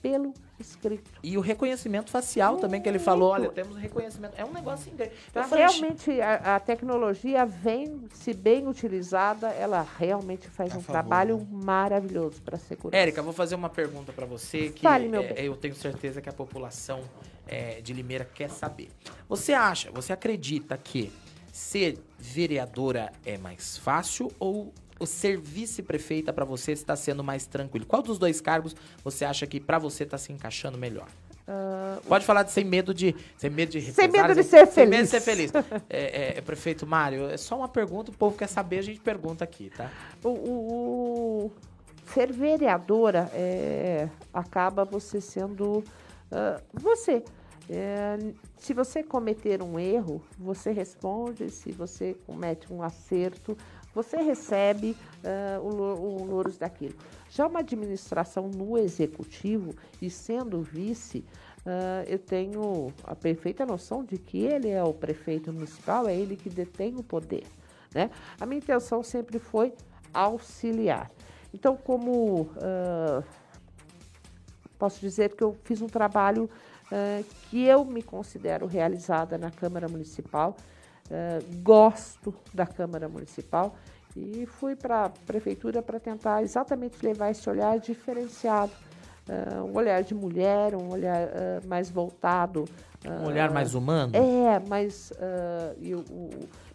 pelo 0.00 0.32
escrito. 0.62 1.10
E 1.22 1.36
o 1.36 1.40
reconhecimento 1.40 2.10
facial 2.10 2.56
também, 2.56 2.80
que 2.80 2.88
ele 2.88 2.98
falou, 2.98 3.30
olha, 3.30 3.48
temos 3.50 3.76
reconhecimento. 3.76 4.34
É 4.36 4.44
um 4.44 4.52
negócio 4.52 4.92
incrível. 4.92 5.12
Então, 5.30 5.48
realmente, 5.48 6.20
a, 6.20 6.56
a 6.56 6.60
tecnologia 6.60 7.44
vem, 7.46 8.04
se 8.12 8.32
bem 8.32 8.66
utilizada, 8.68 9.48
ela 9.48 9.86
realmente 9.98 10.48
faz 10.48 10.72
A 10.72 10.78
um 10.78 10.80
favor, 10.80 10.92
trabalho 10.92 11.46
maravilhoso 11.50 12.40
para 12.42 12.56
a 12.56 12.58
segurança. 12.58 12.96
Érica, 12.96 13.22
vou 13.22 13.32
fazer 13.32 13.54
uma 13.54 13.68
pergunta 13.68 14.12
pra 14.12 14.26
você 14.26 14.70
que 14.70 14.82
Fale, 14.82 15.08
meu 15.08 15.22
é, 15.22 15.32
bem. 15.32 15.44
eu 15.44 15.56
tenho 15.56 15.74
certeza 15.74 16.20
que 16.20 16.28
a 16.28 16.32
população 16.32 17.02
é, 17.46 17.80
de 17.80 17.92
Limeira 17.92 18.24
quer 18.24 18.50
saber. 18.50 18.90
Você 19.28 19.52
acha, 19.52 19.90
você 19.90 20.12
acredita 20.12 20.76
que 20.76 21.12
ser 21.52 21.98
vereadora 22.18 23.12
é 23.24 23.36
mais 23.36 23.76
fácil 23.76 24.30
ou 24.38 24.72
o 25.00 25.06
ser 25.06 25.38
vice-prefeita 25.38 26.32
pra 26.32 26.44
você 26.44 26.72
está 26.72 26.94
sendo 26.94 27.24
mais 27.24 27.46
tranquilo? 27.46 27.86
Qual 27.86 28.02
dos 28.02 28.18
dois 28.18 28.40
cargos 28.40 28.76
você 29.02 29.24
acha 29.24 29.46
que 29.46 29.58
pra 29.58 29.78
você 29.78 30.04
tá 30.06 30.18
se 30.18 30.32
encaixando 30.32 30.76
melhor? 30.78 31.08
Ah, 31.48 31.98
Pode 32.06 32.24
falar 32.24 32.44
de 32.44 32.52
sem 32.52 32.64
medo 32.64 32.94
de 32.94 33.16
sem 33.36 33.50
medo 33.50 33.72
de 33.72 33.80
Sem 33.92 34.06
medo 34.08 34.34
de 34.34 34.42
ser 34.44 34.66
sem 34.68 34.86
medo 34.86 35.02
de 35.02 35.20
feliz. 35.20 35.50
ser 35.50 35.62
feliz. 35.62 35.82
É, 35.88 36.38
é, 36.38 36.40
prefeito 36.42 36.86
Mário, 36.86 37.28
é 37.28 37.36
só 37.36 37.56
uma 37.56 37.68
pergunta, 37.68 38.10
o 38.12 38.14
povo 38.14 38.36
quer 38.36 38.46
saber, 38.46 38.78
a 38.78 38.82
gente 38.82 39.00
pergunta 39.00 39.42
aqui, 39.42 39.70
tá? 39.76 39.90
o, 40.22 40.28
o- 40.28 41.44
o- 41.46 41.52
ser 42.14 42.30
vereadora 42.32 43.30
é, 43.34 44.08
acaba 44.32 44.84
você 44.84 45.20
sendo 45.20 45.82
ah, 46.30 46.60
você. 46.72 47.24
É, 47.72 48.18
se 48.58 48.74
você 48.74 49.00
cometer 49.02 49.62
um 49.62 49.78
erro, 49.78 50.20
você 50.36 50.72
responde. 50.72 51.50
Se 51.50 51.70
você 51.70 52.16
comete 52.26 52.72
um 52.72 52.82
acerto, 52.82 53.56
você 53.94 54.18
recebe 54.18 54.96
ah, 55.24 55.60
o, 55.60 55.68
o 55.68 56.24
louros 56.24 56.56
daquilo. 56.56 56.94
Já 57.28 57.46
uma 57.46 57.60
administração 57.60 58.48
no 58.48 58.78
executivo 58.78 59.74
e 60.00 60.08
sendo 60.08 60.62
vice, 60.62 61.24
ah, 61.66 62.04
eu 62.06 62.18
tenho 62.18 62.92
a 63.04 63.14
perfeita 63.14 63.66
noção 63.66 64.04
de 64.04 64.18
que 64.18 64.38
ele 64.38 64.68
é 64.68 64.82
o 64.82 64.94
prefeito 64.94 65.52
municipal, 65.52 66.08
é 66.08 66.14
ele 66.14 66.36
que 66.36 66.48
detém 66.48 66.94
o 66.96 67.02
poder. 67.02 67.44
Né? 67.94 68.10
A 68.40 68.46
minha 68.46 68.58
intenção 68.58 69.02
sempre 69.02 69.38
foi 69.38 69.72
auxiliar. 70.12 71.10
Então, 71.52 71.76
como 71.76 72.48
ah, 72.56 73.22
posso 74.78 75.00
dizer 75.00 75.34
que 75.34 75.44
eu 75.44 75.56
fiz 75.64 75.82
um 75.82 75.88
trabalho 75.88 76.48
ah, 76.90 77.22
que 77.48 77.64
eu 77.64 77.84
me 77.84 78.02
considero 78.02 78.66
realizada 78.66 79.36
na 79.36 79.50
Câmara 79.50 79.88
Municipal, 79.88 80.56
ah, 81.10 81.38
gosto 81.62 82.34
da 82.52 82.66
Câmara 82.66 83.08
Municipal 83.08 83.74
e 84.16 84.46
fui 84.46 84.74
para 84.74 85.06
a 85.06 85.08
Prefeitura 85.10 85.82
para 85.82 86.00
tentar 86.00 86.42
exatamente 86.42 87.04
levar 87.04 87.30
esse 87.30 87.48
olhar 87.48 87.78
diferenciado, 87.78 88.72
ah, 89.28 89.62
um 89.62 89.74
olhar 89.76 90.02
de 90.02 90.14
mulher, 90.14 90.74
um 90.74 90.90
olhar 90.90 91.28
ah, 91.28 91.60
mais 91.66 91.90
voltado. 91.90 92.64
Um 93.06 93.26
olhar 93.26 93.50
mais 93.50 93.74
humano? 93.74 94.12
É, 94.14 94.60
mas 94.68 95.12
ah, 95.18 95.74
e 95.78 95.94
o- 95.94 96.04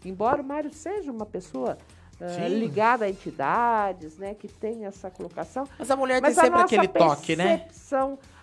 embora 0.03 0.41
o 0.41 0.45
Mário 0.45 0.73
seja 0.73 1.11
uma 1.11 1.25
pessoa 1.25 1.77
Sim. 2.17 2.47
ligada 2.59 3.03
a 3.05 3.09
entidades, 3.09 4.17
né, 4.17 4.33
que 4.33 4.47
tem 4.47 4.85
essa 4.85 5.11
colocação. 5.11 5.67
Mas 5.77 5.91
a 5.91 5.95
mulher 5.97 6.21
tem 6.21 6.31
a 6.31 6.33
sempre 6.33 6.61
aquele 6.61 6.87
toque, 6.87 7.35
né? 7.35 7.67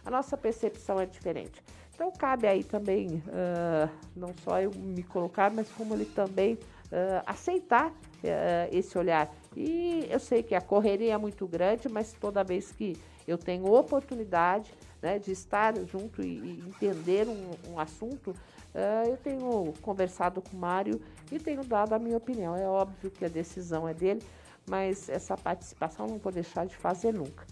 A 0.04 0.10
nossa 0.10 0.36
percepção 0.36 1.00
é 1.00 1.06
diferente. 1.06 1.62
Então 1.94 2.10
cabe 2.10 2.46
aí 2.46 2.64
também, 2.64 3.22
ah, 3.28 3.88
não 4.16 4.34
só 4.42 4.60
eu 4.60 4.70
me 4.74 5.02
colocar, 5.02 5.52
mas 5.52 5.70
como 5.70 5.94
ele 5.94 6.06
também 6.06 6.58
ah, 6.90 7.22
aceitar 7.26 7.92
ah, 8.24 8.68
esse 8.70 8.96
olhar. 8.96 9.32
E 9.56 10.06
eu 10.10 10.18
sei 10.18 10.42
que 10.42 10.54
a 10.54 10.60
correria 10.60 11.14
é 11.14 11.18
muito 11.18 11.46
grande, 11.46 11.88
mas 11.88 12.12
toda 12.12 12.42
vez 12.42 12.72
que 12.72 12.96
eu 13.26 13.38
tenho 13.38 13.66
oportunidade 13.72 14.72
né, 15.00 15.18
de 15.18 15.32
estar 15.32 15.74
junto 15.86 16.22
e, 16.22 16.38
e 16.38 16.64
entender 16.66 17.28
um, 17.28 17.50
um 17.72 17.78
assunto, 17.78 18.30
uh, 18.30 19.08
eu 19.08 19.16
tenho 19.16 19.72
conversado 19.82 20.40
com 20.40 20.56
o 20.56 20.60
Mário 20.60 21.00
e 21.30 21.38
tenho 21.38 21.64
dado 21.64 21.92
a 21.92 21.98
minha 21.98 22.16
opinião. 22.16 22.56
É 22.56 22.68
óbvio 22.68 23.10
que 23.10 23.24
a 23.24 23.28
decisão 23.28 23.88
é 23.88 23.92
dele, 23.92 24.22
mas 24.66 25.08
essa 25.08 25.36
participação 25.36 26.06
não 26.06 26.18
vou 26.18 26.32
deixar 26.32 26.66
de 26.66 26.76
fazer 26.76 27.12
nunca. 27.12 27.44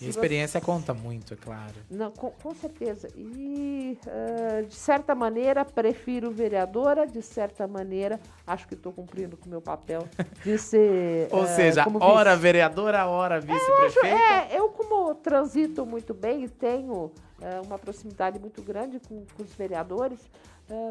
E 0.00 0.06
a 0.06 0.08
experiência 0.08 0.60
você... 0.60 0.66
conta 0.66 0.92
muito, 0.92 1.34
é 1.34 1.36
claro. 1.36 1.74
Não, 1.90 2.10
com, 2.10 2.30
com 2.30 2.54
certeza. 2.54 3.08
E, 3.16 3.98
uh, 4.06 4.66
de 4.66 4.74
certa 4.74 5.14
maneira, 5.14 5.64
prefiro 5.64 6.30
vereadora, 6.30 7.06
de 7.06 7.22
certa 7.22 7.66
maneira, 7.66 8.20
acho 8.46 8.68
que 8.68 8.74
estou 8.74 8.92
cumprindo 8.92 9.36
com 9.36 9.46
o 9.46 9.48
meu 9.48 9.60
papel 9.60 10.06
de 10.44 10.58
ser. 10.58 11.28
Ou 11.30 11.44
uh, 11.44 11.46
seja, 11.46 11.86
hora 12.00 12.32
vice... 12.32 12.42
vereadora, 12.42 13.06
hora 13.06 13.40
vice-prefeita. 13.40 14.06
É, 14.06 14.54
é, 14.54 14.58
eu, 14.58 14.68
como 14.68 15.14
transito 15.14 15.86
muito 15.86 16.12
bem 16.12 16.44
e 16.44 16.48
tenho 16.48 16.92
uh, 16.92 17.12
uma 17.64 17.78
proximidade 17.78 18.38
muito 18.38 18.60
grande 18.60 19.00
com, 19.00 19.24
com 19.34 19.42
os 19.42 19.52
vereadores, 19.54 20.18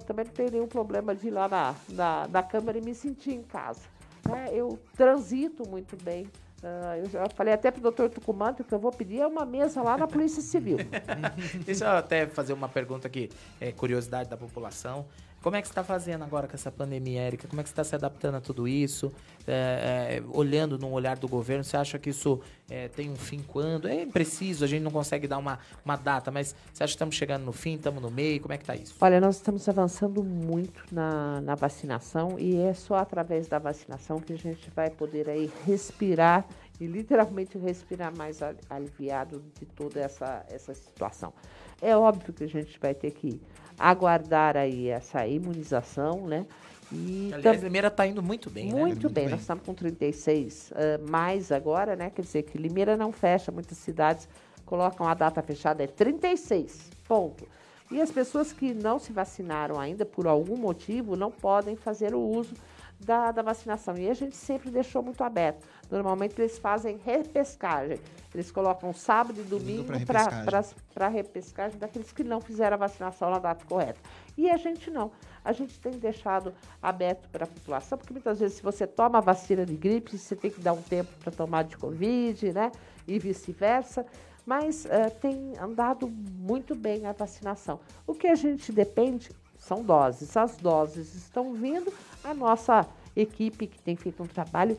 também 0.07 0.23
não 0.23 0.32
tenho 0.32 0.52
nenhum 0.52 0.68
problema 0.68 1.14
de 1.14 1.27
ir 1.27 1.32
lá 1.32 1.49
na, 1.49 1.76
na, 1.90 2.27
na 2.30 2.41
Câmara 2.41 2.77
e 2.77 2.82
me 2.82 2.95
sentir 2.95 3.34
em 3.34 3.44
casa. 3.44 3.82
Né? 4.26 4.48
Eu 4.53 4.80
transito 4.95 5.68
muito 5.68 6.02
bem 6.02 6.27
Uh, 6.65 6.97
eu 6.97 7.09
já 7.11 7.29
falei 7.29 7.53
até 7.53 7.69
pro 7.69 7.79
doutor 7.79 8.09
Tucumã 8.09 8.51
que 8.51 8.73
eu 8.73 8.79
vou 8.79 8.91
pedir 8.91 9.19
é 9.19 9.27
uma 9.27 9.45
mesa 9.45 9.83
lá 9.83 9.95
na 9.95 10.07
Polícia 10.07 10.41
Civil. 10.41 10.79
Deixa 11.63 11.85
eu 11.85 11.91
até 11.91 12.25
fazer 12.25 12.53
uma 12.53 12.67
pergunta 12.67 13.07
aqui, 13.07 13.29
é, 13.61 13.71
curiosidade 13.71 14.27
da 14.27 14.35
população. 14.35 15.05
Como 15.45 15.55
é 15.55 15.61
que 15.61 15.67
você 15.67 15.73
está 15.73 15.84
fazendo 15.84 16.23
agora 16.23 16.47
com 16.47 16.55
essa 16.55 16.72
pandemia, 16.72 17.22
Érica? 17.22 17.47
Como 17.47 17.61
é 17.61 17.63
que 17.63 17.69
você 17.69 17.73
está 17.73 17.84
se 17.84 17.93
adaptando 17.93 18.34
a 18.34 18.41
tudo 18.41 18.67
isso? 18.67 19.13
É, 19.45 20.17
é, 20.17 20.23
olhando 20.35 20.76
no 20.80 20.89
olhar 20.89 21.19
do 21.19 21.27
governo, 21.27 21.63
você 21.63 21.77
acha 21.77 21.99
que 21.99 22.09
isso 22.09 22.41
é, 22.67 22.88
tem 22.88 23.11
um 23.11 23.15
fim 23.15 23.43
quando? 23.47 23.88
É 23.88 24.01
impreciso, 24.01 24.65
a 24.65 24.67
gente 24.67 24.81
não 24.81 24.89
consegue 24.89 25.27
dar 25.27 25.38
uma, 25.38 25.59
uma 25.85 25.97
data, 25.97 26.31
mas 26.31 26.55
você 26.73 26.84
acha 26.84 26.93
que 26.93 26.95
estamos 26.95 27.13
chegando 27.13 27.45
no 27.45 27.53
fim, 27.53 27.76
estamos 27.76 28.01
no 28.01 28.09
meio? 28.09 28.41
Como 28.41 28.55
é 28.55 28.57
que 28.57 28.63
está 28.63 28.76
isso? 28.76 28.95
Olha, 28.99 29.22
nós 29.22 29.35
estamos 29.35 29.69
avançando 29.69 30.23
muito 30.23 30.84
na, 30.91 31.39
na 31.41 31.53
vacinação 31.53 32.39
e 32.39 32.57
é 32.57 32.73
só 32.73 32.95
através 32.95 33.47
da 33.47 33.59
vacinação 33.59 34.19
que 34.19 34.34
a 34.34 34.38
gente 34.38 34.72
vai 34.76 34.89
poder 34.89 35.30
aí 35.30 35.51
respirar 35.63 36.43
e 36.80 36.88
literalmente 36.88 37.55
respirar 37.55 38.11
mais 38.17 38.39
aliviado 38.67 39.43
de 39.59 39.67
toda 39.67 39.99
essa, 39.99 40.43
essa 40.49 40.73
situação. 40.73 41.31
É 41.80 41.95
óbvio 41.95 42.34
que 42.34 42.43
a 42.43 42.47
gente 42.47 42.80
vai 42.80 42.95
ter 42.95 43.11
que 43.11 43.39
aguardar 43.77 44.57
aí 44.57 44.88
essa 44.88 45.26
imunização, 45.27 46.27
né? 46.27 46.45
E 46.91 47.31
Aliás, 47.34 47.61
a 47.61 47.64
Limeira 47.64 47.88
está 47.88 48.06
indo 48.06 48.22
muito 48.22 48.49
bem, 48.49 48.65
muito 48.65 48.76
né? 48.76 48.84
Muito 48.84 49.10
bem, 49.10 49.27
nós 49.27 49.41
estamos 49.41 49.65
com 49.65 49.73
36 49.73 50.72
uh, 50.72 51.10
mais 51.10 51.52
agora, 51.52 51.95
né? 51.95 52.10
Quer 52.10 52.22
dizer 52.22 52.43
que 52.43 52.57
Limeira 52.57 52.95
não 52.95 53.11
fecha, 53.11 53.52
muitas 53.52 53.77
cidades 53.77 54.30
colocam 54.65 55.07
a 55.07 55.14
data 55.14 55.41
fechada, 55.41 55.84
é 55.84 55.88
36, 55.88 56.91
ponto. 57.07 57.47
E 57.91 58.02
as 58.02 58.11
pessoas 58.11 58.52
que 58.52 58.73
não 58.73 58.97
se 58.97 59.14
vacinaram 59.14 59.80
ainda, 59.80 60.06
por 60.06 60.26
algum 60.26 60.57
motivo, 60.57 61.15
não 61.15 61.31
podem 61.31 61.76
fazer 61.76 62.15
o 62.15 62.19
uso 62.19 62.53
da, 62.99 63.31
da 63.31 63.41
vacinação. 63.41 63.95
E 63.97 64.10
a 64.10 64.14
gente 64.14 64.35
sempre 64.35 64.72
deixou 64.72 65.03
muito 65.03 65.23
aberto. 65.23 65.65
Normalmente 65.89 66.39
eles 66.41 66.57
fazem 66.57 66.99
repescagem. 67.03 67.99
Eles 68.33 68.51
colocam 68.51 68.91
sábado 68.93 69.39
e 69.39 69.43
domingo 69.43 69.85
para 70.05 70.23
repescagem. 70.23 71.15
repescagem 71.15 71.79
daqueles 71.79 72.11
que 72.11 72.23
não 72.23 72.41
fizeram 72.41 72.75
a 72.75 72.77
vacinação 72.77 73.29
na 73.29 73.39
data 73.39 73.65
correta. 73.65 73.99
E 74.37 74.49
a 74.49 74.57
gente 74.57 74.91
não. 74.91 75.11
A 75.43 75.51
gente 75.51 75.79
tem 75.79 75.93
deixado 75.93 76.53
aberto 76.81 77.29
para 77.29 77.45
a 77.45 77.47
população, 77.47 77.97
porque 77.97 78.11
muitas 78.11 78.39
vezes, 78.39 78.57
se 78.57 78.63
você 78.63 78.85
toma 78.85 79.19
a 79.19 79.21
vacina 79.21 79.65
de 79.65 79.75
gripe, 79.75 80.17
você 80.17 80.35
tem 80.35 80.51
que 80.51 80.59
dar 80.59 80.73
um 80.73 80.81
tempo 80.81 81.11
para 81.19 81.31
tomar 81.31 81.63
de 81.63 81.77
Covid, 81.77 82.51
né? 82.51 82.71
E 83.07 83.17
vice-versa. 83.19 84.05
Mas 84.45 84.85
uh, 84.85 85.11
tem 85.21 85.53
andado 85.59 86.07
muito 86.07 86.75
bem 86.75 87.05
a 87.05 87.13
vacinação. 87.13 87.79
O 88.05 88.13
que 88.13 88.27
a 88.27 88.35
gente 88.35 88.71
depende 88.71 89.31
são 89.57 89.83
doses. 89.83 90.35
As 90.37 90.57
doses 90.57 91.15
estão 91.15 91.53
vindo, 91.53 91.91
a 92.23 92.33
nossa 92.33 92.87
equipe 93.15 93.67
que 93.67 93.81
tem 93.81 93.95
feito 93.95 94.21
um 94.21 94.27
trabalho 94.27 94.77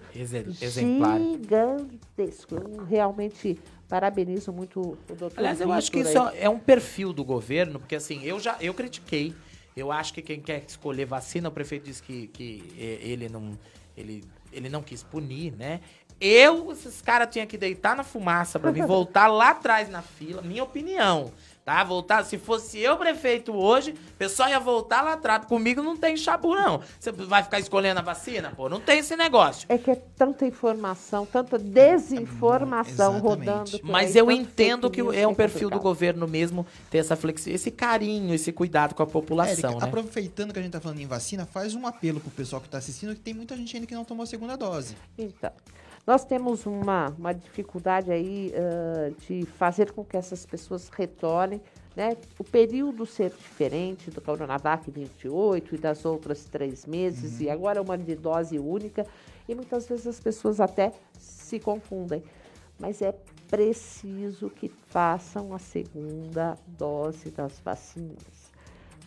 exemplar. 0.61 1.19
gigantesco. 1.19 2.55
Eu 2.55 2.85
realmente 2.85 3.59
parabenizo 3.89 4.53
muito 4.53 4.81
o 4.81 5.15
doutor. 5.15 5.39
Aliás, 5.39 5.61
eu 5.61 5.73
acho 5.73 5.91
que 5.91 6.01
isso 6.01 6.21
aí. 6.21 6.39
é 6.41 6.49
um 6.49 6.59
perfil 6.59 7.13
do 7.13 7.25
governo, 7.25 7.79
porque 7.79 7.97
assim, 7.97 8.23
eu 8.23 8.39
já 8.39 8.57
eu 8.61 8.75
critiquei. 8.75 9.35
Eu 9.77 9.93
acho 9.93 10.15
que 10.15 10.23
quem 10.23 10.41
quer 10.41 10.65
escolher 10.67 11.05
vacina, 11.05 11.51
o 11.51 11.53
prefeito 11.53 11.85
disse 11.85 12.03
que, 12.03 12.29
que 12.29 12.63
ele 12.77 13.29
não 13.29 13.59
ele, 13.97 14.25
ele 14.53 14.69
não 14.69 14.83
quis 14.83 15.03
punir, 15.03 15.53
né? 15.53 15.81
Eu, 16.19 16.73
esses 16.73 17.03
caras 17.03 17.29
tinham 17.31 17.47
que 17.47 17.59
deitar 17.59 17.95
na 17.95 18.03
fumaça 18.03 18.59
para 18.59 18.73
mim 18.73 18.81
voltar 18.87 19.27
lá 19.27 19.51
atrás 19.51 19.89
na 19.89 20.01
fila, 20.01 20.41
minha 20.41 20.65
opinião 20.65 21.31
tá? 21.67 21.83
Voltar, 21.83 22.25
se 22.25 22.39
fosse 22.39 22.79
eu 22.79 22.97
prefeito 22.97 23.53
hoje, 23.53 23.91
o 23.91 24.17
pessoal 24.17 24.49
ia 24.49 24.61
voltar 24.61 25.03
lá 25.03 25.15
atrás. 25.15 25.45
Comigo 25.47 25.83
não 25.83 25.97
tem 25.97 26.17
chabu, 26.17 26.55
não. 26.55 26.81
Você 26.99 27.11
vai 27.11 27.43
ficar 27.43 27.59
escolhendo 27.59 27.99
a 27.99 28.03
vacina? 28.05 28.53
Pô, 28.57 28.69
não 28.69 28.81
tem 28.81 29.01
esse 29.01 29.17
negócio. 29.17 29.67
É 29.69 29.77
que 29.77 29.91
é 29.91 29.97
tanta 30.17 30.47
informação, 30.47 31.27
tanta 31.27 31.59
desinformação 31.59 33.17
é, 33.17 33.19
rodando. 33.19 33.81
Mas 33.83 34.15
aí, 34.15 34.19
eu 34.19 34.31
entendo 34.31 34.89
que 34.89 35.01
é 35.01 35.27
um 35.27 35.35
perfil 35.35 35.69
do 35.69 35.81
governo 35.81 36.29
mesmo 36.29 36.65
ter 36.89 36.99
essa 36.99 37.17
flexibilidade, 37.17 37.61
esse 37.61 37.71
carinho, 37.73 38.33
esse 38.33 38.53
cuidado 38.53 38.95
com 38.95 39.03
a 39.03 39.07
população, 39.07 39.71
Érica, 39.71 39.87
né? 39.87 39.89
Aproveitando 39.89 40.53
que 40.53 40.61
a 40.61 40.63
gente 40.63 40.73
tá 40.73 40.81
falando 40.81 41.01
em 41.01 41.07
vacina, 41.07 41.45
faz 41.45 41.75
um 41.75 41.85
apelo 41.85 42.21
pro 42.21 42.31
pessoal 42.31 42.63
que 42.63 42.69
tá 42.69 42.79
assistindo, 42.79 43.13
que 43.13 43.21
tem 43.21 43.35
muita 43.35 43.57
gente 43.57 43.75
ainda 43.75 43.89
que 43.89 43.95
não 43.95 44.05
tomou 44.05 44.23
a 44.23 44.27
segunda 44.27 44.57
dose. 44.57 44.97
Então. 45.19 45.51
Nós 46.07 46.25
temos 46.25 46.67
uma, 46.67 47.13
uma 47.19 47.35
dificuldade 47.35 48.13
aí 48.13 48.53
uh, 48.55 49.13
de 49.23 49.45
fazer 49.45 49.91
com 49.91 50.05
que 50.05 50.17
essas 50.17 50.47
pessoas 50.47 50.89
retornem, 50.89 51.61
né? 51.97 52.17
O 52.39 52.45
período 52.45 53.05
ser 53.05 53.31
diferente 53.31 54.09
do 54.09 54.21
Coronavac 54.21 54.89
28 54.89 55.75
e 55.75 55.79
das 55.79 56.05
outras 56.05 56.45
três 56.45 56.87
meses, 56.87 57.41
uhum. 57.41 57.47
e 57.47 57.51
agora 57.51 57.83
uma 57.83 57.99
de 57.99 58.15
dose 58.15 58.57
única, 58.57 59.05
e 59.49 59.55
muitas 59.55 59.89
vezes 59.89 60.07
as 60.07 60.21
pessoas 60.21 60.61
até 60.61 60.93
se 61.19 61.59
confundem. 61.59 62.23
Mas 62.79 63.03
é 63.03 63.13
preciso 63.49 64.49
que 64.49 64.69
façam 64.69 65.53
a 65.53 65.59
segunda 65.59 66.57
dose 66.69 67.31
das 67.31 67.59
vacinas. 67.59 68.47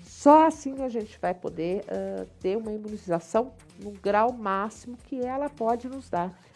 Só 0.03 0.47
assim 0.47 0.81
a 0.81 0.89
gente 0.89 1.17
vai 1.21 1.34
poder 1.34 1.85
uh, 1.85 2.26
ter 2.41 2.57
uma 2.57 2.73
imunização 2.73 3.53
no 3.81 3.91
grau 3.91 4.34
máximo 4.34 4.97
que 4.97 5.21
ela 5.21 5.49
pode 5.49 5.88
nos 5.88 6.09
dar. 6.09 6.48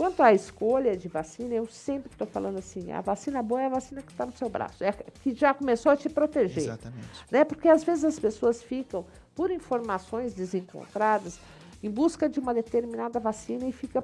Quanto 0.00 0.22
à 0.22 0.32
escolha 0.32 0.96
de 0.96 1.08
vacina, 1.08 1.54
eu 1.54 1.66
sempre 1.66 2.10
estou 2.10 2.26
falando 2.26 2.56
assim, 2.56 2.90
a 2.90 3.02
vacina 3.02 3.42
boa 3.42 3.60
é 3.60 3.66
a 3.66 3.68
vacina 3.68 4.00
que 4.00 4.10
está 4.10 4.24
no 4.24 4.34
seu 4.34 4.48
braço, 4.48 4.82
é 4.82 4.92
que 4.92 5.34
já 5.34 5.52
começou 5.52 5.92
a 5.92 5.96
te 5.96 6.08
proteger. 6.08 6.62
Exatamente. 6.62 7.06
Né? 7.30 7.44
Porque 7.44 7.68
às 7.68 7.84
vezes 7.84 8.02
as 8.02 8.18
pessoas 8.18 8.62
ficam, 8.62 9.04
por 9.34 9.50
informações 9.50 10.32
desencontradas, 10.32 11.38
em 11.82 11.90
busca 11.90 12.30
de 12.30 12.40
uma 12.40 12.54
determinada 12.54 13.20
vacina 13.20 13.66
e 13.66 13.72
fica 13.72 14.02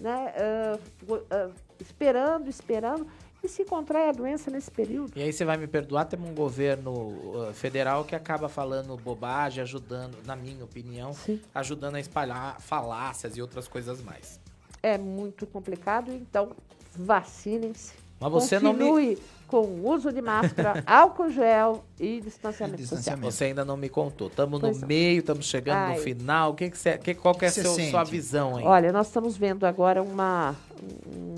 né, 0.00 0.34
uh, 1.08 1.14
uh, 1.14 1.54
esperando, 1.78 2.48
esperando, 2.48 3.06
e 3.40 3.48
se 3.48 3.64
contrai 3.64 4.08
a 4.08 4.12
doença 4.12 4.50
nesse 4.50 4.72
período. 4.72 5.12
E 5.14 5.22
aí 5.22 5.32
você 5.32 5.44
vai 5.44 5.56
me 5.56 5.68
perdoar, 5.68 6.06
temos 6.06 6.28
um 6.28 6.34
governo 6.34 6.90
uh, 6.90 7.54
federal 7.54 8.04
que 8.04 8.16
acaba 8.16 8.48
falando 8.48 8.96
bobagem, 8.96 9.62
ajudando, 9.62 10.18
na 10.26 10.34
minha 10.34 10.64
opinião, 10.64 11.14
Sim. 11.14 11.40
ajudando 11.54 11.94
a 11.94 12.00
espalhar 12.00 12.60
falácias 12.60 13.36
e 13.36 13.40
outras 13.40 13.68
coisas 13.68 14.02
mais 14.02 14.40
é 14.82 14.98
muito 14.98 15.46
complicado, 15.46 16.12
então 16.12 16.50
vacinem-se. 16.94 17.94
Mas 18.20 18.32
você 18.32 18.58
Continue 18.58 18.84
não 18.84 18.96
me... 18.96 19.18
com 19.46 19.60
o 19.60 19.88
uso 19.88 20.12
de 20.12 20.20
máscara, 20.20 20.82
álcool 20.86 21.30
gel 21.30 21.84
e 22.00 22.20
distanciamento, 22.20 22.78
distanciamento. 22.78 23.30
Você 23.30 23.44
ainda 23.44 23.64
não 23.64 23.76
me 23.76 23.88
contou. 23.88 24.26
Estamos 24.26 24.60
no 24.60 24.68
é. 24.68 24.86
meio, 24.86 25.20
estamos 25.20 25.46
chegando 25.46 25.76
Ai. 25.76 25.96
no 25.96 26.02
final. 26.02 26.54
Que 26.54 26.68
que 26.68 26.76
você, 26.76 26.98
que, 26.98 27.14
qual 27.14 27.34
que 27.34 27.44
é 27.44 27.48
a 27.48 27.52
sua 27.52 28.02
visão 28.02 28.56
aí? 28.56 28.64
Olha, 28.64 28.92
nós 28.92 29.06
estamos 29.06 29.36
vendo 29.36 29.64
agora 29.64 30.02
uma, 30.02 30.56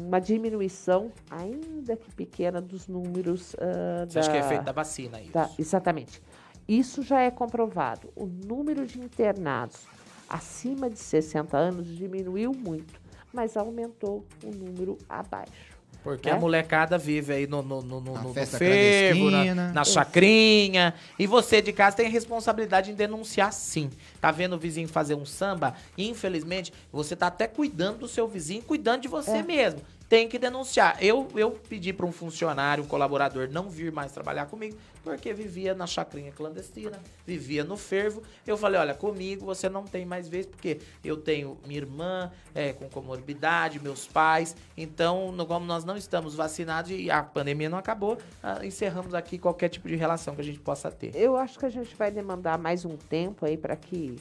uma 0.00 0.18
diminuição, 0.18 1.12
ainda 1.30 1.96
que 1.96 2.10
pequena, 2.12 2.62
dos 2.62 2.88
números 2.88 3.52
uh, 3.54 4.08
Você 4.08 4.14
da... 4.14 4.20
acha 4.20 4.30
que 4.30 4.36
é 4.38 4.40
efeito 4.40 4.64
da 4.64 4.72
vacina 4.72 5.20
isso? 5.20 5.32
Da, 5.32 5.50
exatamente. 5.58 6.22
Isso 6.66 7.02
já 7.02 7.20
é 7.20 7.30
comprovado. 7.30 8.10
O 8.16 8.24
número 8.24 8.86
de 8.86 8.98
internados 8.98 9.76
acima 10.30 10.88
de 10.88 10.98
60 10.98 11.58
anos 11.58 11.86
diminuiu 11.94 12.52
muito 12.52 13.00
mas 13.32 13.56
aumentou 13.56 14.24
o 14.42 14.50
número 14.50 14.98
abaixo. 15.08 15.80
Porque 16.02 16.30
né? 16.30 16.36
a 16.36 16.40
molecada 16.40 16.96
vive 16.96 17.32
aí 17.32 17.46
no, 17.46 17.62
no, 17.62 17.82
no, 17.82 18.00
no, 18.00 18.14
no 18.22 18.34
fervo, 18.34 19.30
na, 19.30 19.72
na 19.72 19.84
chacrinha. 19.84 20.94
E 21.18 21.26
você 21.26 21.60
de 21.60 21.72
casa 21.72 21.96
tem 21.96 22.06
a 22.06 22.10
responsabilidade 22.10 22.90
em 22.90 22.94
denunciar 22.94 23.52
sim. 23.52 23.90
Tá 24.20 24.30
vendo 24.30 24.54
o 24.56 24.58
vizinho 24.58 24.88
fazer 24.88 25.14
um 25.14 25.26
samba? 25.26 25.74
Infelizmente, 25.98 26.72
você 26.90 27.14
tá 27.14 27.26
até 27.26 27.46
cuidando 27.46 27.98
do 27.98 28.08
seu 28.08 28.26
vizinho, 28.26 28.62
cuidando 28.62 29.02
de 29.02 29.08
você 29.08 29.38
é. 29.38 29.42
mesmo. 29.42 29.82
Tem 30.10 30.28
que 30.28 30.40
denunciar. 30.40 30.96
Eu, 31.00 31.28
eu 31.36 31.52
pedi 31.52 31.92
para 31.92 32.04
um 32.04 32.10
funcionário, 32.10 32.82
um 32.82 32.86
colaborador, 32.86 33.48
não 33.48 33.70
vir 33.70 33.92
mais 33.92 34.10
trabalhar 34.10 34.46
comigo, 34.46 34.76
porque 35.04 35.32
vivia 35.32 35.72
na 35.72 35.86
chacrinha 35.86 36.32
clandestina, 36.32 36.98
vivia 37.24 37.62
no 37.62 37.76
fervo. 37.76 38.20
Eu 38.44 38.56
falei, 38.56 38.80
olha, 38.80 38.92
comigo 38.92 39.46
você 39.46 39.68
não 39.68 39.84
tem 39.84 40.04
mais 40.04 40.28
vez, 40.28 40.46
porque 40.46 40.80
eu 41.04 41.16
tenho 41.16 41.56
minha 41.64 41.78
irmã 41.78 42.32
é, 42.52 42.72
com 42.72 42.88
comorbidade, 42.88 43.78
meus 43.78 44.04
pais. 44.04 44.56
Então, 44.76 45.32
como 45.46 45.64
nós 45.64 45.84
não 45.84 45.96
estamos 45.96 46.34
vacinados 46.34 46.90
e 46.90 47.08
a 47.08 47.22
pandemia 47.22 47.70
não 47.70 47.78
acabou, 47.78 48.18
ah, 48.42 48.66
encerramos 48.66 49.14
aqui 49.14 49.38
qualquer 49.38 49.68
tipo 49.68 49.86
de 49.86 49.94
relação 49.94 50.34
que 50.34 50.40
a 50.40 50.44
gente 50.44 50.58
possa 50.58 50.90
ter. 50.90 51.14
Eu 51.14 51.36
acho 51.36 51.56
que 51.56 51.66
a 51.66 51.70
gente 51.70 51.94
vai 51.94 52.10
demandar 52.10 52.58
mais 52.58 52.84
um 52.84 52.96
tempo 52.96 53.46
aí 53.46 53.56
para 53.56 53.76
que 53.76 54.16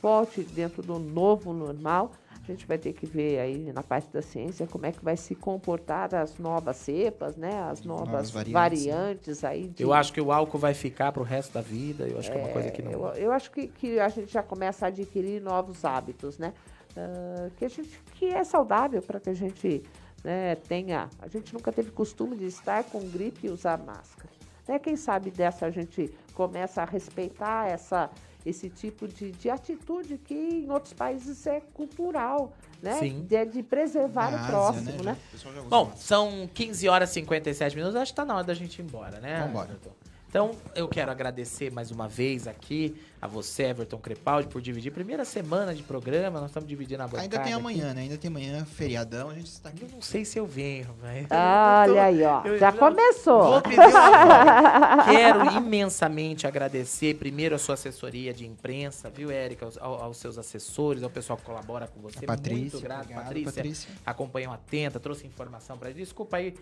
volte 0.00 0.42
dentro 0.42 0.82
do 0.82 0.98
novo 0.98 1.52
normal. 1.52 2.10
A 2.42 2.46
gente 2.46 2.66
vai 2.66 2.76
ter 2.76 2.92
que 2.92 3.06
ver 3.06 3.38
aí 3.38 3.72
na 3.72 3.82
parte 3.84 4.10
da 4.12 4.20
ciência 4.20 4.66
como 4.66 4.84
é 4.84 4.90
que 4.92 5.02
vai 5.04 5.16
se 5.16 5.32
comportar 5.34 6.12
as 6.14 6.38
novas 6.38 6.76
cepas, 6.76 7.36
né? 7.36 7.62
As 7.70 7.84
novas, 7.84 8.08
novas 8.08 8.30
variantes, 8.32 8.84
variantes, 8.86 9.44
aí. 9.44 9.68
de- 9.68 9.82
Eu 9.82 9.92
acho 9.92 10.12
que 10.12 10.20
o 10.20 10.32
álcool 10.32 10.58
vai 10.58 10.74
ficar 10.74 11.12
pro 11.12 11.22
resto 11.22 11.52
da 11.54 11.60
vida. 11.60 12.06
Eu 12.08 12.18
acho 12.18 12.30
que 12.32 12.36
é 12.36 12.40
uma 12.40 12.48
coisa 12.52 12.70
que 12.70 12.82
não. 12.82 12.90
Eu, 12.90 13.04
eu 13.14 13.32
acho 13.32 13.50
que, 13.52 13.68
que 13.68 14.00
a 14.00 14.08
gente 14.08 14.32
já 14.32 14.42
começa 14.42 14.86
a 14.86 14.88
adquirir 14.88 15.40
novos 15.40 15.84
hábitos, 15.84 16.36
né? 16.36 16.52
Ah, 16.96 17.48
que, 17.56 17.64
a 17.64 17.68
gente, 17.68 18.00
que 18.14 18.26
é 18.26 18.42
saudável 18.42 19.00
para 19.00 19.20
que 19.20 19.30
a 19.30 19.34
gente 19.34 19.82
né, 20.24 20.56
tenha. 20.56 21.08
A 21.20 21.28
gente 21.28 21.54
nunca 21.54 21.70
teve 21.72 21.90
costume 21.92 22.36
de 22.36 22.46
estar 22.46 22.82
com 22.84 22.98
gripe 23.08 23.46
e 23.46 23.50
usar 23.50 23.78
máscara. 23.78 24.30
Né? 24.66 24.78
Quem 24.80 24.96
sabe 24.96 25.30
dessa 25.30 25.66
a 25.66 25.70
gente 25.70 26.12
começa 26.34 26.82
a 26.82 26.84
respeitar 26.84 27.68
essa, 27.68 28.10
esse 28.44 28.68
tipo 28.68 29.06
de, 29.06 29.30
de 29.32 29.48
atitude 29.48 30.18
que 30.18 30.34
em 30.34 30.70
outros 30.70 30.92
países 30.92 31.46
é 31.46 31.60
cultural, 31.60 32.52
né? 32.82 32.98
Sim. 32.98 33.24
De, 33.28 33.44
de 33.46 33.62
preservar 33.62 34.30
Na 34.30 34.36
o 34.36 34.40
Ásia, 34.40 34.48
próximo, 34.48 35.02
né, 35.04 35.12
né? 35.12 35.62
Bom, 35.68 35.92
são 35.96 36.48
15 36.52 36.88
horas 36.88 37.10
e 37.10 37.14
57 37.14 37.76
minutos. 37.76 37.96
Acho 37.96 38.12
que 38.12 38.16
tá 38.16 38.24
na 38.24 38.34
hora 38.34 38.44
da 38.44 38.54
gente 38.54 38.78
ir 38.78 38.82
embora, 38.82 39.20
né? 39.20 39.44
Vambora. 39.46 39.70
Everton? 39.70 39.90
Então, 40.28 40.52
eu 40.74 40.88
quero 40.88 41.10
agradecer 41.10 41.70
mais 41.70 41.90
uma 41.90 42.08
vez 42.08 42.48
aqui 42.48 42.96
a 43.22 43.26
você, 43.28 43.62
Everton 43.66 43.98
Crepaldi, 43.98 44.48
por 44.48 44.60
dividir. 44.60 44.90
Primeira 44.90 45.24
semana 45.24 45.72
de 45.72 45.80
programa, 45.84 46.40
nós 46.40 46.50
estamos 46.50 46.68
dividindo 46.68 47.04
a 47.04 47.06
bancada. 47.06 47.22
Ainda 47.22 47.36
tem 47.38 47.52
aqui. 47.52 47.60
amanhã, 47.60 47.94
né? 47.94 48.00
Ainda 48.02 48.18
tem 48.18 48.28
amanhã, 48.28 48.64
feriadão, 48.64 49.30
a 49.30 49.34
gente 49.34 49.46
está 49.46 49.68
aqui. 49.68 49.86
Não 49.92 50.02
sei 50.02 50.24
se 50.24 50.36
eu 50.38 50.44
venho, 50.44 50.88
velho. 51.00 51.28
Olha 51.30 52.02
aí, 52.02 52.20
ó. 52.24 52.42
Já 52.58 52.72
começou. 52.72 53.44
Vou 53.44 53.62
pedir 53.62 53.78
uma. 53.78 55.04
Quero 55.04 55.56
imensamente 55.56 56.46
agradecer 56.48 57.14
primeiro 57.14 57.54
a 57.54 57.58
sua 57.58 57.74
assessoria 57.74 58.32
de 58.34 58.44
imprensa, 58.44 59.08
viu, 59.08 59.30
Érica? 59.30 59.66
Aos, 59.66 59.78
ao- 59.78 60.02
aos 60.02 60.16
seus 60.16 60.36
assessores, 60.36 61.04
ao 61.04 61.10
pessoal 61.10 61.36
que 61.36 61.44
colabora 61.44 61.86
com 61.86 62.00
você. 62.00 62.24
A 62.24 62.26
Patrícia, 62.26 62.60
Muito 62.72 62.80
grato, 62.80 63.02
obrigado, 63.02 63.24
Patrícia. 63.24 63.52
Patrícia. 63.52 63.90
Acompanhou 64.04 64.52
atenta, 64.52 64.98
trouxe 64.98 65.26
informação 65.28 65.78
pra 65.78 65.90
gente. 65.90 65.98
Desculpa 65.98 66.38
aí, 66.38 66.54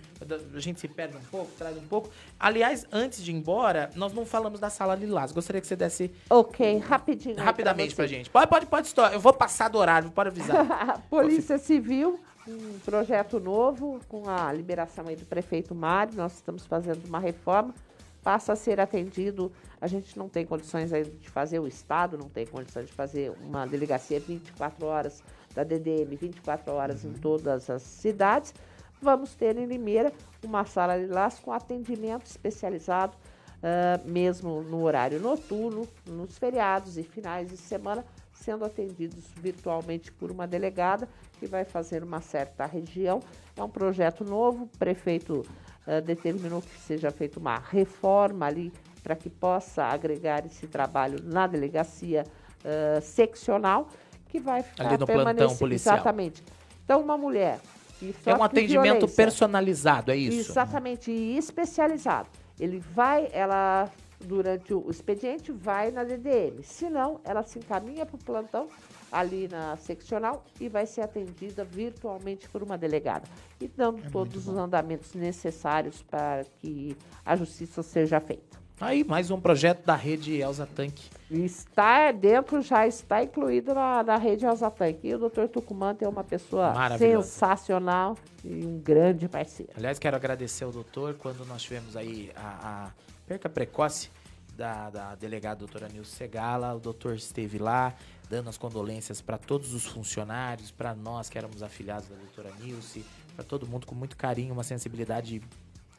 a 0.55 0.59
gente 0.61 0.79
se 0.79 0.89
perde 0.89 1.17
um 1.17 1.21
pouco, 1.31 1.51
traz 1.57 1.75
um 1.79 1.87
pouco. 1.87 2.11
Aliás, 2.39 2.85
antes 2.93 3.25
de 3.25 3.31
ir 3.31 3.35
embora, 3.35 3.91
nós 3.95 4.13
não 4.13 4.27
falamos 4.27 4.61
da 4.61 4.69
sala 4.69 4.95
Lilás. 4.95 5.33
Gostaria 5.33 5.59
que 5.61 5.67
você 5.67 5.75
desse 5.77 6.11
Ok, 6.51 6.79
rapidinho. 6.79 7.37
rapidamente 7.37 7.95
pra, 7.95 8.05
você. 8.05 8.15
gente. 8.15 8.31
Pode, 8.31 8.49
pode, 8.49 8.67
pode. 8.67 8.93
Eu 9.13 9.21
vou 9.21 9.33
passar 9.33 9.69
do 9.69 9.79
horário, 9.79 10.11
pode 10.11 10.29
avisar. 10.31 11.01
Polícia 11.09 11.59
Civil, 11.59 12.19
um 12.47 12.79
projeto 12.81 13.39
novo 13.39 14.01
com 14.09 14.29
a 14.29 14.53
liberação 14.53 15.07
aí 15.07 15.17
do 15.17 15.25
prefeito 15.25 15.75
Mário. 15.75 16.15
Nós 16.15 16.35
estamos 16.35 16.67
fazendo 16.67 17.07
uma 17.07 17.19
reforma. 17.19 17.75
Passa 18.23 18.53
a 18.53 18.57
ser 18.57 18.81
atendido. 18.81 19.51
A 19.81 19.87
gente 19.87 20.19
não 20.19 20.29
tem 20.29 20.45
condições 20.45 20.93
aí 20.93 21.05
de 21.05 21.31
fazer, 21.31 21.59
o 21.59 21.67
Estado 21.67 22.19
não 22.19 22.29
tem 22.29 22.47
condições 22.47 22.87
de 22.87 22.93
fazer 22.93 23.33
uma 23.43 23.65
delegacia 23.65 24.21
24 24.21 24.85
horas 24.85 25.23
da 25.55 25.65
DDM, 25.65 26.17
24 26.17 26.73
horas 26.73 27.05
em 27.05 27.13
todas 27.13 27.71
as 27.71 27.83
cidades. 27.83 28.53
Vamos 29.01 29.35
ter 29.35 29.57
em 29.57 29.65
Limeira 29.65 30.13
uma 30.45 30.67
sala 30.67 30.99
de 30.99 31.07
laço 31.07 31.41
com 31.41 31.53
atendimento 31.53 32.27
especializado, 32.27 33.17
ah, 33.63 34.01
mesmo 34.05 34.63
no 34.63 34.83
horário 34.83 35.21
noturno, 35.21 35.87
nos 36.07 36.39
feriados 36.39 36.97
e 36.97 37.03
finais 37.03 37.51
de 37.51 37.57
semana, 37.57 38.05
sendo 38.33 38.65
atendidos 38.65 39.25
virtualmente 39.37 40.11
por 40.11 40.31
uma 40.31 40.47
delegada 40.47 41.09
que 41.39 41.47
vai 41.47 41.65
fazer 41.65 42.03
uma 42.03 42.21
certa 42.21 42.65
região. 42.65 43.21
É 43.57 43.63
um 43.63 43.69
projeto 43.69 44.25
novo, 44.25 44.65
o 44.65 44.79
prefeito 44.79 45.45
ah, 45.87 46.01
determinou 46.01 46.63
que 46.63 46.79
seja 46.81 47.11
feita 47.11 47.39
uma 47.39 47.59
reforma 47.59 48.47
ali 48.47 48.73
para 49.03 49.15
que 49.15 49.29
possa 49.29 49.85
agregar 49.85 50.45
esse 50.47 50.67
trabalho 50.67 51.19
na 51.23 51.47
delegacia 51.47 52.25
ah, 52.65 53.01
seccional, 53.01 53.89
que 54.29 54.39
vai 54.41 54.63
ficar 54.63 54.87
Ali 54.87 54.99
no 54.99 55.07
plantão 55.07 55.57
policial. 55.57 55.97
Exatamente. 55.97 56.43
Então, 56.85 57.01
uma 57.01 57.19
mulher 57.19 57.61
que 57.99 58.15
É 58.25 58.35
um 58.35 58.43
atendimento 58.43 59.07
personalizado, 59.07 60.11
é 60.11 60.17
isso? 60.17 60.51
Exatamente, 60.51 61.11
e 61.11 61.37
especializado. 61.37 62.29
Ele 62.61 62.79
vai, 62.79 63.31
ela, 63.33 63.91
durante 64.21 64.75
o 64.75 64.91
expediente, 64.91 65.51
vai 65.51 65.91
na 65.91 66.05
DDM. 66.05 66.63
Se 66.63 66.91
não, 66.91 67.21
ela 67.25 67.43
se 67.43 67.59
encaminha 67.59 68.05
para 68.05 68.17
o 68.17 68.19
plantão 68.19 68.69
ali 69.11 69.49
na 69.49 69.77
seccional 69.79 70.45
e 70.61 70.69
vai 70.69 70.87
ser 70.87 71.01
atendida 71.01 71.65
virtualmente 71.65 72.49
por 72.51 72.63
uma 72.63 72.77
delegada. 72.77 73.27
E 73.59 73.67
dando 73.67 74.09
todos 74.13 74.47
os 74.47 74.57
andamentos 74.57 75.15
necessários 75.15 76.03
para 76.03 76.45
que 76.59 76.95
a 77.25 77.35
justiça 77.35 77.83
seja 77.83 78.21
feita. 78.21 78.60
Aí, 78.81 79.05
mais 79.05 79.31
um 79.31 79.39
projeto 79.39 79.85
da 79.85 79.95
rede 79.95 80.41
Elza 80.41 80.67
Tanque. 80.67 81.11
Está 81.31 82.11
dentro, 82.13 82.63
já 82.63 82.87
está 82.87 83.23
incluído 83.23 83.75
na, 83.75 84.03
na 84.03 84.17
rede 84.17 84.47
Elza 84.47 84.71
Tanque. 84.71 85.09
E 85.09 85.15
o 85.15 85.19
doutor 85.19 85.49
Tucumã 85.49 85.95
é 86.01 86.09
uma 86.09 86.25
pessoa 86.25 86.73
sensacional 86.97 88.17
e 88.43 88.65
um 88.65 88.79
grande 88.79 89.29
parceiro. 89.29 89.71
Aliás, 89.77 89.99
quero 89.99 90.17
agradecer 90.17 90.65
ao 90.65 90.73
doutor 90.73 91.15
quando 91.17 91.45
nós 91.45 91.63
tivemos 91.63 91.95
aí 91.95 92.33
a, 92.35 92.87
a 92.87 92.91
perca 93.27 93.51
precoce 93.51 94.11
da, 94.57 94.89
da 94.89 95.15
delegada 95.15 95.57
doutora 95.57 95.87
Nilce 95.87 96.13
Segala. 96.13 96.75
O 96.75 96.81
doutor 96.81 97.17
esteve 97.17 97.59
lá 97.59 97.95
dando 98.31 98.49
as 98.49 98.57
condolências 98.57 99.21
para 99.21 99.37
todos 99.37 99.75
os 99.75 99.85
funcionários, 99.85 100.71
para 100.71 100.95
nós 100.95 101.29
que 101.29 101.37
éramos 101.37 101.63
afiliados 101.63 102.09
da 102.09 102.17
doutora 102.17 102.51
Nilce, 102.59 103.05
para 103.37 103.45
todo 103.45 103.67
mundo 103.67 103.87
com 103.87 103.95
muito 103.95 104.17
carinho, 104.17 104.55
uma 104.55 104.65
sensibilidade 104.65 105.43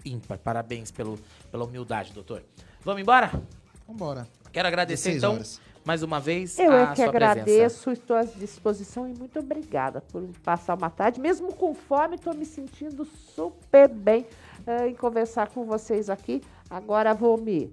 ímpar. 0.03 0.40
Parabéns 0.40 0.90
pelo, 0.90 1.20
pela 1.52 1.64
humildade, 1.64 2.12
doutor. 2.12 2.44
Vamos 2.84 3.02
embora? 3.02 3.32
Vambora. 3.88 4.28
Quero 4.52 4.68
agradecer, 4.68 5.12
16 5.12 5.18
então, 5.18 5.34
horas. 5.36 5.62
mais 5.86 6.03
uma 6.03 6.20
vez, 6.20 6.58
Eu 6.60 6.72
a 6.72 6.82
é 6.82 6.88
que 6.88 6.95
sua 6.95 7.12
presença. 7.12 7.32
agradeço, 7.32 7.91
estou 7.91 8.16
à 8.18 8.24
disposição 8.24 9.08
e 9.08 9.14
muito 9.14 9.40
obrigada 9.40 10.02
por 10.02 10.24
passar 10.44 10.76
uma 10.76 10.90
tarde. 10.90 11.20
Mesmo 11.20 11.53
com 11.53 11.74
fome, 11.74 12.16
estou 12.16 12.34
me 12.34 12.45
sentindo 12.45 13.06
super 13.06 13.88
bem 13.88 14.26
eh, 14.66 14.88
em 14.90 14.95
conversar 14.95 15.49
com 15.49 15.64
vocês 15.66 16.10
aqui. 16.10 16.41
Agora 16.70 17.14
vou 17.14 17.38
me. 17.40 17.72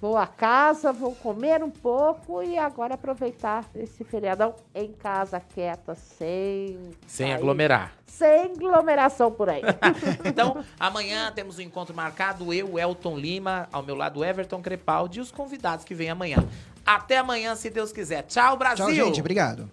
Vou 0.00 0.16
a 0.16 0.26
casa, 0.26 0.92
vou 0.92 1.14
comer 1.14 1.62
um 1.62 1.70
pouco 1.70 2.42
e 2.42 2.56
agora 2.56 2.94
aproveitar 2.94 3.66
esse 3.74 4.02
feriadão 4.02 4.54
em 4.74 4.92
casa, 4.92 5.38
quieta, 5.38 5.94
sem. 5.94 6.78
Sem 7.06 7.26
sair, 7.26 7.32
aglomerar. 7.34 7.92
Sem 8.06 8.52
aglomeração 8.52 9.30
por 9.30 9.50
aí. 9.50 9.60
Então, 10.24 10.64
amanhã 10.78 11.30
temos 11.32 11.58
um 11.58 11.62
encontro 11.62 11.94
marcado, 11.94 12.52
eu, 12.52 12.78
Elton 12.78 13.18
Lima, 13.18 13.68
ao 13.70 13.82
meu 13.82 13.94
lado 13.94 14.24
Everton 14.24 14.62
Crepaldi 14.62 15.18
e 15.18 15.22
os 15.22 15.30
convidados 15.30 15.84
que 15.84 15.94
vêm 15.94 16.08
amanhã. 16.08 16.38
Até 16.86 17.18
amanhã, 17.18 17.54
se 17.54 17.68
Deus 17.68 17.92
quiser. 17.92 18.22
Tchau, 18.22 18.56
Brasil! 18.56 18.86
Tchau, 18.86 18.94
gente. 18.94 19.20
Obrigado. 19.20 19.68